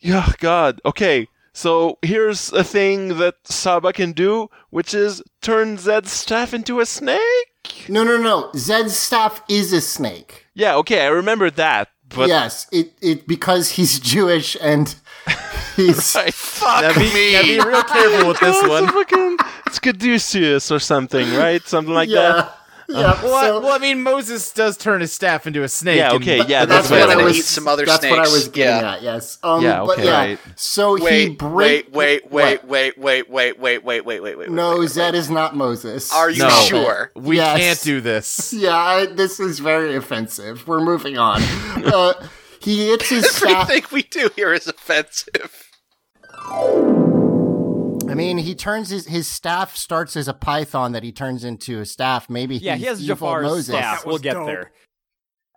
Yeah, 0.00 0.32
God. 0.38 0.80
Okay, 0.86 1.28
so 1.52 1.98
here's 2.02 2.52
a 2.52 2.64
thing 2.64 3.18
that 3.18 3.34
Saba 3.44 3.92
can 3.92 4.12
do, 4.12 4.48
which 4.70 4.94
is 4.94 5.22
turn 5.42 5.76
Zedd's 5.76 6.12
staff 6.12 6.54
into 6.54 6.80
a 6.80 6.86
snake. 6.86 7.20
No, 7.88 8.04
no, 8.04 8.16
no. 8.16 8.50
Zedd's 8.54 8.96
staff 8.96 9.42
is 9.48 9.72
a 9.72 9.80
snake. 9.80 10.46
Yeah, 10.54 10.76
okay, 10.76 11.02
I 11.02 11.08
remember 11.08 11.50
that, 11.50 11.88
but 12.14 12.28
yes, 12.28 12.66
it 12.72 12.92
it 13.00 13.26
because 13.26 13.70
he's 13.70 13.98
Jewish 14.00 14.56
and 14.60 14.94
he's 15.76 16.14
Right. 16.14 16.32
Fuck 16.34 16.82
Now 16.82 16.94
be, 16.94 17.12
me. 17.14 17.32
now 17.32 17.42
be 17.42 17.60
real 17.60 17.82
careful 17.82 18.28
with 18.28 18.40
this 18.40 18.62
one. 18.68 18.86
fucking- 18.88 19.36
it's 19.66 19.78
Caduceus 19.78 20.70
or 20.72 20.78
something, 20.78 21.34
right? 21.34 21.62
Something 21.66 21.94
like 21.94 22.08
yeah. 22.08 22.32
that. 22.32 22.54
Yeah, 22.90 23.22
Well, 23.22 23.34
I- 23.34 23.50
well, 23.62 23.72
I 23.74 23.78
mean, 23.78 24.02
Moses 24.02 24.50
does 24.50 24.78
turn 24.78 25.02
his 25.02 25.12
staff 25.12 25.46
into 25.46 25.62
a 25.62 25.68
snake. 25.68 25.98
Yeah, 25.98 26.14
and- 26.14 26.22
okay, 26.22 26.38
yeah, 26.38 26.64
that's 26.64 26.88
that's 26.88 26.90
what 26.90 27.08
what 27.08 27.18
I 27.18 27.22
was. 27.22 27.36
Eat 27.36 27.44
some 27.44 27.68
other 27.68 27.84
that's 27.84 28.02
what 28.02 28.18
I 28.18 28.22
was 28.22 28.48
getting 28.48 28.80
Yeah. 28.82 28.92
at. 28.94 29.02
Yes. 29.02 29.36
Um, 29.42 29.62
Yeah, 29.62 29.84
But 29.86 30.02
yeah. 30.02 30.10
Right. 30.18 30.38
So 30.56 30.94
he 30.94 31.04
Wait, 31.04 31.38
break. 31.38 31.88
wait, 31.92 31.92
wait, 31.92 32.24
What? 32.30 32.64
wait, 32.64 32.98
wait, 32.98 33.28
wait, 33.28 33.58
wait, 33.60 33.84
wait, 33.84 34.04
wait, 34.06 34.22
wait, 34.22 34.38
wait. 34.38 34.48
No, 34.50 34.78
wait, 34.78 34.96
wait, 34.96 35.14
is 35.14 35.28
not 35.28 35.54
Moses. 35.54 36.12
Are 36.14 36.30
you 36.30 36.44
No. 36.44 36.48
sure? 36.62 37.12
We 37.14 37.36
Yes. 37.36 37.58
can't 37.58 37.82
do 37.82 38.00
this. 38.00 38.54
Yeah, 38.54 38.74
I, 38.74 39.04
this 39.06 39.38
is 39.38 39.58
very 39.58 39.94
offensive. 39.94 40.66
We're 40.66 40.80
moving 40.80 41.18
on. 41.18 41.42
Uh, 41.84 42.14
he 42.60 42.88
hits 42.88 43.10
his 43.10 43.28
staff. 43.30 43.68
Everything 43.70 43.84
we 43.92 44.02
do 44.02 44.30
here 44.34 44.52
is 44.54 44.66
offensive. 44.66 45.64
I 48.10 48.14
mean, 48.14 48.38
he 48.38 48.54
turns 48.54 48.88
his 48.90 49.06
his 49.06 49.26
staff 49.28 49.76
starts 49.76 50.16
as 50.16 50.28
a 50.28 50.34
python 50.34 50.92
that 50.92 51.02
he 51.02 51.12
turns 51.12 51.44
into 51.44 51.80
a 51.80 51.86
staff. 51.86 52.28
Maybe 52.30 52.56
Yeah, 52.56 52.74
he's 52.74 52.82
he 52.82 52.86
has 52.88 53.02
evil 53.02 53.16
Jafar's 53.16 53.42
Moses. 53.44 53.66
staff. 53.74 54.06
We'll 54.06 54.18
get 54.18 54.34
there. 54.34 54.72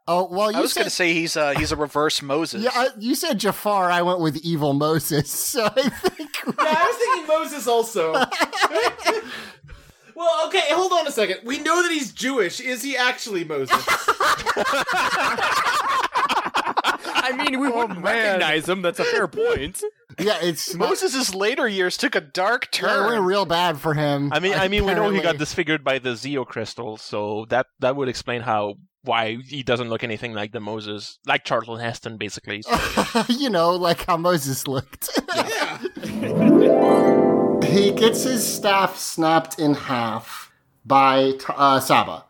Oh 0.07 0.27
well, 0.31 0.51
you 0.51 0.57
I 0.57 0.61
was 0.61 0.73
said 0.73 0.79
going 0.81 0.89
to 0.89 0.95
say 0.95 1.13
he's 1.13 1.37
uh, 1.37 1.51
he's 1.51 1.71
a 1.71 1.75
reverse 1.75 2.21
Moses. 2.21 2.63
yeah. 2.63 2.71
I, 2.73 2.89
you 2.97 3.13
said 3.15 3.39
Jafar. 3.39 3.91
I 3.91 4.01
went 4.01 4.19
with 4.19 4.37
evil 4.37 4.73
Moses. 4.73 5.29
So 5.51 5.65
I 5.65 5.69
think 5.69 6.29
Yeah, 6.45 6.53
I 6.57 6.85
was 6.85 6.95
thinking 6.97 7.27
Moses 7.27 7.67
also. 7.67 8.13
well, 10.15 10.47
okay, 10.47 10.63
hold 10.73 10.91
on 10.93 11.05
a 11.07 11.11
second. 11.11 11.41
We 11.45 11.59
know 11.59 11.83
that 11.83 11.91
he's 11.91 12.11
Jewish. 12.11 12.59
Is 12.59 12.81
he 12.81 12.97
actually 12.97 13.43
Moses? 13.43 13.77
I 17.23 17.33
mean, 17.37 17.59
we 17.59 17.69
wouldn't 17.69 18.03
recognize 18.03 18.67
him. 18.67 18.81
That's 18.81 18.97
a 18.99 19.03
fair 19.05 19.27
point. 19.27 19.83
Yeah, 20.19 20.39
it's 20.41 20.73
Moses' 20.75 21.33
later 21.33 21.67
years 21.67 21.97
took 21.97 22.15
a 22.15 22.21
dark 22.21 22.67
Yeah, 22.81 22.95
it 22.95 22.99
went 23.01 23.15
turn. 23.15 23.25
real 23.25 23.45
bad 23.45 23.77
for 23.79 23.93
him. 23.93 24.31
I 24.33 24.39
mean, 24.39 24.53
I 24.53 24.67
mean, 24.67 24.85
we 24.85 24.93
know 24.93 25.09
he 25.09 25.21
got 25.21 25.37
disfigured 25.37 25.83
by 25.83 25.99
the 25.99 26.11
Zeo 26.11 26.45
crystal, 26.45 26.97
so 26.97 27.45
that 27.49 27.67
that 27.79 27.95
would 27.95 28.09
explain 28.09 28.41
how 28.41 28.75
why 29.03 29.37
he 29.47 29.63
doesn't 29.63 29.89
look 29.89 30.03
anything 30.03 30.33
like 30.33 30.51
the 30.51 30.59
Moses, 30.59 31.17
like 31.25 31.43
Charlton 31.43 31.79
Heston, 31.79 32.17
basically. 32.17 32.63
So, 33.11 33.23
you 33.29 33.49
know, 33.49 33.71
like 33.71 34.05
how 34.05 34.15
Moses 34.17 34.67
looked. 34.67 35.09
yeah. 35.35 35.79
he 37.63 37.91
gets 37.91 38.23
his 38.23 38.45
staff 38.47 38.97
snapped 38.97 39.59
in 39.59 39.73
half 39.73 40.51
by 40.85 41.33
uh, 41.49 41.79
Saba, 41.79 42.25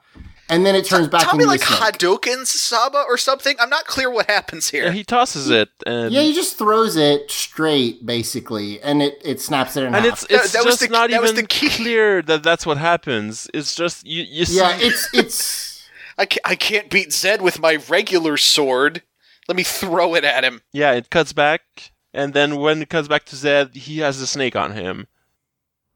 and 0.52 0.64
then 0.65 0.76
it 0.76 0.86
turns 0.86 1.07
back 1.07 1.23
Tell 1.23 1.36
me 1.36 1.44
into 1.45 1.52
like 1.53 1.61
a 1.61 1.65
snake. 1.65 1.80
Hadouken 1.98 2.45
Saba 2.45 3.03
or 3.07 3.18
something. 3.18 3.56
I'm 3.60 3.69
not 3.69 3.86
clear 3.86 4.11
what 4.11 4.30
happens 4.30 4.69
here. 4.69 4.86
yeah, 4.86 4.91
he 4.91 5.03
tosses 5.03 5.49
it, 5.49 5.69
and 5.88 6.14
Yeah, 6.14 6.22
he 6.22 6.34
just 6.34 6.57
throws 6.60 6.95
it 6.95 7.32
straight, 7.32 8.06
basically, 8.06 8.80
and 8.82 9.02
it, 9.02 9.19
it 9.26 9.41
snaps 9.41 9.76
it 9.78 9.82
in 9.82 9.95
and 9.95 10.06
half. 10.06 10.06
it's 10.06 10.23
it's 10.30 10.52
that 10.53 10.64
was 10.65 10.76
just 10.78 10.82
the- 10.82 10.90
not 10.90 11.10
that 11.10 11.22
was 11.22 11.32
even 11.32 11.44
the 11.44 11.48
key. 11.48 11.69
clear 11.69 12.22
that 12.22 12.44
that's 12.44 12.65
what 12.65 12.78
happens. 12.78 13.49
It's 13.53 13.73
just 13.73 14.06
you 14.06 14.23
you 14.23 14.45
see. 14.45 14.57
yeah, 14.57 14.78
it's 14.80 15.10
it's 15.14 15.88
I 16.18 16.26
can't, 16.26 16.41
I 16.45 16.56
can't 16.56 16.90
beat 16.91 17.10
Zedd 17.10 17.41
with 17.41 17.60
my 17.60 17.78
regular 17.90 18.38
sword. 18.38 19.02
Let 19.48 19.56
me 19.56 19.64
throw 19.64 20.14
it 20.15 20.23
at 20.23 20.44
him. 20.44 20.61
Yeah, 20.72 20.91
it 20.91 21.10
cuts 21.10 21.34
back, 21.34 21.61
and 22.14 22.34
then 22.34 22.57
when 22.57 22.82
it 22.82 22.90
cuts 22.90 23.07
back 23.07 23.26
to 23.26 23.36
Zedd, 23.36 23.76
he 23.76 23.99
has 23.99 24.22
a 24.22 24.28
snake 24.28 24.56
on 24.56 24.73
him. 24.73 25.07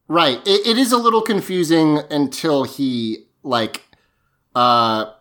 right. 0.08 0.40
It, 0.48 0.66
it 0.66 0.78
is 0.78 0.92
a 0.92 0.98
little 0.98 1.22
confusing 1.22 2.00
until 2.10 2.64
he 2.64 3.26
like 3.44 3.85
uh 4.56 5.12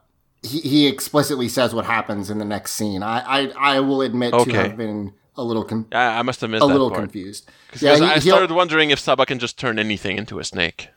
he, 0.43 0.61
he 0.61 0.87
explicitly 0.87 1.49
says 1.49 1.75
what 1.75 1.87
happens 1.87 2.31
in 2.31 2.39
the 2.39 2.45
next 2.45 2.73
scene. 2.73 3.03
I 3.03 3.21
I, 3.21 3.53
I 3.77 3.81
will 3.81 4.03
admit 4.03 4.33
to 4.33 4.39
Okay. 4.41 4.53
have 4.53 4.77
been 4.77 5.13
a 5.37 5.43
little 5.43 5.65
con- 5.65 5.87
I, 5.93 6.19
I 6.19 6.23
must 6.23 6.41
have 6.43 6.51
missed 6.51 6.63
a 6.63 6.67
that 6.67 6.73
little 6.73 6.91
part. 6.91 7.01
confused. 7.03 7.51
Because 7.73 8.01
I 8.01 8.15
he- 8.15 8.21
he'll- 8.21 8.37
started 8.37 8.51
wondering 8.53 8.91
if 8.91 8.99
Saba 8.99 9.27
can 9.27 9.39
just 9.39 9.59
turn 9.59 9.79
anything 9.79 10.17
into 10.19 10.39
a 10.39 10.45
snake. 10.45 10.89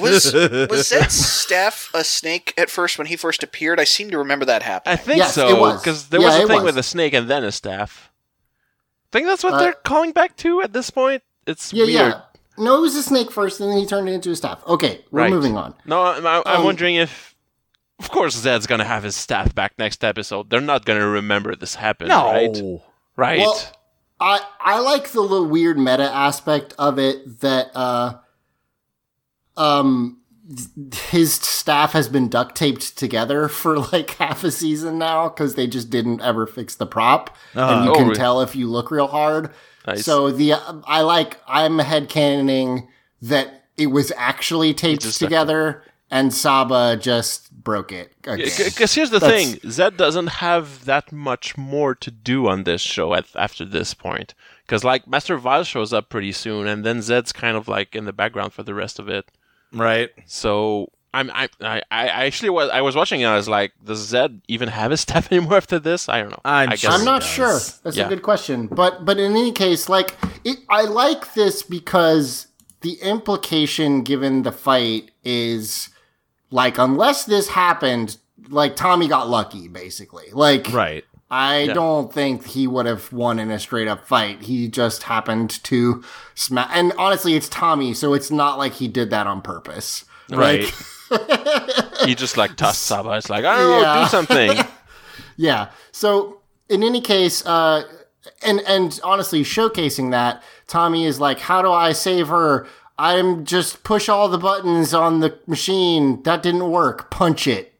Was 0.00 0.32
was 0.70 0.88
Zedd's 0.88 1.12
staff 1.14 1.90
a 1.92 2.04
snake 2.04 2.54
at 2.56 2.70
first 2.70 2.96
when 2.96 3.06
he 3.08 3.16
first 3.16 3.42
appeared? 3.42 3.78
I 3.78 3.84
seem 3.84 4.10
to 4.12 4.18
remember 4.18 4.46
that 4.46 4.62
happening. 4.62 4.92
I 4.94 4.96
think 4.96 5.18
Yes, 5.18 5.34
so 5.34 5.72
because 5.76 6.08
there 6.08 6.20
Yeah, 6.20 6.26
was 6.28 6.36
a 6.36 6.46
thing 6.46 6.56
was. 6.56 6.64
with 6.64 6.78
a 6.78 6.82
snake 6.82 7.12
and 7.12 7.28
then 7.28 7.44
a 7.44 7.52
staff. 7.52 8.10
I 9.12 9.18
think 9.18 9.26
that's 9.26 9.44
what 9.44 9.54
Uh, 9.54 9.58
they're 9.58 9.72
calling 9.74 10.12
back 10.12 10.36
to 10.38 10.62
at 10.62 10.72
this 10.72 10.88
point. 10.90 11.22
It's 11.46 11.72
Yeah, 11.72 11.84
weird. 11.84 11.92
yeah. 11.92 12.20
No, 12.56 12.78
it 12.78 12.80
was 12.80 12.96
a 12.96 13.02
snake 13.02 13.30
first, 13.30 13.60
and 13.60 13.70
then 13.70 13.76
he 13.78 13.84
turned 13.86 14.08
it 14.08 14.12
into 14.12 14.30
a 14.30 14.36
staff. 14.36 14.62
Okay, 14.66 15.04
we're 15.10 15.22
Right. 15.22 15.30
moving 15.30 15.56
on. 15.56 15.74
No, 15.84 16.02
I'm, 16.02 16.26
I'm 16.26 16.42
Um, 16.46 16.64
wondering 16.64 16.94
if, 16.94 17.33
of 17.98 18.10
course, 18.10 18.36
Zedd's 18.36 18.66
gonna 18.66 18.84
have 18.84 19.02
his 19.02 19.16
staff 19.16 19.54
back 19.54 19.74
next 19.78 20.02
episode. 20.04 20.50
They're 20.50 20.60
not 20.60 20.84
gonna 20.84 21.06
remember 21.06 21.54
this 21.54 21.74
happened, 21.76 22.08
no. 22.10 22.24
right? 22.32 22.56
Right. 23.16 23.38
Well, 23.40 23.60
I 24.20 24.40
I 24.60 24.78
like 24.80 25.10
the 25.10 25.20
little 25.20 25.46
weird 25.48 25.78
meta 25.78 26.10
aspect 26.10 26.74
of 26.78 26.98
it 26.98 27.40
that 27.40 27.68
uh 27.74 28.18
um 29.56 30.18
his 31.08 31.32
staff 31.34 31.92
has 31.92 32.08
been 32.08 32.28
duct 32.28 32.54
taped 32.54 32.98
together 32.98 33.48
for 33.48 33.78
like 33.78 34.10
half 34.18 34.44
a 34.44 34.50
season 34.50 34.98
now 34.98 35.28
because 35.28 35.54
they 35.54 35.66
just 35.66 35.88
didn't 35.90 36.20
ever 36.20 36.46
fix 36.46 36.74
the 36.74 36.86
prop, 36.86 37.34
and 37.54 37.84
you 37.84 37.90
Oh, 37.92 37.94
can 37.94 38.04
really? 38.08 38.16
tell 38.16 38.40
if 38.42 38.54
you 38.54 38.68
look 38.68 38.90
real 38.90 39.06
hard. 39.06 39.50
Nice. 39.86 40.04
So 40.04 40.30
the 40.30 40.54
I 40.86 41.00
like 41.02 41.40
I'm 41.46 41.78
headcanoning 41.78 42.88
that 43.22 43.64
it 43.76 43.86
was 43.88 44.12
actually 44.16 44.74
taped 44.74 45.02
together, 45.18 45.82
and 46.10 46.32
Saba 46.32 46.96
just 47.00 47.48
broke 47.64 47.90
it. 47.92 48.12
Because 48.22 48.94
here's 48.94 49.10
the 49.10 49.18
That's- 49.18 49.52
thing: 49.52 49.70
Zedd 49.70 49.96
doesn't 49.96 50.28
have 50.44 50.84
that 50.84 51.10
much 51.12 51.56
more 51.56 51.94
to 51.96 52.10
do 52.10 52.46
on 52.48 52.64
this 52.64 52.80
show 52.82 53.14
at, 53.14 53.26
after 53.34 53.64
this 53.64 53.94
point. 53.94 54.34
Because 54.66 54.84
like 54.84 55.06
Master 55.08 55.36
Vile 55.36 55.64
shows 55.64 55.92
up 55.92 56.08
pretty 56.08 56.32
soon, 56.32 56.66
and 56.66 56.84
then 56.84 56.98
Zedd's 56.98 57.32
kind 57.32 57.56
of 57.56 57.66
like 57.68 57.94
in 57.96 58.04
the 58.04 58.12
background 58.12 58.52
for 58.52 58.62
the 58.62 58.74
rest 58.74 58.98
of 58.98 59.08
it. 59.08 59.30
Right. 59.72 60.10
So 60.26 60.90
I'm 61.12 61.30
I 61.32 61.48
I, 61.60 61.82
I 61.90 62.06
actually 62.26 62.50
was 62.50 62.70
I 62.70 62.80
was 62.80 62.94
watching 62.96 63.20
it. 63.20 63.24
and 63.24 63.32
I 63.32 63.36
was 63.36 63.48
like, 63.48 63.72
does 63.84 64.12
Zedd 64.12 64.40
even 64.48 64.68
have 64.68 64.90
his 64.90 65.00
staff 65.06 65.30
anymore 65.32 65.56
after 65.56 65.78
this? 65.78 66.08
I 66.08 66.20
don't 66.20 66.30
know. 66.30 66.40
I'm 66.44 66.70
I 66.70 66.76
guess 66.76 66.92
I'm 66.92 67.04
not 67.04 67.22
sure. 67.22 67.58
That's 67.82 67.96
Yeah. 67.96 68.06
a 68.06 68.08
good 68.08 68.22
question. 68.22 68.66
But 68.68 69.04
but 69.04 69.18
in 69.18 69.32
any 69.32 69.52
case, 69.52 69.88
like 69.88 70.16
it, 70.44 70.58
I 70.68 70.82
like 70.82 71.34
this 71.34 71.62
because 71.62 72.46
the 72.80 72.94
implication 73.02 74.02
given 74.02 74.42
the 74.42 74.52
fight 74.52 75.10
is 75.24 75.88
like 76.54 76.78
unless 76.78 77.24
this 77.24 77.48
happened, 77.48 78.16
like 78.48 78.76
Tommy 78.76 79.08
got 79.08 79.28
lucky, 79.28 79.66
basically. 79.66 80.26
Like 80.32 80.68
Right. 80.72 81.04
I 81.30 81.62
Yeah. 81.62 81.72
don't 81.74 82.12
think 82.12 82.46
he 82.46 82.68
would 82.68 82.86
have 82.86 83.12
won 83.12 83.40
in 83.40 83.50
a 83.50 83.58
straight 83.58 83.88
up 83.88 84.06
fight. 84.06 84.42
He 84.42 84.68
just 84.68 85.02
happened 85.04 85.50
to 85.64 86.04
smash. 86.36 86.70
And 86.72 86.92
honestly, 86.96 87.34
it's 87.34 87.48
Tommy, 87.48 87.92
so 87.92 88.14
it's 88.14 88.30
not 88.30 88.56
like 88.56 88.74
he 88.74 88.86
did 88.86 89.10
that 89.10 89.26
on 89.26 89.42
purpose. 89.42 90.04
Right. 90.30 90.70
he 92.04 92.14
just 92.14 92.36
like 92.36 92.54
tossed 92.56 92.82
Saba. 92.82 93.10
It's 93.16 93.28
like 93.30 93.44
I 93.44 93.56
don't 93.56 93.82
know, 93.82 94.02
do 94.04 94.08
something. 94.08 94.64
Yeah. 95.36 95.70
So 95.90 96.40
in 96.68 96.84
any 96.84 97.00
case, 97.00 97.44
uh, 97.44 97.82
and 98.42 98.60
and 98.68 99.00
honestly, 99.02 99.42
showcasing 99.42 100.12
that 100.12 100.42
Tommy 100.68 101.06
is 101.06 101.18
like, 101.18 101.40
how 101.40 101.60
do 101.62 101.72
I 101.72 101.92
save 101.92 102.28
her? 102.28 102.68
I'm 102.98 103.44
just 103.44 103.82
push 103.82 104.08
all 104.08 104.28
the 104.28 104.38
buttons 104.38 104.94
on 104.94 105.20
the 105.20 105.38
machine. 105.46 106.22
That 106.22 106.42
didn't 106.42 106.70
work. 106.70 107.10
Punch 107.10 107.46
it. 107.46 107.72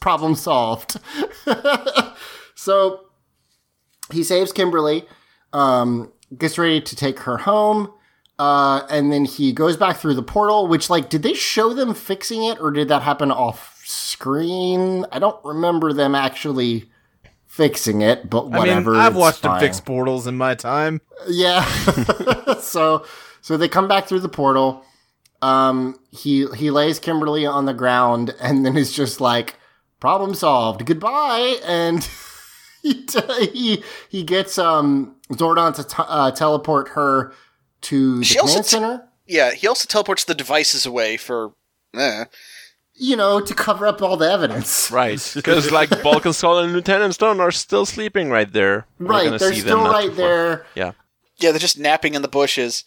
Problem 0.00 0.34
solved. 0.34 0.98
so 2.54 3.06
he 4.10 4.24
saves 4.24 4.52
Kimberly, 4.52 5.04
um, 5.52 6.12
gets 6.36 6.58
ready 6.58 6.80
to 6.80 6.96
take 6.96 7.20
her 7.20 7.38
home. 7.38 7.92
Uh, 8.38 8.86
and 8.88 9.12
then 9.12 9.26
he 9.26 9.52
goes 9.52 9.76
back 9.76 9.98
through 9.98 10.14
the 10.14 10.22
portal, 10.22 10.66
which, 10.66 10.88
like, 10.88 11.10
did 11.10 11.22
they 11.22 11.34
show 11.34 11.74
them 11.74 11.92
fixing 11.94 12.42
it 12.42 12.58
or 12.58 12.70
did 12.70 12.88
that 12.88 13.02
happen 13.02 13.30
off 13.30 13.82
screen? 13.84 15.04
I 15.12 15.18
don't 15.18 15.44
remember 15.44 15.92
them 15.92 16.14
actually 16.14 16.90
fixing 17.46 18.00
it, 18.00 18.30
but 18.30 18.46
I 18.46 18.58
whatever. 18.58 18.92
mean, 18.92 19.00
I've 19.00 19.14
watched 19.14 19.40
fine. 19.40 19.60
fix 19.60 19.78
portals 19.78 20.26
in 20.26 20.38
my 20.38 20.54
time. 20.54 21.02
Yeah. 21.28 21.64
so 22.60 23.04
so 23.40 23.56
they 23.56 23.68
come 23.68 23.88
back 23.88 24.06
through 24.06 24.20
the 24.20 24.28
portal. 24.28 24.84
Um 25.42 25.98
he 26.10 26.46
he 26.56 26.70
lays 26.70 26.98
Kimberly 26.98 27.46
on 27.46 27.64
the 27.66 27.74
ground 27.74 28.34
and 28.40 28.64
then 28.64 28.76
is 28.76 28.92
just 28.92 29.20
like 29.20 29.56
problem 30.00 30.34
solved. 30.34 30.84
Goodbye 30.86 31.56
and 31.64 32.06
he 32.82 33.04
t- 33.04 33.46
he 33.52 33.82
he 34.08 34.22
gets 34.22 34.58
um 34.58 35.16
Zordon 35.32 35.74
to 35.76 35.84
t- 35.84 35.94
uh, 35.98 36.30
teleport 36.32 36.88
her 36.90 37.32
to 37.82 38.18
the 38.18 38.24
She 38.24 38.38
also 38.38 38.54
command 38.54 38.64
t- 38.64 38.70
center. 38.70 39.08
Yeah, 39.26 39.52
he 39.52 39.66
also 39.68 39.86
teleports 39.86 40.24
the 40.24 40.34
devices 40.34 40.84
away 40.84 41.16
for. 41.16 41.52
Eh. 41.94 42.24
You 42.94 43.16
know, 43.16 43.40
to 43.40 43.54
cover 43.54 43.86
up 43.86 44.02
all 44.02 44.16
the 44.18 44.30
evidence. 44.30 44.90
right. 44.90 45.18
Because 45.34 45.70
like 45.70 45.88
Bulk 46.02 46.24
and 46.26 46.34
Skull 46.34 46.58
and 46.58 46.72
Lieutenant 46.74 47.14
Stone 47.14 47.40
are 47.40 47.50
still 47.52 47.86
sleeping 47.86 48.28
right 48.28 48.52
there. 48.52 48.86
We're 48.98 49.06
Right, 49.06 49.38
they're 49.38 49.54
see 49.54 49.60
still 49.60 49.78
not 49.84 49.92
right 49.92 50.10
too 50.10 50.16
far. 50.16 50.26
there. 50.26 50.66
Yeah. 50.74 50.92
Yeah, 51.38 51.50
they're 51.52 51.58
just 51.60 51.78
napping 51.78 52.14
in 52.14 52.20
the 52.22 52.28
bushes. 52.28 52.84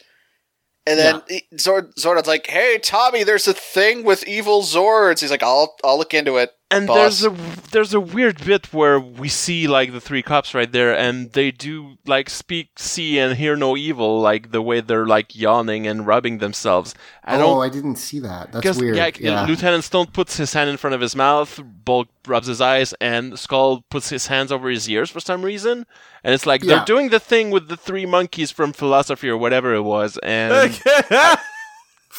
And 0.86 1.00
then 1.00 1.22
he- 1.30 1.48
Zord, 1.56 1.94
Zordon's 1.96 2.28
like, 2.28 2.48
"Hey, 2.48 2.78
Tommy, 2.78 3.24
there's 3.24 3.48
a 3.48 3.54
thing 3.54 4.04
with 4.04 4.28
evil 4.28 4.64
Zords." 4.64 5.22
He's 5.22 5.32
like, 5.32 5.44
"I'll 5.44 5.76
I'll 5.84 5.98
look 5.98 6.14
into 6.14 6.38
it." 6.38 6.52
And 6.72 6.88
boss." 6.88 7.22
there's 7.22 7.26
a 7.26 7.36
there's 7.72 7.94
a 7.94 8.00
weird 8.00 8.44
bit 8.44 8.74
where 8.74 9.00
we 9.00 9.30
see 9.30 9.68
like 9.68 9.92
the 9.92 10.02
three 10.02 10.24
cops 10.24 10.54
right 10.56 10.72
there, 10.72 10.98
and 10.98 11.32
they 11.34 11.52
do 11.52 11.98
like 12.08 12.30
speak, 12.30 12.70
see, 12.78 13.20
and 13.20 13.38
hear 13.38 13.56
no 13.56 13.78
evil, 13.78 14.20
like 14.20 14.52
the 14.52 14.62
way 14.62 14.82
they're 14.82 15.06
like 15.06 15.36
yawning 15.36 15.86
and 15.86 16.08
rubbing 16.08 16.40
themselves. 16.40 16.96
I 17.24 17.40
oh, 17.40 17.60
I 17.62 17.70
didn't 17.70 17.98
see 17.98 18.20
that. 18.22 18.52
That's 18.52 18.78
weird. 18.80 18.96
yeah, 18.98 19.12
Yeah. 19.20 19.46
Lieutenant 19.46 19.84
Stone 19.84 20.08
puts 20.08 20.38
his 20.38 20.54
hand 20.54 20.70
in 20.70 20.78
front 20.78 20.94
of 20.96 21.02
his 21.02 21.16
mouth, 21.16 21.60
Bulk 21.86 22.08
rubs 22.28 22.48
his 22.48 22.60
eyes, 22.62 22.94
and 23.00 23.38
Skull 23.38 23.84
puts 23.90 24.10
his 24.10 24.28
hands 24.28 24.52
over 24.52 24.70
his 24.70 24.90
ears 24.90 25.10
for 25.12 25.20
some 25.20 25.44
reason. 25.44 25.86
And 26.24 26.34
it's 26.34 26.46
like 26.46 26.64
Yeah. 26.64 26.78
they're 26.78 26.86
doing 26.86 27.10
the 27.10 27.20
thing 27.20 27.52
with 27.52 27.68
the 27.68 27.78
three 27.78 28.06
monkeys 28.06 28.50
from 28.52 28.74
philosophy 28.74 29.30
or 29.30 29.38
whatever 29.38 29.74
it 29.76 29.84
was, 29.84 30.18
and 30.24 30.82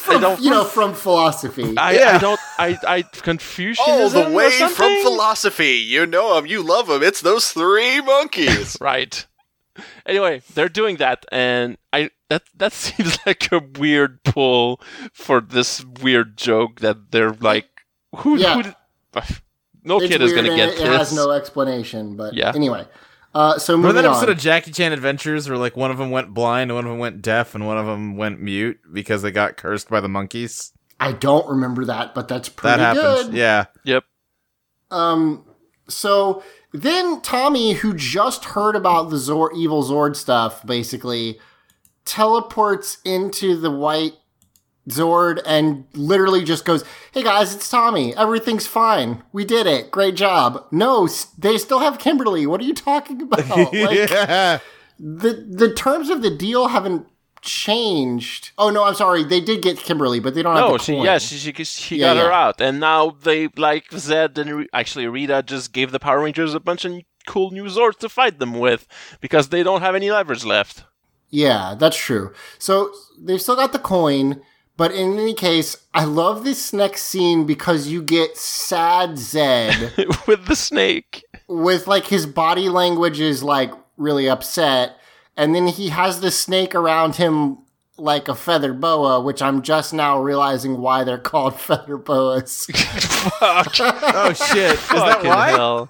I 0.07 0.19
don't. 0.19 0.41
you 0.41 0.49
know, 0.49 0.63
from 0.65 0.93
philosophy. 0.93 1.73
I, 1.77 1.93
Yeah. 1.93 2.15
I 2.15 2.17
don't. 2.17 2.39
I 2.59 2.77
I 2.87 3.01
Confucianism 3.01 4.03
Oh, 4.03 4.09
the 4.09 4.29
or 4.29 4.33
way 4.33 4.51
from 4.51 5.01
philosophy. 5.01 5.77
You 5.77 6.05
know 6.05 6.37
him, 6.37 6.45
you 6.45 6.61
love 6.61 6.89
him. 6.89 7.01
It's 7.03 7.21
those 7.21 7.51
three 7.51 8.01
monkeys. 8.01 8.77
Right. 8.81 9.25
Anyway, 10.05 10.41
they're 10.53 10.69
doing 10.69 10.97
that, 10.97 11.25
and 11.31 11.77
I 11.91 12.09
that 12.29 12.43
that 12.57 12.71
seems 12.85 13.17
like 13.25 13.51
a 13.51 13.59
weird 13.59 14.23
pull 14.23 14.79
for 15.13 15.41
this 15.41 15.83
weird 16.01 16.37
joke 16.37 16.79
that 16.79 17.11
they're 17.11 17.33
like, 17.33 17.67
who? 18.17 18.37
Yeah. 18.37 18.61
who 18.61 18.71
no 19.83 19.99
It's 19.99 20.07
kid 20.07 20.21
is 20.21 20.33
gonna 20.33 20.55
get 20.55 20.69
it, 20.69 20.71
this. 20.77 20.81
it 20.81 20.87
has 20.87 21.13
no 21.13 21.31
explanation, 21.31 22.15
but 22.15 22.33
Yeah. 22.33 22.51
anyway. 22.55 22.87
Uh, 23.35 23.59
so 23.59 23.73
Remember 23.73 23.89
moving 23.89 24.03
that 24.03 24.09
episode 24.11 24.29
on. 24.29 24.31
of 24.31 24.37
Jackie 24.39 24.71
Chan 24.71 24.93
Adventures 24.93 25.49
where 25.49 25.57
like 25.57 25.75
one 25.75 25.91
of 25.91 25.97
them 25.97 26.09
went 26.09 26.33
blind, 26.33 26.71
and 26.71 26.75
one 26.75 26.85
of 26.85 26.91
them 26.91 26.99
went 26.99 27.21
deaf, 27.21 27.53
and 27.53 27.67
one 27.67 27.77
of 27.77 27.85
them 27.85 28.15
went 28.15 28.39
mute 28.39 28.79
because 28.93 29.21
they 29.21 29.31
got 29.31 29.57
cursed 29.57 29.89
by 29.89 29.99
the 29.99 30.07
monkeys? 30.07 30.71
I 31.01 31.11
don't 31.11 31.45
remember 31.49 31.83
that, 31.83 32.15
but 32.15 32.29
that's 32.29 32.47
pretty 32.47 32.77
that 32.77 32.95
happens. 32.95 33.27
good. 33.27 33.33
Yeah. 33.35 33.65
Yep. 33.83 34.05
Um, 34.89 35.45
so 35.89 36.43
then 36.71 37.19
Tommy, 37.19 37.73
who 37.73 37.93
just 37.93 38.45
heard 38.45 38.77
about 38.77 39.09
the 39.09 39.17
Zord, 39.17 39.49
evil 39.53 39.83
Zord 39.83 40.15
stuff, 40.15 40.65
basically 40.65 41.37
teleports 42.05 42.99
into 43.03 43.57
the 43.57 43.71
white 43.71 44.13
Zord 44.89 45.41
and 45.45 45.85
literally 45.93 46.43
just 46.43 46.63
goes, 46.65 46.83
"Hey 47.11 47.23
guys, 47.23 47.53
it's 47.55 47.69
Tommy. 47.69 48.15
Everything's 48.15 48.67
fine. 48.67 49.23
We 49.33 49.43
did 49.45 49.65
it. 49.67 49.89
Great 49.91 50.15
job." 50.15 50.63
No, 50.71 51.07
they 51.37 51.57
still 51.57 51.79
have 51.79 51.97
Kimberly. 51.99 52.45
What 52.45 52.61
are 52.61 52.65
you 52.65 52.73
talking 52.75 53.21
about? 53.21 53.45
Like, 53.73 54.09
yeah. 54.09 54.59
the 54.99 55.33
the 55.49 55.73
terms 55.73 56.09
of 56.09 56.21
the 56.21 56.29
deal 56.29 56.67
haven't 56.67 57.07
changed. 57.41 58.51
Oh 58.57 58.69
no, 58.69 58.83
I'm 58.83 58.95
sorry. 58.95 59.23
They 59.23 59.41
did 59.41 59.61
get 59.61 59.77
Kimberly, 59.77 60.19
but 60.19 60.35
they 60.35 60.43
don't 60.43 60.55
have 60.55 60.65
No, 60.67 60.77
the 60.77 60.83
she 60.83 60.93
coin. 60.93 61.03
yeah 61.05 61.17
she 61.17 61.35
she, 61.37 61.63
she 61.63 61.97
Yeah, 61.97 62.13
got 62.13 62.23
her 62.25 62.31
out, 62.31 62.61
and 62.61 62.79
now 62.79 63.11
they 63.23 63.47
like 63.57 63.89
Zedd 63.89 64.37
and 64.37 64.49
Re- 64.57 64.69
actually 64.73 65.07
Rita 65.07 65.43
just 65.43 65.73
gave 65.73 65.91
the 65.91 65.99
Power 65.99 66.21
Rangers 66.21 66.53
a 66.53 66.59
bunch 66.59 66.85
of 66.85 67.01
cool 67.27 67.51
new 67.51 67.65
Zords 67.65 67.97
to 67.99 68.09
fight 68.09 68.39
them 68.39 68.53
with 68.59 68.87
because 69.21 69.49
they 69.49 69.63
don't 69.63 69.81
have 69.81 69.95
any 69.95 70.11
leverage 70.11 70.45
left. 70.45 70.83
Yeah, 71.29 71.75
that's 71.77 71.97
true. 71.97 72.33
So 72.59 72.91
they've 73.19 73.41
still 73.41 73.55
got 73.55 73.73
the 73.73 73.79
coin, 73.79 74.41
but 74.77 74.91
in 74.91 75.13
any 75.17 75.33
case, 75.33 75.77
I 75.93 76.03
love 76.05 76.43
this 76.43 76.73
next 76.73 77.03
scene 77.03 77.45
because 77.45 77.87
you 77.87 78.01
get 78.01 78.37
sad 78.37 79.11
Zedd 79.11 80.25
with 80.27 80.45
the 80.47 80.55
snake. 80.55 81.23
with 81.47 81.87
like 81.87 82.07
his 82.07 82.25
body 82.25 82.69
language 82.69 83.19
is 83.19 83.43
like 83.43 83.71
really 83.97 84.27
upset, 84.29 84.97
and 85.37 85.53
then 85.55 85.67
he 85.67 85.89
has 85.89 86.19
the 86.21 86.31
snake 86.31 86.75
around 86.75 87.15
him 87.15 87.59
like 87.97 88.27
a 88.27 88.35
feather 88.35 88.73
boa, 88.73 89.21
which 89.21 89.41
I'm 89.41 89.61
just 89.61 89.93
now 89.93 90.19
realizing 90.21 90.79
why 90.79 91.03
they're 91.05 91.17
called 91.31 91.59
feather 91.59 91.97
boas. 91.97 92.65
Fuck. 93.39 93.75
Oh 93.79 94.33
shit! 94.33 94.73
Is 94.73 94.87
that 94.89 95.23
why? 95.23 95.49
hell. 95.51 95.89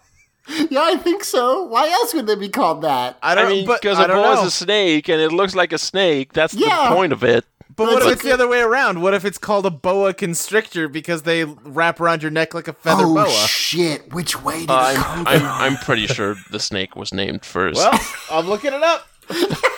yeah, 0.69 0.81
I 0.83 0.95
think 0.97 1.23
so. 1.23 1.63
Why 1.63 1.89
else 1.89 2.13
would 2.13 2.27
they 2.27 2.35
be 2.35 2.49
called 2.49 2.83
that? 2.83 3.17
I 3.23 3.31
I 3.31 3.35
don't. 3.35 3.49
mean, 3.49 3.65
because 3.65 3.97
I 3.97 4.03
a 4.03 4.07
don't 4.07 4.21
boa 4.23 4.41
is 4.41 4.47
a 4.47 4.51
snake 4.51 5.09
and 5.09 5.19
it 5.19 5.31
looks 5.31 5.55
like 5.55 5.73
a 5.73 5.79
snake. 5.79 6.33
That's 6.33 6.53
Yeah. 6.53 6.89
the 6.89 6.95
point 6.95 7.13
of 7.13 7.23
it. 7.23 7.45
But 7.73 7.87
what 7.87 8.03
if 8.03 8.13
it's 8.13 8.23
the 8.23 8.31
other 8.33 8.47
way 8.47 8.59
around? 8.61 9.01
What 9.01 9.13
if 9.13 9.25
it's 9.25 9.37
called 9.37 9.65
a 9.65 9.71
boa 9.71 10.13
constrictor 10.13 10.87
because 10.87 11.23
they 11.23 11.43
wrap 11.45 11.99
around 11.99 12.21
your 12.21 12.31
neck 12.31 12.53
like 12.53 12.67
a 12.67 12.73
feather 12.73 13.03
boa? 13.05 13.21
oh 13.21 13.25
boa? 13.25 13.47
shit! 13.47 14.13
Which 14.13 14.41
way 14.43 14.59
did 14.61 14.69
it 14.69 14.71
I'm, 14.71 14.95
come 14.95 15.27
I'm, 15.27 15.39
from? 15.39 15.47
I'm 15.49 15.77
pretty 15.77 16.07
sure 16.07 16.35
the 16.51 16.59
snake 16.59 16.95
was 16.95 17.13
named 17.13 17.43
first. 17.43 17.77
well, 17.77 17.99
I'm 18.31 18.47
looking 18.47 18.73
it 18.73 18.83
up. 18.83 19.07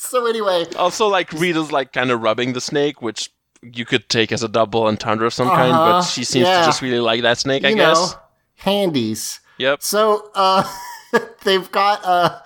So 0.00 0.26
anyway, 0.26 0.64
also, 0.76 1.06
like 1.08 1.30
Rita's 1.32 1.70
like 1.70 1.92
kind 1.92 2.10
of 2.10 2.22
rubbing 2.22 2.54
the 2.54 2.60
snake, 2.62 3.02
which 3.02 3.30
you 3.62 3.84
could 3.84 4.08
take 4.08 4.32
as 4.32 4.42
a 4.42 4.48
double 4.48 4.84
entendre 4.84 5.26
of 5.26 5.34
some 5.34 5.48
kind, 5.48 5.72
Uh-huh, 5.72 5.98
but 5.98 6.02
she 6.02 6.24
seems 6.24 6.46
yeah. 6.46 6.60
to 6.60 6.66
just 6.66 6.80
really 6.80 7.00
like 7.00 7.20
that 7.22 7.36
snake. 7.36 7.64
I 7.64 7.70
you 7.70 7.76
guess. 7.76 8.12
know, 8.12 8.18
handies. 8.54 9.40
Yep. 9.58 9.82
So 9.82 10.30
uh 10.34 10.62
they've 11.44 11.70
got 11.72 12.02
uh 12.04 12.40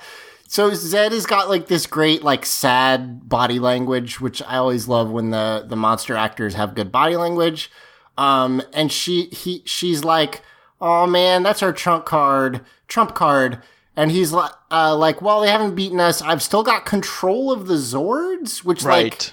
so 0.53 0.71
Zedd 0.73 1.13
has 1.13 1.25
got 1.25 1.49
like 1.49 1.69
this 1.69 1.87
great 1.87 2.23
like 2.23 2.45
sad 2.45 3.27
body 3.27 3.59
language, 3.59 4.21
which 4.21 4.43
I 4.43 4.57
always 4.59 4.87
love 4.87 5.11
when 5.11 5.31
the 5.31 5.65
the 5.67 5.77
monster 5.77 6.15
actors 6.15 6.53
have 6.55 6.75
good 6.75 6.93
body 6.93 7.17
language. 7.17 7.71
Um 8.19 8.61
and 8.75 8.93
she 8.93 9.29
he 9.33 9.63
she's 9.65 10.05
like, 10.05 10.43
"Oh 10.79 11.07
man, 11.07 11.43
that's 11.43 11.63
our 11.63 11.73
trump 11.73 12.05
card, 12.05 12.61
trump 12.87 13.15
card." 13.15 13.63
And 13.97 14.11
he's 14.11 14.33
like 14.33 14.53
uh 14.71 14.95
like, 14.95 15.23
"Well, 15.23 15.41
they 15.41 15.49
haven't 15.49 15.75
beaten 15.75 15.99
us. 16.01 16.21
I've 16.21 16.43
still 16.43 16.63
got 16.63 16.85
control 16.85 17.51
of 17.51 17.67
the 17.67 17.77
Zords," 17.77 18.59
which 18.63 18.83
Right. 18.83 19.05
like 19.11 19.33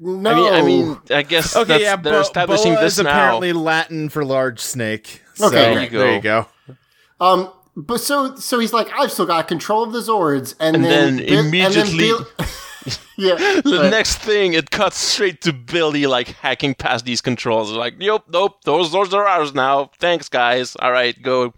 no 0.00 0.30
I 0.30 0.34
mean, 0.34 0.54
I 0.54 0.62
mean, 0.62 1.00
I 1.10 1.22
guess 1.22 1.54
Okay, 1.54 1.68
that's, 1.68 1.82
yeah, 1.82 1.96
they're 1.96 2.12
bo- 2.14 2.20
establishing 2.20 2.72
boa 2.74 2.82
this 2.84 2.98
is 2.98 3.04
now. 3.04 3.10
apparently 3.10 3.52
Latin 3.52 4.08
for 4.08 4.24
large 4.24 4.60
snake. 4.60 5.22
So, 5.34 5.48
Okay, 5.48 5.56
there 5.74 5.82
you 5.82 5.90
There 5.90 6.14
you 6.14 6.20
go. 6.22 6.46
go. 6.68 6.74
Um, 7.20 7.52
but 7.86 8.00
so 8.00 8.34
so 8.36 8.58
he's 8.58 8.72
like, 8.72 8.88
I've 8.92 9.10
still 9.12 9.26
got 9.26 9.48
control 9.48 9.82
of 9.84 9.92
the 9.92 10.00
Zords, 10.00 10.54
and, 10.60 10.76
And 10.76 10.84
then, 10.84 11.16
then 11.16 11.26
Bill- 11.26 11.38
immediately- 11.46 11.98
Bill- 11.98 12.26
yeah. 13.16 13.34
The 13.36 13.62
but- 13.64 13.90
next 13.90 14.16
thing, 14.18 14.54
it 14.54 14.70
cuts 14.70 14.96
straight 14.98 15.40
to 15.42 15.52
Billy, 15.52 16.06
like 16.06 16.28
hacking 16.28 16.74
past 16.74 17.04
these 17.04 17.20
controls. 17.20 17.70
Like, 17.72 17.98
nope, 17.98 18.24
nope, 18.28 18.62
those 18.64 18.92
those 18.92 19.12
are 19.14 19.26
ours 19.26 19.54
now. 19.54 19.90
Thanks, 19.98 20.28
guys. 20.28 20.76
All 20.76 20.92
right, 20.92 21.20
go. 21.22 21.54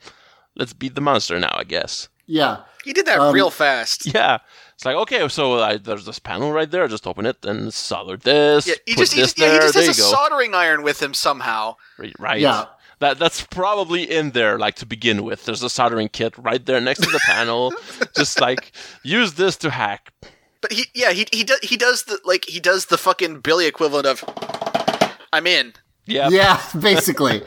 Let's 0.57 0.73
beat 0.73 0.95
the 0.95 1.01
monster 1.01 1.39
now, 1.39 1.53
I 1.55 1.65
guess. 1.65 2.09
yeah. 2.27 2.63
He 2.85 2.95
did 2.95 3.05
that 3.07 3.19
Um, 3.21 3.35
real 3.35 3.51
fast. 3.51 4.07
Yeah, 4.15 4.39
it's 4.75 4.87
like 4.87 4.97
okay, 4.97 5.29
so 5.29 5.61
I, 5.61 5.77
there's 5.77 6.07
this 6.07 6.19
panel 6.19 6.51
right 6.51 6.71
there. 6.71 6.89
Just 6.89 7.07
open 7.07 7.27
it 7.27 7.45
and 7.45 7.73
solder 7.75 8.17
this. 8.17 8.67
Yeah, 8.67 8.75
he 8.87 8.95
put 8.95 9.01
just, 9.03 9.13
he 9.13 9.21
this 9.21 9.35
just, 9.35 9.39
yeah, 9.39 9.45
he 9.47 9.53
there. 9.53 9.61
just 9.61 9.75
there 9.75 9.87
has 9.87 9.99
a 9.99 10.01
go. 10.03 10.07
soldering 10.17 10.55
iron 10.55 10.83
with 10.83 11.01
him 11.03 11.13
somehow. 11.13 11.77
Right, 11.99 12.15
right. 12.19 12.41
Yeah. 12.41 12.65
That 13.01 13.19
that's 13.19 13.45
probably 13.47 14.03
in 14.03 14.33
there, 14.33 14.59
like 14.59 14.77
to 14.77 14.87
begin 14.87 15.23
with. 15.25 15.47
There's 15.47 15.63
a 15.63 15.71
soldering 15.71 16.09
kit 16.09 16.37
right 16.37 16.65
there 16.65 16.81
next 16.81 17.01
to 17.01 17.11
the 17.11 17.21
panel. 17.25 17.73
Just 18.17 18.41
like 18.41 18.73
use 19.03 19.35
this 19.35 19.57
to 19.59 19.71
hack. 19.71 20.13
But 20.61 20.73
he, 20.73 20.85
yeah, 20.95 21.11
he 21.13 21.27
he 21.33 21.43
does 21.43 21.61
he 21.63 21.79
does 21.79 22.05
the 22.05 22.21
like 22.27 22.45
he 22.45 22.61
does 22.61 22.87
the 22.87 22.99
fucking 22.99 23.41
Billy 23.41 23.67
equivalent 23.67 24.07
of 24.07 24.23
I'm 25.33 25.47
in. 25.47 25.73
Yeah. 26.05 26.29
Yeah, 26.29 26.61
basically. 26.79 27.43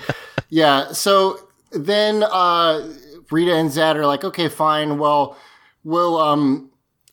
yeah. 0.50 0.92
So 0.92 1.40
then 1.72 2.24
uh 2.24 2.92
Rita 3.30 3.54
and 3.54 3.70
Zedd 3.70 3.96
are 3.96 4.08
like, 4.08 4.24
okay, 4.24 4.50
fine. 4.50 4.98
Well, 4.98 5.38
we'll 5.84 6.18
um 6.18 6.72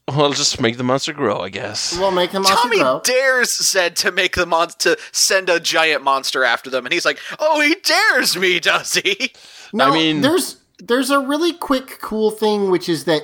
Well, 0.09 0.33
just 0.33 0.61
make 0.61 0.77
the 0.77 0.83
monster 0.83 1.13
grow, 1.13 1.39
I 1.39 1.51
guess. 1.51 1.97
we'll 1.97 2.11
make 2.11 2.33
the 2.33 2.41
monster 2.41 2.57
Tommy 2.63 2.79
grow. 2.79 3.01
dares 3.05 3.51
said 3.51 3.95
to 3.97 4.11
make 4.11 4.35
the 4.35 4.47
mon- 4.47 4.71
to 4.81 4.99
send 5.13 5.49
a 5.49 5.61
giant 5.61 6.03
monster 6.03 6.43
after 6.43 6.69
them, 6.69 6.85
and 6.85 6.93
he's 6.93 7.05
like, 7.05 7.19
"Oh, 7.39 7.61
he 7.61 7.77
dares 7.77 8.37
me, 8.37 8.59
does 8.59 8.95
he?" 8.95 9.33
No, 9.73 9.85
I 9.91 9.95
mean- 9.95 10.21
there's 10.21 10.57
there's 10.79 11.11
a 11.11 11.21
really 11.21 11.53
quick, 11.53 11.99
cool 12.01 12.31
thing, 12.31 12.71
which 12.71 12.89
is 12.89 13.05
that 13.05 13.23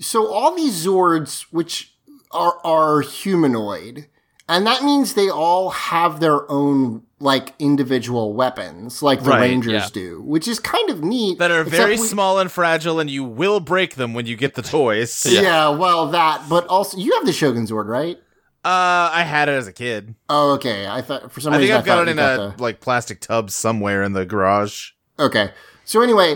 so 0.00 0.32
all 0.32 0.54
these 0.54 0.86
Zords, 0.86 1.42
which 1.50 1.92
are 2.30 2.58
are 2.64 3.00
humanoid, 3.02 4.06
and 4.48 4.66
that 4.66 4.82
means 4.84 5.14
they 5.14 5.28
all 5.28 5.70
have 5.70 6.20
their 6.20 6.50
own 6.50 7.02
like 7.18 7.54
individual 7.58 8.34
weapons, 8.34 9.02
like 9.02 9.22
the 9.22 9.30
Right, 9.30 9.40
Rangers 9.40 9.72
yeah. 9.72 9.88
do, 9.92 10.20
which 10.22 10.46
is 10.46 10.58
kind 10.60 10.90
of 10.90 11.02
neat. 11.02 11.38
That 11.38 11.50
are 11.50 11.64
very 11.64 11.92
we- 11.92 12.06
small 12.06 12.38
and 12.38 12.50
fragile, 12.52 13.00
and 13.00 13.08
you 13.10 13.24
will 13.24 13.60
break 13.60 13.94
them 13.94 14.12
when 14.14 14.26
you 14.26 14.36
get 14.36 14.54
the 14.54 14.62
toys. 14.62 15.24
Yeah. 15.30 15.68
well, 15.70 16.08
that, 16.08 16.44
but 16.48 16.66
also 16.66 16.98
you 16.98 17.14
have 17.14 17.24
the 17.26 17.32
Shogun 17.32 17.66
sword 17.66 17.88
right? 17.88 18.18
Uh, 18.64 19.08
I 19.12 19.22
had 19.22 19.48
it 19.48 19.52
as 19.52 19.68
a 19.68 19.72
kid. 19.72 20.14
Oh, 20.28 20.52
okay. 20.54 20.86
I 20.88 21.00
thought 21.00 21.30
for 21.32 21.40
some 21.40 21.52
I 21.54 21.58
reason 21.58 21.68
think 21.76 21.78
I've 21.80 21.86
got 21.86 22.08
it 22.08 22.10
in 22.10 22.16
got 22.16 22.34
a 22.34 22.54
the- 22.56 22.62
like 22.62 22.80
plastic 22.80 23.20
tub 23.20 23.50
somewhere 23.50 24.02
in 24.02 24.12
the 24.12 24.26
garage. 24.26 24.90
Okay. 25.18 25.52
So 25.84 26.02
anyway, 26.02 26.34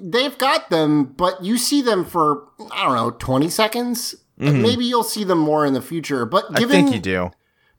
they've 0.00 0.38
got 0.38 0.70
them, 0.70 1.04
but 1.04 1.42
you 1.44 1.58
see 1.58 1.82
them 1.82 2.04
for 2.04 2.44
I 2.72 2.84
don't 2.84 2.94
know, 2.94 3.10
20 3.10 3.48
seconds. 3.50 4.14
Maybe 4.38 4.84
you'll 4.84 5.02
see 5.04 5.22
them 5.24 5.38
more 5.38 5.66
in 5.66 5.72
the 5.72 5.82
future, 5.82 6.24
but 6.24 6.44
Mm-hmm. 6.46 6.56
I 6.56 6.68
think 6.68 6.94
you 6.94 7.00
do. 7.00 7.30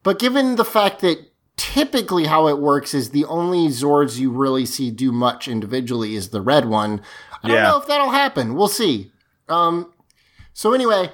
but 0.04 0.20
given 0.20 0.56
the 0.58 0.64
fact 0.66 1.00
that 1.02 1.18
typically 1.58 2.26
how 2.26 2.48
it 2.48 2.60
works 2.60 2.94
is 2.94 3.12
the 3.12 3.26
only 3.26 3.68
Zords 3.68 4.18
you 4.20 4.32
really 4.32 4.66
see 4.66 4.92
do 4.92 5.12
much 5.12 5.48
individually 5.48 6.16
is 6.16 6.30
the 6.30 6.42
red 6.42 6.66
one. 6.66 7.02
I 7.44 7.48
don't 7.48 7.58
know 7.64 7.78
if 7.80 7.88
that'll 7.88 8.12
happen. 8.12 8.56
We'll 8.56 8.68
see. 8.68 9.12
Um 9.50 9.92
so 10.54 10.74
anyway, 10.74 11.12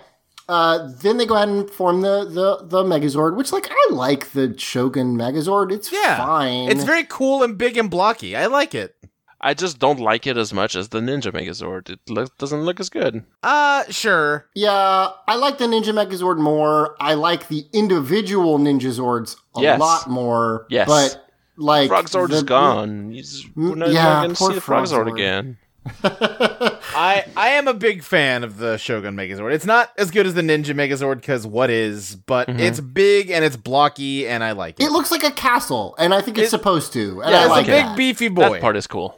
uh, 0.49 0.89
then 1.01 1.17
they 1.17 1.25
go 1.25 1.35
ahead 1.35 1.47
and 1.47 1.69
form 1.69 2.01
the, 2.01 2.25
the, 2.25 2.65
the 2.65 2.83
Megazord, 2.83 3.37
which 3.37 3.53
like 3.53 3.69
I 3.69 3.93
like 3.93 4.31
the 4.31 4.57
Shogun 4.57 5.15
Megazord. 5.15 5.71
It's 5.71 5.91
Yeah, 5.91 6.17
fine. 6.17 6.69
It's 6.69 6.83
very 6.83 7.03
cool 7.05 7.43
and 7.43 7.57
big 7.57 7.77
and 7.77 7.89
blocky. 7.89 8.35
I 8.35 8.47
like 8.47 8.73
it. 8.75 8.95
I 9.41 9.53
just 9.53 9.79
don't 9.79 9.99
like 9.99 10.27
it 10.27 10.35
as 10.37 10.53
much 10.53 10.75
as 10.75 10.89
the 10.89 10.99
Ninja 10.99 11.31
Megazord. 11.31 11.89
It 11.89 11.99
look, 12.09 12.37
doesn't 12.37 12.61
look 12.63 12.79
as 12.79 12.89
good. 12.89 13.23
Uh, 13.41 13.83
sure. 13.89 14.47
Yeah, 14.53 15.09
I 15.27 15.35
like 15.35 15.57
the 15.59 15.65
Ninja 15.65 15.93
Megazord 15.93 16.37
more. 16.39 16.95
I 16.99 17.13
like 17.13 17.47
the 17.47 17.65
individual 17.71 18.59
Ninja 18.59 18.91
Zords 18.91 19.37
a 19.55 19.61
Yes. 19.61 19.79
lot 19.79 20.09
more. 20.09 20.65
Yes. 20.69 20.87
But 20.87 21.25
like 21.55 21.89
Frogzord 21.89 22.31
is 22.31 22.43
gone. 22.43 23.11
He's, 23.11 23.45
we're 23.55 23.75
not 23.75 23.91
yeah, 23.91 24.21
going 24.23 24.29
to 24.31 24.35
poor 24.37 24.49
see 24.49 24.55
the 24.55 24.61
Frogzord 24.61 25.05
Frogzord. 25.07 25.13
again. 25.13 25.57
I 26.03 27.25
I 27.35 27.49
am 27.51 27.67
a 27.67 27.73
big 27.73 28.03
fan 28.03 28.43
of 28.43 28.57
the 28.57 28.77
Shogun 28.77 29.15
Megazord. 29.15 29.53
It's 29.53 29.65
not 29.65 29.91
as 29.97 30.11
good 30.11 30.25
as 30.27 30.33
the 30.33 30.41
Ninja 30.41 30.75
Megazord 30.75 31.15
because 31.15 31.47
what 31.47 31.69
is, 31.69 32.15
but 32.15 32.47
Mhm. 32.47 32.59
it's 32.59 32.79
big 32.79 33.29
and 33.29 33.43
it's 33.45 33.55
blocky 33.55 34.27
and 34.27 34.43
I 34.43 34.51
like 34.51 34.79
it. 34.79 34.83
It 34.85 34.91
looks 34.91 35.11
like 35.11 35.23
a 35.23 35.31
castle, 35.31 35.95
and 35.97 36.13
I 36.13 36.21
think 36.21 36.37
it's 36.37 36.47
It- 36.47 36.51
supposed 36.51 36.93
to. 36.93 37.21
And 37.21 37.31
yeah, 37.31 37.39
I 37.39 37.41
it's 37.43 37.49
like 37.49 37.67
a 37.67 37.71
big 37.71 37.85
that. 37.85 37.97
beefy 37.97 38.27
boy. 38.27 38.53
That 38.53 38.61
part 38.61 38.75
is 38.77 38.87
cool. 38.87 39.17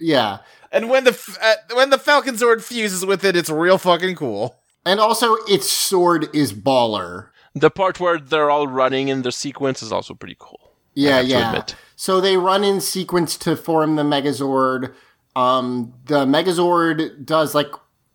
Yeah, 0.00 0.38
and 0.72 0.88
when 0.88 1.04
the 1.04 1.10
f- 1.10 1.38
uh, 1.42 1.54
when 1.74 1.90
the 1.90 1.98
Falcon 1.98 2.34
Zord 2.36 2.62
fuses 2.62 3.04
with 3.06 3.24
it, 3.24 3.36
it's 3.36 3.50
real 3.50 3.78
fucking 3.78 4.16
cool. 4.16 4.56
and 4.86 4.98
also 4.98 5.34
its 5.46 5.70
sword 5.70 6.28
is 6.34 6.52
baller. 6.52 7.28
The 7.54 7.70
part 7.70 8.00
where 8.00 8.18
they're 8.18 8.50
all 8.50 8.66
running 8.66 9.08
in 9.08 9.22
the 9.22 9.32
sequence 9.32 9.82
is 9.82 9.92
also 9.92 10.14
pretty 10.14 10.36
cool. 10.38 10.72
Yeah, 10.94 11.20
yeah. 11.20 11.50
admit. 11.50 11.76
So 11.96 12.20
they 12.20 12.36
run 12.36 12.64
in 12.64 12.80
sequence 12.80 13.36
to 13.38 13.56
form 13.56 13.96
the 13.96 14.02
Megazord. 14.04 14.94
Um, 15.36 15.92
the 16.06 16.24
Megazord 16.26 17.24
does 17.24 17.54
like 17.54 17.70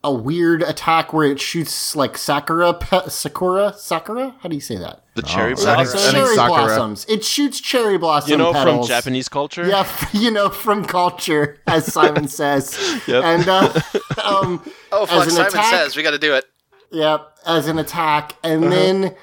a 0.05 0.13
weird 0.13 0.61
attack 0.61 1.11
where 1.13 1.25
it 1.29 1.39
shoots 1.39 1.95
like 1.95 2.17
Sakura, 2.17 2.73
pe- 2.73 3.09
Sakura, 3.09 3.73
Sakura. 3.77 4.35
How 4.39 4.47
do 4.49 4.55
you 4.55 4.61
say 4.61 4.77
that? 4.77 5.03
The 5.15 5.21
cherry 5.23 5.53
I 5.53 5.55
think- 5.55 5.65
blossom. 5.65 5.79
I 5.79 6.01
think 6.01 6.15
cherry 6.15 6.35
Sakura. 6.35 6.65
blossoms. 6.65 7.05
It 7.09 7.25
shoots 7.25 7.59
cherry 7.59 7.97
blossom. 7.97 8.31
You 8.31 8.37
know, 8.37 8.53
petals. 8.53 8.87
from 8.87 8.95
Japanese 8.95 9.27
culture. 9.29 9.67
Yeah, 9.67 9.85
you 10.13 10.31
know, 10.31 10.49
from 10.49 10.85
culture, 10.85 11.57
as 11.67 11.91
Simon 11.91 12.27
says. 12.27 12.77
Yep. 13.07 13.23
And 13.23 13.47
uh, 13.49 13.73
um, 14.23 14.63
Oh 14.91 15.05
fuck! 15.05 15.29
Simon 15.29 15.47
attack- 15.47 15.65
says 15.71 15.95
we 15.97 16.03
got 16.03 16.11
to 16.11 16.17
do 16.19 16.33
it. 16.35 16.45
Yep, 16.91 17.37
as 17.45 17.67
an 17.67 17.77
attack, 17.79 18.35
and 18.43 18.71
then 18.71 19.15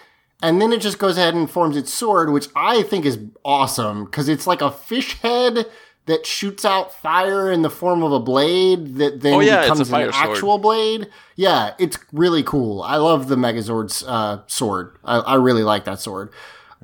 and 0.42 0.60
then 0.60 0.72
it 0.72 0.80
just 0.80 0.98
goes 0.98 1.16
ahead 1.16 1.34
and 1.34 1.48
forms 1.50 1.76
its 1.76 1.92
sword, 1.92 2.30
which 2.32 2.48
I 2.56 2.82
think 2.82 3.04
is 3.06 3.18
awesome 3.44 4.04
because 4.04 4.28
it's 4.28 4.46
like 4.46 4.60
a 4.60 4.70
fish 4.70 5.20
head 5.20 5.66
that 6.06 6.26
shoots 6.26 6.64
out 6.64 6.92
fire 6.92 7.50
in 7.50 7.62
the 7.62 7.70
form 7.70 8.02
of 8.02 8.10
a 8.12 8.18
blade 8.20 8.96
that 8.96 9.20
then 9.20 9.34
Oh, 9.34 9.40
yeah, 9.40 9.62
becomes 9.62 9.80
an 9.80 9.86
sword. 9.86 10.10
actual 10.12 10.58
blade. 10.58 11.08
Yeah, 11.36 11.74
it's 11.78 11.96
really 12.12 12.42
cool. 12.42 12.82
I 12.82 12.96
love 12.96 13.28
the 13.28 13.36
Megazord's 13.36 14.02
uh, 14.06 14.40
sword. 14.48 14.96
I, 15.04 15.18
I 15.18 15.34
really 15.36 15.62
like 15.62 15.84
that 15.84 16.00
sword. 16.00 16.30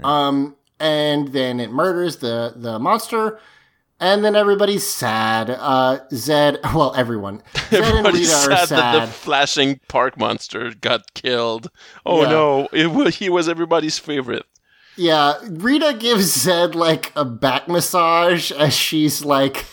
Um, 0.05 0.57
and 0.79 1.29
then 1.29 1.59
it 1.61 1.71
murders 1.73 2.19
the 2.19 2.53
the 2.55 2.79
monster. 2.79 3.41
And 4.01 4.25
then 4.25 4.37
everybody's 4.37 4.87
sad. 4.87 5.51
Uh, 5.51 5.99
Zedd, 6.13 6.63
well, 6.73 6.95
everyone. 6.95 7.43
Zedd 7.55 7.79
and 7.79 7.87
Everybody's 7.89 8.29
Rita 8.47 8.53
are 8.63 8.67
sad, 8.67 8.79
that 8.79 9.07
the 9.07 9.13
flashing 9.13 9.81
park 9.89 10.17
monster 10.17 10.73
got 10.81 11.13
killed. 11.15 11.69
Oh 12.07 12.23
Yeah. 12.23 12.31
no, 12.31 12.69
it 12.73 12.93
was, 12.93 13.17
he 13.17 13.29
was 13.29 13.49
everybody's 13.49 13.99
favorite. 13.99 14.47
Yeah, 14.99 15.35
Rita 15.49 15.97
gives 15.99 16.45
Zedd 16.45 16.75
like 16.75 17.13
a 17.17 17.25
back 17.25 17.69
massage 17.69 18.51
as 18.53 18.75
she's 18.75 19.25
like, 19.25 19.65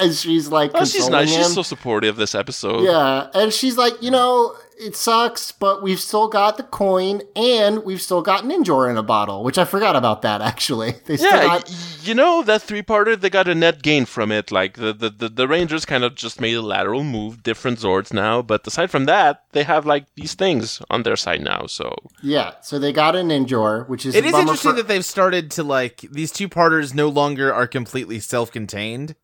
as 0.00 0.22
she's 0.22 0.48
like, 0.48 0.70
Oh, 0.74 0.84
she's 0.84 1.08
nice. 1.08 1.30
him. 1.30 1.42
She's 1.42 1.54
so 1.54 1.62
supportive 1.62 2.14
of 2.14 2.16
this 2.16 2.34
episode. 2.34 2.82
yeah, 2.84 3.28
and 3.34 3.52
she's 3.52 3.76
like, 3.76 3.92
you 4.02 4.10
know, 4.10 4.56
it 4.78 4.96
sucks, 4.96 5.52
but 5.52 5.82
we've 5.82 6.00
still 6.00 6.28
got 6.28 6.56
the 6.56 6.62
coin 6.62 7.22
and 7.36 7.84
we've 7.84 8.00
still 8.02 8.22
got 8.22 8.44
Ninjor 8.44 8.90
in 8.90 8.96
a 8.96 9.02
bottle, 9.02 9.44
which 9.44 9.58
I 9.58 9.64
forgot 9.64 9.96
about 9.96 10.22
that 10.22 10.40
actually. 10.40 10.94
They 11.06 11.16
still 11.16 11.30
Yeah, 11.30 11.44
got 11.44 11.70
you 12.02 12.14
know 12.14 12.42
that 12.42 12.62
three-parter, 12.62 13.18
they 13.20 13.30
got 13.30 13.48
a 13.48 13.54
net 13.54 13.82
gain 13.82 14.04
from 14.04 14.30
it. 14.32 14.50
Like 14.50 14.74
the, 14.76 14.92
the, 14.92 15.10
the, 15.10 15.28
the 15.28 15.48
Rangers 15.48 15.84
kind 15.84 16.04
of 16.04 16.14
just 16.14 16.40
made 16.40 16.54
a 16.54 16.62
lateral 16.62 17.04
move, 17.04 17.42
different 17.42 17.78
Zords 17.78 18.12
now. 18.12 18.42
But 18.42 18.66
aside 18.66 18.90
from 18.90 19.04
that, 19.06 19.44
they 19.52 19.62
have 19.62 19.86
like 19.86 20.06
these 20.16 20.34
things 20.34 20.82
on 20.90 21.02
their 21.02 21.16
side 21.16 21.42
now. 21.42 21.66
So 21.66 21.94
yeah, 22.22 22.52
so 22.62 22.78
they 22.78 22.92
got 22.92 23.14
a 23.16 23.20
Ninjor, 23.20 23.88
which 23.88 24.04
is 24.06 24.14
It 24.14 24.24
a 24.24 24.26
is 24.26 24.32
bummer 24.32 24.42
interesting 24.42 24.70
for- 24.72 24.76
that 24.78 24.88
they've 24.88 25.04
started 25.04 25.50
to 25.52 25.62
like 25.62 26.00
these 26.10 26.32
two 26.32 26.48
parters 26.48 26.92
no 26.94 27.08
longer 27.08 27.52
are 27.54 27.66
completely 27.66 28.18
self-contained. 28.20 29.14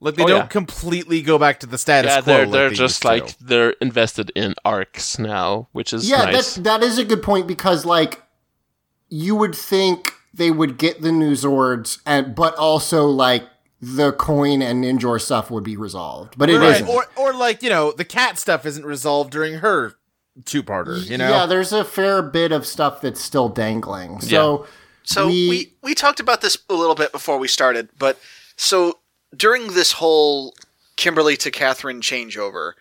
Like 0.00 0.14
they 0.14 0.22
Oh, 0.24 0.28
don't 0.28 0.38
yeah. 0.42 0.46
completely 0.46 1.22
go 1.22 1.38
back 1.38 1.60
to 1.60 1.66
the 1.66 1.78
status 1.78 2.10
yeah, 2.10 2.20
quo. 2.22 2.32
they're 2.32 2.46
they're 2.46 2.68
they 2.70 2.74
just 2.76 2.94
used 2.94 3.02
to. 3.02 3.08
like 3.08 3.38
they're 3.38 3.70
invested 3.80 4.30
in 4.36 4.54
arcs 4.64 5.18
now, 5.18 5.68
which 5.72 5.92
is 5.92 6.08
yeah, 6.08 6.24
nice. 6.24 6.54
that 6.54 6.64
that 6.64 6.82
is 6.82 6.98
a 6.98 7.04
good 7.04 7.22
point 7.22 7.46
because 7.46 7.84
like 7.84 8.22
you 9.08 9.34
would 9.34 9.54
think 9.54 10.12
they 10.32 10.50
would 10.50 10.78
get 10.78 11.00
the 11.02 11.10
new 11.10 11.32
Zords 11.32 11.98
and 12.06 12.34
but 12.34 12.54
also 12.56 13.06
like 13.06 13.44
the 13.80 14.12
coin 14.12 14.60
and 14.62 14.84
Ninjor 14.84 15.20
stuff 15.20 15.50
would 15.50 15.64
be 15.64 15.76
resolved, 15.76 16.34
but 16.36 16.50
it 16.50 16.58
right. 16.58 16.80
not 16.80 16.90
or 16.90 17.06
or 17.16 17.32
like 17.32 17.62
you 17.62 17.70
know 17.70 17.92
the 17.92 18.04
cat 18.04 18.38
stuff 18.38 18.66
isn't 18.66 18.84
resolved 18.84 19.30
during 19.32 19.54
her 19.54 19.94
two-parter. 20.44 21.04
You 21.08 21.18
know, 21.18 21.28
Yeah, 21.28 21.46
there's 21.46 21.72
a 21.72 21.84
fair 21.84 22.22
bit 22.22 22.52
of 22.52 22.64
stuff 22.66 23.00
that's 23.00 23.20
still 23.20 23.48
dangling. 23.48 24.20
So 24.20 24.66
So 25.02 25.26
we, 25.26 25.48
we, 25.48 25.72
we 25.82 25.94
talked 25.96 26.20
about 26.20 26.40
this 26.42 26.56
a 26.68 26.74
little 26.74 26.94
bit 26.94 27.10
before 27.10 27.38
we 27.38 27.48
started, 27.48 27.88
but 27.98 28.20
so 28.56 28.98
during 29.36 29.68
this 29.72 29.92
whole 29.92 30.54
Kimberly 30.96 31.36
to 31.38 31.50
Katherine 31.50 32.00
changeover, 32.00 32.72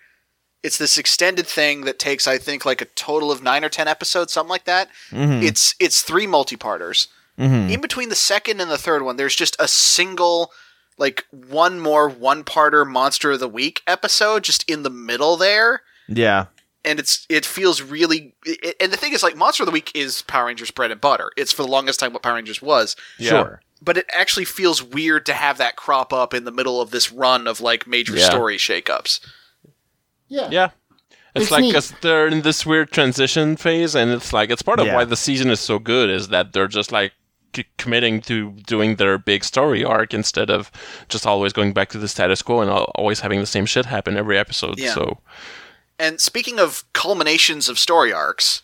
it's 0.63 0.77
this 0.77 0.97
extended 0.97 1.45
thing 1.47 1.81
that 1.81 1.99
takes 1.99 2.27
I 2.27 2.37
think 2.37 2.65
like 2.65 2.81
a 2.81 2.85
total 2.85 3.31
of 3.31 3.43
nine 3.43 3.63
or 3.63 3.69
ten 3.69 3.87
episodes, 3.87 4.33
something 4.33 4.49
like 4.49 4.65
that. 4.65 4.89
Mm-hmm. 5.11 5.43
It's 5.43 5.75
it's 5.79 6.01
three 6.01 6.27
multi-parters. 6.27 7.07
In 7.39 7.81
between 7.81 8.09
the 8.09 8.15
second 8.15 8.59
and 8.61 8.71
the 8.71 8.79
third 8.79 9.03
one, 9.03 9.15
there's 9.17 9.35
just 9.35 9.55
a 9.59 9.67
single 9.67 10.51
like 10.97 11.23
one 11.31 11.79
more 11.79 12.09
one-parter 12.09 12.83
Monster 12.89 13.33
of 13.33 13.39
the 13.39 13.47
Week 13.47 13.83
episode 13.85 14.43
just 14.43 14.67
in 14.67 14.81
the 14.81 14.89
middle 14.89 15.37
there 15.37 15.81
yeah, 16.07 16.45
and 16.83 16.97
it's 16.99 17.27
it 17.29 17.45
feels 17.45 17.81
really 17.83 18.33
it, 18.43 18.75
and 18.79 18.91
the 18.91 18.97
thing 18.97 19.13
is 19.13 19.21
like 19.21 19.35
monster 19.35 19.61
of 19.61 19.67
the 19.67 19.71
week 19.71 19.91
is 19.93 20.23
power 20.23 20.47
rangers 20.47 20.71
bread 20.71 20.89
and 20.89 20.99
butter 20.99 21.29
it's 21.37 21.51
for 21.51 21.61
the 21.61 21.69
longest 21.69 21.99
time 21.99 22.11
what 22.13 22.23
power 22.23 22.33
rangers 22.33 22.59
was 22.61 22.95
Yeah. 23.19 23.29
sure. 23.29 23.61
But 23.81 23.97
it 23.97 24.05
actually 24.11 24.45
feels 24.45 24.81
weird 24.83 25.25
to 25.25 25.33
have 25.33 25.57
that 25.57 25.75
crop 25.75 26.11
up 26.13 26.33
in 26.33 26.43
the 26.45 26.51
middle 26.51 26.81
of 26.81 26.91
this 26.91 27.11
run 27.11 27.47
of 27.47 27.61
like 27.61 27.85
major 27.87 28.15
Yeah. 28.15 28.25
story 28.29 28.57
shakeups 28.57 29.19
yeah, 30.29 30.49
yeah. 30.51 30.69
It's, 31.35 31.43
It's 31.43 31.51
like 31.51 31.73
cause 31.73 31.93
they're 32.01 32.27
in 32.27 32.41
this 32.41 32.65
weird 32.65 32.91
transition 32.91 33.55
phase, 33.57 33.95
and 33.95 34.11
it's 34.11 34.33
like 34.33 34.49
it's 34.49 34.61
part 34.61 34.79
of 34.79 34.87
Yeah. 34.87 34.95
why 34.95 35.05
the 35.05 35.15
season 35.15 35.49
is 35.49 35.59
so 35.59 35.77
good 35.79 36.09
is 36.09 36.29
that 36.29 36.51
they're 36.51 36.67
just 36.67 36.91
like 36.91 37.13
c- 37.55 37.65
committing 37.77 38.21
to 38.23 38.51
doing 38.65 38.95
their 38.95 39.17
big 39.17 39.43
story 39.43 39.83
arc 39.85 40.13
instead 40.13 40.49
of 40.49 40.71
just 41.09 41.25
always 41.27 41.53
going 41.53 41.73
back 41.73 41.89
to 41.89 41.97
the 41.99 42.07
status 42.07 42.41
quo 42.41 42.61
and 42.61 42.69
always 42.71 43.19
having 43.21 43.39
the 43.39 43.45
same 43.45 43.65
shit 43.65 43.85
happen 43.85 44.17
every 44.17 44.37
episode. 44.37 44.79
Yeah. 44.79 44.93
So 44.95 45.19
and 45.99 46.19
speaking 46.19 46.59
of 46.59 46.83
culminations 46.93 47.69
of 47.69 47.77
story 47.79 48.11
arcs 48.11 48.61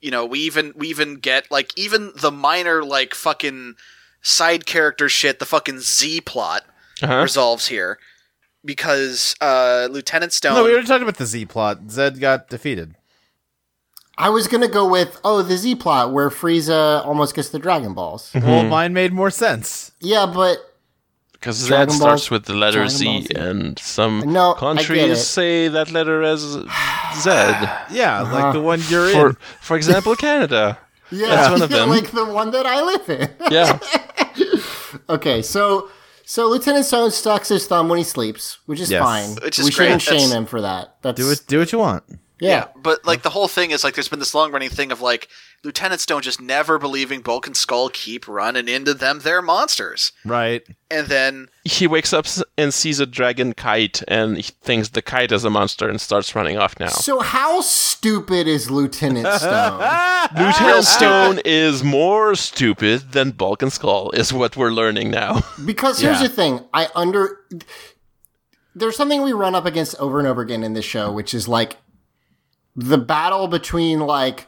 you 0.00 0.10
know 0.10 0.24
we 0.24 0.38
even 0.40 0.72
we 0.76 0.88
even 0.88 1.16
get 1.16 1.50
like 1.50 1.76
even 1.76 2.12
the 2.16 2.30
minor 2.30 2.82
like 2.84 3.14
fucking 3.14 3.74
side 4.22 4.64
character 4.66 5.08
shit 5.08 5.38
the 5.38 5.46
fucking 5.46 5.80
z 5.80 6.20
plot 6.20 6.62
uh-huh. 7.02 7.20
resolves 7.22 7.66
here 7.66 7.98
because 8.64 9.34
uh 9.40 9.88
lieutenant 9.90 10.32
stone 10.32 10.54
No, 10.54 10.64
we 10.64 10.72
already 10.72 10.86
talked 10.86 11.02
about 11.02 11.16
the 11.16 11.26
Z 11.26 11.46
plot. 11.46 11.86
Zedd 11.86 12.20
got 12.20 12.48
defeated. 12.48 12.94
I 14.18 14.28
was 14.28 14.46
gonna 14.46 14.68
go 14.68 14.88
with 14.88 15.20
oh 15.24 15.42
the 15.42 15.56
Z 15.56 15.76
plot 15.76 16.12
where 16.12 16.30
Frieza 16.30 17.04
almost 17.04 17.34
gets 17.34 17.48
the 17.48 17.58
Dragon 17.58 17.94
Balls. 17.94 18.32
Mm-hmm. 18.32 18.46
Well, 18.46 18.64
mine 18.64 18.92
made 18.92 19.12
more 19.12 19.30
sense. 19.30 19.92
yeah, 20.00 20.26
but 20.26 20.58
because 21.32 21.66
Dragon 21.66 21.88
that 21.88 21.94
starts 21.94 22.30
with 22.30 22.44
the 22.44 22.54
letter 22.54 22.86
Dragon 22.86 22.90
Z, 22.90 23.26
Ball 23.34 23.42
and 23.42 23.78
some 23.78 24.20
No, 24.26 24.50
I 24.50 24.52
get 24.52 24.58
countries 24.60 25.26
say 25.26 25.68
that 25.68 25.90
letter 25.90 26.22
as 26.22 26.40
Z. 26.40 27.30
Yeah, 27.90 28.22
like 28.32 28.52
the 28.52 28.60
one 28.60 28.80
you're 28.88 29.10
For 29.10 29.30
in. 29.30 29.36
for 29.60 29.76
example, 29.76 30.14
Canada. 30.14 30.78
Yeah, 31.12 31.28
That's 31.28 31.50
one 31.52 31.62
of 31.66 31.70
yeah, 31.70 31.76
them. 31.78 31.88
like 31.90 32.10
the 32.10 32.24
one 32.24 32.50
that 32.52 32.66
I 32.66 32.82
live 32.82 33.08
in. 33.08 33.28
Yeah. 33.50 33.78
okay, 35.08 35.42
so 35.42 35.88
so 36.24 36.48
Lieutenant 36.48 36.84
Stone 36.86 37.10
sucks 37.10 37.48
his 37.48 37.66
thumb 37.66 37.88
when 37.88 37.98
he 37.98 38.04
sleeps, 38.04 38.58
which 38.66 38.80
is 38.80 38.90
Yes. 38.90 39.02
fine. 39.02 39.34
Which 39.44 39.58
is 39.58 39.66
we 39.66 39.70
great. 39.70 39.84
shouldn't 39.86 40.02
shame 40.02 40.14
That's- 40.18 40.32
him 40.32 40.46
for 40.46 40.60
that. 40.62 40.96
That's 41.02 41.16
Do 41.20 41.30
it. 41.30 41.42
Do 41.46 41.58
what 41.58 41.72
you 41.72 41.78
want. 41.78 42.04
Yeah. 42.42 42.66
But 42.76 43.04
like 43.06 43.22
the 43.22 43.30
whole 43.30 43.48
thing 43.48 43.70
is 43.70 43.84
like 43.84 43.94
there's 43.94 44.08
been 44.08 44.18
this 44.18 44.34
long 44.34 44.50
running 44.52 44.68
thing 44.70 44.90
of 44.92 45.00
like 45.00 45.28
Lieutenant 45.64 46.00
Stone 46.00 46.22
just 46.22 46.40
never 46.40 46.76
believing 46.78 47.20
Bulk 47.20 47.46
and 47.46 47.56
Skull 47.56 47.88
keep 47.88 48.26
running 48.26 48.66
into 48.68 48.94
them. 48.94 49.20
They're 49.22 49.40
monsters. 49.40 50.10
Right. 50.24 50.62
And 50.90 51.06
then 51.06 51.48
he 51.64 51.86
wakes 51.86 52.12
up 52.12 52.26
and 52.58 52.74
sees 52.74 52.98
a 52.98 53.06
dragon 53.06 53.52
kite 53.52 54.02
and 54.08 54.36
he 54.38 54.42
thinks 54.60 54.88
the 54.88 55.02
kite 55.02 55.30
is 55.30 55.44
a 55.44 55.50
monster 55.50 55.88
and 55.88 56.00
starts 56.00 56.34
running 56.34 56.58
off 56.58 56.80
now. 56.80 56.88
So 56.88 57.20
how 57.20 57.60
stupid 57.60 58.48
is 58.48 58.70
Lieutenant 58.72 59.28
Stone? 59.38 59.78
Lieutenant 60.36 60.84
Stone 60.84 61.40
is 61.44 61.84
more 61.84 62.34
stupid 62.34 63.12
than 63.12 63.30
Bulk 63.30 63.62
and 63.62 63.72
Skull, 63.72 64.10
is 64.10 64.32
what 64.32 64.56
we're 64.56 64.72
learning 64.72 65.10
now. 65.12 65.42
Because 65.64 66.00
here's 66.00 66.20
Yeah. 66.20 66.26
the 66.26 66.34
thing, 66.34 66.60
I 66.74 66.88
under 66.96 67.38
there's 68.74 68.96
something 68.96 69.22
we 69.22 69.32
run 69.32 69.54
up 69.54 69.66
against 69.66 69.94
over 70.00 70.18
and 70.18 70.26
over 70.26 70.40
again 70.40 70.62
in 70.64 70.72
this 70.72 70.84
show, 70.84 71.12
which 71.12 71.34
is 71.34 71.46
like 71.46 71.76
the 72.76 72.98
battle 72.98 73.48
between 73.48 74.00
like 74.00 74.46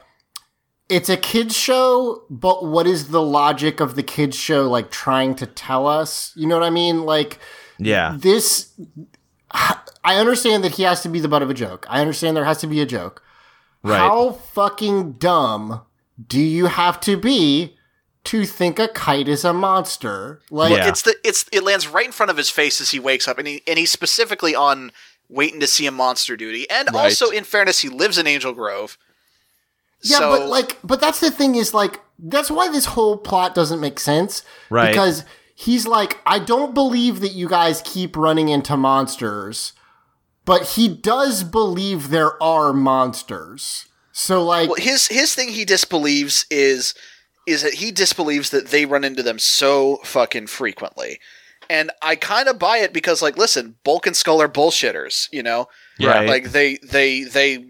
it's 0.89 1.09
a 1.09 1.17
kids 1.17 1.57
show, 1.57 2.25
but 2.29 2.65
what 2.67 2.87
is 2.87 3.09
the 3.09 3.23
logic 3.23 3.81
of 3.81 3.95
the 3.97 4.03
kids 4.03 4.37
show 4.37 4.69
like 4.69 4.91
trying 4.91 5.35
to 5.37 5.47
tell 5.47 5.87
us? 5.87 6.33
You 6.37 6.47
know 6.47 6.59
what 6.59 6.67
I 6.67 6.71
mean? 6.71 7.03
Like 7.05 7.39
Yeah. 7.79 8.17
this 8.19 8.71
I 9.51 10.17
understand 10.17 10.65
that 10.65 10.73
he 10.73 10.83
has 10.83 11.01
to 11.03 11.09
be 11.09 11.21
the 11.21 11.29
butt 11.29 11.43
of 11.43 11.49
a 11.51 11.55
joke. 11.55 11.87
I 11.89 12.01
understand 12.01 12.37
there 12.37 12.45
has 12.45 12.59
to 12.59 12.67
be 12.67 12.81
a 12.81 12.87
joke. 12.87 13.23
Right. 13.83 13.99
How 13.99 14.33
fucking 14.33 15.13
dumb 15.15 15.83
do 16.29 16.41
you 16.41 16.67
have 16.67 17.01
to 17.03 17.17
be 17.17 17.77
to 18.25 18.45
think 18.47 18.79
a 18.79 18.89
kite 18.89 19.29
is 19.29 19.45
a 19.45 19.53
monster? 19.53 20.41
Like 20.51 20.73
Yeah. 20.77 20.89
it's 20.89 21.03
the 21.03 21.15
it's 21.25 21.45
it 21.53 21.63
lands 21.63 21.89
right 21.89 22.07
in 22.07 22.13
front 22.13 22.31
of 22.31 22.37
his 22.37 22.51
face 22.51 22.81
as 22.81 22.91
he 22.91 22.99
wakes 23.01 23.29
up, 23.29 23.39
and 23.39 23.47
he 23.49 23.63
and 23.67 23.79
he's 23.79 23.91
specifically 23.91 24.55
on 24.55 24.93
waiting 25.29 25.61
to 25.61 25.67
see 25.67 25.87
a 25.87 25.91
monster 25.91 26.37
duty. 26.37 26.69
And 26.71 26.89
Right. 26.93 27.05
also, 27.05 27.31
in 27.31 27.45
fairness, 27.45 27.81
he 27.81 27.89
lives 27.89 28.19
in 28.19 28.27
Angel 28.27 28.53
Grove. 28.53 28.99
Yeah, 30.03 30.19
So- 30.19 30.31
but 30.39 30.49
like, 30.49 30.79
but 30.85 31.01
that's 31.01 31.21
the 31.21 31.31
thing 31.31 31.55
is 31.55 31.73
like, 31.75 32.01
that's 32.19 32.51
why 32.51 32.69
this 32.69 32.85
whole 32.87 33.17
plot 33.17 33.55
doesn't 33.55 33.81
make 33.81 33.99
sense. 33.99 34.43
Right. 34.71 34.91
Because 34.91 35.25
he's 35.55 35.87
like, 35.87 36.19
I 36.27 36.39
don't 36.39 36.75
believe 36.75 37.21
that 37.21 37.33
you 37.33 37.49
guys 37.49 37.83
keep 37.85 38.17
running 38.17 38.49
into 38.49 38.77
monsters, 38.77 39.73
but 40.45 40.63
he 40.71 40.89
does 40.89 41.43
believe 41.43 42.11
there 42.11 42.41
are 42.43 42.73
monsters. 42.73 43.87
So 44.13 44.45
like, 44.45 44.69
Well, 44.69 44.77
his 44.79 45.09
his 45.09 45.35
thing 45.35 45.49
he 45.49 45.65
disbelieves 45.65 46.47
is 46.51 46.95
is 47.47 47.63
that 47.63 47.75
he 47.75 47.91
disbelieves 47.91 48.51
that 48.51 48.69
they 48.69 48.87
run 48.87 49.05
into 49.05 49.23
them 49.23 49.39
so 49.39 49.99
fucking 50.05 50.47
frequently. 50.47 51.19
And 51.75 51.91
I 52.03 52.15
kind 52.15 52.49
of 52.49 52.57
buy 52.59 52.79
it 52.79 52.93
because, 52.93 53.21
like, 53.21 53.37
listen, 53.37 53.75
Bulk 53.83 54.07
and 54.07 54.17
Skull 54.17 54.41
are 54.41 54.49
bullshitters, 54.49 55.29
you 55.33 55.43
know. 55.43 55.67
Right. 56.01 56.29
Like 56.29 56.53
they 56.53 56.77
they 56.79 57.25
they 57.25 57.65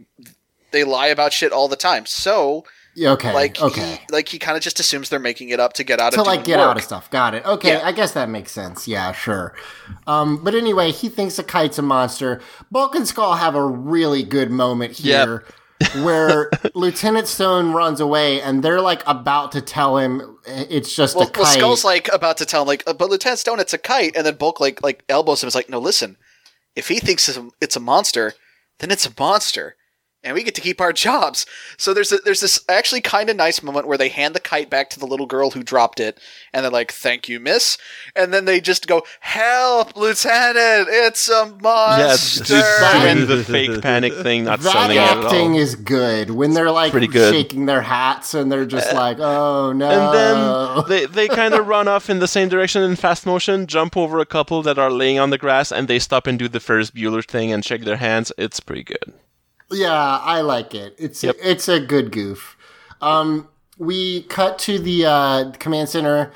they 0.72 0.84
lie 0.84 1.06
about 1.06 1.32
shit 1.32 1.52
all 1.52 1.68
the 1.68 1.76
time. 1.76 2.04
So 2.04 2.64
yeah, 2.94 3.12
okay, 3.12 3.32
like 3.32 3.60
okay. 3.60 3.92
he 3.96 4.12
like 4.12 4.28
he 4.28 4.38
kind 4.38 4.56
of 4.56 4.62
just 4.62 4.78
assumes 4.78 5.08
they're 5.08 5.18
making 5.18 5.48
it 5.48 5.58
up 5.58 5.72
to 5.74 5.84
get 5.84 6.00
out 6.00 6.12
to 6.12 6.20
of 6.20 6.26
like 6.26 6.44
get 6.44 6.58
work. 6.58 6.68
out 6.68 6.76
of 6.76 6.82
stuff. 6.82 7.10
Got 7.10 7.34
it. 7.34 7.44
Okay, 7.46 7.72
Yeah. 7.72 7.86
I 7.86 7.92
guess 7.92 8.12
that 8.12 8.28
makes 8.28 8.52
sense. 8.52 8.86
Yeah, 8.86 9.12
sure. 9.12 9.54
Um, 10.06 10.42
but 10.44 10.54
anyway, 10.54 10.90
he 10.92 11.08
thinks 11.08 11.38
a 11.38 11.44
kite's 11.44 11.78
a 11.78 11.82
monster. 11.82 12.40
Bulk 12.70 12.94
and 12.94 13.06
Skull 13.08 13.34
have 13.34 13.54
a 13.54 13.64
really 13.64 14.22
good 14.22 14.50
moment 14.50 14.92
here. 14.98 15.44
Where 16.02 16.50
Lieutenant 16.74 17.26
Stone 17.26 17.72
runs 17.72 18.00
away 18.00 18.40
and 18.40 18.62
they're 18.62 18.80
like 18.80 19.02
about 19.06 19.52
to 19.52 19.60
tell 19.60 19.98
him 19.98 20.38
it's 20.46 20.94
just 20.94 21.16
Well, 21.16 21.26
a 21.26 21.30
kite. 21.30 21.42
well, 21.42 21.52
Skull's 21.52 21.84
like 21.84 22.08
about 22.12 22.36
to 22.38 22.46
tell 22.46 22.62
him 22.62 22.68
like, 22.68 22.82
uh, 22.86 22.92
but 22.92 23.10
Lieutenant 23.10 23.38
Stone, 23.38 23.60
it's 23.60 23.72
a 23.72 23.78
kite, 23.78 24.14
and 24.16 24.24
then 24.26 24.36
Bulk 24.36 24.60
like 24.60 24.82
like 24.82 25.02
elbows 25.08 25.42
him. 25.42 25.48
Is 25.48 25.54
like, 25.54 25.68
no, 25.68 25.78
listen, 25.78 26.16
if 26.76 26.88
he 26.88 26.98
thinks 27.00 27.28
it's 27.28 27.38
a, 27.38 27.48
it's 27.60 27.76
a 27.76 27.80
monster, 27.80 28.34
then 28.78 28.90
it's 28.90 29.06
a 29.06 29.12
monster, 29.18 29.76
and 30.24 30.34
we 30.34 30.42
get 30.42 30.54
to 30.54 30.60
keep 30.60 30.80
our 30.80 30.92
jobs. 30.92 31.46
So 31.76 31.92
there's 31.94 32.10
a, 32.10 32.18
there's 32.18 32.40
this 32.40 32.64
actually 32.68 33.02
kind 33.02 33.28
of 33.28 33.36
nice 33.36 33.62
moment 33.62 33.86
where 33.86 33.98
they 33.98 34.08
hand 34.08 34.34
the 34.34 34.40
kite 34.40 34.70
back 34.70 34.90
to 34.90 34.98
the 34.98 35.06
little 35.06 35.26
girl 35.26 35.50
who 35.50 35.62
dropped 35.62 36.00
it, 36.00 36.18
and 36.52 36.64
they're 36.64 36.72
like, 36.72 36.90
"Thank 36.90 37.28
you, 37.28 37.38
Miss," 37.38 37.78
and 38.16 38.32
then 38.32 38.46
they 38.46 38.60
just 38.60 38.86
go, 38.86 39.02
"Help, 39.20 39.96
Lieutenant! 39.96 40.88
It's 40.90 41.28
a 41.28 41.46
yeah, 41.46 41.52
monster!" 41.60 42.44
just 42.44 43.02
doing 43.04 43.26
the 43.26 43.44
fake 43.44 43.82
panic 43.82 44.14
thing, 44.14 44.44
not 44.44 44.60
that 44.60 44.72
selling 44.72 44.96
it 44.96 45.00
at 45.00 45.24
acting 45.24 45.52
all. 45.52 45.58
is 45.58 45.76
good 45.76 46.30
when 46.30 46.54
they're 46.54 46.70
like 46.70 46.92
Pretty 46.92 47.06
good. 47.06 47.32
shaking 47.32 47.66
their 47.66 47.82
hats 47.82 48.34
and 48.34 48.50
they're 48.50 48.66
just 48.66 48.92
uh, 48.92 48.96
like, 48.96 49.18
"Oh 49.20 49.72
no!" 49.72 49.90
And 49.90 50.88
then 50.88 50.88
they, 50.88 51.06
they 51.06 51.28
kind 51.28 51.54
of 51.54 51.66
run 51.66 51.86
off 51.88 52.08
in 52.08 52.18
the 52.18 52.28
same 52.28 52.48
direction 52.48 52.82
in 52.82 52.96
fast 52.96 53.26
motion, 53.26 53.66
jump 53.66 53.96
over 53.96 54.18
a 54.18 54.26
couple 54.26 54.62
that 54.62 54.78
are 54.78 54.90
laying 54.90 55.18
on 55.18 55.30
the 55.30 55.38
grass, 55.38 55.70
and 55.70 55.88
they 55.88 55.98
stop 55.98 56.26
and 56.26 56.38
do 56.38 56.48
the 56.48 56.60
Ferris 56.60 56.90
Bueller 56.90 57.24
thing 57.24 57.52
and 57.52 57.64
shake 57.64 57.84
their 57.84 57.96
hands. 57.96 58.32
It's 58.38 58.60
pretty 58.60 58.84
good. 58.84 59.12
Yeah, 59.70 59.92
I 59.92 60.40
like 60.42 60.74
it. 60.74 60.94
It's 60.98 61.22
Yep. 61.24 61.36
it's 61.42 61.68
a 61.68 61.80
good 61.80 62.12
goof. 62.12 62.56
Um, 63.00 63.48
we 63.78 64.22
cut 64.22 64.58
to 64.60 64.78
the 64.78 65.04
uh, 65.06 65.50
command 65.58 65.88
center. 65.88 66.32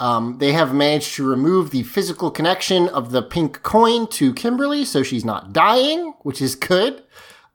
Um, 0.00 0.38
they 0.38 0.52
have 0.52 0.72
managed 0.72 1.14
to 1.16 1.26
remove 1.28 1.70
the 1.70 1.82
physical 1.82 2.30
connection 2.30 2.88
of 2.88 3.10
the 3.10 3.20
pink 3.20 3.62
coin 3.62 4.06
to 4.08 4.32
Kimberly, 4.32 4.84
so 4.84 5.02
she's 5.02 5.24
not 5.24 5.52
dying, 5.52 6.14
which 6.22 6.40
is 6.40 6.54
good. 6.54 7.02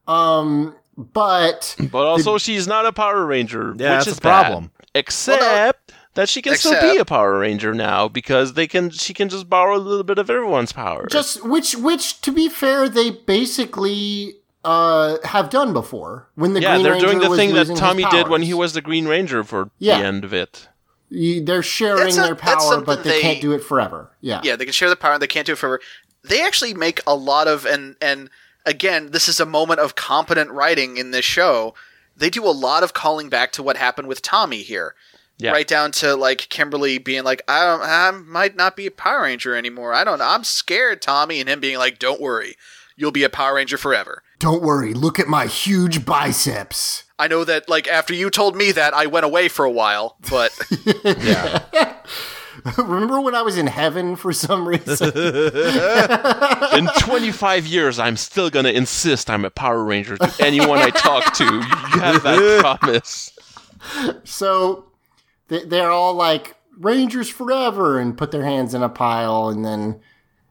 Um, 0.06 0.76
but 0.96 1.74
But 1.90 2.06
also, 2.06 2.36
she's 2.38 2.66
not 2.66 2.84
a 2.86 2.92
Power 2.92 3.24
Ranger, 3.24 3.74
Yeah, 3.78 3.96
which 3.96 4.04
that's 4.04 4.06
is 4.08 4.18
a 4.18 4.20
problem. 4.20 4.64
bad. 4.76 4.86
Except 4.96 5.92
that 6.14 6.28
she 6.28 6.40
can 6.42 6.54
still 6.56 6.80
be 6.80 6.98
a 6.98 7.04
Power 7.04 7.38
Ranger 7.38 7.74
now 7.74 8.06
because 8.08 8.52
they 8.52 8.66
can. 8.68 8.90
She 8.90 9.12
can 9.14 9.28
just 9.28 9.48
borrow 9.48 9.76
a 9.76 9.78
little 9.80 10.04
bit 10.04 10.18
of 10.18 10.30
everyone's 10.30 10.72
power. 10.72 11.06
just 11.10 11.44
which 11.44 11.74
which 11.76 12.20
to 12.20 12.30
be 12.30 12.48
fair, 12.48 12.88
they 12.88 13.10
basically 13.10 14.36
uh 14.64 15.18
have 15.24 15.50
done 15.50 15.72
before 15.72 16.28
when 16.34 16.54
the 16.54 16.60
yeah, 16.60 16.72
Green 16.74 16.82
they're 16.84 16.92
Ranger 16.92 17.06
doing 17.06 17.18
the 17.18 17.36
thing 17.36 17.54
that 17.54 17.76
Tommy 17.76 18.04
did 18.10 18.28
when 18.28 18.42
he 18.42 18.54
was 18.54 18.72
the 18.72 18.80
Green 18.80 19.06
Ranger 19.06 19.44
for 19.44 19.70
Yeah. 19.78 19.98
the 19.98 20.04
end 20.06 20.24
of 20.24 20.32
it. 20.32 20.68
You- 21.10 21.44
They're 21.44 21.62
sharing 21.62 22.12
a- 22.18 22.22
their 22.22 22.34
power, 22.34 22.80
but 22.80 23.04
they, 23.04 23.10
they- 23.10 23.20
can't 23.20 23.40
do 23.40 23.52
it 23.52 23.62
forever. 23.62 24.10
Yeah. 24.20 24.40
Yeah, 24.42 24.56
they 24.56 24.64
can 24.64 24.72
share 24.72 24.88
the 24.88 24.96
power 24.96 25.12
and 25.12 25.22
they 25.22 25.26
can't 25.26 25.46
do 25.46 25.52
it 25.52 25.58
forever. 25.58 25.80
They 26.22 26.42
actually 26.42 26.74
make 26.74 27.00
a 27.06 27.14
lot 27.14 27.46
of 27.46 27.66
and 27.66 27.96
and 28.00 28.30
again, 28.66 29.10
this 29.10 29.28
is 29.28 29.38
a 29.40 29.46
moment 29.46 29.80
of 29.80 29.94
competent 29.94 30.50
writing 30.50 30.96
in 30.96 31.10
this 31.10 31.24
show. 31.24 31.74
They 32.16 32.30
do 32.30 32.44
a 32.46 32.50
lot 32.50 32.82
of 32.82 32.94
calling 32.94 33.28
back 33.28 33.52
to 33.52 33.62
what 33.62 33.76
happened 33.76 34.08
with 34.08 34.22
Tommy 34.22 34.62
here. 34.62 34.94
Yeah. 35.36 35.50
Right 35.50 35.66
down 35.66 35.90
to 35.92 36.14
like 36.14 36.48
Kimberly 36.48 36.98
being 36.98 37.24
like, 37.24 37.42
I 37.48 37.64
don't 37.66 37.82
I 37.82 38.10
might 38.12 38.56
not 38.56 38.76
be 38.76 38.86
a 38.86 38.90
Power 38.90 39.22
Ranger 39.22 39.54
anymore. 39.56 39.92
I 39.92 40.04
don't 40.04 40.18
know. 40.20 40.28
I'm 40.28 40.44
scared, 40.44 41.02
Tommy, 41.02 41.40
and 41.40 41.48
him 41.48 41.60
being 41.60 41.76
like, 41.76 41.98
Don't 41.98 42.20
worry. 42.20 42.54
You'll 42.96 43.10
be 43.10 43.24
a 43.24 43.28
Power 43.28 43.56
Ranger 43.56 43.76
forever. 43.76 44.22
Don't 44.38 44.62
worry. 44.62 44.94
Look 44.94 45.18
at 45.18 45.28
my 45.28 45.46
huge 45.46 46.04
biceps. 46.04 47.04
I 47.18 47.28
know 47.28 47.44
that 47.44 47.68
like 47.68 47.86
after 47.88 48.12
you 48.12 48.28
told 48.30 48.56
me 48.56 48.72
that 48.72 48.92
I 48.92 49.06
went 49.06 49.24
away 49.24 49.48
for 49.48 49.64
a 49.64 49.70
while, 49.70 50.16
but 50.28 50.50
Remember 52.78 53.20
when 53.20 53.34
I 53.34 53.42
was 53.42 53.58
in 53.58 53.66
heaven 53.66 54.16
for 54.16 54.32
some 54.32 54.66
reason? 54.66 55.08
In 56.72 56.86
25 56.98 57.66
years, 57.66 57.98
I'm 57.98 58.16
still 58.16 58.48
gonna 58.48 58.70
insist 58.70 59.28
I'm 59.28 59.44
a 59.44 59.50
Power 59.50 59.84
Ranger 59.84 60.16
to 60.16 60.34
anyone 60.40 60.78
I 60.78 60.90
talk 60.90 61.34
to. 61.34 61.44
You 61.44 61.60
have 61.60 62.22
that 62.22 62.60
promise. 62.80 63.32
so 64.24 64.86
they're 65.48 65.90
all 65.90 66.14
like 66.14 66.56
Rangers 66.78 67.28
forever 67.28 67.98
and 67.98 68.16
put 68.16 68.30
their 68.30 68.44
hands 68.44 68.72
in 68.72 68.82
a 68.82 68.88
pile 68.88 69.48
and 69.48 69.64
then 69.64 70.00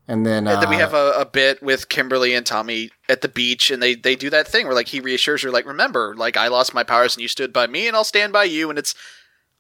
and 0.08 0.26
then 0.26 0.48
And 0.48 0.62
then 0.62 0.70
we 0.70 0.76
uh, 0.76 0.80
have 0.80 0.94
a, 0.94 1.12
a 1.22 1.26
bit 1.26 1.62
with 1.64 1.90
Kimberly 1.90 2.34
and 2.34 2.46
Tommy 2.46 2.92
at 3.10 3.22
the 3.22 3.30
beach, 3.30 3.72
and 3.72 3.82
they, 3.82 3.96
they 3.96 4.16
do 4.16 4.30
that 4.30 4.48
thing 4.48 4.66
where 4.66 4.76
like 4.76 4.88
he 4.90 5.00
reassures 5.00 5.42
her, 5.44 5.52
like, 5.52 5.66
remember, 5.66 6.14
like 6.16 6.36
I 6.38 6.48
lost 6.50 6.74
my 6.74 6.84
powers 6.84 7.16
and 7.16 7.22
you 7.22 7.28
stood 7.28 7.54
by 7.54 7.68
me, 7.68 7.88
and 7.88 7.96
I'll 7.96 8.04
stand 8.04 8.34
by 8.34 8.44
you, 8.44 8.70
and 8.70 8.78
it's 8.80 8.96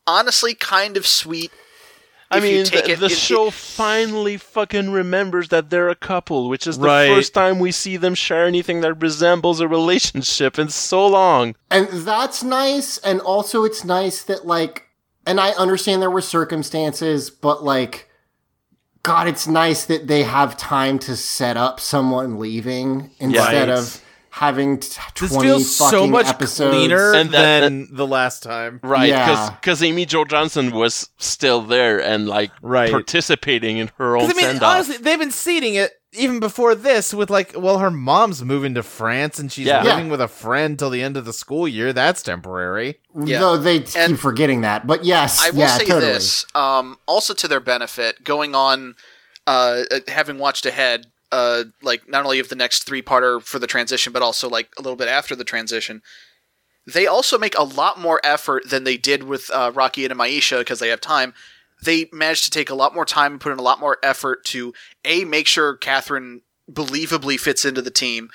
honestly 0.05 0.53
kind 0.53 0.97
of 0.97 1.07
sweet. 1.07 1.51
I 2.31 2.37
if 2.39 2.43
you 2.45 2.49
mean, 2.57 2.65
take 2.65 2.85
the, 2.85 2.91
it- 2.93 2.99
the 2.99 3.05
it- 3.05 3.11
show 3.11 3.47
it- 3.47 3.53
finally 3.53 4.37
fucking 4.37 4.89
remembers 4.91 5.49
that 5.49 5.69
they're 5.69 5.89
a 5.89 5.95
couple, 5.95 6.49
which 6.49 6.65
is 6.65 6.77
the 6.79 6.83
first 6.87 7.33
time 7.33 7.59
we 7.59 7.71
see 7.71 7.95
them 7.95 8.15
share 8.15 8.45
anything 8.47 8.81
that 8.81 8.95
resembles 8.95 9.59
a 9.59 9.67
relationship 9.67 10.57
in 10.57 10.69
so 10.69 11.05
long. 11.07 11.55
and 11.69 11.87
that's 11.89 12.43
nice 12.43 12.97
and 12.99 13.21
also 13.21 13.63
it's 13.63 13.83
nice 13.85 14.23
that 14.23 14.45
like 14.47 14.87
and 15.27 15.39
I 15.39 15.51
understand 15.51 16.01
there 16.01 16.09
were 16.11 16.21
circumstances 16.21 17.29
but 17.29 17.63
like 17.63 18.09
god 19.03 19.27
it's 19.27 19.47
nice 19.47 19.85
that 19.85 20.07
they 20.07 20.23
have 20.23 20.55
time 20.57 20.97
to 20.99 21.15
set 21.15 21.57
up 21.57 21.79
someone 21.79 22.39
leaving 22.39 23.11
instead 23.19 23.67
Right. 23.67 23.77
of 23.77 24.01
having 24.29 24.79
t- 24.79 24.99
20 25.13 25.33
This 25.35 25.43
feels 25.43 25.75
so 25.75 25.89
fucking 25.91 26.11
much 26.11 26.25
episodes. 26.27 26.75
cleaner 26.75 27.13
And 27.13 27.29
that- 27.31 27.59
than 27.59 27.87
the 27.95 28.07
last 28.07 28.41
time. 28.41 28.79
Right, 28.81 29.09
Yeah. 29.09 29.51
because 29.61 29.83
Amy 29.83 30.07
Jo 30.07 30.25
Johnson 30.25 30.71
was 30.71 31.09
still 31.19 31.61
there 31.61 32.01
and 32.01 32.27
like 32.27 32.49
Right. 32.63 32.89
participating 32.89 33.77
in 33.77 33.91
her 33.99 34.17
own 34.17 34.21
'Cause, 34.25 34.31
I 34.31 34.37
mean, 34.37 34.45
send 34.47 34.63
off. 34.63 34.73
honestly, 34.73 34.97
they've 34.97 35.19
been 35.19 35.29
seeding 35.31 35.75
it 35.75 35.91
even 36.15 36.39
before 36.39 36.75
this 36.75 37.13
with 37.13 37.29
like, 37.29 37.53
well, 37.57 37.79
her 37.79 37.91
mom's 37.91 38.43
moving 38.43 38.73
to 38.75 38.83
France 38.83 39.39
and 39.39 39.51
she's 39.51 39.67
Yeah. 39.67 39.83
living 39.83 40.09
with 40.09 40.21
a 40.21 40.27
friend 40.27 40.77
till 40.77 40.89
the 40.89 41.01
end 41.01 41.17
of 41.17 41.25
the 41.25 41.33
school 41.33 41.67
year. 41.67 41.91
That's 41.93 42.21
temporary. 42.21 42.99
Yeah. 43.19 43.39
Though 43.39 43.57
they 43.57 43.77
And- 43.77 44.11
keep 44.13 44.19
forgetting 44.19 44.61
that. 44.61 44.85
But 44.87 45.03
yes, 45.05 45.41
I 45.41 45.49
will 45.49 45.59
yeah, 45.59 45.77
say 45.77 45.85
totally. 45.85 46.13
this, 46.13 46.45
um, 46.55 46.97
also 47.05 47.33
to 47.33 47.47
their 47.47 47.59
benefit, 47.59 48.23
going 48.23 48.53
on, 48.55 48.95
uh, 49.47 49.83
uh, 49.91 49.99
having 50.07 50.37
watched 50.37 50.65
ahead, 50.65 51.07
uh, 51.31 51.63
like 51.81 52.07
not 52.07 52.23
only 52.25 52.39
of 52.39 52.49
the 52.49 52.55
next 52.55 52.83
three 52.83 53.01
parter 53.01 53.41
for 53.41 53.57
the 53.59 53.67
transition, 53.67 54.13
but 54.13 54.21
also 54.21 54.47
like 54.47 54.69
a 54.77 54.81
little 54.81 54.95
bit 54.95 55.07
after 55.07 55.35
the 55.35 55.43
transition. 55.43 56.01
They 56.85 57.07
also 57.07 57.37
make 57.39 57.57
a 57.57 57.63
lot 57.63 57.99
more 57.99 58.19
effort 58.23 58.69
than 58.69 58.83
they 58.83 58.97
did 58.97 59.23
with 59.23 59.49
uh, 59.51 59.71
Rocky 59.73 60.05
and 60.05 60.13
Aisha 60.13 60.59
because 60.59 60.79
they 60.79 60.89
have 60.89 61.01
time. 61.01 61.33
They 61.83 62.09
managed 62.11 62.43
to 62.45 62.49
take 62.51 62.69
a 62.69 62.75
lot 62.75 62.93
more 62.95 63.05
time 63.05 63.33
and 63.33 63.41
put 63.41 63.51
in 63.51 63.59
a 63.59 63.63
lot 63.63 63.79
more 63.79 63.97
effort 64.03 64.45
to 64.45 64.73
a 65.05 65.25
make 65.25 65.47
sure 65.47 65.75
Katherine 65.75 66.41
believably 66.71 67.39
fits 67.39 67.65
into 67.65 67.81
the 67.81 67.91
team. 67.91 68.29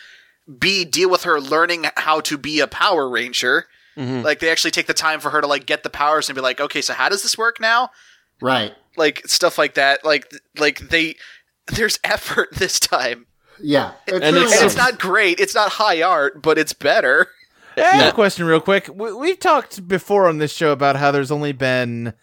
B 0.59 0.85
deal 0.85 1.11
with 1.11 1.25
her 1.25 1.41
learning 1.41 1.87
how 1.97 2.21
to 2.21 2.39
be 2.39 2.61
a 2.61 2.67
Power 2.67 3.09
Ranger. 3.09 3.67
Mhm. 3.97 4.23
Like 4.25 4.41
they 4.41 4.51
actually 4.51 4.71
take 4.71 4.87
the 4.87 4.95
time 4.95 5.21
for 5.21 5.31
her 5.31 5.41
to 5.41 5.47
like 5.47 5.67
get 5.67 5.83
the 5.83 5.91
powers 5.91 6.29
and 6.29 6.37
be 6.37 6.41
like, 6.43 6.61
okay, 6.61 6.81
so 6.83 6.93
how 6.95 7.09
does 7.09 7.23
this 7.23 7.37
work 7.37 7.61
now? 7.61 7.91
Right. 8.41 8.73
Like 8.97 9.23
stuff 9.27 9.59
like 9.59 9.75
that. 9.75 10.05
Like 10.05 10.31
like 10.59 10.79
they 10.89 11.17
there's 11.67 11.99
effort 12.05 12.49
this 12.55 12.79
time. 12.81 13.27
Yeah. 13.61 13.93
It's 14.07 14.13
And 14.15 14.23
really 14.23 14.37
And 14.37 14.47
it's- 14.47 14.63
it's 14.63 14.77
not 14.77 14.99
great. 14.99 15.41
It's 15.41 15.55
not 15.55 15.73
high 15.73 16.01
art, 16.03 16.41
but 16.43 16.59
it's 16.59 16.73
better. 16.73 17.29
I 17.77 17.81
have 17.81 18.01
Yeah. 18.03 18.09
a 18.09 18.13
question 18.13 18.47
real 18.47 18.61
quick. 18.61 18.89
We- 18.93 19.13
We've 19.13 19.39
talked 19.39 19.87
before 19.89 20.29
on 20.29 20.39
this 20.39 20.53
show 20.53 20.71
about 20.73 20.97
how 20.97 21.11
there's 21.11 21.31
only 21.31 21.53
been 21.53 22.15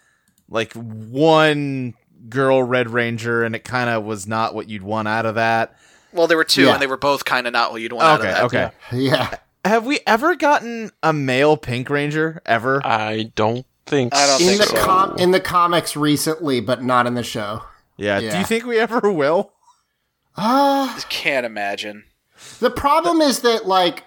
like 0.48 0.72
one 0.74 1.94
girl 2.28 2.62
Red 2.62 2.90
Ranger, 2.90 3.44
and 3.44 3.54
it 3.54 3.64
kind 3.64 3.88
of 3.90 4.04
was 4.04 4.26
not 4.26 4.54
what 4.54 4.68
you'd 4.68 4.82
want 4.82 5.08
out 5.08 5.26
of 5.26 5.34
that. 5.36 5.76
Well, 6.12 6.26
there 6.26 6.36
were 6.36 6.44
two, 6.44 6.62
Yeah. 6.64 6.74
and 6.74 6.82
they 6.82 6.86
were 6.86 6.96
both 6.96 7.24
kind 7.24 7.46
of 7.46 7.52
not 7.52 7.72
what 7.72 7.80
you'd 7.82 7.92
want 7.92 8.20
Okay, 8.20 8.30
out 8.32 8.44
of 8.44 8.50
that. 8.52 8.74
okay. 8.90 8.98
yeah. 8.98 9.30
Have 9.64 9.84
we 9.84 10.00
ever 10.06 10.34
gotten 10.36 10.90
a 11.02 11.12
male 11.12 11.56
Pink 11.56 11.90
Ranger 11.90 12.40
ever? 12.46 12.80
I 12.86 13.32
don't 13.34 13.66
think 13.86 14.14
I 14.14 14.26
don't 14.26 14.40
In 14.40 14.46
think 14.46 14.60
the 14.62 14.66
so. 14.68 14.84
com- 14.84 15.16
in 15.18 15.32
the 15.32 15.40
comics 15.40 15.96
recently, 15.96 16.60
but 16.60 16.82
not 16.82 17.06
in 17.06 17.14
the 17.14 17.22
show. 17.24 17.62
yeah. 17.96 18.20
Do 18.20 18.38
you 18.38 18.44
think 18.44 18.64
we 18.64 18.78
ever 18.78 19.10
will? 19.12 19.52
Ah. 20.36 20.98
Can't 21.08 21.46
imagine. 21.46 22.04
The 22.60 22.70
problem 22.70 23.20
is 23.20 23.40
that, 23.40 23.66
like, 23.66 24.04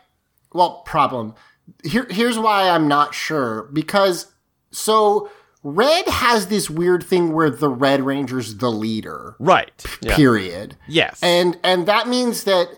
well, 0.54 0.82
problem. 0.86 1.36
Here, 1.84 2.08
here's 2.10 2.38
why 2.40 2.70
I'm 2.70 2.88
not 2.88 3.14
sure. 3.14 3.64
Because, 3.74 4.28
so, 4.72 5.30
Red 5.64 6.08
has 6.08 6.48
this 6.48 6.70
weird 6.70 7.04
thing 7.04 7.34
where 7.34 7.50
the 7.50 7.68
Red 7.70 8.02
Ranger's 8.02 8.58
the 8.58 8.72
leader, 8.72 9.36
Right. 9.40 9.86
Yeah. 10.02 10.16
period. 10.16 10.78
Yes. 10.88 11.20
And, 11.22 11.58
and 11.64 11.86
that 11.86 12.08
means 12.08 12.46
that 12.46 12.70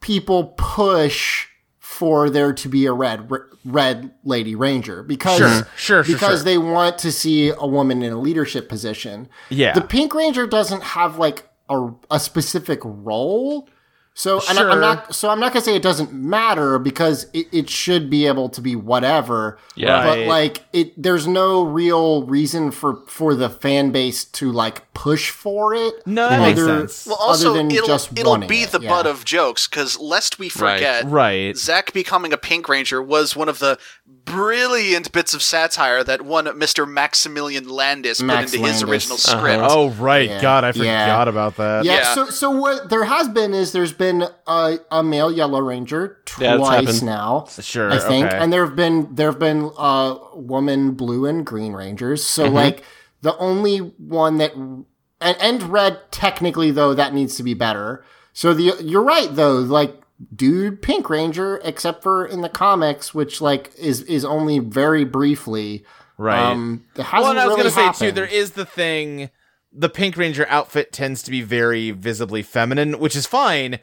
people 0.00 0.54
push 0.58 1.46
for 1.78 2.28
there 2.28 2.52
to 2.52 2.68
be 2.68 2.84
a 2.86 2.92
red 2.92 3.30
red 3.64 4.12
lady 4.22 4.54
ranger 4.54 5.02
because 5.02 5.38
Sure, 5.38 5.48
sure, 5.48 5.64
sure, 5.76 6.02
because 6.04 6.38
sure. 6.40 6.44
they 6.44 6.58
want 6.58 6.98
to 6.98 7.10
see 7.10 7.48
a 7.48 7.66
woman 7.66 8.02
in 8.02 8.12
a 8.12 8.18
leadership 8.20 8.68
position. 8.68 9.28
Yeah. 9.48 9.72
The 9.72 9.80
Pink 9.80 10.14
Ranger 10.14 10.46
doesn't 10.46 10.82
have 10.82 11.16
like 11.18 11.48
a, 11.68 11.90
a 12.10 12.20
specific 12.20 12.80
role. 12.84 13.68
So 14.18 14.40
and 14.48 14.58
I, 14.58 14.70
I'm 14.70 14.80
not 14.80 15.14
so 15.14 15.28
I'm 15.28 15.38
not 15.38 15.52
gonna 15.52 15.62
say 15.62 15.76
it 15.76 15.82
doesn't 15.82 16.10
matter 16.10 16.78
because 16.78 17.26
it, 17.34 17.48
it 17.52 17.68
should 17.68 18.08
be 18.08 18.26
able 18.26 18.48
to 18.48 18.62
be 18.62 18.74
whatever. 18.74 19.58
Yeah. 19.74 20.02
But 20.02 20.06
Right. 20.20 20.26
like 20.26 20.64
it 20.72 20.94
there's 21.00 21.26
no 21.26 21.62
real 21.64 22.24
reason 22.24 22.70
for 22.70 23.00
for 23.08 23.34
the 23.34 23.50
fan 23.50 23.90
base 23.92 24.24
to 24.24 24.50
like 24.50 24.90
push 24.94 25.28
for 25.30 25.74
it. 25.74 25.94
No, 26.06 26.30
that 26.30 26.40
makes 26.40 26.64
sense. 26.64 27.06
Well, 27.06 27.16
also 27.20 27.50
other 27.50 27.58
than 27.58 27.70
it'll 27.70 27.86
just 27.88 28.10
it'll 28.18 28.30
wanting 28.30 28.48
be 28.48 28.62
it, 28.62 28.70
the 28.70 28.80
yeah. 28.80 28.88
butt 28.88 29.06
of 29.06 29.26
jokes 29.26 29.68
because 29.68 29.98
lest 29.98 30.38
we 30.38 30.48
forget, 30.48 31.04
right. 31.04 31.54
Zack 31.54 31.92
becoming 31.92 32.32
a 32.32 32.38
Pink 32.38 32.70
Ranger 32.70 33.02
was 33.02 33.36
one 33.36 33.50
of 33.50 33.58
the 33.58 33.78
brilliant 34.24 35.12
bits 35.12 35.34
of 35.34 35.42
satire 35.42 36.02
that 36.04 36.22
one 36.22 36.46
Mr. 36.46 36.88
Maximilian 36.88 37.68
Landis 37.68 38.20
Max 38.22 38.50
put 38.52 38.56
into 38.60 38.66
his 38.70 38.82
Landis. 38.82 38.90
original 39.10 39.16
Uh-huh. 39.16 39.38
script. 39.38 39.64
Oh, 39.70 39.90
right. 39.90 40.28
Yeah. 40.28 40.40
God, 40.40 40.64
I 40.64 40.68
Yeah. 40.74 41.04
forgot 41.04 41.28
about 41.28 41.56
that. 41.56 41.84
Yeah, 41.84 41.94
Yeah. 41.94 42.14
So, 42.14 42.30
so 42.30 42.50
what 42.50 42.88
there 42.88 43.04
has 43.04 43.28
been 43.28 43.54
is 43.54 43.72
there's 43.72 43.92
been 43.92 44.05
a, 44.46 44.78
a 44.90 45.02
male 45.02 45.30
Yellow 45.30 45.60
Ranger 45.60 46.18
twice 46.24 46.68
happened. 46.68 47.02
now. 47.02 47.46
Sure. 47.60 47.90
I 47.90 47.98
think, 47.98 48.26
okay. 48.26 48.36
and 48.36 48.52
there 48.52 48.64
have 48.64 48.76
been 48.76 49.14
there 49.14 49.30
have 49.30 49.38
been 49.38 49.70
uh, 49.76 50.16
woman 50.34 50.92
Blue 50.92 51.26
and 51.26 51.44
Green 51.44 51.72
Rangers. 51.72 52.24
So, 52.24 52.48
like 52.48 52.82
the 53.22 53.36
only 53.38 53.78
one 53.78 54.38
that 54.38 54.54
and, 54.54 54.84
and 55.20 55.62
Red 55.64 56.10
technically 56.10 56.70
though 56.70 56.94
that 56.94 57.14
needs 57.14 57.36
to 57.36 57.42
be 57.42 57.54
better. 57.54 58.04
So 58.32 58.54
the 58.54 58.76
you're 58.82 59.02
right 59.02 59.34
though, 59.34 59.56
like 59.56 60.02
dude 60.34 60.82
Pink 60.82 61.08
Ranger, 61.10 61.60
except 61.64 62.02
for 62.02 62.26
in 62.26 62.42
the 62.42 62.48
comics, 62.48 63.14
which 63.14 63.40
like 63.40 63.72
is 63.76 64.02
is 64.02 64.24
only 64.24 64.58
very 64.58 65.04
briefly. 65.04 65.84
right. 66.18 66.38
Um, 66.38 66.84
it 66.94 67.02
hasn't 67.02 67.22
well, 67.22 67.30
and 67.30 67.40
I 67.40 67.46
was 67.46 67.56
really 67.56 67.70
gonna 67.70 67.92
say 67.94 68.06
too, 68.06 68.12
there 68.12 68.26
is 68.26 68.52
the 68.52 68.66
thing. 68.66 69.30
The 69.72 69.88
Pink 69.90 70.16
Ranger 70.16 70.46
outfit 70.48 70.92
tends 70.92 71.22
to 71.24 71.30
be 71.30 71.42
very 71.42 71.90
visibly 71.90 72.42
feminine, 72.42 72.98
which 72.98 73.14
is 73.14 73.26
fine, 73.26 73.78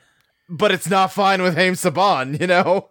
but 0.50 0.72
it's 0.72 0.90
not 0.90 1.12
fine 1.12 1.42
with 1.42 1.56
Haim 1.56 1.74
Saban, 1.74 2.40
you 2.40 2.48
know. 2.48 2.90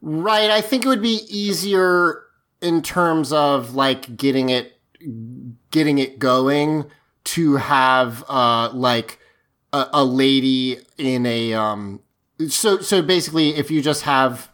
Right. 0.00 0.50
I 0.50 0.60
think 0.60 0.84
it 0.84 0.88
would 0.88 1.02
be 1.02 1.20
easier 1.28 2.22
in 2.60 2.82
terms 2.82 3.32
of 3.32 3.74
like 3.74 4.16
getting 4.16 4.48
it 4.50 4.74
getting 5.70 5.98
it 5.98 6.18
going 6.18 6.84
to 7.24 7.56
have 7.56 8.24
uh 8.28 8.68
like 8.72 9.18
a, 9.72 9.86
a 9.92 10.04
lady 10.04 10.78
in 10.96 11.24
a 11.26 11.54
um 11.54 12.00
so 12.48 12.80
so 12.80 13.00
basically 13.02 13.50
if 13.54 13.70
you 13.70 13.80
just 13.80 14.02
have 14.02 14.50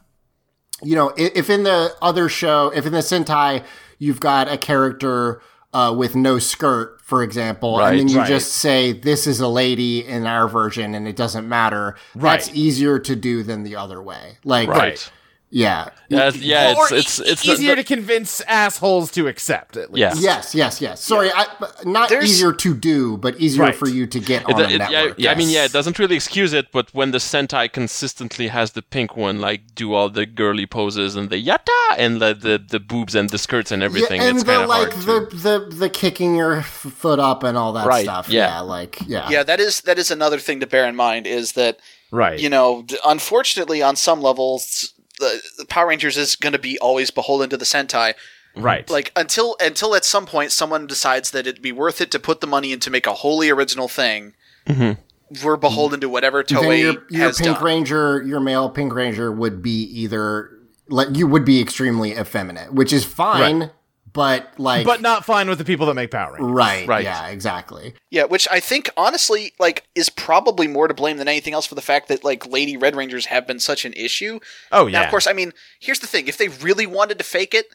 you 0.82 0.94
know 0.94 1.10
i- 1.10 1.30
if 1.34 1.48
in 1.48 1.62
the 1.62 1.94
other 2.02 2.28
show 2.28 2.70
if 2.74 2.84
in 2.84 2.92
the 2.92 2.98
Sentai 2.98 3.64
you've 3.98 4.20
got 4.20 4.50
a 4.52 4.58
character 4.58 5.40
uh, 5.74 5.92
with 5.92 6.14
no 6.14 6.38
skirt, 6.38 7.00
for 7.02 7.22
example, 7.22 7.78
and 7.80 7.98
then 7.98 8.08
you 8.08 8.18
Right. 8.18 8.28
just 8.28 8.52
say 8.52 8.92
this 8.92 9.26
is 9.26 9.40
a 9.40 9.48
lady 9.48 10.06
in 10.06 10.24
our 10.26 10.48
version 10.48 10.94
and 10.94 11.06
it 11.08 11.16
doesn't 11.16 11.48
matter. 11.48 11.96
That's 12.14 12.48
easier 12.54 12.98
to 13.00 13.16
do 13.16 13.42
than 13.42 13.64
the 13.64 13.76
other 13.76 14.00
way. 14.00 14.38
Like, 14.44 14.68
Right. 14.68 15.10
Yeah, 15.56 15.82
uh, 15.82 15.90
Yeah, 16.08 16.28
it's, 16.28 16.36
yeah, 16.38 16.74
or 16.76 16.84
it's 16.92 17.20
it's 17.20 17.30
it's 17.32 17.44
easier 17.48 17.76
the- 17.76 17.82
to 17.82 17.94
convince 17.94 18.40
assholes 18.62 19.10
to 19.12 19.28
accept 19.28 19.76
at 19.76 19.92
least. 19.92 20.20
Yeah. 20.20 20.28
Yes, 20.30 20.54
yes, 20.54 20.80
yes. 20.80 21.00
Sorry, 21.00 21.30
I, 21.32 21.46
not 21.84 22.08
There's- 22.08 22.24
easier 22.28 22.52
to 22.52 22.74
do, 22.74 23.16
but 23.24 23.32
easier 23.40 23.62
Right. 23.66 23.74
for 23.82 23.88
you 23.88 24.04
to 24.14 24.18
get 24.18 24.42
It, 24.42 24.54
on 24.54 24.60
uh, 24.60 24.64
a 24.64 24.68
it- 24.68 24.70
yeah, 24.72 24.88
network. 24.90 25.26
I 25.32 25.34
mean, 25.40 25.48
yeah, 25.56 25.64
it 25.64 25.72
doesn't 25.72 25.98
really 26.00 26.16
excuse 26.16 26.52
it, 26.52 26.66
but 26.72 26.86
when 26.92 27.12
the 27.12 27.18
Sentai 27.18 27.72
consistently 27.72 28.48
has 28.48 28.72
the 28.72 28.82
pink 28.82 29.16
one, 29.16 29.40
like 29.40 29.60
do 29.76 29.94
all 29.94 30.08
the 30.10 30.26
girly 30.26 30.66
poses 30.66 31.14
and 31.18 31.30
the 31.30 31.40
yatta 31.48 31.82
and 31.96 32.20
the 32.20 32.34
the, 32.34 32.56
the 32.74 32.80
boobs 32.80 33.14
and 33.14 33.30
the 33.30 33.38
skirts 33.38 33.70
and 33.70 33.80
everything, 33.82 34.20
yeah, 34.20 34.28
and 34.28 34.36
it's 34.36 34.44
the 34.44 34.52
kind 34.52 34.62
of 34.64 34.68
like 34.68 34.92
hard 34.92 35.30
to. 35.30 35.36
the, 35.38 35.58
the 35.70 35.76
the 35.84 35.90
kicking 36.02 36.34
your 36.34 36.62
foot 36.62 37.20
up 37.30 37.44
and 37.44 37.56
all 37.56 37.72
that 37.78 37.86
Right, 37.86 38.04
stuff. 38.04 38.28
yeah. 38.28 38.58
like 38.60 38.98
yeah, 39.06 39.30
Yeah, 39.30 39.42
that 39.44 39.60
is 39.60 39.80
that 39.82 39.98
is 39.98 40.10
another 40.10 40.38
thing 40.46 40.58
to 40.60 40.66
bear 40.66 40.86
in 40.90 40.96
mind 40.96 41.26
is 41.26 41.52
that 41.52 41.78
Right. 42.10 42.38
you 42.44 42.48
know, 42.50 42.84
unfortunately, 43.04 43.82
on 43.82 43.96
some 43.96 44.20
levels, 44.22 44.92
the, 45.18 45.42
the 45.58 45.64
Power 45.66 45.88
Rangers 45.88 46.16
is 46.16 46.36
going 46.36 46.52
to 46.52 46.58
be 46.58 46.78
always 46.78 47.10
beholden 47.10 47.50
to 47.50 47.56
the 47.56 47.64
Sentai. 47.64 48.14
right. 48.56 48.88
Like 48.88 49.12
until 49.16 49.56
until 49.60 49.94
at 49.94 50.04
some 50.04 50.26
point 50.26 50.52
someone 50.52 50.86
decides 50.86 51.30
that 51.32 51.46
it'd 51.46 51.62
be 51.62 51.72
worth 51.72 52.00
it 52.00 52.10
to 52.12 52.18
put 52.18 52.40
the 52.40 52.46
money 52.46 52.72
in 52.72 52.80
to 52.80 52.90
make 52.90 53.06
a 53.06 53.14
wholly 53.14 53.50
original 53.50 53.88
thing. 53.88 54.34
Mm-hmm. 54.66 55.00
We're 55.44 55.56
beholden 55.56 56.00
to 56.00 56.08
whatever 56.08 56.42
then 56.42 56.62
Toei 56.62 56.80
your 56.80 57.04
your 57.10 57.24
has 57.26 57.38
pink 57.38 57.56
done. 57.56 57.64
ranger, 57.64 58.22
your 58.22 58.40
male 58.40 58.70
pink 58.70 58.94
ranger 58.94 59.32
would 59.32 59.62
be 59.62 59.82
either 59.82 60.50
like 60.88 61.08
you 61.16 61.26
would 61.26 61.44
be 61.44 61.60
extremely 61.60 62.12
effeminate, 62.12 62.72
which 62.72 62.92
is 62.92 63.04
fine, 63.04 63.70
but 64.14 64.48
like 64.58 64.86
but 64.86 65.02
not 65.02 65.26
fine 65.26 65.46
with 65.50 65.58
the 65.58 65.64
people 65.66 65.84
that 65.86 65.94
make 65.94 66.10
Power 66.10 66.32
Rangers. 66.32 66.50
right, 66.52 66.88
Right. 66.88 67.04
yeah, 67.04 67.26
exactly. 67.28 67.92
Yeah, 68.10 68.24
which 68.24 68.48
I 68.50 68.60
think 68.60 68.88
honestly, 68.96 69.52
like, 69.58 69.86
is 69.94 70.08
probably 70.08 70.66
more 70.66 70.88
to 70.88 70.94
blame 70.94 71.18
than 71.18 71.28
anything 71.28 71.52
else 71.52 71.66
for 71.66 71.74
the 71.74 71.82
fact 71.82 72.08
that 72.08 72.24
like 72.24 72.46
Lady 72.46 72.78
Red 72.78 72.96
Rangers 72.96 73.26
have 73.26 73.46
been 73.46 73.60
such 73.60 73.84
an 73.84 73.92
issue. 73.92 74.40
Oh 74.72 74.86
yeah. 74.86 75.00
Now, 75.00 75.04
of 75.04 75.10
course, 75.10 75.26
I 75.26 75.34
mean, 75.34 75.52
here's 75.80 75.98
the 76.00 76.06
thing: 76.06 76.28
if 76.28 76.38
they 76.38 76.48
really 76.48 76.86
wanted 76.86 77.18
to 77.18 77.24
fake 77.24 77.52
it, 77.52 77.66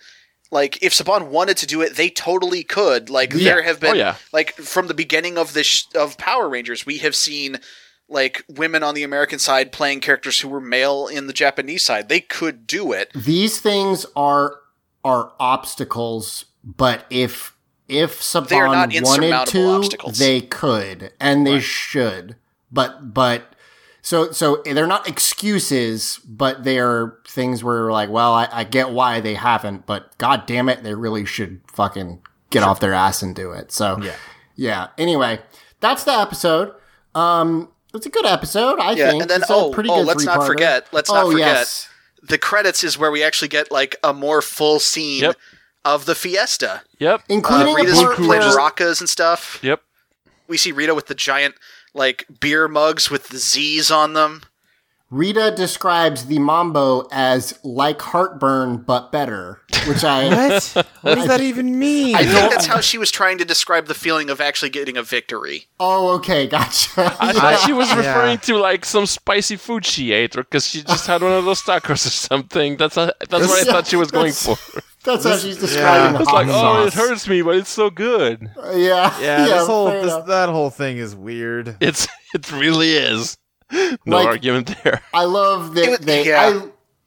like 0.49 0.81
if 0.81 0.93
Saban 0.93 1.27
wanted 1.27 1.57
to 1.57 1.67
do 1.67 1.81
it, 1.81 1.95
they 1.95 2.09
totally 2.09 2.63
could. 2.63 3.09
Like 3.11 3.31
there 3.33 3.61
have 3.61 3.79
been, 3.79 3.91
Oh, 3.91 3.93
yeah. 3.93 4.15
like 4.33 4.53
from 4.55 4.87
the 4.87 4.93
beginning 4.95 5.37
of 5.37 5.53
this 5.53 5.67
sh- 5.67 5.83
of 5.93 6.17
Power 6.17 6.49
Rangers, 6.49 6.85
we 6.85 6.97
have 6.99 7.15
seen 7.15 7.59
like 8.07 8.43
women 8.49 8.81
on 8.81 8.95
the 8.95 9.03
American 9.03 9.37
side 9.37 9.71
playing 9.71 9.99
characters 9.99 10.39
who 10.39 10.47
were 10.47 10.59
male 10.61 11.05
in 11.05 11.27
the 11.27 11.33
Japanese 11.33 11.85
side. 11.85 12.09
They 12.09 12.21
could 12.21 12.65
do 12.65 12.91
it. 12.93 13.11
These 13.13 13.59
things 13.61 14.05
are 14.15 14.55
are 15.03 15.31
obstacles, 15.39 16.45
but 16.63 17.05
if 17.09 17.55
if 17.87 18.19
They 18.19 18.23
Saban 18.55 19.03
wanted 19.03 19.47
to, 19.47 19.67
obstacles. 19.67 20.19
they 20.19 20.41
could 20.41 21.11
and 21.19 21.45
they 21.47 21.59
should. 21.59 22.35
But 22.71 23.13
but 23.13 23.55
so 24.01 24.31
so 24.31 24.61
they're 24.65 24.85
not 24.87 25.07
excuses, 25.07 26.19
but 26.27 26.63
they 26.63 26.79
are 26.79 27.17
things 27.27 27.63
where 27.63 27.77
you're 27.77 27.91
like, 27.91 28.09
well, 28.09 28.33
I, 28.33 28.47
I 28.51 28.63
get 28.63 28.91
why 28.91 29.19
they 29.19 29.33
haven't, 29.35 29.85
but 29.85 30.17
god 30.17 30.45
damn 30.45 30.69
it, 30.69 30.83
they 30.83 30.93
really 30.93 31.25
should 31.25 31.61
fucking 31.71 32.21
get 32.51 32.63
off 32.63 32.79
their 32.79 32.93
ass 32.93 33.21
and 33.23 33.35
do 33.35 33.51
it. 33.51 33.71
So 33.71 33.97
Yeah. 34.01 34.15
yeah. 34.55 34.87
Anyway, 34.97 35.39
that's 35.79 36.03
the 36.03 36.11
episode. 36.13 36.73
Um, 37.15 37.69
it's 37.93 38.05
a 38.05 38.09
good 38.09 38.25
episode, 38.25 38.79
I 38.79 38.91
Yeah, 38.91 39.09
think. 39.09 39.21
and 39.23 39.31
then 39.31 39.41
It's 39.41 39.49
a 39.49 39.53
oh, 39.55 39.71
pretty 39.71 39.89
oh 39.89 39.97
good 39.97 40.07
let's 40.07 40.23
not 40.25 40.35
three-parter. 40.35 40.47
forget, 40.47 40.87
let's 40.91 41.09
not 41.09 41.23
Oh, 41.25 41.31
forget 41.31 41.47
yes. 41.47 41.88
The 42.21 42.37
credits 42.37 42.83
is 42.83 42.97
where 42.97 43.11
we 43.11 43.23
actually 43.23 43.47
get 43.47 43.71
like 43.71 43.95
a 44.03 44.13
more 44.13 44.41
full 44.41 44.79
scene 44.79 45.21
Yep. 45.23 45.37
of 45.85 46.05
the 46.05 46.15
fiesta. 46.15 46.81
Yep. 46.99 47.23
including 47.29 47.73
Uh, 47.73 47.77
Rita's 47.77 48.01
part 48.01 48.15
playing 48.15 48.41
where- 48.43 48.57
maracas 48.57 48.99
and 48.99 49.09
stuff. 49.09 49.59
Yep. 49.61 49.81
We 50.47 50.57
see 50.57 50.71
Rita 50.71 50.95
with 50.95 51.07
the 51.07 51.15
giant 51.15 51.55
like 51.93 52.25
beer 52.39 52.67
mugs 52.67 53.09
with 53.09 53.29
the 53.29 53.37
Z's 53.37 53.89
on 53.91 54.13
them. 54.13 54.43
Rita 55.11 55.51
describes 55.55 56.25
the 56.27 56.37
mambo 56.37 57.07
as 57.11 57.57
like 57.63 57.99
heartburn 57.99 58.77
but 58.77 59.11
better, 59.11 59.59
which 59.87 60.03
I 60.03 60.29
What? 60.49 60.85
What 61.01 61.15
does 61.15 61.27
that 61.27 61.41
even 61.41 61.79
mean? 61.79 62.15
I 62.15 62.25
think 62.25 62.51
that's 62.51 62.67
how 62.67 62.79
she 62.79 62.99
was 62.99 63.09
trying 63.09 63.39
to 63.39 63.45
describe 63.45 63.87
the 63.87 63.95
feeling 63.95 64.29
of 64.29 64.39
actually 64.39 64.69
getting 64.69 64.97
a 64.97 65.03
victory. 65.03 65.65
oh 65.79 66.09
okay, 66.17 66.45
gotcha. 66.45 67.15
I 67.19 67.31
Yeah. 67.31 67.39
thought 67.39 67.59
she 67.65 67.73
was 67.73 67.89
Yeah. 67.89 67.95
referring 67.97 68.37
to 68.39 68.57
like 68.57 68.85
some 68.85 69.07
spicy 69.07 69.55
food 69.55 69.83
she 69.83 70.11
ate, 70.11 70.35
or 70.37 70.43
because 70.43 70.67
she 70.67 70.83
just 70.83 71.07
had 71.07 71.23
one 71.23 71.31
of 71.31 71.43
those 71.43 71.61
tacos 71.63 72.05
or 72.05 72.09
something. 72.11 72.77
That's 72.77 72.95
a, 72.97 73.11
that's 73.29 73.47
what 73.47 73.67
I 73.67 73.71
thought 73.71 73.87
she 73.87 73.95
was 73.95 74.11
going 74.11 74.33
for. 74.33 74.57
That's 75.03 75.23
how 75.25 75.37
she's 75.37 75.57
describing 75.57 76.13
the 76.13 76.19
It's 76.19 76.29
hot 76.29 76.45
like, 76.45 76.55
oh, 76.55 76.85
it 76.85 76.93
hurts 76.93 77.27
me, 77.27 77.41
but 77.41 77.55
it's 77.55 77.69
so 77.71 77.89
good. 77.89 78.51
Yeah, 78.75 79.19
yeah, 79.19 79.45
this 79.45 79.65
whole 79.71 79.87
this, 79.89 80.13
that 80.27 80.49
whole 80.49 80.69
thing 80.69 80.97
is 80.97 81.15
weird. 81.15 81.77
It's 81.79 82.07
it 82.35 82.51
really 82.51 82.91
is. 82.91 83.37
No 83.71 84.17
Like- 84.17 84.27
argument 84.27 84.75
there. 84.83 85.01
I 85.13 85.25
love 85.25 85.75
that 85.75 85.89
was- 85.89 85.99
they. 85.99 86.27
yeah. 86.27 86.61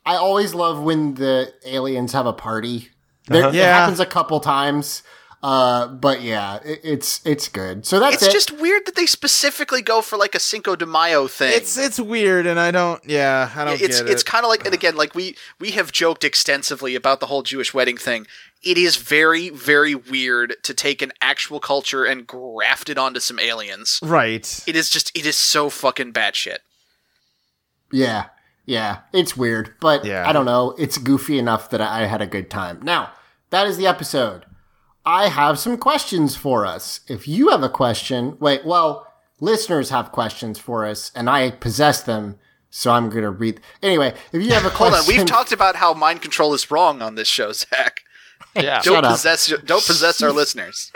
I 0.05 0.15
I 0.15 0.17
always 0.17 0.53
love 0.55 0.81
when 0.83 1.15
the 1.15 1.53
aliens 1.65 2.13
have 2.13 2.27
a 2.27 2.33
party. 2.33 2.89
There, 3.29 3.49
It 3.49 3.55
Yeah. 3.55 3.79
happens 3.79 4.01
a 4.01 4.07
couple 4.07 4.41
times, 4.41 5.03
uh, 5.45 5.87
but 5.87 6.23
yeah, 6.23 6.59
it, 6.65 6.81
it's 6.83 7.21
it's 7.25 7.47
good. 7.49 7.87
So 7.87 8.01
that's 8.01 8.17
It's 8.17 8.27
it. 8.27 8.33
just 8.33 8.51
weird 8.51 8.85
that 8.87 8.97
they 8.97 9.07
specifically 9.07 9.81
go 9.81 10.03
for 10.03 10.17
like 10.17 10.35
a 10.35 10.41
Cinco 10.41 10.75
de 10.75 10.87
Mayo 10.87 11.29
thing. 11.29 11.53
It's 11.55 11.77
it's 11.79 12.01
weird, 12.01 12.47
and 12.47 12.59
I 12.59 12.73
don't. 12.73 13.01
Yeah, 13.05 13.51
I 13.55 13.65
don't 13.65 13.81
it's 13.81 14.01
get 14.01 14.11
it's 14.11 14.23
it. 14.23 14.27
kind 14.27 14.45
of 14.45 14.49
like 14.51 14.65
and 14.65 14.75
again 14.75 14.97
like 14.97 15.15
we 15.15 15.37
we 15.61 15.71
have 15.73 15.93
joked 15.93 16.25
extensively 16.25 16.95
about 16.97 17.21
the 17.21 17.27
whole 17.27 17.43
Jewish 17.43 17.73
wedding 17.73 17.97
thing. 17.97 18.27
It 18.65 18.79
is 18.79 18.97
very 18.97 19.49
very 19.49 19.95
weird 19.95 20.55
to 20.63 20.73
take 20.75 21.03
an 21.03 21.13
actual 21.21 21.59
culture 21.61 22.05
and 22.05 22.27
graft 22.27 22.89
it 22.89 22.99
onto 22.99 23.21
some 23.21 23.39
aliens. 23.41 23.99
right. 24.03 24.63
It 24.67 24.77
is 24.77 24.89
just 24.91 25.11
it 25.17 25.27
is 25.27 25.37
so 25.37 25.69
fucking 25.71 26.13
batshit. 26.13 26.59
Yeah, 27.91 28.27
yeah, 28.65 28.99
it's 29.13 29.37
weird, 29.37 29.75
but 29.81 30.05
Yeah. 30.05 30.29
I 30.29 30.33
don't 30.33 30.47
know. 30.47 30.75
It's 30.79 30.99
goofy 30.99 31.39
enough 31.39 31.71
that 31.71 31.81
I 31.81 32.07
had 32.07 32.23
a 32.23 32.27
good 32.27 32.51
time. 32.51 32.81
Now, 32.83 33.11
that 33.51 33.67
is 33.67 33.77
the 33.77 33.87
episode. 33.87 34.47
I 35.05 35.29
have 35.29 35.59
some 35.59 35.77
questions 35.77 36.37
for 36.37 36.65
us. 36.65 37.01
If 37.09 37.27
you 37.27 37.49
have 37.51 37.63
a 37.63 37.69
question, 37.69 38.37
wait, 38.41 38.65
well, 38.65 39.07
listeners 39.41 39.91
have 39.91 40.13
questions 40.13 40.59
for 40.59 40.87
us, 40.87 41.11
and 41.15 41.29
I 41.29 41.51
possess 41.51 42.03
them, 42.03 42.39
so 42.71 42.93
I'm 42.93 43.11
going 43.11 43.25
to 43.25 43.31
read. 43.31 43.61
Anyway, 43.83 44.15
if 44.33 44.43
you 44.43 44.53
have 44.53 44.65
a 44.65 44.69
Hold 44.71 44.93
question. 44.93 45.13
on, 45.15 45.19
we've 45.19 45.27
talked 45.27 45.51
about 45.53 45.77
how 45.77 45.93
mind 45.93 46.23
control 46.23 46.55
is 46.55 46.71
wrong 46.71 47.03
on 47.03 47.17
this 47.17 47.29
show, 47.29 47.53
Zach. 47.53 48.03
Yeah. 48.57 48.81
Don't 48.83 48.95
Shut 48.97 49.05
up. 49.05 49.13
possess 49.13 49.47
don't 49.65 49.85
possess 49.85 50.23
our 50.23 50.33
listeners. 50.41 50.93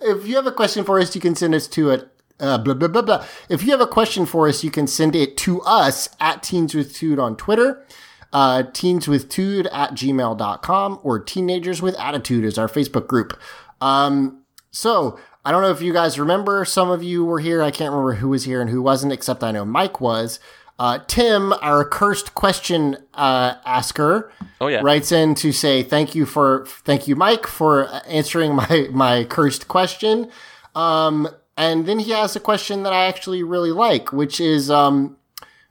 if 0.00 0.26
you 0.26 0.36
have 0.36 0.46
a 0.46 0.52
question 0.52 0.84
for 0.84 0.98
us, 1.00 1.14
you 1.14 1.20
can 1.20 1.34
send 1.34 1.54
us 1.54 1.66
to 1.68 1.90
it. 1.90 2.08
Uh, 2.40 2.58
blah 2.58 2.74
blah 2.74 2.88
blah 2.88 3.02
blah. 3.02 3.24
If 3.48 3.62
you 3.64 3.70
have 3.70 3.80
a 3.80 3.86
question 3.86 4.26
for 4.26 4.48
us, 4.48 4.64
you 4.64 4.70
can 4.70 4.86
send 4.86 5.14
it 5.16 5.36
to 5.38 5.60
us 5.62 6.08
at 6.20 6.42
Teens 6.42 6.74
with 6.74 6.94
Tude 6.94 7.18
on 7.18 7.36
Twitter, 7.36 7.86
uh, 8.32 8.64
teenswithtude 8.72 9.68
at 9.72 9.92
gmail.com, 9.92 11.00
or 11.02 11.18
Teenagers 11.20 11.80
with 11.80 11.94
Attitude 11.98 12.44
is 12.44 12.58
our 12.58 12.68
Facebook 12.68 13.06
group. 13.06 13.38
Um, 13.80 14.42
so 14.72 15.18
I 15.44 15.52
don't 15.52 15.62
know 15.62 15.70
if 15.70 15.80
you 15.82 15.92
guys 15.92 16.18
remember. 16.18 16.64
Some 16.64 16.90
of 16.90 17.02
you 17.04 17.24
were 17.24 17.38
here. 17.40 17.62
I 17.62 17.70
can't 17.70 17.90
remember 17.92 18.14
who 18.14 18.30
was 18.30 18.44
here 18.44 18.60
and 18.60 18.70
who 18.70 18.82
wasn't, 18.82 19.12
except 19.12 19.44
I 19.44 19.52
know 19.52 19.64
Mike 19.64 20.00
was. 20.00 20.40
Uh, 20.78 20.98
Tim, 21.06 21.52
our 21.62 21.84
cursed 21.84 22.34
question 22.34 22.96
uh, 23.14 23.54
asker, 23.64 24.32
Oh 24.60 24.68
yeah. 24.68 24.80
writes 24.82 25.12
in 25.12 25.34
to 25.36 25.52
say 25.52 25.82
thank 25.82 26.14
you 26.14 26.24
for 26.24 26.64
thank 26.66 27.06
you 27.06 27.16
mike 27.16 27.46
for 27.46 27.88
answering 28.06 28.54
my 28.60 28.88
my 28.90 29.24
cursed 29.24 29.68
question 29.68 30.30
um 30.74 31.28
and 31.56 31.86
then 31.86 31.98
he 31.98 32.12
has 32.12 32.34
a 32.34 32.40
question 32.40 32.82
that 32.84 32.92
i 32.92 33.04
actually 33.04 33.42
really 33.42 33.72
like 33.72 34.10
which 34.12 34.40
is 34.40 34.70
um 34.70 35.16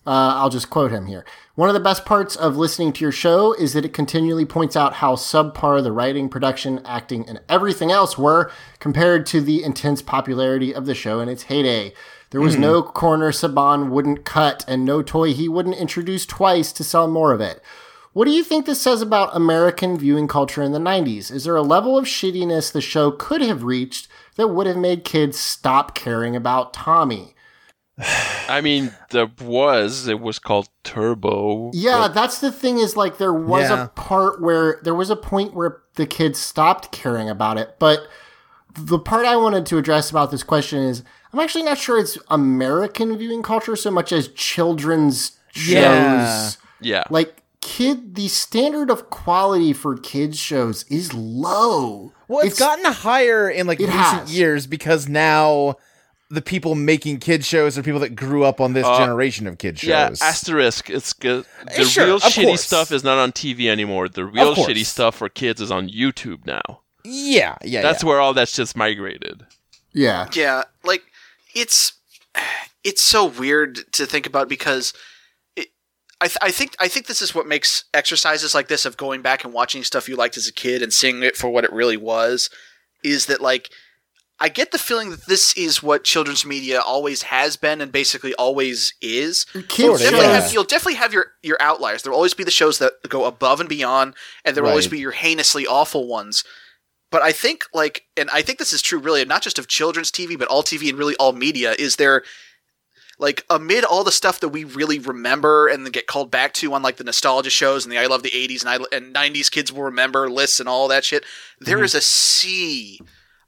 uh, 0.06 0.36
I'll 0.36 0.50
just 0.50 0.70
quote 0.70 0.92
him 0.92 1.06
here. 1.06 1.24
One 1.56 1.70
of 1.70 1.74
the 1.74 1.80
best 1.80 2.04
parts 2.04 2.36
of 2.36 2.58
listening 2.58 2.92
to 2.92 3.06
your 3.06 3.14
show 3.14 3.54
is 3.54 3.72
that 3.72 3.86
it 3.86 3.94
continually 3.94 4.44
points 4.44 4.76
out 4.76 4.96
how 4.96 5.16
subpar 5.16 5.82
the 5.82 5.94
writing, 5.94 6.28
production, 6.28 6.82
acting, 6.86 7.26
and 7.30 7.40
everything 7.48 7.90
else 7.90 8.18
were 8.18 8.52
compared 8.80 9.26
to 9.28 9.40
the 9.40 9.64
intense 9.64 10.02
popularity 10.02 10.76
of 10.76 10.86
the 10.86 10.94
show 10.94 11.22
in 11.22 11.30
its 11.30 11.44
heyday. 11.44 11.94
There 12.34 12.42
was 12.42 12.58
no 12.58 12.82
hmm. 12.82 12.90
corner 12.90 13.32
Saban 13.32 13.90
wouldn't 13.90 14.26
cut 14.26 14.66
and 14.68 14.84
no 14.84 15.04
toy 15.04 15.36
he 15.36 15.48
wouldn't 15.48 15.78
introduce 15.78 16.26
twice 16.26 16.74
to 16.74 16.84
sell 16.84 17.08
more 17.08 17.32
of 17.32 17.40
it. 17.40 17.62
What 18.14 18.26
do 18.26 18.32
you 18.32 18.44
think 18.44 18.66
this 18.66 18.82
says 18.82 19.04
about 19.04 19.36
American 19.36 20.00
viewing 20.00 20.28
culture 20.28 20.64
in 20.64 20.72
the 20.72 20.80
90s? 20.80 21.32
Is 21.32 21.44
there 21.44 21.56
a 21.56 21.62
level 21.62 21.96
of 21.96 22.06
shittiness 22.06 22.72
the 22.72 22.82
show 22.82 23.12
could 23.12 23.42
have 23.42 23.62
reached 23.62 24.08
that 24.36 24.48
would 24.48 24.66
have 24.66 24.78
made 24.78 25.04
kids 25.04 25.38
stop 25.38 25.94
caring 25.94 26.36
about 26.36 26.74
Tommy? 26.74 27.36
I 28.50 28.62
mean, 28.62 28.92
there 29.12 29.30
was. 29.40 30.08
It 30.08 30.20
was 30.20 30.40
called 30.40 30.70
Turbo. 30.84 31.70
Yeah, 31.76 32.08
but- 32.08 32.16
that's 32.16 32.40
the 32.40 32.52
thing 32.52 32.80
is 32.80 32.98
like 32.98 33.20
there 33.20 33.32
was 33.32 33.70
Yeah. 33.70 33.84
a 33.84 33.88
part 33.90 34.42
where 34.42 34.80
there 34.82 34.96
was 34.96 35.12
a 35.12 35.16
point 35.16 35.54
where 35.54 35.84
the 35.94 36.08
kids 36.08 36.40
stopped 36.40 36.92
caring 36.92 37.30
about 37.30 37.60
it. 37.60 37.76
But 37.78 38.08
the 38.76 38.98
part 38.98 39.28
I 39.28 39.36
wanted 39.36 39.68
to 39.68 39.78
address 39.78 40.10
about 40.10 40.32
this 40.32 40.42
question 40.42 40.80
is 40.80 41.04
I'm 41.34 41.40
actually 41.40 41.64
not 41.64 41.78
sure 41.80 42.00
it's 42.00 42.18
American 42.30 43.18
viewing 43.18 43.42
culture 43.42 43.76
so 43.76 43.90
much 43.92 44.12
as 44.12 44.28
children's 44.30 45.40
shows. 45.52 45.72
Yeah. 45.74 46.50
yeah. 46.80 47.04
Like 47.10 47.38
kid 47.62 48.16
the 48.16 48.28
standard 48.28 48.90
of 48.92 49.10
quality 49.10 49.74
for 49.74 49.98
kids 49.98 50.38
shows 50.38 50.84
is 50.90 51.14
low. 51.14 52.12
Well, 52.28 52.46
it's 52.46 52.60
gotten 52.60 52.86
higher 52.86 53.50
in 53.50 53.68
like 53.68 53.80
recent 53.80 53.98
has. 53.98 54.38
years 54.38 54.68
because 54.68 55.08
now 55.08 55.76
the 56.30 56.42
people 56.42 56.74
making 56.76 57.20
kid 57.20 57.46
shows 57.46 57.78
are 57.78 57.84
people 57.84 58.00
that 58.00 58.16
grew 58.16 58.44
up 58.44 58.60
on 58.60 58.74
this 58.74 58.86
Uh, 58.86 58.98
generation 58.98 59.46
of 59.48 59.58
kid 59.60 59.82
Yeah, 59.84 60.10
shows. 60.10 60.22
asterisk. 60.22 60.90
It's 60.90 61.14
good. 61.14 61.46
The 61.66 61.82
Eh, 61.82 61.84
sure, 61.86 62.06
real 62.06 62.20
shitty 62.20 62.46
course. 62.48 62.64
stuff 62.66 62.92
is 62.92 63.04
not 63.04 63.18
on 63.20 63.32
TV 63.32 63.70
anymore. 63.70 64.10
The 64.10 64.26
real 64.26 64.56
shitty 64.56 64.86
stuff 64.86 65.16
for 65.16 65.30
kids 65.30 65.62
is 65.62 65.72
on 65.72 65.90
YouTube 65.90 66.46
now. 66.46 66.82
yeah, 67.06 67.56
yeah, 67.64 67.82
That's 67.82 68.02
yeah. 68.04 68.10
where 68.10 68.20
all 68.20 68.34
that 68.34 68.50
shit's 68.50 68.76
migrated. 68.76 69.46
Yeah. 69.94 70.28
Yeah, 70.34 70.64
like 70.84 71.04
it's 71.56 71.94
it's 72.84 73.02
so 73.02 73.26
weird 73.26 73.92
to 73.94 74.06
think 74.06 74.26
about 74.26 74.50
because 74.50 74.94
it, 75.56 75.70
I 76.20 76.28
th- 76.28 76.38
I 76.42 76.52
think 76.52 76.76
I 76.80 76.88
think 76.88 77.08
this 77.08 77.22
is 77.22 77.34
what 77.34 77.48
makes 77.48 77.86
exercises 77.94 78.54
like 78.54 78.68
this 78.68 78.86
of 78.86 78.98
going 78.98 79.22
back 79.22 79.44
and 79.44 79.54
watching 79.54 79.84
stuff 79.84 80.10
you 80.10 80.16
liked 80.16 80.38
as 80.38 80.48
a 80.48 80.54
kid 80.54 80.82
and 80.82 80.94
seeing 80.94 81.24
it 81.24 81.38
for 81.38 81.50
what 81.50 81.64
it 81.64 81.72
really 81.72 81.98
was 81.98 82.50
is 83.04 83.26
that 83.28 83.42
like 83.42 83.70
I 84.40 84.50
get 84.50 84.72
the 84.72 84.78
feeling 84.78 85.12
that 85.12 85.26
this 85.26 85.56
is 85.56 85.82
what 85.82 86.04
children's 86.04 86.46
media 86.46 86.82
always 86.82 87.24
has 87.24 87.56
been 87.56 87.80
and 87.80 87.92
basically 87.92 88.34
always 88.34 88.94
is. 89.02 89.46
You'll 89.86 89.98
definitely, 89.98 90.26
yeah. 90.26 90.40
have, 90.42 90.54
you'll 90.54 90.64
definitely 90.64 90.96
have 90.96 91.14
your, 91.14 91.28
your 91.44 91.58
outliers. 91.62 92.04
There 92.04 92.12
will 92.12 92.18
always 92.18 92.34
be 92.34 92.44
the 92.44 92.52
shows 92.52 92.80
that 92.80 92.94
go 93.08 93.26
above 93.26 93.60
and 93.60 93.70
beyond, 93.70 94.16
and 94.44 94.56
there 94.56 94.64
will 94.64 94.72
always 94.72 94.88
be 94.88 95.00
your 95.00 95.12
heinously 95.12 95.66
awful 95.66 96.08
ones. 96.08 96.44
But 97.14 97.22
I 97.22 97.32
think, 97.32 97.66
like, 97.76 98.08
and 98.18 98.28
I 98.34 98.42
think 98.42 98.58
this 98.58 98.74
is 98.74 98.82
true, 98.82 98.98
really, 98.98 99.24
not 99.24 99.44
just 99.44 99.60
of 99.60 99.68
children's 99.68 100.12
TV, 100.12 100.36
but 100.36 100.48
all 100.48 100.64
TV 100.64 100.90
and 100.90 100.98
really 100.98 101.16
all 101.18 101.32
media. 101.32 101.76
Is 101.78 101.98
there, 101.98 102.24
like, 103.20 103.46
amid 103.52 103.84
all 103.84 104.04
the 104.04 104.12
stuff 104.12 104.40
that 104.40 104.50
we 104.50 104.64
really 104.64 104.98
remember 104.98 105.68
and 105.68 105.86
then 105.86 105.92
get 105.92 106.08
called 106.08 106.32
back 106.32 106.56
to 106.56 106.74
on 106.74 106.82
like 106.82 106.98
the 106.98 107.04
nostalgia 107.04 107.52
shows 107.52 107.86
and 107.86 107.92
the 107.92 108.00
I 108.00 108.08
love 108.08 108.24
the 108.24 108.32
'80s 108.32 108.66
and, 108.66 108.70
I, 108.70 108.98
and 108.98 109.14
'90s 109.14 109.52
kids 109.52 109.72
will 109.72 109.84
remember 109.84 110.28
lists 110.28 110.60
and 110.60 110.68
all 110.68 110.88
that 110.88 111.06
shit. 111.06 111.24
There 111.60 111.84
is 111.84 111.94
a 111.94 112.02
sea 112.02 113.00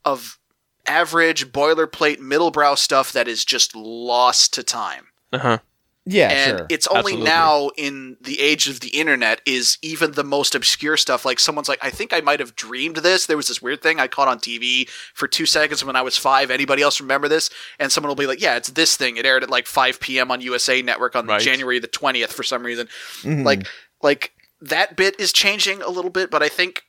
of 0.06 0.38
average 0.86 1.52
boilerplate 1.52 2.20
middlebrow 2.20 2.78
stuff 2.78 3.12
that 3.14 3.28
is 3.28 3.44
just 3.44 3.76
lost 3.76 4.54
to 4.54 4.62
time 4.62 5.08
Uh 5.34 5.40
huh. 5.40 5.58
Yeah, 6.06 6.30
and 6.30 6.58
sure. 6.60 6.68
it's 6.70 6.88
only 6.88 7.00
Absolutely. 7.14 7.26
now 7.26 7.70
in 7.78 8.18
the 8.22 8.40
age 8.40 8.68
of 8.68 8.80
the 8.82 8.90
internet 8.90 9.42
is 9.46 9.78
even 9.82 10.12
the 10.12 10.24
most 10.24 10.54
obscure 10.56 10.98
stuff 10.98 11.26
like 11.26 11.40
someone's 11.40 11.68
like 11.68 11.80
i 11.84 11.90
think 11.90 12.14
i 12.14 12.22
might 12.22 12.40
have 12.40 12.56
dreamed 12.56 12.98
this 12.98 13.26
there 13.26 13.38
was 13.38 13.48
this 13.48 13.62
weird 13.62 13.82
thing 13.82 14.00
i 14.00 14.08
caught 14.08 14.28
on 14.28 14.38
tv 14.40 14.88
for 15.16 15.28
two 15.28 15.46
seconds 15.48 15.84
when 15.84 15.96
i 15.96 16.02
was 16.04 16.16
five 16.18 16.52
anybody 16.52 16.82
else 16.84 17.02
remember 17.02 17.28
this 17.28 17.50
and 17.80 17.92
someone 17.92 18.10
will 18.10 18.16
be 18.16 18.28
like 18.28 18.40
yeah 18.42 18.56
it's 18.56 18.70
this 18.70 18.96
thing 18.96 19.18
it 19.18 19.26
aired 19.26 19.42
at 19.44 19.50
like 19.50 19.66
5 19.66 20.00
p.m 20.00 20.30
on 20.32 20.42
usa 20.42 20.82
network 20.84 21.16
on 21.16 21.26
Right. 21.26 21.42
january 21.42 21.80
the 21.80 21.88
20th 21.88 22.30
for 22.34 22.44
some 22.44 22.64
reason 22.64 22.88
Mhm. 23.24 23.44
like 23.44 23.68
like 24.04 24.32
that 24.62 24.96
bit 24.96 25.20
is 25.20 25.34
changing 25.34 25.82
a 25.82 25.90
little 25.90 26.12
bit 26.12 26.30
but 26.30 26.44
i 26.44 26.50
think 26.50 26.84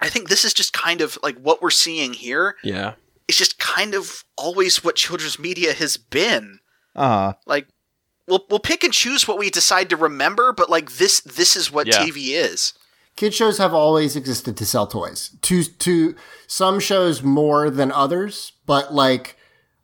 i 0.00 0.08
think 0.08 0.28
this 0.28 0.44
is 0.44 0.54
just 0.54 0.72
kind 0.72 1.00
of 1.00 1.18
like 1.22 1.36
what 1.38 1.60
we're 1.62 1.70
seeing 1.70 2.12
here 2.12 2.54
Yeah. 2.62 2.94
it's 3.26 3.38
just 3.38 3.58
kind 3.58 3.94
of 3.94 4.24
always 4.38 4.84
what 4.84 4.94
children's 4.96 5.38
media 5.38 5.72
has 5.72 5.96
been 5.96 6.60
uh 6.94 7.32
like 7.46 7.66
we'll 8.26 8.44
we'll 8.50 8.58
pick 8.60 8.84
and 8.84 8.92
choose 8.92 9.26
what 9.28 9.38
we 9.38 9.50
decide 9.50 9.90
to 9.90 9.96
remember, 9.96 10.52
but 10.52 10.70
like 10.70 10.92
this 10.92 11.20
this 11.20 11.56
is 11.56 11.70
what 11.72 11.86
Yeah. 11.86 11.98
TV 12.04 12.32
is. 12.34 12.72
Kid 13.16 13.34
shows 13.34 13.58
have 13.58 13.74
always 13.74 14.16
existed 14.16 14.56
to 14.56 14.64
sell 14.64 14.86
toys. 14.86 15.30
To 15.42 15.62
to 15.64 16.14
some 16.46 16.80
shows 16.80 17.22
more 17.22 17.68
than 17.70 17.92
others, 17.92 18.52
but 18.66 18.94
like 18.94 19.36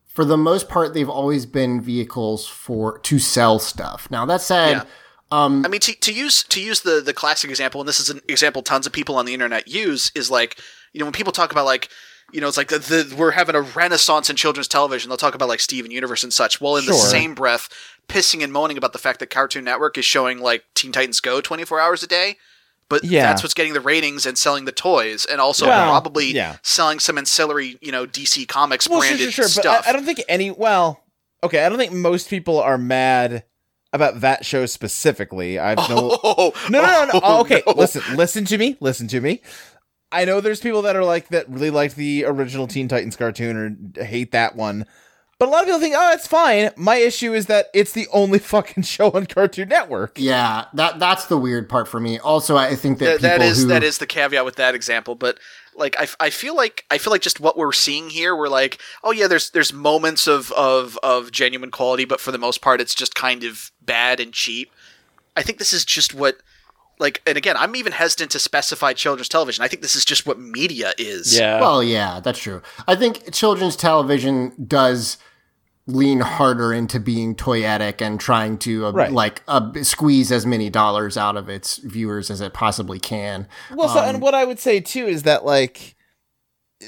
for 0.07 0.25
the 0.25 0.37
most 0.39 0.69
part, 0.69 0.95
they've 0.95 1.11
always 1.11 1.45
been 1.45 1.81
vehicles 1.81 2.47
for 2.47 2.99
to 3.01 3.19
sell 3.19 3.59
stuff. 3.59 4.09
Now 4.11 4.25
that 4.27 4.41
said, 4.41 4.73
Yeah. 4.73 4.85
Um, 5.33 5.67
I 5.67 5.69
mean, 5.69 5.81
to, 5.81 5.93
to 5.93 6.13
use 6.13 6.45
to 6.45 6.63
use 6.63 6.81
the 6.83 7.01
the 7.01 7.13
classic 7.13 7.51
example, 7.51 7.81
and 7.81 7.89
this 7.89 7.99
is 7.99 8.09
an 8.11 8.21
example 8.29 8.63
tons 8.63 8.87
of 8.87 8.93
people 8.93 9.17
on 9.17 9.27
the 9.27 9.35
internet 9.35 9.67
use, 9.67 10.13
is 10.15 10.31
like 10.31 10.57
you 10.93 11.01
know 11.01 11.07
when 11.07 11.13
people 11.13 11.33
talk 11.33 11.51
about 11.51 11.65
like 11.65 11.89
you 12.33 12.41
know 12.41 12.47
it's 12.47 12.57
like 12.57 12.69
the, 12.69 12.79
the 12.79 13.15
we're 13.17 13.33
having 13.33 13.57
a 13.57 13.61
renaissance 13.61 14.31
in 14.31 14.37
children's 14.37 14.69
television. 14.69 15.09
They'll 15.11 15.17
talk 15.19 15.35
about 15.35 15.49
like 15.49 15.59
Steven 15.61 15.91
Universe 15.91 16.23
and 16.23 16.33
such. 16.33 16.61
Well, 16.61 16.77
in 16.77 16.87
the 16.87 16.95
same 16.95 17.35
breath, 17.35 17.69
pissing 18.09 18.43
and 18.43 18.53
moaning 18.53 18.77
about 18.79 18.93
the 18.93 18.99
fact 18.99 19.21
that 19.21 19.31
Cartoon 19.31 19.65
Network 19.65 19.99
is 19.99 20.05
showing 20.05 20.39
like 20.41 20.65
Teen 20.75 20.93
Titans 20.93 21.21
Go 21.21 21.41
twenty 21.41 21.65
four 21.65 21.81
hours 21.81 22.03
a 22.03 22.07
day. 22.07 22.37
But 22.89 23.03
Yeah. 23.03 23.27
that's 23.27 23.43
what's 23.43 23.55
getting 23.55 23.73
the 23.73 23.81
ratings 23.81 24.27
and 24.27 24.39
selling 24.39 24.65
the 24.65 24.71
toys, 24.73 25.25
and 25.27 25.41
also 25.41 25.67
Well, 25.67 25.91
probably 25.91 26.27
yeah. 26.33 26.59
selling 26.63 27.01
some 27.01 27.19
ancillary, 27.19 27.79
you 27.81 27.91
know, 27.91 28.07
DC 28.07 28.47
Comics 28.47 28.89
well, 28.89 29.01
branded 29.01 29.33
sure, 29.33 29.45
sure. 29.45 29.49
stuff. 29.49 29.81
But 29.85 29.87
I, 29.87 29.91
I 29.91 29.93
don't 29.93 30.05
think 30.05 30.23
any. 30.29 30.53
Well, 30.53 31.03
okay, 31.43 31.65
I 31.65 31.69
don't 31.69 31.79
think 31.79 31.93
most 31.93 32.31
people 32.31 32.61
are 32.61 32.79
mad 32.79 33.43
about 33.93 34.21
that 34.21 34.45
show 34.45 34.67
specifically. 34.67 35.59
I've 35.59 35.79
no. 35.89 36.17
Oh, 36.23 36.53
No, 36.71 36.81
no, 36.83 36.87
no, 36.87 37.05
no. 37.15 37.21
Oh, 37.25 37.41
okay, 37.41 37.63
no. 37.67 37.73
listen, 37.77 38.03
listen 38.17 38.45
to 38.47 38.59
me. 38.59 38.77
Listen 38.81 39.09
to 39.09 39.21
me. 39.21 39.43
I 40.13 40.25
know 40.25 40.41
there's 40.41 40.61
people 40.61 40.83
that 40.83 40.95
are 40.95 41.05
like 41.05 41.29
that 41.31 41.49
really 41.49 41.71
liked 41.71 41.97
the 41.97 42.25
original 42.25 42.69
Teen 42.69 42.87
Titans 42.87 43.17
cartoon 43.17 43.57
or 43.99 44.05
hate 44.05 44.31
that 44.31 44.55
one. 44.55 44.87
But 45.39 45.49
a 45.49 45.51
lot 45.51 45.61
of 45.63 45.67
people 45.67 45.81
think, 45.81 45.95
oh, 45.97 46.13
it's 46.13 46.27
fine. 46.27 46.71
My 46.77 46.97
issue 46.97 47.35
is 47.35 47.47
that 47.47 47.67
it's 47.75 47.93
the 47.93 48.09
only 48.13 48.39
fucking 48.53 48.85
show 48.85 49.11
on 49.11 49.27
Cartoon 49.27 49.69
Network. 49.69 50.19
yeah, 50.19 50.67
that 50.75 50.99
that's 50.99 51.27
the 51.27 51.37
weird 51.37 51.69
part 51.69 51.89
for 51.89 52.01
me. 52.01 52.19
Also, 52.19 52.57
I 52.57 52.75
think 52.75 52.99
that 53.01 53.07
Th- 53.07 53.21
that 53.21 53.37
people 53.37 53.49
is 53.49 53.63
who 53.63 53.69
that 53.69 53.83
is 53.83 53.99
the 53.99 54.07
caveat 54.07 54.45
with 54.45 54.57
that 54.57 54.75
example 54.75 55.15
but 55.15 55.39
like 55.75 55.95
I, 55.99 56.07
I 56.19 56.31
feel 56.31 56.57
like 56.57 56.87
I 56.91 56.97
feel 56.97 57.11
like 57.11 57.21
just 57.21 57.39
what 57.39 57.59
we're 57.59 57.73
seeing 57.73 58.09
here 58.09 58.35
we're 58.35 58.49
like 58.49 58.79
oh 59.05 59.11
yeah 59.13 59.27
there's 59.27 59.51
there's 59.51 59.75
moments 59.75 60.27
of 60.27 60.51
of 60.53 60.99
of 61.03 61.31
genuine 61.33 61.71
quality 61.71 62.07
but 62.07 62.19
for 62.19 62.33
the 62.33 62.39
most 62.39 62.63
part 62.63 62.81
it's 62.81 62.95
just 62.95 63.15
kind 63.15 63.45
of 63.45 63.71
bad 63.83 64.19
and 64.21 64.33
cheap 64.33 64.71
I 65.37 65.43
think 65.43 65.59
this 65.59 65.75
is 65.75 65.85
just 65.85 66.15
what 66.15 66.39
like 66.99 67.23
and 67.27 67.37
again 67.37 67.57
I'm 67.59 67.77
even 67.77 67.93
hesitant 67.93 68.31
to 68.33 68.39
specify 68.39 68.93
children's 68.93 69.29
television 69.29 69.63
I 69.65 69.69
think 69.69 69.83
this 69.83 69.97
is 69.97 70.05
just 70.05 70.27
what 70.27 70.39
media 70.39 70.93
is 70.99 71.39
Yeah. 71.39 71.61
Well, 71.61 71.83
yeah, 71.83 72.21
that's 72.21 72.39
true. 72.39 72.63
I 72.89 72.97
think 72.97 73.33
children's 73.33 73.77
television 73.77 74.53
does 74.67 75.19
lean 75.89 76.19
harder 76.21 76.73
into 76.73 76.99
being 76.99 77.35
toyetic 77.37 78.01
and 78.01 78.19
trying 78.19 78.59
to 78.59 78.87
uh, 78.87 78.91
Right. 78.93 79.13
like 79.13 79.43
uh, 79.47 79.71
squeeze 79.83 80.33
as 80.33 80.45
many 80.45 80.69
dollars 80.69 81.17
out 81.17 81.37
of 81.37 81.49
its 81.49 81.77
viewers 81.79 82.29
as 82.31 82.41
it 82.41 82.53
possibly 82.53 82.99
can. 82.99 83.47
Well, 83.73 83.89
so, 83.89 84.01
and 84.01 84.21
what 84.21 84.35
I 84.35 84.45
would 84.45 84.59
say 84.59 84.81
too 84.81 85.07
is 85.07 85.23
that 85.23 85.45
like 85.45 85.95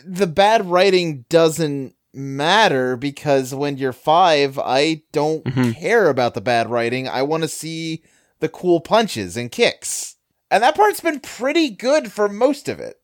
the 0.04 0.26
bad 0.26 0.66
writing 0.66 1.24
doesn't 1.28 1.94
matter 2.12 2.96
because 2.96 3.54
when 3.54 3.76
you're 3.76 3.92
five, 3.92 4.58
I 4.58 5.02
don't 5.12 5.44
care 5.76 6.08
about 6.08 6.34
the 6.34 6.40
bad 6.40 6.68
writing. 6.68 7.06
I 7.08 7.22
want 7.22 7.42
to 7.44 7.48
see 7.48 8.02
the 8.40 8.48
cool 8.48 8.80
punches 8.80 9.36
and 9.36 9.50
kicks, 9.50 10.16
and 10.50 10.62
that 10.62 10.76
part's 10.76 11.00
been 11.00 11.20
pretty 11.20 11.70
good 11.70 12.12
for 12.12 12.28
most 12.28 12.68
of 12.68 12.80
it. 12.80 13.00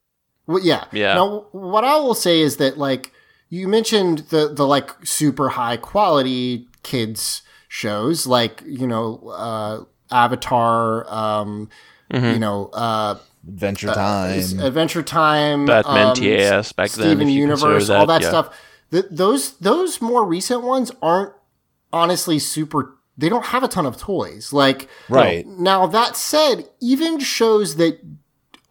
Well, 0.47 0.61
yeah. 0.63 0.85
Yeah. 0.93 1.15
Now, 1.15 1.47
what 1.53 1.85
I 1.85 1.97
will 1.97 2.15
say 2.15 2.41
is 2.41 2.59
that, 2.59 2.77
like, 2.79 3.13
you 3.49 3.69
mentioned 3.69 4.19
the 4.31 4.53
the 4.53 4.67
like 4.67 4.91
super 5.05 5.51
high 5.51 5.77
quality 5.77 6.69
kids 6.83 7.43
shows, 7.69 8.27
like 8.27 8.63
you 8.67 8.87
know, 8.87 9.29
uh, 9.29 9.85
Avatar, 10.11 11.07
um, 11.13 11.69
you 12.13 12.39
know, 12.39 12.71
uh, 12.73 13.17
Adventure 13.47 13.89
Time. 13.89 14.61
Adventure 14.61 15.03
Time, 15.03 15.67
Batman 15.67 16.07
um, 16.09 16.15
TAS 16.15 16.73
back 16.73 16.91
then, 16.91 17.07
Steven 17.07 17.29
if 17.29 17.35
Universe, 17.35 17.89
that, 17.89 17.97
all 17.97 18.07
that 18.07 18.23
yeah. 18.23 18.29
stuff. 18.29 18.59
Th- 18.91 19.07
those 19.11 19.57
those 19.59 20.01
more 20.01 20.25
recent 20.25 20.63
ones 20.63 20.91
aren't 21.03 21.33
honestly 21.93 22.39
super. 22.39 22.97
They 23.17 23.29
don't 23.29 23.47
have 23.47 23.63
a 23.63 23.69
ton 23.69 23.87
of 23.87 23.97
toys. 23.97 24.53
Like 24.53 24.89
Right. 25.09 25.47
now, 25.47 25.87
that 25.87 26.17
said, 26.17 26.69
even 26.81 27.19
shows 27.21 27.77
that 27.77 28.01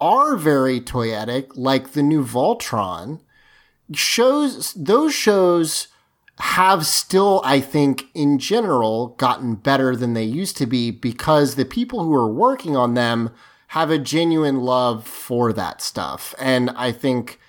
are 0.01 0.35
very 0.35 0.81
toyetic, 0.81 1.47
like 1.55 1.93
the 1.93 2.03
new 2.03 2.23
Voltron, 2.25 3.21
shows 3.93 4.73
those 4.73 5.13
shows 5.13 5.87
have 6.39 6.85
still, 6.85 7.41
I 7.45 7.59
think, 7.61 8.05
in 8.13 8.39
general, 8.39 9.09
gotten 9.19 9.55
better 9.55 9.95
than 9.95 10.13
they 10.13 10.23
used 10.23 10.57
to 10.57 10.65
be 10.65 10.89
because 10.91 11.55
the 11.55 11.65
people 11.65 12.03
who 12.03 12.13
are 12.13 12.31
working 12.31 12.75
on 12.75 12.95
them 12.95 13.29
have 13.67 13.91
a 13.91 13.99
genuine 13.99 14.61
love 14.61 15.07
for 15.07 15.53
that 15.53 15.81
stuff. 15.81 16.33
And 16.39 16.71
I 16.71 16.91
think, 16.91 17.39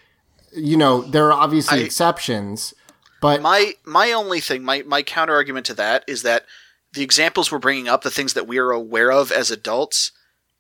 you 0.55 0.77
know, 0.77 1.01
there 1.03 1.27
are 1.27 1.33
obviously 1.33 1.81
I- 1.81 1.83
exceptions, 1.85 2.75
but 3.21 3.41
my 3.41 3.73
my 3.85 4.13
only 4.13 4.41
thing 4.41 4.63
my 4.63 4.83
my 4.87 5.03
counter 5.03 5.35
argument 5.35 5.65
to 5.67 5.75
that 5.75 6.05
is 6.07 6.23
that 6.23 6.45
the 6.95 7.03
examples 7.03 7.51
we're 7.53 7.59
bringing 7.59 7.89
up 7.89 8.03
the 8.03 8.11
things 8.11 8.35
that 8.35 8.47
we're 8.47 8.71
aware 8.71 9.11
of 9.13 9.31
as 9.33 9.51
adults 9.51 10.13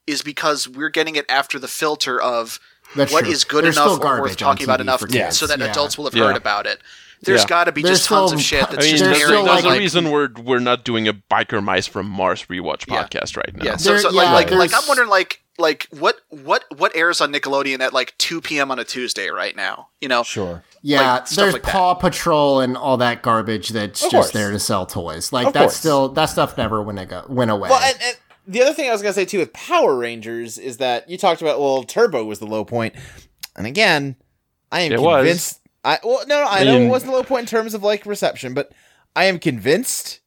is 0.06 0.22
because 0.22 0.68
we're 0.68 0.90
getting 0.90 1.16
it 1.16 1.24
after 1.28 1.58
the 1.58 1.68
filter 1.68 2.20
of 2.20 2.60
That's 2.94 3.12
what 3.12 3.24
true. 3.24 3.32
is 3.32 3.44
good 3.44 3.64
There's 3.64 3.76
enough 3.76 3.86
or 3.88 3.92
worth 3.92 4.02
garbage 4.02 4.42
on 4.42 4.48
talking 4.56 4.64
about 4.64 4.80
enough 4.80 5.00
to- 5.00 5.06
kids. 5.06 5.38
so 5.38 5.46
that 5.46 5.58
Yeah. 5.58 5.66
adults 5.70 5.96
will 5.96 6.04
have 6.04 6.14
Yeah. 6.14 6.24
heard 6.24 6.36
about 6.36 6.66
it. 6.66 6.80
There's 7.22 7.42
Yeah. 7.42 7.46
got 7.46 7.64
to 7.64 7.72
be 7.72 7.82
There's 7.82 7.98
just 8.00 8.08
tons 8.08 8.32
of 8.32 8.40
shit 8.42 8.64
I 8.64 8.66
that's 8.72 8.84
mean, 8.84 8.90
just 8.90 9.04
there's 9.04 9.16
there's, 9.18 9.28
still, 9.28 9.32
airing. 9.38 9.44
there's 9.46 9.64
like- 9.64 9.76
a 9.76 9.78
reason 9.78 10.10
we're 10.10 10.28
we're 10.42 10.58
not 10.58 10.84
doing 10.84 11.08
a 11.08 11.14
Biker 11.14 11.62
Mice 11.62 11.86
from 11.86 12.06
Mars 12.06 12.44
rewatch 12.50 12.84
Yeah. 12.86 13.02
podcast 13.04 13.36
right 13.38 13.54
now. 13.56 13.64
Yeah, 13.64 13.76
so, 13.76 13.90
There- 13.90 13.98
so 14.00 14.10
yeah, 14.10 14.30
like, 14.32 14.50
like, 14.50 14.70
like 14.70 14.74
I'm 14.74 14.86
wondering, 14.86 15.08
like, 15.08 15.40
like 15.58 15.86
what 15.90 16.16
what 16.30 16.64
what 16.76 16.94
airs 16.96 17.20
on 17.20 17.32
Nickelodeon 17.32 17.80
at 17.80 17.92
like 17.92 18.14
2 18.18 18.40
p.m. 18.40 18.70
on 18.70 18.78
a 18.78 18.84
Tuesday 18.84 19.28
right 19.30 19.54
now? 19.54 19.88
You 20.00 20.08
know, 20.08 20.22
Sure. 20.22 20.62
Yeah, 20.82 21.14
like, 21.14 21.26
stuff 21.26 21.36
there's 21.36 21.52
like 21.54 21.62
that. 21.62 21.72
Paw 21.72 21.94
Patrol 21.94 22.60
and 22.60 22.76
all 22.76 22.96
that 22.98 23.22
garbage 23.22 23.70
that's 23.70 24.02
Of 24.04 24.10
just 24.10 24.30
course. 24.30 24.30
there 24.32 24.50
to 24.50 24.58
sell 24.58 24.84
toys. 24.86 25.32
Like 25.32 25.46
Of 25.48 25.52
that's 25.52 25.64
course. 25.64 25.76
still 25.76 26.08
that 26.10 26.26
stuff 26.26 26.58
never 26.58 26.82
went 26.82 26.98
ago 26.98 27.24
went 27.28 27.50
away. 27.50 27.70
Well, 27.70 27.80
and, 27.82 27.96
and 28.02 28.16
the 28.46 28.62
other 28.62 28.74
thing 28.74 28.88
I 28.88 28.92
was 28.92 29.00
gonna 29.00 29.14
say 29.14 29.24
too 29.24 29.38
with 29.38 29.52
Power 29.52 29.96
Rangers 29.96 30.58
is 30.58 30.76
that 30.78 31.08
you 31.08 31.16
talked 31.16 31.40
about 31.40 31.60
well, 31.60 31.82
Turbo 31.84 32.24
was 32.24 32.38
the 32.40 32.46
low 32.46 32.64
point, 32.64 32.94
and 33.56 33.66
again, 33.66 34.16
I 34.72 34.80
am 34.80 34.92
It 34.92 35.00
was. 35.00 35.18
convinced. 35.20 35.60
I 35.84 35.98
well, 36.02 36.24
no, 36.26 36.40
no, 36.42 36.46
I 36.48 36.60
I 36.60 36.64
know 36.64 36.78
it 36.80 36.88
wasn't 36.88 37.12
the 37.12 37.16
low 37.18 37.24
point 37.24 37.42
in 37.42 37.46
terms 37.46 37.74
of 37.74 37.82
like 37.82 38.04
reception, 38.06 38.54
but 38.54 38.72
I 39.16 39.24
am 39.26 39.38
convinced 39.38 40.20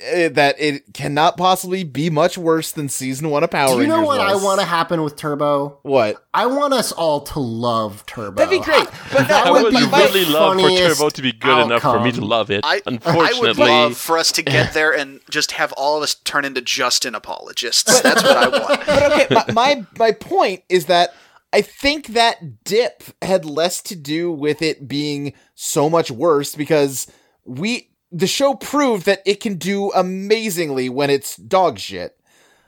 Eh, 0.00 0.28
that 0.28 0.56
it 0.58 0.94
cannot 0.94 1.36
possibly 1.36 1.84
be 1.84 2.10
much 2.10 2.38
worse 2.38 2.70
than 2.72 2.88
season 2.88 3.30
one 3.30 3.44
of 3.44 3.50
Power 3.50 3.68
Do 3.68 3.72
you 3.74 3.80
Rangers. 3.80 3.96
know 3.96 4.06
what 4.06 4.20
I 4.20 4.34
want 4.36 4.60
to 4.60 4.66
happen 4.66 5.02
with 5.02 5.16
Turbo? 5.16 5.78
What? 5.82 6.24
I 6.32 6.46
want 6.46 6.72
us 6.72 6.92
all 6.92 7.20
to 7.20 7.40
love 7.40 8.04
Turbo. 8.06 8.36
That'd 8.44 8.50
be 8.50 8.64
great. 8.64 8.88
But 9.12 9.28
That 9.28 9.46
I 9.46 9.50
would 9.50 9.64
would 9.64 9.72
be 9.72 9.84
really 9.84 10.24
love 10.24 10.58
for 10.60 10.68
Turbo 10.68 11.10
to 11.10 11.22
be 11.22 11.32
good 11.32 11.64
enough 11.64 11.82
for 11.82 12.00
me 12.00 12.12
to 12.12 12.24
love 12.24 12.50
it. 12.50 12.64
I 12.64 12.76
I 12.76 12.80
Unfortunately, 12.86 13.48
would 13.48 13.58
love 13.58 13.96
for 13.96 14.16
us 14.18 14.32
to 14.32 14.42
get 14.42 14.72
there 14.72 14.92
and 14.92 15.20
just 15.30 15.52
have 15.52 15.72
all 15.72 15.96
of 15.98 16.02
us 16.02 16.14
turn 16.14 16.44
into 16.44 16.60
Justin 16.62 17.14
apologists. 17.14 18.00
That's 18.00 18.22
what 18.22 18.36
I 18.36 18.48
want. 18.48 18.80
but 18.86 19.12
okay, 19.12 19.26
my, 19.30 19.44
my 19.52 19.86
my 19.98 20.12
point 20.12 20.62
is 20.68 20.86
that 20.86 21.14
I 21.52 21.60
think 21.60 22.08
that 22.08 22.64
dip 22.64 23.02
had 23.20 23.44
less 23.44 23.82
to 23.82 23.96
do 23.96 24.32
with 24.32 24.62
it 24.62 24.88
being 24.88 25.34
so 25.54 25.90
much 25.90 26.10
worse 26.10 26.54
because 26.54 27.06
we 27.44 27.90
the 28.12 28.26
show 28.26 28.54
proved 28.54 29.06
that 29.06 29.22
it 29.24 29.40
can 29.40 29.56
do 29.56 29.90
amazingly 29.92 30.88
when 30.88 31.10
it's 31.10 31.36
dog 31.36 31.78
shit. 31.78 32.16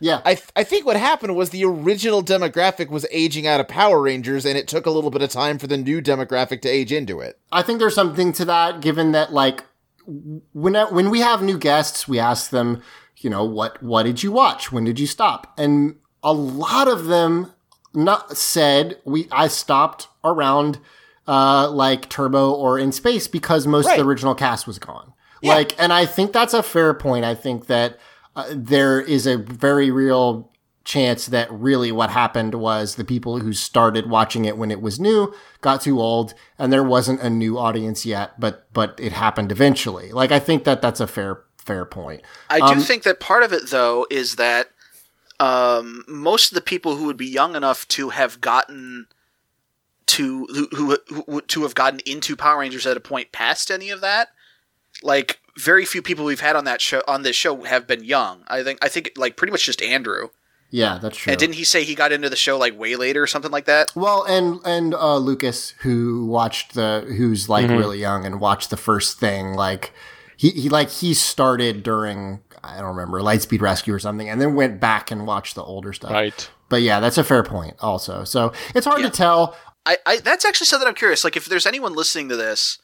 Yeah, 0.01 0.21
I 0.25 0.35
th- 0.35 0.49
I 0.57 0.65
think 0.65 0.85
what 0.85 0.97
happened 0.97 1.37
was 1.37 1.51
the 1.51 1.65
original 1.65 2.23
demographic 2.23 2.89
was 2.89 3.07
aging 3.11 3.47
out 3.47 3.61
of 3.61 3.69
Power 3.69 4.03
Rangers, 4.03 4.45
and 4.45 4.59
it 4.59 4.67
took 4.67 4.87
a 4.87 4.91
little 4.91 5.11
bit 5.11 5.23
of 5.23 5.31
time 5.31 5.59
for 5.59 5.67
the 5.67 5.77
new 5.77 6.03
demographic 6.03 6.63
to 6.63 6.69
age 6.69 6.93
into 6.93 7.21
it. 7.21 7.39
I 7.53 7.63
think 7.63 7.79
there's 7.79 7.95
something 7.95 8.33
to 8.35 8.45
that, 8.47 8.81
given 8.81 9.13
that 9.13 9.33
like 9.33 9.65
when 10.07 10.75
when 10.75 11.11
we 11.11 11.21
have 11.21 11.43
new 11.43 11.59
guests, 11.59 12.09
we 12.09 12.19
ask 12.19 12.51
them, 12.51 12.83
you 13.19 13.31
know, 13.31 13.45
what 13.45 13.83
what 13.83 14.03
did 14.03 14.23
you 14.23 14.33
watch? 14.33 14.73
When 14.73 14.85
did 14.85 14.99
you 14.99 15.07
stop? 15.07 15.55
And 15.57 15.97
a 16.23 16.33
lot 16.33 16.89
of 16.89 17.07
them 17.07 17.53
not 17.95 18.37
said 18.37 18.99
we 19.05 19.29
I 19.31 19.49
stopped 19.49 20.09
around 20.25 20.81
uh 21.27 21.71
like 21.71 22.11
Turbo 22.11 22.53
or 22.53 22.79
in 22.79 22.93
space 22.93 23.29
because 23.29 23.67
most 23.67 23.89
of 23.89 23.97
the 23.97 24.05
original 24.05 24.35
cast 24.35 24.67
was 24.67 24.79
gone. 24.79 25.14
Yeah. 25.45 25.55
Like, 25.55 25.81
and 25.81 25.93
I 25.93 26.07
think 26.07 26.33
that's 26.33 26.55
a 26.55 26.63
fair 26.63 26.95
point. 26.95 27.25
I 27.25 27.35
think 27.35 27.67
that 27.67 27.99
uh, 28.35 28.47
there 28.53 29.01
is 29.01 29.27
a 29.27 29.37
very 29.39 29.91
real 29.91 30.51
chance 30.85 31.27
that 31.27 31.51
really 31.51 31.91
what 31.93 32.11
happened 32.11 32.55
was 32.55 32.97
the 32.97 33.05
people 33.05 33.39
who 33.41 33.53
started 33.53 34.09
watching 34.11 34.45
it 34.45 34.59
when 34.59 34.71
it 34.71 34.83
was 34.83 35.01
new 35.01 35.33
got 35.63 35.81
too 35.81 35.99
old 35.99 36.35
and 36.59 36.71
there 36.71 36.85
wasn't 36.85 37.19
a 37.23 37.31
new 37.31 37.57
audience 37.59 38.05
yet 38.05 38.39
but 38.39 38.71
but 38.75 38.95
it 39.01 39.11
happened 39.13 39.51
eventually 39.51 40.13
like 40.13 40.31
i 40.31 40.39
think 40.39 40.65
that 40.65 40.83
that's 40.83 41.01
a 41.01 41.07
fair 41.07 41.41
fair 41.57 41.87
point 41.87 42.21
I 42.51 42.59
do 42.59 42.75
Um, 42.75 42.81
think 42.81 43.03
that 43.05 43.19
part 43.19 43.43
of 43.43 43.51
it, 43.55 43.71
though, 43.71 44.07
is 44.11 44.37
that 44.37 44.69
um, 45.41 46.05
most 46.07 46.53
of 46.53 46.55
the 46.55 46.61
people 46.61 46.97
who 46.97 47.07
would 47.07 47.17
be 47.17 47.27
young 47.27 47.57
enough 47.57 47.89
to 47.89 48.11
have 48.11 48.41
gotten 48.43 49.07
to 50.07 50.47
who, 50.47 50.69
who, 50.77 50.99
who 51.27 51.41
to 51.41 51.63
have 51.63 51.75
gotten 51.75 52.01
into 52.05 52.37
Power 52.37 52.59
Rangers 52.61 52.87
at 52.87 52.97
a 52.97 53.01
point 53.01 53.33
past 53.33 53.71
any 53.71 53.89
of 53.91 54.03
that, 54.03 54.29
like 55.05 55.39
very 55.57 55.85
few 55.85 56.03
people 56.03 56.25
we've 56.25 56.41
had 56.41 56.57
on 56.57 56.65
that 56.65 56.81
show 56.81 57.01
on 57.07 57.23
this 57.23 57.37
show 57.37 57.63
have 57.63 57.87
been 57.87 58.03
young. 58.03 58.43
I 58.49 58.65
think 58.65 58.79
I 58.83 58.89
think 58.89 59.13
like 59.17 59.37
pretty 59.37 59.53
much 59.53 59.65
just 59.67 59.81
Andrew. 59.83 60.31
yeah 60.71 60.99
that's 61.01 61.17
true 61.19 61.31
And 61.31 61.39
didn't 61.39 61.55
he 61.55 61.63
say 61.65 61.85
he 61.85 61.95
got 61.95 62.11
into 62.11 62.29
the 62.29 62.35
show 62.37 62.59
like 62.59 62.77
way 62.77 62.97
later 62.97 63.23
or 63.23 63.27
something 63.29 63.53
like 63.53 63.67
that? 63.67 63.93
well 63.95 64.25
and 64.25 64.59
and 64.65 64.95
uh 64.95 65.17
lucas 65.19 65.71
who 65.83 66.27
watched 66.27 66.75
the 66.75 67.05
who's 67.17 67.49
like 67.49 67.69
really 67.71 68.01
young 68.01 68.25
and 68.25 68.41
watched 68.41 68.71
the 68.71 68.77
first 68.77 69.21
thing 69.21 69.53
like 69.55 69.93
he, 70.37 70.51
he 70.51 70.69
like 70.69 70.91
he 70.91 71.15
started 71.15 71.83
during 71.85 72.41
i 72.65 72.79
don't 72.79 72.97
remember 72.97 73.21
lightspeed 73.21 73.61
rescue 73.61 73.95
or 73.95 74.01
something 74.01 74.29
and 74.29 74.41
then 74.41 74.55
went 74.57 74.81
back 74.81 75.11
and 75.13 75.27
watched 75.27 75.55
the 75.55 75.63
older 75.63 75.93
stuff 75.93 76.11
right. 76.11 76.51
but 76.69 76.83
yeah 76.83 76.99
that's 76.99 77.19
a 77.19 77.23
fair 77.25 77.45
point 77.45 77.77
also 77.81 78.25
so 78.25 78.53
it's 78.75 78.87
hard 78.87 79.01
Yeah. 79.01 79.11
to 79.11 79.17
tell 79.17 79.57
I, 79.87 79.99
I 80.07 80.17
that's 80.19 80.45
actually 80.47 80.67
something 80.67 80.89
I'm 80.89 80.95
curious. 80.95 81.25
Like 81.25 81.37
if 81.37 81.45
there's 81.45 81.67
anyone 81.67 81.95
listening 81.95 82.31
to 82.31 82.37
this 82.37 82.79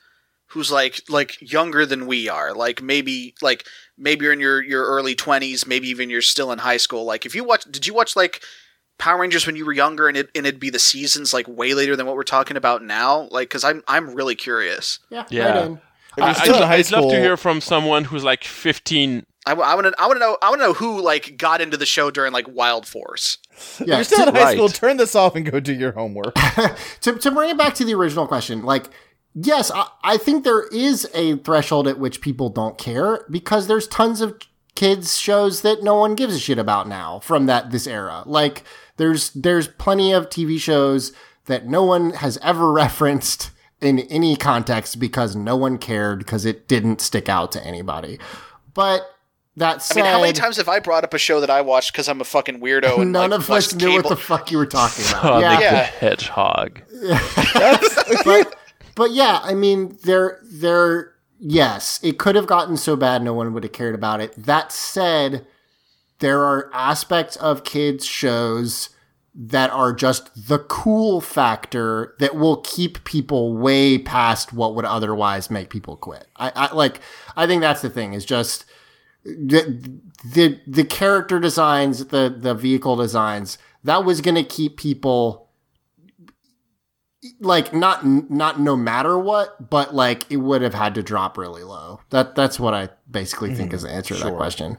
who's 0.50 0.70
like 0.70 1.00
like 1.08 1.36
younger 1.40 1.86
than 1.86 2.06
we 2.06 2.28
are, 2.28 2.54
like 2.54 2.82
maybe 2.82 3.34
like 3.40 3.66
maybe 3.96 4.24
you're 4.24 4.32
in 4.32 4.40
your 4.40 4.62
your 4.62 4.84
early 4.84 5.14
twenties, 5.14 5.66
maybe 5.66 5.88
even 5.88 6.10
you're 6.10 6.22
still 6.22 6.52
in 6.52 6.58
high 6.58 6.76
school. 6.76 7.04
Like 7.04 7.26
if 7.26 7.34
you 7.34 7.44
watch, 7.44 7.64
did 7.70 7.86
you 7.86 7.94
watch 7.94 8.16
like 8.16 8.42
Power 8.98 9.20
Rangers 9.20 9.46
when 9.46 9.56
you 9.56 9.64
were 9.64 9.72
younger, 9.72 10.08
and 10.08 10.16
it 10.16 10.30
and 10.34 10.46
it'd 10.46 10.60
be 10.60 10.70
the 10.70 10.78
seasons 10.78 11.32
like 11.32 11.46
way 11.48 11.74
later 11.74 11.96
than 11.96 12.06
what 12.06 12.16
we're 12.16 12.22
talking 12.22 12.56
about 12.56 12.82
now? 12.82 13.28
Like 13.30 13.48
because 13.48 13.64
I'm 13.64 13.82
I'm 13.88 14.14
really 14.14 14.34
curious. 14.34 14.98
yeah 15.10 15.24
Yeah. 15.30 15.58
right. 15.58 15.78
If 16.16 16.16
you're 16.18 16.26
I, 16.26 16.32
still 16.32 16.54
I'd, 16.56 16.62
in 16.62 16.68
high 16.68 16.74
I'd 16.76 16.90
love 16.90 17.10
to 17.10 17.20
hear 17.20 17.36
from 17.36 17.60
someone 17.60 18.04
who's 18.04 18.24
like 18.24 18.42
15. 18.44 19.24
I, 19.46 19.54
want 19.54 19.86
to 19.86 19.94
I 19.98 20.06
want 20.06 20.16
to 20.16 20.20
know 20.20 20.36
I 20.42 20.50
want 20.50 20.60
to 20.60 20.66
know 20.66 20.74
who 20.74 21.00
like 21.00 21.36
got 21.36 21.60
into 21.60 21.76
the 21.76 21.86
show 21.86 22.10
during 22.10 22.32
like 22.32 22.46
Wild 22.48 22.86
Force. 22.86 23.38
if 23.52 23.82
yeah 23.86 23.94
you're 23.96 24.04
still 24.04 24.28
in 24.28 24.34
high 24.34 24.42
right. 24.42 24.56
school, 24.56 24.68
turn 24.68 24.96
this 24.96 25.14
off 25.14 25.34
and 25.34 25.50
go 25.50 25.60
do 25.60 25.72
your 25.72 25.92
homework. 25.92 26.34
to, 27.00 27.14
to 27.14 27.30
bring 27.30 27.50
it 27.50 27.56
back 27.56 27.74
to 27.74 27.84
the 27.84 27.94
original 27.94 28.26
question, 28.26 28.62
like, 28.62 28.86
yes, 29.34 29.70
I, 29.70 29.88
I 30.02 30.16
think 30.16 30.44
there 30.44 30.66
is 30.68 31.08
a 31.14 31.36
threshold 31.38 31.86
at 31.88 31.98
which 31.98 32.20
people 32.20 32.48
don't 32.48 32.78
care 32.78 33.26
because 33.30 33.66
there's 33.66 33.86
tons 33.88 34.20
of 34.20 34.38
kids 34.74 35.18
shows 35.18 35.62
that 35.62 35.82
no 35.82 35.94
one 35.96 36.14
gives 36.14 36.34
a 36.34 36.38
shit 36.38 36.58
about 36.58 36.88
now 36.88 37.18
from 37.20 37.46
that 37.46 37.70
this 37.70 37.86
era. 37.86 38.22
Like, 38.26 38.64
there's 38.96 39.30
there's 39.30 39.68
plenty 39.68 40.12
of 40.12 40.28
TV 40.28 40.58
shows 40.58 41.12
that 41.46 41.66
no 41.66 41.84
one 41.84 42.10
has 42.10 42.38
ever 42.38 42.72
referenced 42.72 43.50
in 43.80 44.00
any 44.00 44.36
context 44.36 44.98
because 44.98 45.34
no 45.34 45.56
one 45.56 45.78
cared 45.78 46.18
because 46.18 46.44
it 46.44 46.68
didn't 46.68 47.00
stick 47.00 47.28
out 47.28 47.50
to 47.52 47.64
anybody. 47.64 48.18
But 48.74 49.02
that 49.56 49.76
I 49.76 49.78
said, 49.78 49.96
mean, 49.96 50.04
how 50.04 50.20
many 50.20 50.32
times 50.32 50.58
have 50.58 50.68
I 50.68 50.80
brought 50.80 51.02
up 51.02 51.12
a 51.14 51.18
show 51.18 51.40
that 51.40 51.50
I 51.50 51.62
watched 51.62 51.92
because 51.92 52.08
I'm 52.08 52.20
a 52.20 52.24
fucking 52.24 52.60
weirdo 52.60 53.00
and 53.00 53.12
none 53.12 53.30
like, 53.30 53.40
of 53.40 53.50
us 53.50 53.72
watched 53.72 53.76
knew 53.76 53.92
what 53.92 54.08
the 54.08 54.16
fuck 54.16 54.50
you 54.50 54.58
were 54.58 54.66
talking 54.66 55.04
about. 55.10 55.22
Sonic 55.22 55.42
yeah. 55.42 55.58
the 55.58 55.64
Yeah. 55.64 55.82
Hedgehog. 55.84 56.82
but 58.24 58.54
but 59.00 59.12
yeah, 59.12 59.40
I 59.42 59.54
mean, 59.54 59.96
there 60.04 60.40
there 60.42 61.14
yes, 61.38 62.00
it 62.02 62.18
could 62.18 62.34
have 62.34 62.46
gotten 62.46 62.76
so 62.76 62.96
bad 62.96 63.22
no 63.22 63.32
one 63.32 63.54
would 63.54 63.62
have 63.62 63.72
cared 63.72 63.94
about 63.94 64.20
it. 64.20 64.34
That 64.36 64.72
said, 64.72 65.46
there 66.18 66.44
are 66.44 66.70
aspects 66.74 67.36
of 67.36 67.64
kids 67.64 68.04
shows 68.04 68.90
that 69.34 69.70
are 69.70 69.94
just 69.94 70.48
the 70.48 70.58
cool 70.58 71.22
factor 71.22 72.14
that 72.18 72.36
will 72.36 72.58
keep 72.58 73.02
people 73.04 73.56
way 73.56 73.96
past 73.96 74.52
what 74.52 74.74
would 74.74 74.84
otherwise 74.84 75.50
make 75.50 75.70
people 75.70 75.96
quit. 75.96 76.26
I, 76.36 76.52
I 76.54 76.74
like 76.74 77.00
I 77.38 77.46
think 77.46 77.62
that's 77.62 77.80
the 77.80 77.88
thing 77.88 78.12
is 78.12 78.26
just 78.26 78.66
the 79.24 79.98
the 80.22 80.60
the 80.66 80.84
character 80.84 81.40
designs, 81.40 82.08
the 82.08 82.36
the 82.36 82.52
vehicle 82.52 82.96
designs, 82.96 83.56
that 83.82 84.04
was 84.04 84.20
going 84.20 84.34
to 84.34 84.44
keep 84.44 84.76
people 84.76 85.48
like 87.40 87.72
not 87.74 88.04
not 88.04 88.60
no 88.60 88.76
matter 88.76 89.18
what, 89.18 89.70
but 89.70 89.94
like 89.94 90.24
it 90.30 90.38
would 90.38 90.62
have 90.62 90.74
had 90.74 90.94
to 90.94 91.02
drop 91.02 91.36
really 91.36 91.62
low. 91.62 92.00
That 92.10 92.34
that's 92.34 92.58
what 92.58 92.74
I 92.74 92.88
basically 93.10 93.54
think 93.54 93.72
is 93.72 93.82
the 93.82 93.90
answer 93.90 94.14
to 94.14 94.24
that 94.24 94.36
question. 94.36 94.78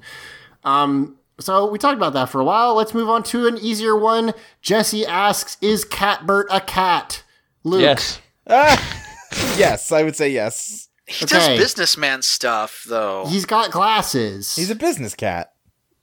Um, 0.63 1.17
so 1.39 1.65
we 1.69 1.77
talked 1.79 1.97
about 1.97 2.13
that 2.13 2.29
for 2.29 2.39
a 2.41 2.43
while. 2.43 2.75
Let's 2.75 2.93
move 2.93 3.09
on 3.09 3.23
to 3.23 3.47
an 3.47 3.57
easier 3.57 3.95
one. 3.95 4.33
Jesse 4.61 5.05
asks, 5.05 5.57
"Is 5.61 5.85
Catbert 5.85 6.47
a 6.51 6.61
cat?" 6.61 7.23
Luke. 7.63 7.81
Yes. 7.81 8.19
Ah, 8.47 9.03
yes, 9.57 9.91
I 9.91 10.01
would 10.03 10.15
say 10.15 10.29
yes. 10.29 10.89
He 11.05 11.25
Okay. 11.25 11.35
does 11.35 11.47
businessman 11.59 12.21
stuff 12.21 12.85
though. 12.87 13.25
He's 13.27 13.45
got 13.45 13.69
glasses. 13.71 14.55
He's 14.55 14.69
a 14.71 14.75
business 14.75 15.13
cat. 15.13 15.53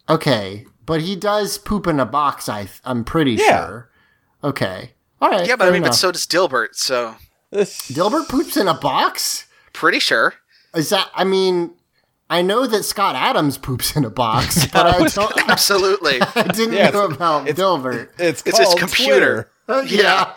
okay, 0.09 0.67
but 0.87 1.01
he 1.03 1.17
does 1.17 1.59
poop 1.59 1.87
in 1.87 1.99
a 2.01 2.07
box. 2.07 2.49
I 2.49 2.69
I'm 2.85 3.05
pretty 3.05 3.33
Yeah. 3.33 3.67
sure. 3.67 3.91
Okay. 4.45 4.93
All 5.21 5.31
right. 5.31 5.47
yeah, 5.47 5.57
but 5.57 5.65
I 5.65 5.67
fair 5.67 5.73
mean, 5.75 5.83
but 5.83 5.95
so 5.95 6.13
does 6.13 6.27
Dilbert. 6.27 6.75
So 6.75 7.17
Dilbert 7.53 8.29
poops 8.29 8.57
in 8.57 8.69
a 8.69 8.75
box. 8.75 9.47
pretty 9.73 9.99
sure. 9.99 10.35
Is 10.75 10.91
that? 10.91 11.11
I 11.15 11.25
mean, 11.25 11.73
I 12.31 12.43
know 12.43 12.67
that 12.67 12.85
Scott 12.85 13.15
Adams 13.17 13.57
poops 13.59 13.97
in 13.97 14.05
a 14.05 14.11
box, 14.11 14.67
but 14.73 14.87
I 14.87 15.07
don't. 15.09 15.49
Absolutely. 15.51 16.21
I 16.23 16.43
didn't 16.49 16.75
Yeah, 16.75 16.91
know 16.91 17.05
it's- 17.05 17.17
about 17.17 17.49
it's- 17.49 17.59
Dilbert. 17.59 18.11
It's 18.19 18.43
It's 18.47 18.59
his 18.59 18.75
computer. 18.75 19.51
Twitter. 19.67 19.95
yeah. 19.95 20.35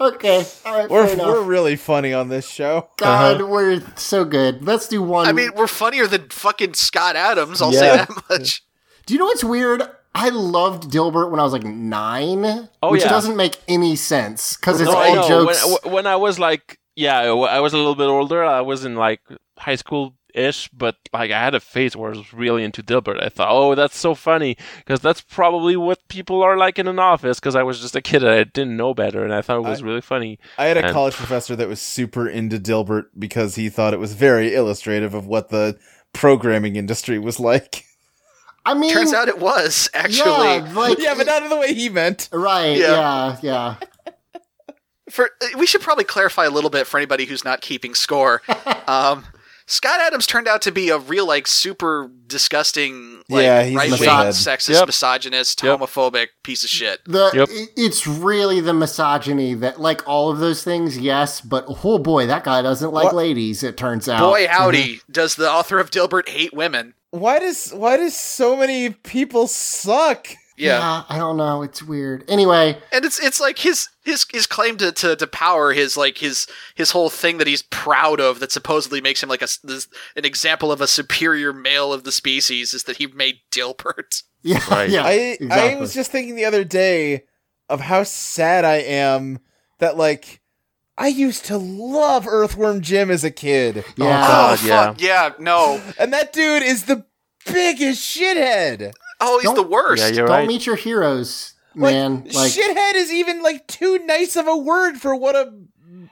okay. 0.00 0.44
All 0.64 0.78
right. 0.78 0.90
We're 0.90 1.16
we're 1.16 1.42
really 1.42 1.76
funny 1.76 2.12
on 2.12 2.28
this 2.28 2.48
show. 2.48 2.88
God, 2.96 3.36
uh-huh. 3.40 3.46
we're 3.46 3.82
so 3.96 4.24
good. 4.24 4.64
Let's 4.64 4.88
do 4.88 5.02
one. 5.02 5.26
I 5.26 5.32
mean, 5.32 5.50
we're 5.54 5.66
funnier 5.66 6.06
than 6.06 6.28
fucking 6.30 6.74
Scott 6.74 7.16
Adams. 7.16 7.62
I'll 7.62 7.72
say 7.72 7.96
that 7.96 8.10
much. 8.28 8.62
do 9.06 9.14
you 9.14 9.18
know 9.20 9.26
what's 9.26 9.44
weird? 9.44 9.82
I 10.14 10.28
loved 10.28 10.90
Dilbert 10.90 11.30
when 11.30 11.40
I 11.40 11.42
was 11.44 11.52
like 11.52 11.64
nine, 11.64 12.68
Oh, 12.82 12.90
which 12.90 13.02
yeah. 13.02 13.08
doesn't 13.10 13.36
make 13.36 13.56
any 13.68 13.96
sense 13.96 14.56
because 14.56 14.80
it's 14.80 14.90
No, 14.90 14.96
I 14.98 15.08
all 15.08 15.16
know. 15.16 15.28
jokes. 15.28 15.78
When, 15.84 15.92
when 15.94 16.06
I 16.06 16.16
was 16.16 16.38
like 16.38 16.78
yeah, 16.94 17.20
I 17.20 17.60
was 17.60 17.72
a 17.72 17.78
little 17.78 17.94
bit 17.94 18.04
older. 18.08 18.44
I 18.44 18.60
was 18.60 18.84
in 18.84 18.96
like 18.96 19.20
high 19.58 19.76
school 19.76 20.14
ish, 20.34 20.68
but 20.68 20.96
like 21.14 21.30
I 21.30 21.38
had 21.42 21.54
a 21.54 21.60
phase 21.60 21.96
where 21.96 22.12
I 22.12 22.16
was 22.18 22.34
really 22.34 22.64
into 22.64 22.82
Dilbert. 22.82 23.22
I 23.22 23.30
thought, 23.30 23.48
oh, 23.50 23.74
that's 23.74 23.96
so 23.96 24.14
funny 24.14 24.58
because 24.76 25.00
that's 25.00 25.22
probably 25.22 25.74
what 25.76 26.06
people 26.08 26.42
are 26.42 26.58
like 26.58 26.78
in 26.78 26.86
an 26.88 26.98
office. 26.98 27.40
Because 27.40 27.56
I 27.56 27.62
was 27.62 27.80
just 27.80 27.96
a 27.96 28.02
kid 28.02 28.22
and 28.22 28.32
I 28.32 28.44
didn't 28.44 28.76
know 28.76 28.92
better, 28.92 29.24
and 29.24 29.32
I 29.32 29.40
thought 29.40 29.56
it 29.56 29.68
was 29.68 29.80
I- 29.80 29.84
really 29.86 30.02
funny. 30.02 30.38
I 30.58 30.66
had 30.66 30.76
a 30.76 30.84
And- 30.84 30.92
college 30.92 31.14
professor 31.14 31.56
that 31.56 31.68
was 31.68 31.80
super 31.80 32.28
into 32.28 32.58
Dilbert 32.58 33.06
because 33.18 33.54
he 33.54 33.70
thought 33.70 33.94
it 33.94 34.00
was 34.00 34.12
very 34.12 34.54
illustrative 34.54 35.14
of 35.14 35.26
what 35.26 35.48
the 35.48 35.78
programming 36.12 36.76
industry 36.76 37.18
was 37.18 37.40
like. 37.40 37.86
I 38.64 38.74
mean, 38.74 38.92
Turns 38.92 39.12
out 39.12 39.28
it 39.28 39.38
was 39.40 39.90
actually. 39.92 40.20
yeah, 40.26 40.72
like 40.74 40.98
yeah, 40.98 41.14
but 41.14 41.26
not 41.26 41.42
in 41.42 41.48
the 41.50 41.56
way 41.56 41.74
he 41.74 41.88
meant. 41.88 42.28
right, 42.32 42.76
Yeah. 42.76 43.36
yeah, 43.42 43.76
yeah. 44.32 44.36
for 45.10 45.30
we 45.58 45.66
should 45.66 45.80
probably 45.80 46.04
clarify 46.04 46.44
a 46.44 46.50
little 46.50 46.70
bit 46.70 46.86
for 46.86 46.96
anybody 46.98 47.24
who's 47.26 47.44
not 47.44 47.60
keeping 47.60 47.94
score. 47.94 48.40
um, 48.86 49.24
Scott 49.66 50.00
Adams 50.00 50.26
turned 50.26 50.48
out 50.48 50.60
to 50.62 50.72
be 50.72 50.88
a 50.90 50.98
real 50.98 51.26
like 51.26 51.46
super 51.46 52.10
disgusting, 52.26 53.22
like 53.28 53.42
Yeah, 53.44 53.62
he's 53.62 53.76
right 53.76 53.90
wing, 53.90 54.00
misogynist. 54.00 54.46
sexist, 54.46 54.74
Yep. 54.74 54.86
misogynist, 54.86 55.62
Yep. 55.62 55.78
homophobic 55.80 56.26
piece 56.42 56.62
of 56.64 56.70
shit. 56.70 57.00
The 57.06 57.30
Yep. 57.34 57.48
it's 57.76 58.06
really 58.06 58.60
the 58.60 58.74
misogyny 58.74 59.54
that 59.54 59.80
like 59.80 60.06
all 60.06 60.30
of 60.30 60.38
those 60.38 60.62
things, 60.64 60.98
yes, 60.98 61.40
but 61.40 61.64
oh 61.84 61.98
boy, 61.98 62.26
that 62.26 62.44
guy 62.44 62.62
doesn't 62.62 62.92
like 62.92 63.06
What? 63.06 63.14
ladies. 63.14 63.62
It 63.62 63.76
turns 63.76 64.08
out. 64.08 64.20
Boy 64.20 64.46
howdy, 64.48 65.00
does 65.10 65.36
the 65.36 65.50
author 65.50 65.78
of 65.78 65.90
Dilbert 65.90 66.28
hate 66.28 66.52
women? 66.54 66.94
Why 67.12 67.38
does 67.38 67.70
why 67.72 67.96
does 67.96 68.16
so 68.16 68.56
many 68.56 68.90
people 68.90 69.46
suck? 69.46 70.26
Yeah. 70.56 71.02
I 71.08 71.16
don't 71.18 71.36
know. 71.38 71.62
It's 71.62 71.82
weird. 71.82 72.24
Anyway, 72.28 72.76
And 72.92 73.04
it's 73.04 73.18
it's 73.22 73.40
like 73.40 73.58
his 73.58 73.88
his 74.04 74.26
his 74.30 74.46
claim 74.46 74.76
to, 74.78 74.92
to, 74.92 75.16
to 75.16 75.26
power, 75.26 75.72
his 75.72 75.96
like 75.96 76.18
his 76.18 76.46
his 76.74 76.90
whole 76.92 77.08
thing 77.10 77.38
that 77.38 77.46
he's 77.46 77.62
proud 77.62 78.20
of 78.20 78.38
that 78.40 78.52
supposedly 78.52 79.00
makes 79.00 79.22
him 79.22 79.28
like 79.28 79.40
a 79.40 79.44
s- 79.44 79.58
this, 79.64 79.88
an 80.14 80.24
example 80.24 80.70
of 80.70 80.80
a 80.80 80.86
superior 80.86 81.52
male 81.52 81.92
of 81.92 82.04
the 82.04 82.12
species 82.12 82.74
is 82.74 82.84
that 82.84 82.98
he 82.98 83.06
made 83.08 83.36
Dilbert. 83.50 84.22
yeah, 84.42 84.60
Right. 84.70 84.90
yeah. 84.90 85.04
I 85.04 85.12
exactly. 85.12 85.48
I 85.76 85.80
was 85.80 85.94
just 85.94 86.12
thinking 86.12 86.36
the 86.36 86.44
other 86.44 86.64
day 86.64 87.24
of 87.68 87.80
how 87.80 88.02
sad 88.04 88.64
I 88.64 88.76
am 88.76 89.38
that 89.78 89.96
like 89.96 90.41
I 91.02 91.08
used 91.08 91.44
to 91.46 91.56
love 91.58 92.26
Earthworm 92.28 92.80
Jim 92.80 93.10
as 93.10 93.24
a 93.24 93.30
kid. 93.30 93.84
yeah. 93.96 94.04
Oh, 94.06 94.54
oh, 94.54 94.56
God, 94.56 94.58
oh 94.62 94.66
yeah. 94.66 94.86
fuck 94.86 95.00
yeah, 95.02 95.30
no. 95.38 95.82
And 95.98 96.12
that 96.12 96.32
dude 96.32 96.62
is 96.62 96.84
the 96.84 97.04
biggest 97.44 98.00
shithead. 98.16 98.92
Oh, 99.20 99.38
he's 99.38 99.44
Don't- 99.46 99.56
the 99.56 99.62
worst. 99.62 100.02
Yeah, 100.02 100.08
you're 100.08 100.26
don't 100.26 100.36
right. 100.36 100.48
meet 100.48 100.64
your 100.66 100.76
heroes, 100.76 101.54
Like, 101.74 101.94
man. 101.94 102.24
Like, 102.32 102.52
shithead 102.52 102.94
is 102.94 103.12
even 103.12 103.42
like 103.42 103.66
too 103.66 103.98
nice 104.06 104.36
of 104.36 104.46
a 104.46 104.56
word 104.56 104.96
for 104.98 105.14
what 105.16 105.34
a 105.34 105.52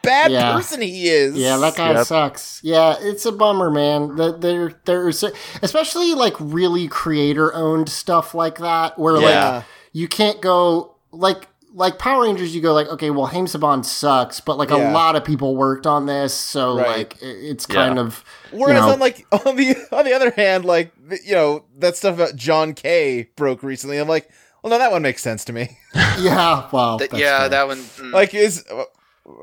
bad 0.03 0.33
Yeah. 0.33 0.55
person 0.55 0.81
he 0.83 1.09
is. 1.09 1.35
Yeah, 1.37 1.57
that 1.59 1.77
guy 1.77 1.93
Yep. 1.93 2.07
sucks. 2.07 2.61
Yeah, 2.62 2.97
it's 3.01 3.25
a 3.27 3.33
bummer, 3.33 3.71
man. 3.71 4.17
That 4.17 4.41
there, 4.41 4.73
there's 4.87 5.23
especially 5.62 6.15
like 6.15 6.35
really 6.39 6.89
creator-owned 6.89 7.89
stuff 7.89 8.35
like 8.35 8.59
that, 8.59 8.99
where 8.99 9.21
Yeah. 9.21 9.55
like 9.57 9.65
you 9.93 10.09
can't 10.09 10.41
go 10.41 10.97
like 11.12 11.49
like 11.75 11.99
Power 11.99 12.23
Rangers. 12.25 12.55
You 12.55 12.61
go 12.61 12.73
like, 12.73 12.89
okay, 12.89 13.11
well, 13.11 13.27
Haim 13.27 13.47
Saban 13.47 13.85
sucks, 13.85 14.41
but 14.41 14.59
like 14.59 14.71
Yeah. 14.71 14.91
a 14.91 14.93
lot 14.93 15.17
of 15.17 15.25
people 15.25 15.57
worked 15.57 15.87
on 15.87 16.07
this, 16.07 16.35
so 16.35 16.77
Right. 16.79 16.89
like 16.99 17.17
it's 17.21 17.67
kind 17.67 17.97
Yeah. 17.97 18.03
of 18.03 18.25
Whereas 18.51 18.75
you 18.81 18.81
know, 18.87 18.93
on 18.93 18.99
like 18.99 19.27
on 19.47 19.57
the 19.57 19.77
on 19.93 20.05
the 20.05 20.13
other 20.13 20.31
hand, 20.31 20.65
like 20.65 20.93
you 21.25 21.35
know 21.35 21.65
that 21.79 21.97
stuff 21.97 22.15
about 22.17 22.37
John 22.37 22.73
K. 22.75 23.29
broke 23.37 23.63
recently. 23.63 23.99
I'm 23.99 24.09
like, 24.09 24.29
well, 24.63 24.71
no, 24.71 24.79
that 24.79 24.91
one 24.93 25.03
makes 25.03 25.23
sense 25.23 25.45
to 25.47 25.53
me. 25.53 25.79
yeah, 26.19 26.69
well, 26.73 26.99
That- 26.99 27.11
that's 27.11 27.21
yeah, 27.21 27.39
fair. 27.41 27.49
that 27.51 27.67
one. 27.67 27.79
mm. 27.79 28.13
like, 28.13 28.35
is 28.35 28.65
uh, 28.71 28.85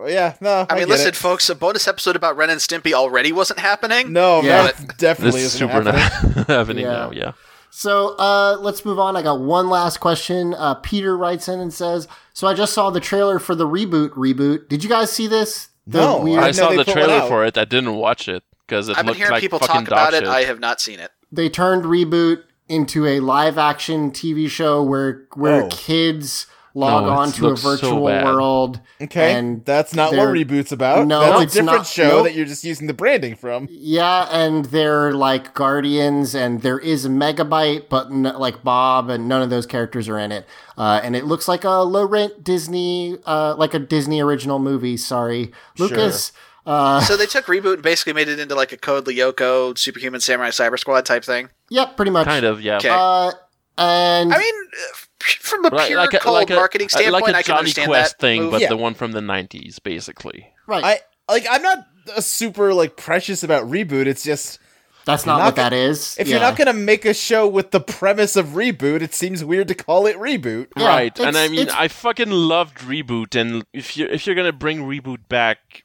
yeah, 0.06 0.36
no. 0.42 0.66
I 0.70 0.76
mean, 0.76 0.90
listen, 0.90 1.10
it. 1.10 1.16
folks. 1.16 1.50
A 1.50 1.56
bonus 1.56 1.88
episode 1.88 2.16
about 2.18 2.36
Ren 2.36 2.50
and 2.50 2.60
Stimpy 2.60 2.92
already 2.94 3.32
wasn't 3.32 3.60
happening. 3.60 4.12
No, 4.12 4.42
Yeah. 4.42 4.64
that 4.64 4.98
definitely 4.98 5.42
This 5.42 5.56
is 5.56 5.62
isn't 5.62 5.70
super 5.70 5.92
happening. 5.92 6.34
not 6.36 6.48
happening 6.48 6.84
Yeah. 6.86 6.92
now. 6.92 7.12
Yeah. 7.12 7.32
So 7.70 8.16
uh, 8.18 8.58
let's 8.60 8.84
move 8.86 9.00
on. 9.00 9.16
I 9.16 9.22
got 9.22 9.40
one 9.40 9.70
last 9.70 10.00
question. 10.00 10.54
Uh, 10.54 10.76
Peter 10.76 11.16
writes 11.18 11.48
in 11.48 11.60
and 11.60 11.74
says, 11.74 12.08
"So 12.34 12.48
I 12.48 12.54
just 12.54 12.74
saw 12.74 12.90
the 12.90 13.00
trailer 13.00 13.40
for 13.40 13.54
the 13.56 13.68
reboot. 13.68 14.10
Reboot. 14.12 14.68
Did 14.70 14.84
you 14.84 14.90
guys 14.90 15.12
see 15.12 15.28
this? 15.28 15.70
The 15.86 16.00
No, 16.00 16.20
weird- 16.22 16.44
I 16.44 16.52
saw 16.52 16.70
they 16.70 16.78
the 16.78 16.84
trailer 16.84 17.14
out. 17.14 17.28
for 17.30 17.46
it. 17.46 17.58
I 17.58 17.66
didn't 17.66 17.96
watch 17.96 18.28
it 18.28 18.44
because 18.66 18.90
it 18.90 18.94
I've 18.94 18.98
been 18.98 19.08
looked 19.08 19.18
hearing 19.18 19.32
like 19.32 19.42
people 19.42 19.60
fucking 19.60 19.86
talk 19.86 19.88
about 19.88 20.14
it. 20.14 20.20
shit. 20.20 20.28
I 20.28 20.44
have 20.44 20.60
not 20.60 20.82
seen 20.82 21.00
it. 21.00 21.12
they 21.32 21.50
turned 21.50 21.84
reboot 21.84 22.44
into 22.70 23.06
a 23.06 23.20
live 23.22 23.58
action 23.58 24.12
TV 24.12 24.50
show 24.50 24.82
where 24.84 25.24
where 25.36 25.64
Oh. 25.64 25.68
kids 25.72 26.48
log 26.74 27.06
No, 27.06 27.10
on 27.12 27.32
to 27.34 27.46
a 27.46 27.50
looks 27.50 27.62
so 27.62 27.70
virtual 27.70 28.02
world. 28.04 28.80
Okay, 29.02 29.34
and 29.34 29.64
that's 29.66 29.94
not 29.96 30.12
what 30.12 30.28
reboot's 30.30 30.72
about. 30.72 31.08
No, 31.08 31.20
that's 31.22 31.44
it's 31.44 31.56
a 31.56 31.60
different 31.60 31.80
not- 31.80 31.88
show 31.88 32.08
nope. 32.10 32.24
that 32.26 32.36
you're 32.36 32.46
just 32.46 32.64
using 32.64 32.88
the 32.88 32.94
branding 32.94 33.36
from. 33.36 33.68
Yeah, 33.72 34.28
and 34.32 34.66
they're 34.66 35.14
like 35.14 35.54
guardians, 35.54 36.36
and 36.36 36.62
there 36.62 36.80
is 36.80 37.06
a 37.06 37.10
megabyte, 37.10 37.90
but 37.90 38.08
n- 38.08 38.24
like 38.24 38.64
Bob, 38.64 39.10
and 39.10 39.28
none 39.28 39.42
of 39.42 39.50
those 39.50 39.66
characters 39.66 40.08
are 40.10 40.20
in 40.20 40.32
it. 40.32 40.46
Uh, 40.78 41.00
and 41.04 41.16
it 41.16 41.26
looks 41.26 41.48
like 41.48 41.64
a 41.64 41.70
low 41.84 42.06
rent 42.06 42.44
Disney, 42.44 43.18
uh, 43.26 43.56
like 43.58 43.74
a 43.74 43.80
Disney 43.80 44.22
original 44.22 44.60
movie. 44.60 44.98
Sorry, 44.98 45.52
Lucas. 45.78 46.32
Uh, 46.66 47.00
So 47.02 47.16
they 47.16 47.26
took 47.26 47.46
reboot 47.46 47.76
and 47.76 47.82
basically 47.82 48.12
made 48.12 48.28
it 48.28 48.40
into 48.40 48.54
like 48.54 48.74
a 48.74 48.78
Code 48.78 49.06
Lyoko, 49.06 49.78
Superhuman 49.78 50.20
Samurai 50.20 50.50
Cyber 50.50 50.78
Squad 50.78 51.06
type 51.06 51.24
thing. 51.24 51.50
yep, 51.70 51.96
pretty 51.96 52.12
much. 52.12 52.28
kind 52.28 52.46
of, 52.46 52.62
yeah. 52.62 52.76
Okay. 52.78 52.90
Uh, 52.92 53.32
and 53.78 54.34
I 54.34 54.38
mean, 54.38 54.54
uh, 54.74 54.98
from 55.42 55.66
a 55.66 55.70
Like, 55.76 55.88
pure 55.88 56.00
like 56.00 56.14
a, 56.14 56.20
cold 56.20 56.36
like 56.36 56.50
a, 56.50 56.56
marketing 56.56 56.88
uh, 56.88 56.98
standpoint, 56.98 57.24
like 57.24 57.34
a 57.34 57.38
I 57.38 57.42
can 57.44 57.48
Jonny 57.48 57.60
understand 57.60 57.88
Quest 57.90 58.18
that 58.18 58.22
thing, 58.22 58.42
move. 58.44 58.52
but 58.52 58.62
Yeah. 58.62 58.70
the 58.70 58.78
one 58.78 58.94
from 58.94 59.12
the 59.12 59.20
'90s, 59.22 59.82
basically. 59.84 60.54
right, 60.68 60.84
I 60.84 61.32
like. 61.34 61.46
I'm 61.50 61.62
not 61.62 61.80
a 62.16 62.22
super 62.22 62.74
like 62.74 62.96
precious 62.98 63.44
about 63.44 63.64
reboot. 63.70 64.06
It's 64.08 64.24
just 64.24 64.60
that's 65.06 65.26
not 65.26 65.38
not 65.40 65.46
what 65.46 65.56
gonna- 65.56 65.70
that 65.72 65.76
is. 65.76 66.16
if 66.20 66.28
Yeah. 66.28 66.34
you're 66.36 66.42
not 66.42 66.58
gonna 66.58 66.74
make 66.74 67.06
a 67.06 67.14
show 67.14 67.48
with 67.48 67.72
the 67.72 67.80
premise 67.80 68.36
of 68.36 68.48
reboot, 68.50 69.02
it 69.02 69.14
seems 69.14 69.44
weird 69.44 69.68
to 69.70 69.76
call 69.76 70.06
it 70.06 70.16
reboot. 70.18 70.68
Yeah, 70.78 70.88
right, 70.88 71.20
and 71.20 71.38
I 71.38 71.48
mean, 71.48 71.70
I 71.70 71.88
fucking 71.88 72.30
loved 72.32 72.80
reboot, 72.80 73.36
and 73.40 73.66
if 73.74 73.96
you 73.98 74.06
if 74.08 74.26
you're 74.28 74.36
gonna 74.36 74.52
bring 74.54 74.80
reboot 74.82 75.28
back. 75.30 75.84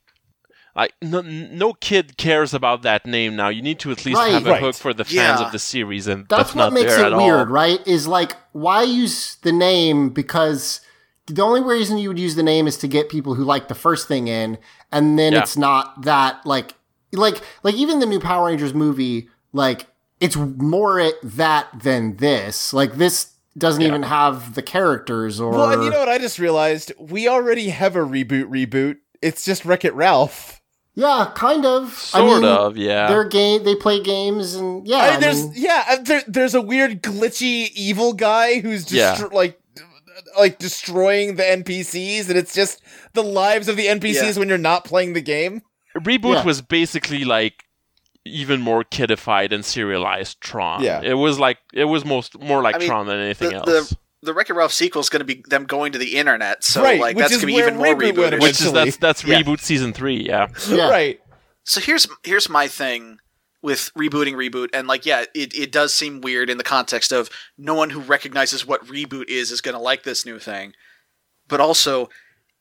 Like 0.75 0.95
no, 1.03 1.21
no 1.21 1.75
kid 1.75 2.17
cares 2.17 2.55
about 2.55 2.83
that 2.83 3.05
name 3.07 3.37
now. 3.37 3.49
You 3.51 3.61
need 3.63 3.79
to 3.81 3.91
at 3.91 4.07
least 4.07 4.19
Right. 4.19 4.33
have 4.33 4.47
a 4.47 4.51
Right. 4.53 4.63
hook 4.63 4.75
for 4.75 4.95
the 4.95 5.05
fans 5.05 5.41
Yeah. 5.41 5.47
of 5.47 5.53
the 5.53 5.59
series, 5.59 6.07
and 6.07 6.27
that's, 6.29 6.45
that's, 6.45 6.55
what 6.55 6.65
not 6.65 6.73
makes 6.73 6.95
there 6.97 7.05
it 7.07 7.13
at 7.13 7.17
weird, 7.19 7.49
all. 7.49 7.55
right? 7.55 7.87
Is 7.87 8.07
like 8.09 8.37
why 8.53 8.83
use 8.83 9.37
the 9.43 9.53
name 9.53 10.09
because 10.11 10.81
the 11.27 11.43
only 11.43 11.61
reason 11.63 11.99
you 11.99 12.09
would 12.09 12.19
use 12.19 12.35
the 12.35 12.43
name 12.43 12.67
is 12.67 12.77
to 12.79 12.89
get 12.89 13.09
people 13.09 13.35
who 13.35 13.45
like 13.45 13.69
the 13.69 13.75
first 13.75 14.09
thing 14.09 14.29
in, 14.29 14.57
and 14.91 15.19
then 15.19 15.35
Yeah. 15.35 15.41
it's 15.41 15.57
not 15.57 16.03
that 16.03 16.45
like 16.47 16.75
like 17.13 17.43
like 17.63 17.75
even 17.75 17.99
the 18.01 18.07
new 18.07 18.19
Power 18.19 18.47
Rangers 18.47 18.73
movie, 18.73 19.29
like 19.53 19.87
it's 20.21 20.37
more 20.37 20.99
it 20.99 21.17
that 21.23 21.67
than 21.83 22.17
this. 22.17 22.73
Like 22.73 22.95
this 22.95 23.33
doesn't 23.59 23.83
even 23.83 24.05
have 24.05 24.55
the 24.55 24.63
characters 24.63 25.39
or 25.39 25.51
Well, 25.51 25.71
and 25.73 25.85
you 25.85 25.91
know 25.91 25.99
what 25.99 26.09
I 26.09 26.17
just 26.17 26.39
realized? 26.39 26.91
We 26.99 27.29
already 27.29 27.69
have 27.69 27.95
a 27.95 27.99
reboot. 27.99 28.47
Reboot. 28.47 28.97
It's 29.21 29.45
just 29.45 29.67
Wreck 29.67 29.85
It 29.85 29.93
Ralph. 29.95 30.61
Yeah, 30.95 31.31
kind 31.35 31.65
of. 31.65 31.93
Sort 31.95 32.23
I 32.23 32.27
mean, 32.27 32.45
of, 32.45 32.77
yeah. 32.77 33.09
They're 33.09 33.25
game. 33.25 33.65
They 33.65 33.75
play 33.75 34.03
games, 34.03 34.55
and 34.55 34.87
yeah. 34.87 34.97
I 34.99 35.07
I 35.07 35.11
mean, 35.13 35.21
there's 35.21 35.43
mean, 35.45 35.53
yeah, 35.57 35.85
uh, 35.89 35.97
there, 36.03 36.23
there's 36.27 36.55
a 36.55 36.61
weird 36.63 37.03
glitchy 37.03 37.71
evil 37.75 38.13
guy 38.13 38.61
who's 38.61 38.85
just 38.85 39.21
Yeah. 39.23 39.27
like 39.33 39.59
like 40.39 40.59
destroying 40.59 41.37
the 41.37 41.43
NPCs, 41.43 42.29
and 42.29 42.39
it's 42.39 42.55
just 42.55 42.81
the 43.15 43.23
lives 43.23 43.69
of 43.69 43.77
the 43.77 43.87
NPCs 43.87 44.35
Yeah. 44.35 44.39
when 44.39 44.49
you're 44.49 44.59
not 44.59 44.85
playing 44.85 45.15
the 45.15 45.21
game. 45.23 45.63
Reboot 45.99 46.35
Yeah. 46.35 46.45
was 46.45 46.61
basically 46.63 47.25
like 47.25 47.65
even 48.25 48.61
more 48.61 48.85
kidified 48.85 49.53
and 49.53 49.65
serialized 49.65 50.41
Tron. 50.41 50.83
Yeah. 50.83 51.01
it 51.03 51.15
was 51.15 51.39
like 51.39 51.59
it 51.73 51.85
was 51.87 52.05
most 52.05 52.39
more 52.39 52.63
like 52.63 52.77
I 52.77 52.79
mean, 52.79 52.89
Tron 52.89 53.07
than 53.07 53.19
anything 53.19 53.51
the, 53.51 53.57
else. 53.57 53.67
the 53.67 53.97
the 54.23 54.33
Wreck-It 54.33 54.55
Ralph 54.55 54.73
sequel 54.73 55.01
is 55.01 55.09
going 55.09 55.21
to 55.21 55.25
be 55.25 55.43
them 55.49 55.65
going 55.65 55.93
to 55.93 55.99
the 55.99 56.17
internet, 56.17 56.63
so 56.65 56.83
Right, 56.83 57.01
like 57.01 57.17
that's 57.17 57.31
going 57.31 57.41
to 57.41 57.47
be 57.47 57.55
even 57.55 57.77
more 57.77 57.87
Reboot 57.95 58.13
rebooted. 58.15 58.41
Which 58.41 58.61
is 58.61 58.73
that's 58.73 58.97
that's 58.97 59.25
Yeah. 59.25 59.43
reboot 59.43 59.61
season 59.61 59.93
three. 59.93 60.25
Yeah, 60.27 60.49
yeah. 60.69 60.89
Right. 60.89 61.21
So 61.65 61.81
here's 61.81 62.07
here's 62.25 62.49
my 62.49 62.69
thing 62.69 63.19
with 63.63 63.91
rebooting 63.97 64.35
reboot, 64.35 64.69
and 64.75 64.87
like 64.89 65.07
yeah, 65.07 65.25
it, 65.35 65.55
it 65.55 65.71
does 65.73 65.95
seem 65.95 66.21
weird 66.21 66.51
in 66.51 66.59
the 66.59 66.65
context 66.65 67.13
of 67.13 67.31
no 67.59 67.75
one 67.75 67.91
who 67.91 68.01
recognizes 68.01 68.67
what 68.67 68.85
reboot 68.87 69.29
is 69.29 69.51
is 69.51 69.61
going 69.61 69.75
to 69.77 69.81
like 69.81 70.03
this 70.03 70.25
new 70.27 70.39
thing, 70.39 70.73
but 71.49 71.61
also 71.61 72.09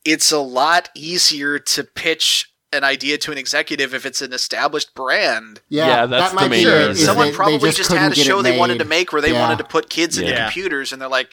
it's 0.05 0.31
a 0.31 0.39
lot 0.39 0.89
easier 0.95 1.59
to 1.59 1.83
pitch 1.83 2.47
an 2.73 2.83
idea 2.83 3.17
to 3.17 3.31
an 3.31 3.37
executive 3.37 3.93
if 3.93 4.05
it's 4.05 4.21
an 4.21 4.31
established 4.33 4.95
brand. 4.95 5.59
Yeah, 5.69 5.87
Yeah, 5.87 6.05
that's 6.05 6.31
that 6.31 6.35
might 6.35 6.43
the 6.43 6.49
be 6.49 6.63
main 6.65 6.67
it, 6.67 6.77
reason. 6.77 6.91
is 6.91 7.05
Someone 7.05 7.25
they- 7.25 7.31
they 7.31 7.35
probably 7.35 7.59
just 7.59 7.77
just, 7.77 7.91
had 7.91 8.11
a 8.11 8.15
show 8.15 8.41
they 8.41 8.57
wanted 8.57 8.79
to 8.79 8.85
make 8.85 9.11
where 9.11 9.21
they 9.21 9.31
Yeah. 9.33 9.41
wanted 9.41 9.57
to 9.57 9.63
put 9.65 9.89
kids 9.89 10.17
into 10.17 10.31
Yeah. 10.31 10.45
computers, 10.45 10.93
and 10.93 11.01
they're 11.01 11.09
like, 11.09 11.29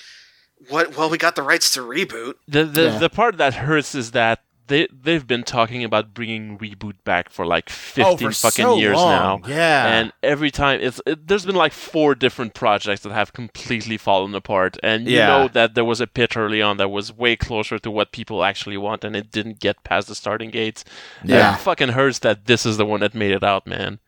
"What? 0.68 0.97
Well, 0.97 1.09
we 1.10 1.18
got 1.18 1.36
the 1.36 1.43
rights 1.43 1.70
to 1.74 1.80
reboot." 1.80 2.35
the 2.47 2.64
the 2.64 2.82
Yeah. 2.85 2.98
the 2.98 3.10
part 3.10 3.36
that 3.39 3.55
hurts 3.55 3.94
is 3.94 4.10
that 4.12 4.40
they 4.66 4.86
they've 4.93 5.26
been 5.26 5.44
talking 5.44 5.82
about 5.82 6.12
bringing 6.12 6.59
reboot 6.59 6.97
back 7.02 7.30
for 7.30 7.47
like 7.47 7.70
15 7.70 8.05
Oh, 8.05 8.16
for 8.18 8.32
fucking 8.32 8.64
so 8.66 8.76
years 8.76 8.97
long. 8.97 9.40
now. 9.43 9.48
Yeah. 9.48 9.86
And 9.86 10.12
every 10.22 10.51
time 10.51 10.80
it's 10.82 11.01
it, 11.06 11.26
there's 11.26 11.47
been 11.47 11.55
like 11.55 11.72
four 11.72 12.14
different 12.14 12.52
projects 12.52 13.01
that 13.02 13.12
have 13.12 13.32
completely 13.32 13.97
fallen 13.97 14.35
apart 14.35 14.76
and 14.82 15.06
you 15.09 15.16
Yeah. 15.16 15.26
know 15.28 15.48
that 15.48 15.74
there 15.74 15.86
was 15.86 16.02
a 16.02 16.06
pitch 16.06 16.36
early 16.36 16.60
on 16.60 16.76
that 16.76 16.90
was 16.90 17.10
way 17.10 17.35
closer 17.35 17.78
to 17.78 17.90
what 17.90 18.12
people 18.12 18.44
actually 18.44 18.76
want 18.76 19.05
and 19.05 19.16
it 19.16 19.30
didn't 19.30 19.59
get 19.59 19.82
past 19.85 20.09
the 20.09 20.14
starting 20.14 20.51
gates. 20.51 20.85
Yeah. 21.24 21.55
It 21.55 21.60
fucking 21.60 21.90
hurts 21.90 22.18
that 22.18 22.44
this 22.44 22.66
is 22.66 22.76
the 22.76 22.85
one 22.85 23.01
that 23.01 23.14
made 23.14 23.32
it 23.32 23.43
out, 23.43 23.66
man. 23.66 24.01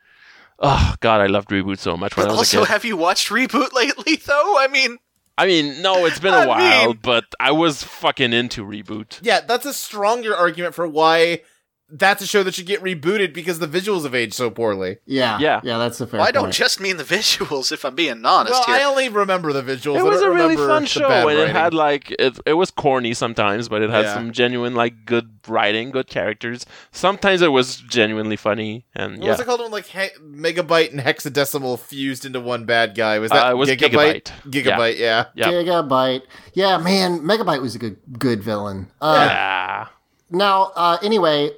Oh 0.58 0.94
god, 1.00 1.22
I 1.22 1.26
loved 1.26 1.48
reboot 1.48 1.78
so 1.78 1.96
much 1.96 2.18
when 2.18 2.26
But 2.26 2.32
I 2.34 2.36
was 2.38 2.52
a 2.52 2.58
also, 2.58 2.66
kid. 2.66 2.72
have 2.72 2.84
you 2.84 2.98
watched 2.98 3.30
Reboot 3.30 3.72
lately, 3.82 4.16
though? 4.16 4.58
I 4.58 4.68
mean, 4.70 4.98
I 5.38 5.46
mean, 5.46 5.80
no, 5.82 6.04
it's 6.06 6.18
been 6.20 6.34
a 6.34 6.36
I 6.40 6.46
while, 6.46 6.86
mean- 6.88 6.98
but 7.02 7.24
I 7.40 7.52
was 7.52 7.82
fucking 7.82 8.32
into 8.32 8.64
reboot. 8.64 9.18
Yeah, 9.22 9.40
that's 9.40 9.66
a 9.66 9.72
stronger 9.72 10.36
argument 10.36 10.74
for 10.74 10.86
why 10.86 11.42
that's 11.92 12.22
a 12.22 12.26
show 12.26 12.42
that 12.42 12.54
should 12.54 12.66
get 12.66 12.82
rebooted 12.82 13.32
because 13.34 13.58
the 13.58 13.66
visuals 13.68 14.04
have 14.04 14.14
aged 14.14 14.34
so 14.34 14.50
poorly. 14.50 14.98
Yeah, 15.06 15.38
Yeah. 15.38 15.60
yeah. 15.64 15.78
That's 15.78 16.00
a 16.00 16.06
fair. 16.06 16.18
well, 16.18 16.28
I 16.28 16.30
don't 16.30 16.52
just 16.52 16.80
mean 16.80 16.96
the 16.96 17.04
visuals, 17.18 17.72
if 17.72 17.84
I'm 17.84 17.94
being 17.94 18.24
honest 18.24 18.52
Well, 18.52 18.64
here. 18.66 18.76
I 18.76 18.82
only 18.84 19.08
remember 19.08 19.52
the 19.52 19.62
visuals. 19.62 19.98
It 19.98 20.04
was 20.04 20.22
a 20.22 20.30
really 20.30 20.56
fun 20.56 20.86
show, 20.86 21.08
bad 21.08 21.26
and 21.28 21.38
it 21.38 21.50
had 21.50 21.74
like 21.74 22.10
it. 22.18 22.38
It 22.46 22.54
was 22.54 22.70
corny 22.70 23.14
sometimes, 23.14 23.68
but 23.68 23.82
it 23.82 23.90
had 23.90 24.04
Yeah. 24.04 24.14
some 24.14 24.32
genuine 24.32 24.74
like 24.74 25.04
good 25.04 25.30
writing, 25.48 25.90
good 25.90 26.06
characters. 26.06 26.66
Sometimes 26.92 27.42
it 27.42 27.48
was 27.52 27.76
genuinely 27.76 28.36
funny, 28.36 28.86
and 28.94 29.18
What 29.18 29.22
yeah, 29.24 29.30
was 29.32 29.40
it 29.40 29.46
called? 29.46 29.60
When 29.60 29.70
like 29.70 29.86
he- 29.86 30.08
megabyte 30.22 30.90
and 30.92 31.00
hexadecimal 31.00 31.78
fused 31.80 32.24
into 32.24 32.40
one 32.40 32.64
bad 32.66 32.94
guy? 32.94 33.18
Was 33.18 33.30
that 33.30 33.46
Uh, 33.46 33.50
it 33.50 33.56
was 33.56 33.68
gigabyte? 33.70 34.30
Gigabyte. 34.46 34.62
Gigabyte, 34.64 34.98
yeah. 34.98 35.24
Yep. 35.34 35.48
Gigabyte. 35.48 36.22
Yeah, 36.54 36.78
man, 36.78 37.20
Megabyte 37.20 37.60
was 37.62 37.74
a 37.74 37.78
good 37.78 37.96
good 38.18 38.42
villain. 38.42 38.88
Uh, 39.00 39.26
yeah. 39.28 39.86
Now, 40.30 40.72
uh, 40.76 40.98
anyway, 41.02 41.50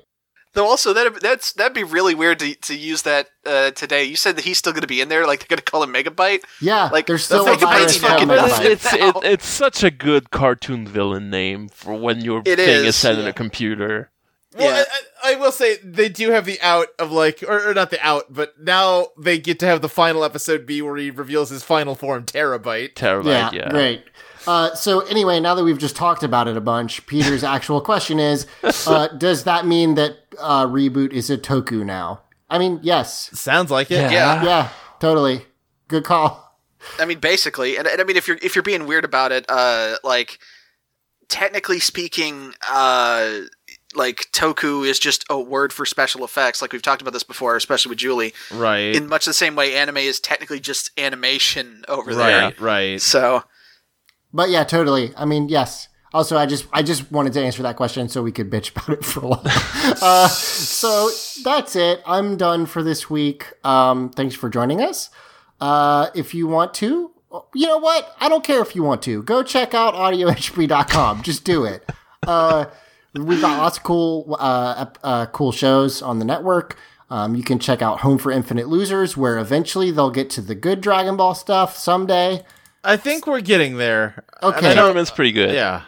Though 0.55 0.67
also 0.67 0.93
that 0.93 1.21
that's 1.23 1.53
that'd 1.55 1.73
be 1.73 1.83
really 1.83 2.15
weird 2.15 2.39
to 2.41 2.55
to 2.55 2.77
use 2.77 3.03
that 3.03 3.29
uh, 3.47 3.71
today. 3.71 4.05
You 4.05 4.17
said 4.17 4.37
that 4.37 4.45
he's 4.45 4.59
still 4.59 4.73
going 4.73 4.83
to 4.83 4.87
be 4.87 5.01
in 5.01 5.09
there, 5.09 5.27
like 5.27 5.41
they're 5.41 5.57
going 5.57 5.65
to 5.65 5.71
call 5.71 5.83
him 5.83 5.93
Megabyte. 5.95 6.41
yeah, 6.61 6.91
Like, 6.93 7.07
there's 7.07 7.27
the 7.29 7.41
still 7.41 7.55
a 7.55 7.57
Megabyte's 7.57 7.97
virus 7.97 7.97
fucking 7.97 8.29
But 8.29 8.51
it's. 8.51 8.59
Megabyte. 8.59 8.71
it's, 8.71 8.93
it, 8.93 9.25
it's 9.25 9.47
such 9.47 9.83
a 9.83 9.91
good 9.91 10.31
cartoon 10.31 10.87
villain 10.87 11.31
name 11.31 11.69
for 11.69 11.95
when 11.95 12.21
your 12.21 12.41
It 12.45 12.57
thing 12.57 12.69
is, 12.69 12.85
is, 12.85 12.97
set 12.97 13.19
in 13.19 13.27
a 13.27 13.33
computer. 13.33 14.11
Well, 14.55 14.77
Yeah. 14.77 14.85
I, 15.23 15.31
I, 15.31 15.33
I 15.33 15.37
will 15.37 15.53
say 15.53 15.79
they 15.83 16.11
do 16.11 16.31
have 16.33 16.45
the 16.45 16.61
out 16.61 16.89
of 16.99 17.11
like, 17.11 17.43
or, 17.49 17.71
or 17.71 17.73
not 17.73 17.89
the 17.91 18.07
out, 18.07 18.25
but 18.29 18.61
now 18.61 19.07
they 19.19 19.39
get 19.39 19.59
to 19.61 19.67
have 19.67 19.81
the 19.81 19.89
final 19.89 20.23
episode 20.23 20.67
be 20.67 20.83
where 20.83 20.97
he 20.97 21.11
reveals 21.11 21.49
his 21.49 21.63
final 21.63 21.95
form, 21.95 22.27
Terabyte. 22.27 22.93
Terabyte, 22.93 23.25
yeah, 23.25 23.51
yeah. 23.55 23.71
great. 23.71 24.05
Uh, 24.47 24.75
so 24.75 25.01
anyway, 25.01 25.41
now 25.41 25.55
that 25.55 25.65
we've 25.65 25.79
just 25.79 25.97
talked 25.97 26.23
about 26.23 26.49
it 26.49 26.57
a 26.57 26.61
bunch, 26.61 27.07
Peter's 27.07 27.45
actual 27.57 27.81
question 27.81 28.19
is: 28.19 28.47
uh, 28.87 29.09
Does 29.09 29.45
that 29.45 29.67
mean 29.67 29.95
that 29.95 30.17
uh, 30.39 30.67
reboot 30.67 31.13
is 31.13 31.31
a 31.31 31.39
toku 31.39 31.85
now? 31.85 32.23
I 32.51 32.59
mean, 32.59 32.81
yes. 32.83 33.31
Sounds 33.39 33.71
like 33.71 33.91
it. 33.91 33.95
Yeah. 33.95 34.11
Yeah. 34.11 34.45
Yeah, 34.45 34.69
totally. 35.01 35.47
Good 35.89 36.05
call. 36.05 36.59
I 36.99 37.05
mean, 37.05 37.19
basically, 37.19 37.77
and, 37.77 37.87
and 37.87 38.01
I 38.01 38.05
mean, 38.05 38.17
if 38.17 38.27
you're 38.29 38.39
if 38.43 38.55
you're 38.55 38.63
being 38.63 38.87
weird 38.87 39.05
about 39.05 39.33
it, 39.33 39.45
uh, 39.49 39.97
like 40.03 40.39
technically 41.29 41.81
speaking, 41.81 42.55
uh, 42.69 43.39
like 43.95 44.27
toku 44.33 44.87
is 44.87 44.99
just 44.99 45.25
a 45.31 45.41
word 45.41 45.73
for 45.73 45.87
special 45.87 46.25
effects. 46.25 46.61
Like 46.61 46.73
we've 46.73 46.83
talked 46.83 47.01
about 47.03 47.13
this 47.13 47.23
before, 47.23 47.57
especially 47.57 47.91
with 47.91 47.99
Julie. 47.99 48.35
Right. 48.53 48.95
In 48.95 49.09
much 49.09 49.25
the 49.25 49.33
same 49.35 49.55
way, 49.55 49.75
anime 49.75 49.99
is 49.99 50.21
technically 50.21 50.61
just 50.61 50.91
animation 50.99 51.85
over 51.89 52.15
there. 52.15 52.43
right. 52.43 52.61
Right. 52.61 53.01
So 53.01 53.45
But 54.33 54.51
yeah, 54.51 54.65
totally. 54.65 55.13
I 55.17 55.25
mean, 55.25 55.49
yes. 55.49 55.89
Also, 56.15 56.37
I 56.37 56.45
just 56.45 56.67
I 56.73 56.83
just 56.83 57.11
wanted 57.11 57.33
to 57.35 57.43
answer 57.43 57.63
that 57.63 57.77
question 57.77 58.09
so 58.09 58.23
we 58.23 58.33
could 58.33 58.51
bitch 58.51 58.71
about 58.71 58.99
it 58.99 59.05
for 59.05 59.21
a 59.21 59.29
while. 59.29 59.43
uh, 60.03 60.29
so 60.29 61.11
that's 61.43 61.75
it. 61.75 62.03
I'm 62.07 62.37
done 62.37 62.67
for 62.67 62.83
this 62.83 63.09
week. 63.09 63.53
Um, 63.65 64.11
thanks 64.11 64.35
for 64.35 64.51
joining 64.51 64.83
us. 64.83 65.09
Uh, 65.61 66.11
if 66.15 66.35
you 66.35 66.47
want 66.47 66.75
to, 66.75 67.13
you 67.55 67.67
know 67.67 67.79
what? 67.79 68.15
I 68.21 68.29
don't 68.29 68.45
care 68.45 68.61
if 68.61 68.77
you 68.77 68.83
want 68.83 69.01
to. 69.03 69.23
Go 69.23 69.43
check 69.43 69.75
out 69.75 69.95
audiohp.com. 69.95 71.23
Just 71.23 71.45
do 71.45 71.65
it. 71.65 71.89
Uh, 72.27 72.67
we've 73.15 73.41
got 73.41 73.59
lots 73.59 73.79
of 73.79 73.85
cool 73.85 74.37
uh, 74.39 74.87
uh, 75.03 75.27
cool 75.27 75.53
shows 75.53 76.03
on 76.03 76.19
the 76.19 76.25
network. 76.25 76.77
Um, 77.11 77.35
you 77.35 77.43
can 77.43 77.59
check 77.59 77.83
out 77.83 78.01
Home 78.01 78.19
for 78.19 78.33
Infinite 78.33 78.69
Losers, 78.69 79.17
where 79.17 79.39
eventually 79.39 79.91
they'll 79.91 80.11
get 80.11 80.31
to 80.31 80.41
the 80.41 80.55
good 80.55 80.81
Dragon 80.81 81.17
Ball 81.17 81.35
stuff 81.35 81.77
someday. 81.77 82.45
I 82.85 82.97
think 82.97 83.27
we're 83.27 83.41
getting 83.41 83.77
there. 83.77 84.25
Okay. 84.43 84.69
The 84.69 84.75
tournament's 84.75 85.11
pretty 85.11 85.33
good. 85.33 85.55
Yeah. 85.55 85.83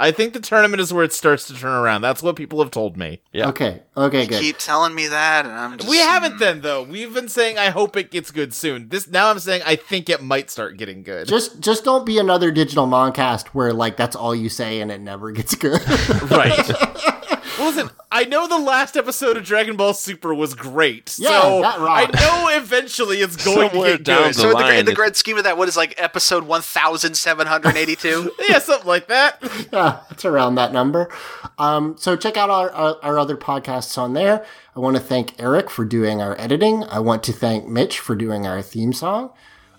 I 0.00 0.12
think 0.12 0.32
the 0.32 0.40
tournament 0.40 0.80
is 0.80 0.94
where 0.94 1.04
it 1.04 1.12
starts 1.12 1.46
to 1.48 1.54
turn 1.54 1.72
around. 1.72 2.00
That's 2.00 2.22
what 2.22 2.34
people 2.34 2.62
have 2.62 2.70
told 2.70 2.96
me. 2.96 3.20
Yeah. 3.32 3.50
Okay. 3.50 3.82
Okay. 3.94 4.22
you 4.22 4.28
Good. 4.28 4.40
keep 4.40 4.56
telling 4.56 4.94
me 4.94 5.08
that, 5.08 5.44
and 5.44 5.54
I'm 5.54 5.76
just 5.76 5.90
We 5.90 5.98
haven't 5.98 6.36
mm. 6.36 6.38
then 6.38 6.60
though. 6.62 6.82
We've 6.82 7.12
been 7.12 7.28
saying 7.28 7.58
I 7.58 7.68
hope 7.68 7.98
it 7.98 8.10
gets 8.10 8.30
good 8.30 8.54
soon. 8.54 8.88
This 8.88 9.06
now 9.06 9.30
I'm 9.30 9.38
saying 9.38 9.60
I 9.66 9.76
think 9.76 10.08
it 10.08 10.22
might 10.22 10.50
start 10.50 10.78
getting 10.78 11.02
good. 11.02 11.28
Just 11.28 11.60
just 11.60 11.84
don't 11.84 12.06
be 12.06 12.18
another 12.18 12.50
digital 12.50 12.86
moncast 12.86 13.48
where 13.48 13.74
like 13.74 13.98
that's 13.98 14.16
all 14.16 14.34
you 14.34 14.48
say 14.48 14.80
and 14.80 14.90
it 14.90 15.02
never 15.02 15.32
gets 15.32 15.54
good. 15.54 15.82
right. 16.30 16.56
Listen, 17.60 17.90
I 18.10 18.24
know 18.24 18.48
the 18.48 18.58
last 18.58 18.96
episode 18.96 19.36
of 19.36 19.44
Dragon 19.44 19.76
Ball 19.76 19.94
Super 19.94 20.34
was 20.34 20.54
great. 20.54 21.16
Yeah, 21.18 21.40
so 21.40 21.60
that 21.62 21.78
I 21.78 22.04
know 22.06 22.48
eventually 22.56 23.18
it's 23.18 23.36
going 23.44 23.70
Somewhere 23.70 23.92
to 23.92 23.96
get 23.98 24.04
down 24.04 24.22
good. 24.24 24.34
the 24.34 24.38
So 24.40 24.50
in 24.50 24.56
the, 24.56 24.62
gra- 24.62 24.78
in 24.78 24.86
the 24.86 24.94
grand 24.94 25.16
scheme 25.16 25.36
of 25.38 25.44
that, 25.44 25.56
what 25.58 25.68
is 25.68 25.76
like 25.76 25.94
episode 25.98 26.44
one 26.44 26.62
thousand 26.62 27.14
seven 27.16 27.46
hundred 27.46 27.76
eighty-two? 27.76 28.32
yeah, 28.48 28.58
something 28.58 28.88
like 28.88 29.08
that. 29.08 29.38
yeah, 29.72 30.00
it's 30.10 30.24
around 30.24 30.56
that 30.56 30.72
number. 30.72 31.10
Um, 31.58 31.96
so 31.98 32.16
check 32.16 32.36
out 32.36 32.50
our, 32.50 32.70
our 32.70 32.96
our 33.02 33.18
other 33.18 33.36
podcasts 33.36 33.96
on 33.98 34.14
there. 34.14 34.44
I 34.74 34.80
want 34.80 34.96
to 34.96 35.02
thank 35.02 35.40
Eric 35.40 35.68
for 35.70 35.84
doing 35.84 36.22
our 36.22 36.38
editing. 36.40 36.84
I 36.84 37.00
want 37.00 37.22
to 37.24 37.32
thank 37.32 37.66
Mitch 37.66 37.98
for 37.98 38.14
doing 38.14 38.46
our 38.46 38.62
theme 38.62 38.92
song. 38.92 39.30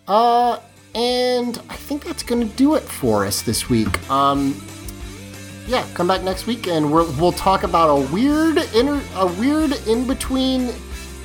Uh, 0.07 0.59
and 0.93 1.57
I 1.69 1.75
think 1.75 2.03
that's 2.03 2.23
going 2.23 2.47
to 2.47 2.55
do 2.55 2.75
it 2.75 2.83
for 2.83 3.25
us 3.25 3.41
this 3.41 3.69
week. 3.69 4.09
Um, 4.09 4.61
yeah, 5.67 5.85
come 5.93 6.07
back 6.07 6.23
next 6.23 6.47
week 6.47 6.67
and 6.67 6.91
we'll 6.91 7.11
we'll 7.13 7.31
talk 7.31 7.63
about 7.63 7.87
a 7.89 8.13
weird 8.13 8.57
inter 8.75 9.01
a 9.15 9.27
weird 9.27 9.71
in 9.87 10.05
between 10.07 10.71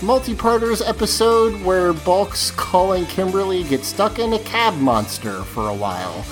multi-parters 0.02 0.82
episode 0.82 1.58
where 1.64 1.92
Bulk's 1.92 2.50
calling 2.52 3.06
Kimberly 3.06 3.64
get 3.64 3.82
stuck 3.84 4.18
in 4.18 4.34
a 4.34 4.38
cab 4.40 4.74
monster 4.74 5.42
for 5.44 5.68
a 5.70 5.74
while. 5.74 6.24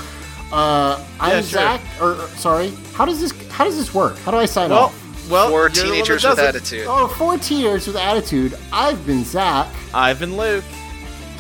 Uh, 0.52 1.02
I'm 1.18 1.31
Yeah, 1.31 1.40
sure. 1.40 1.43
Zach. 1.43 1.81
Or 2.01 2.12
or, 2.12 2.28
sorry, 2.36 2.70
how 2.93 3.05
does 3.06 3.20
this 3.20 3.32
how 3.51 3.64
does 3.64 3.76
this 3.76 3.94
work? 3.94 4.18
How 4.18 4.31
do 4.31 4.36
I 4.36 4.44
sign 4.47 4.70
Well, 4.70 4.85
off? 4.86 5.31
well, 5.31 5.48
Four 5.48 5.60
you're 5.60 5.68
the 5.70 5.81
one 5.81 5.89
that 5.89 5.94
teenagers 5.94 6.24
with 6.24 6.39
attitude. 6.39 6.86
Oh, 6.89 7.09
four 7.09 7.39
teenagers 7.39 7.86
with 7.86 7.97
attitude. 7.97 8.55
I've 8.72 9.05
been 9.06 9.24
Zach, 9.24 9.68
I've 9.94 10.18
been 10.20 10.36
Luke. 10.36 10.64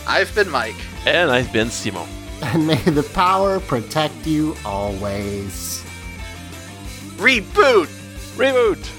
I've 0.06 0.34
been 0.34 0.50
Mike. 0.50 0.76
And 1.06 1.30
I've 1.30 1.52
been 1.52 1.68
Simo. 1.68 2.06
and 2.42 2.66
may 2.66 2.76
the 2.76 3.02
power 3.02 3.60
protect 3.60 4.26
you 4.26 4.56
always. 4.64 5.83
Reboot. 7.16 7.88
Reboot! 8.36 8.90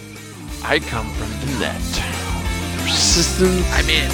I 0.64 0.80
come 0.80 1.08
from 1.16 1.30
the 1.42 1.60
net. 1.60 1.82
Persistent 2.80 3.64
I'm 3.72 3.90
in. 3.90 4.12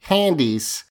Handies. 0.00 0.87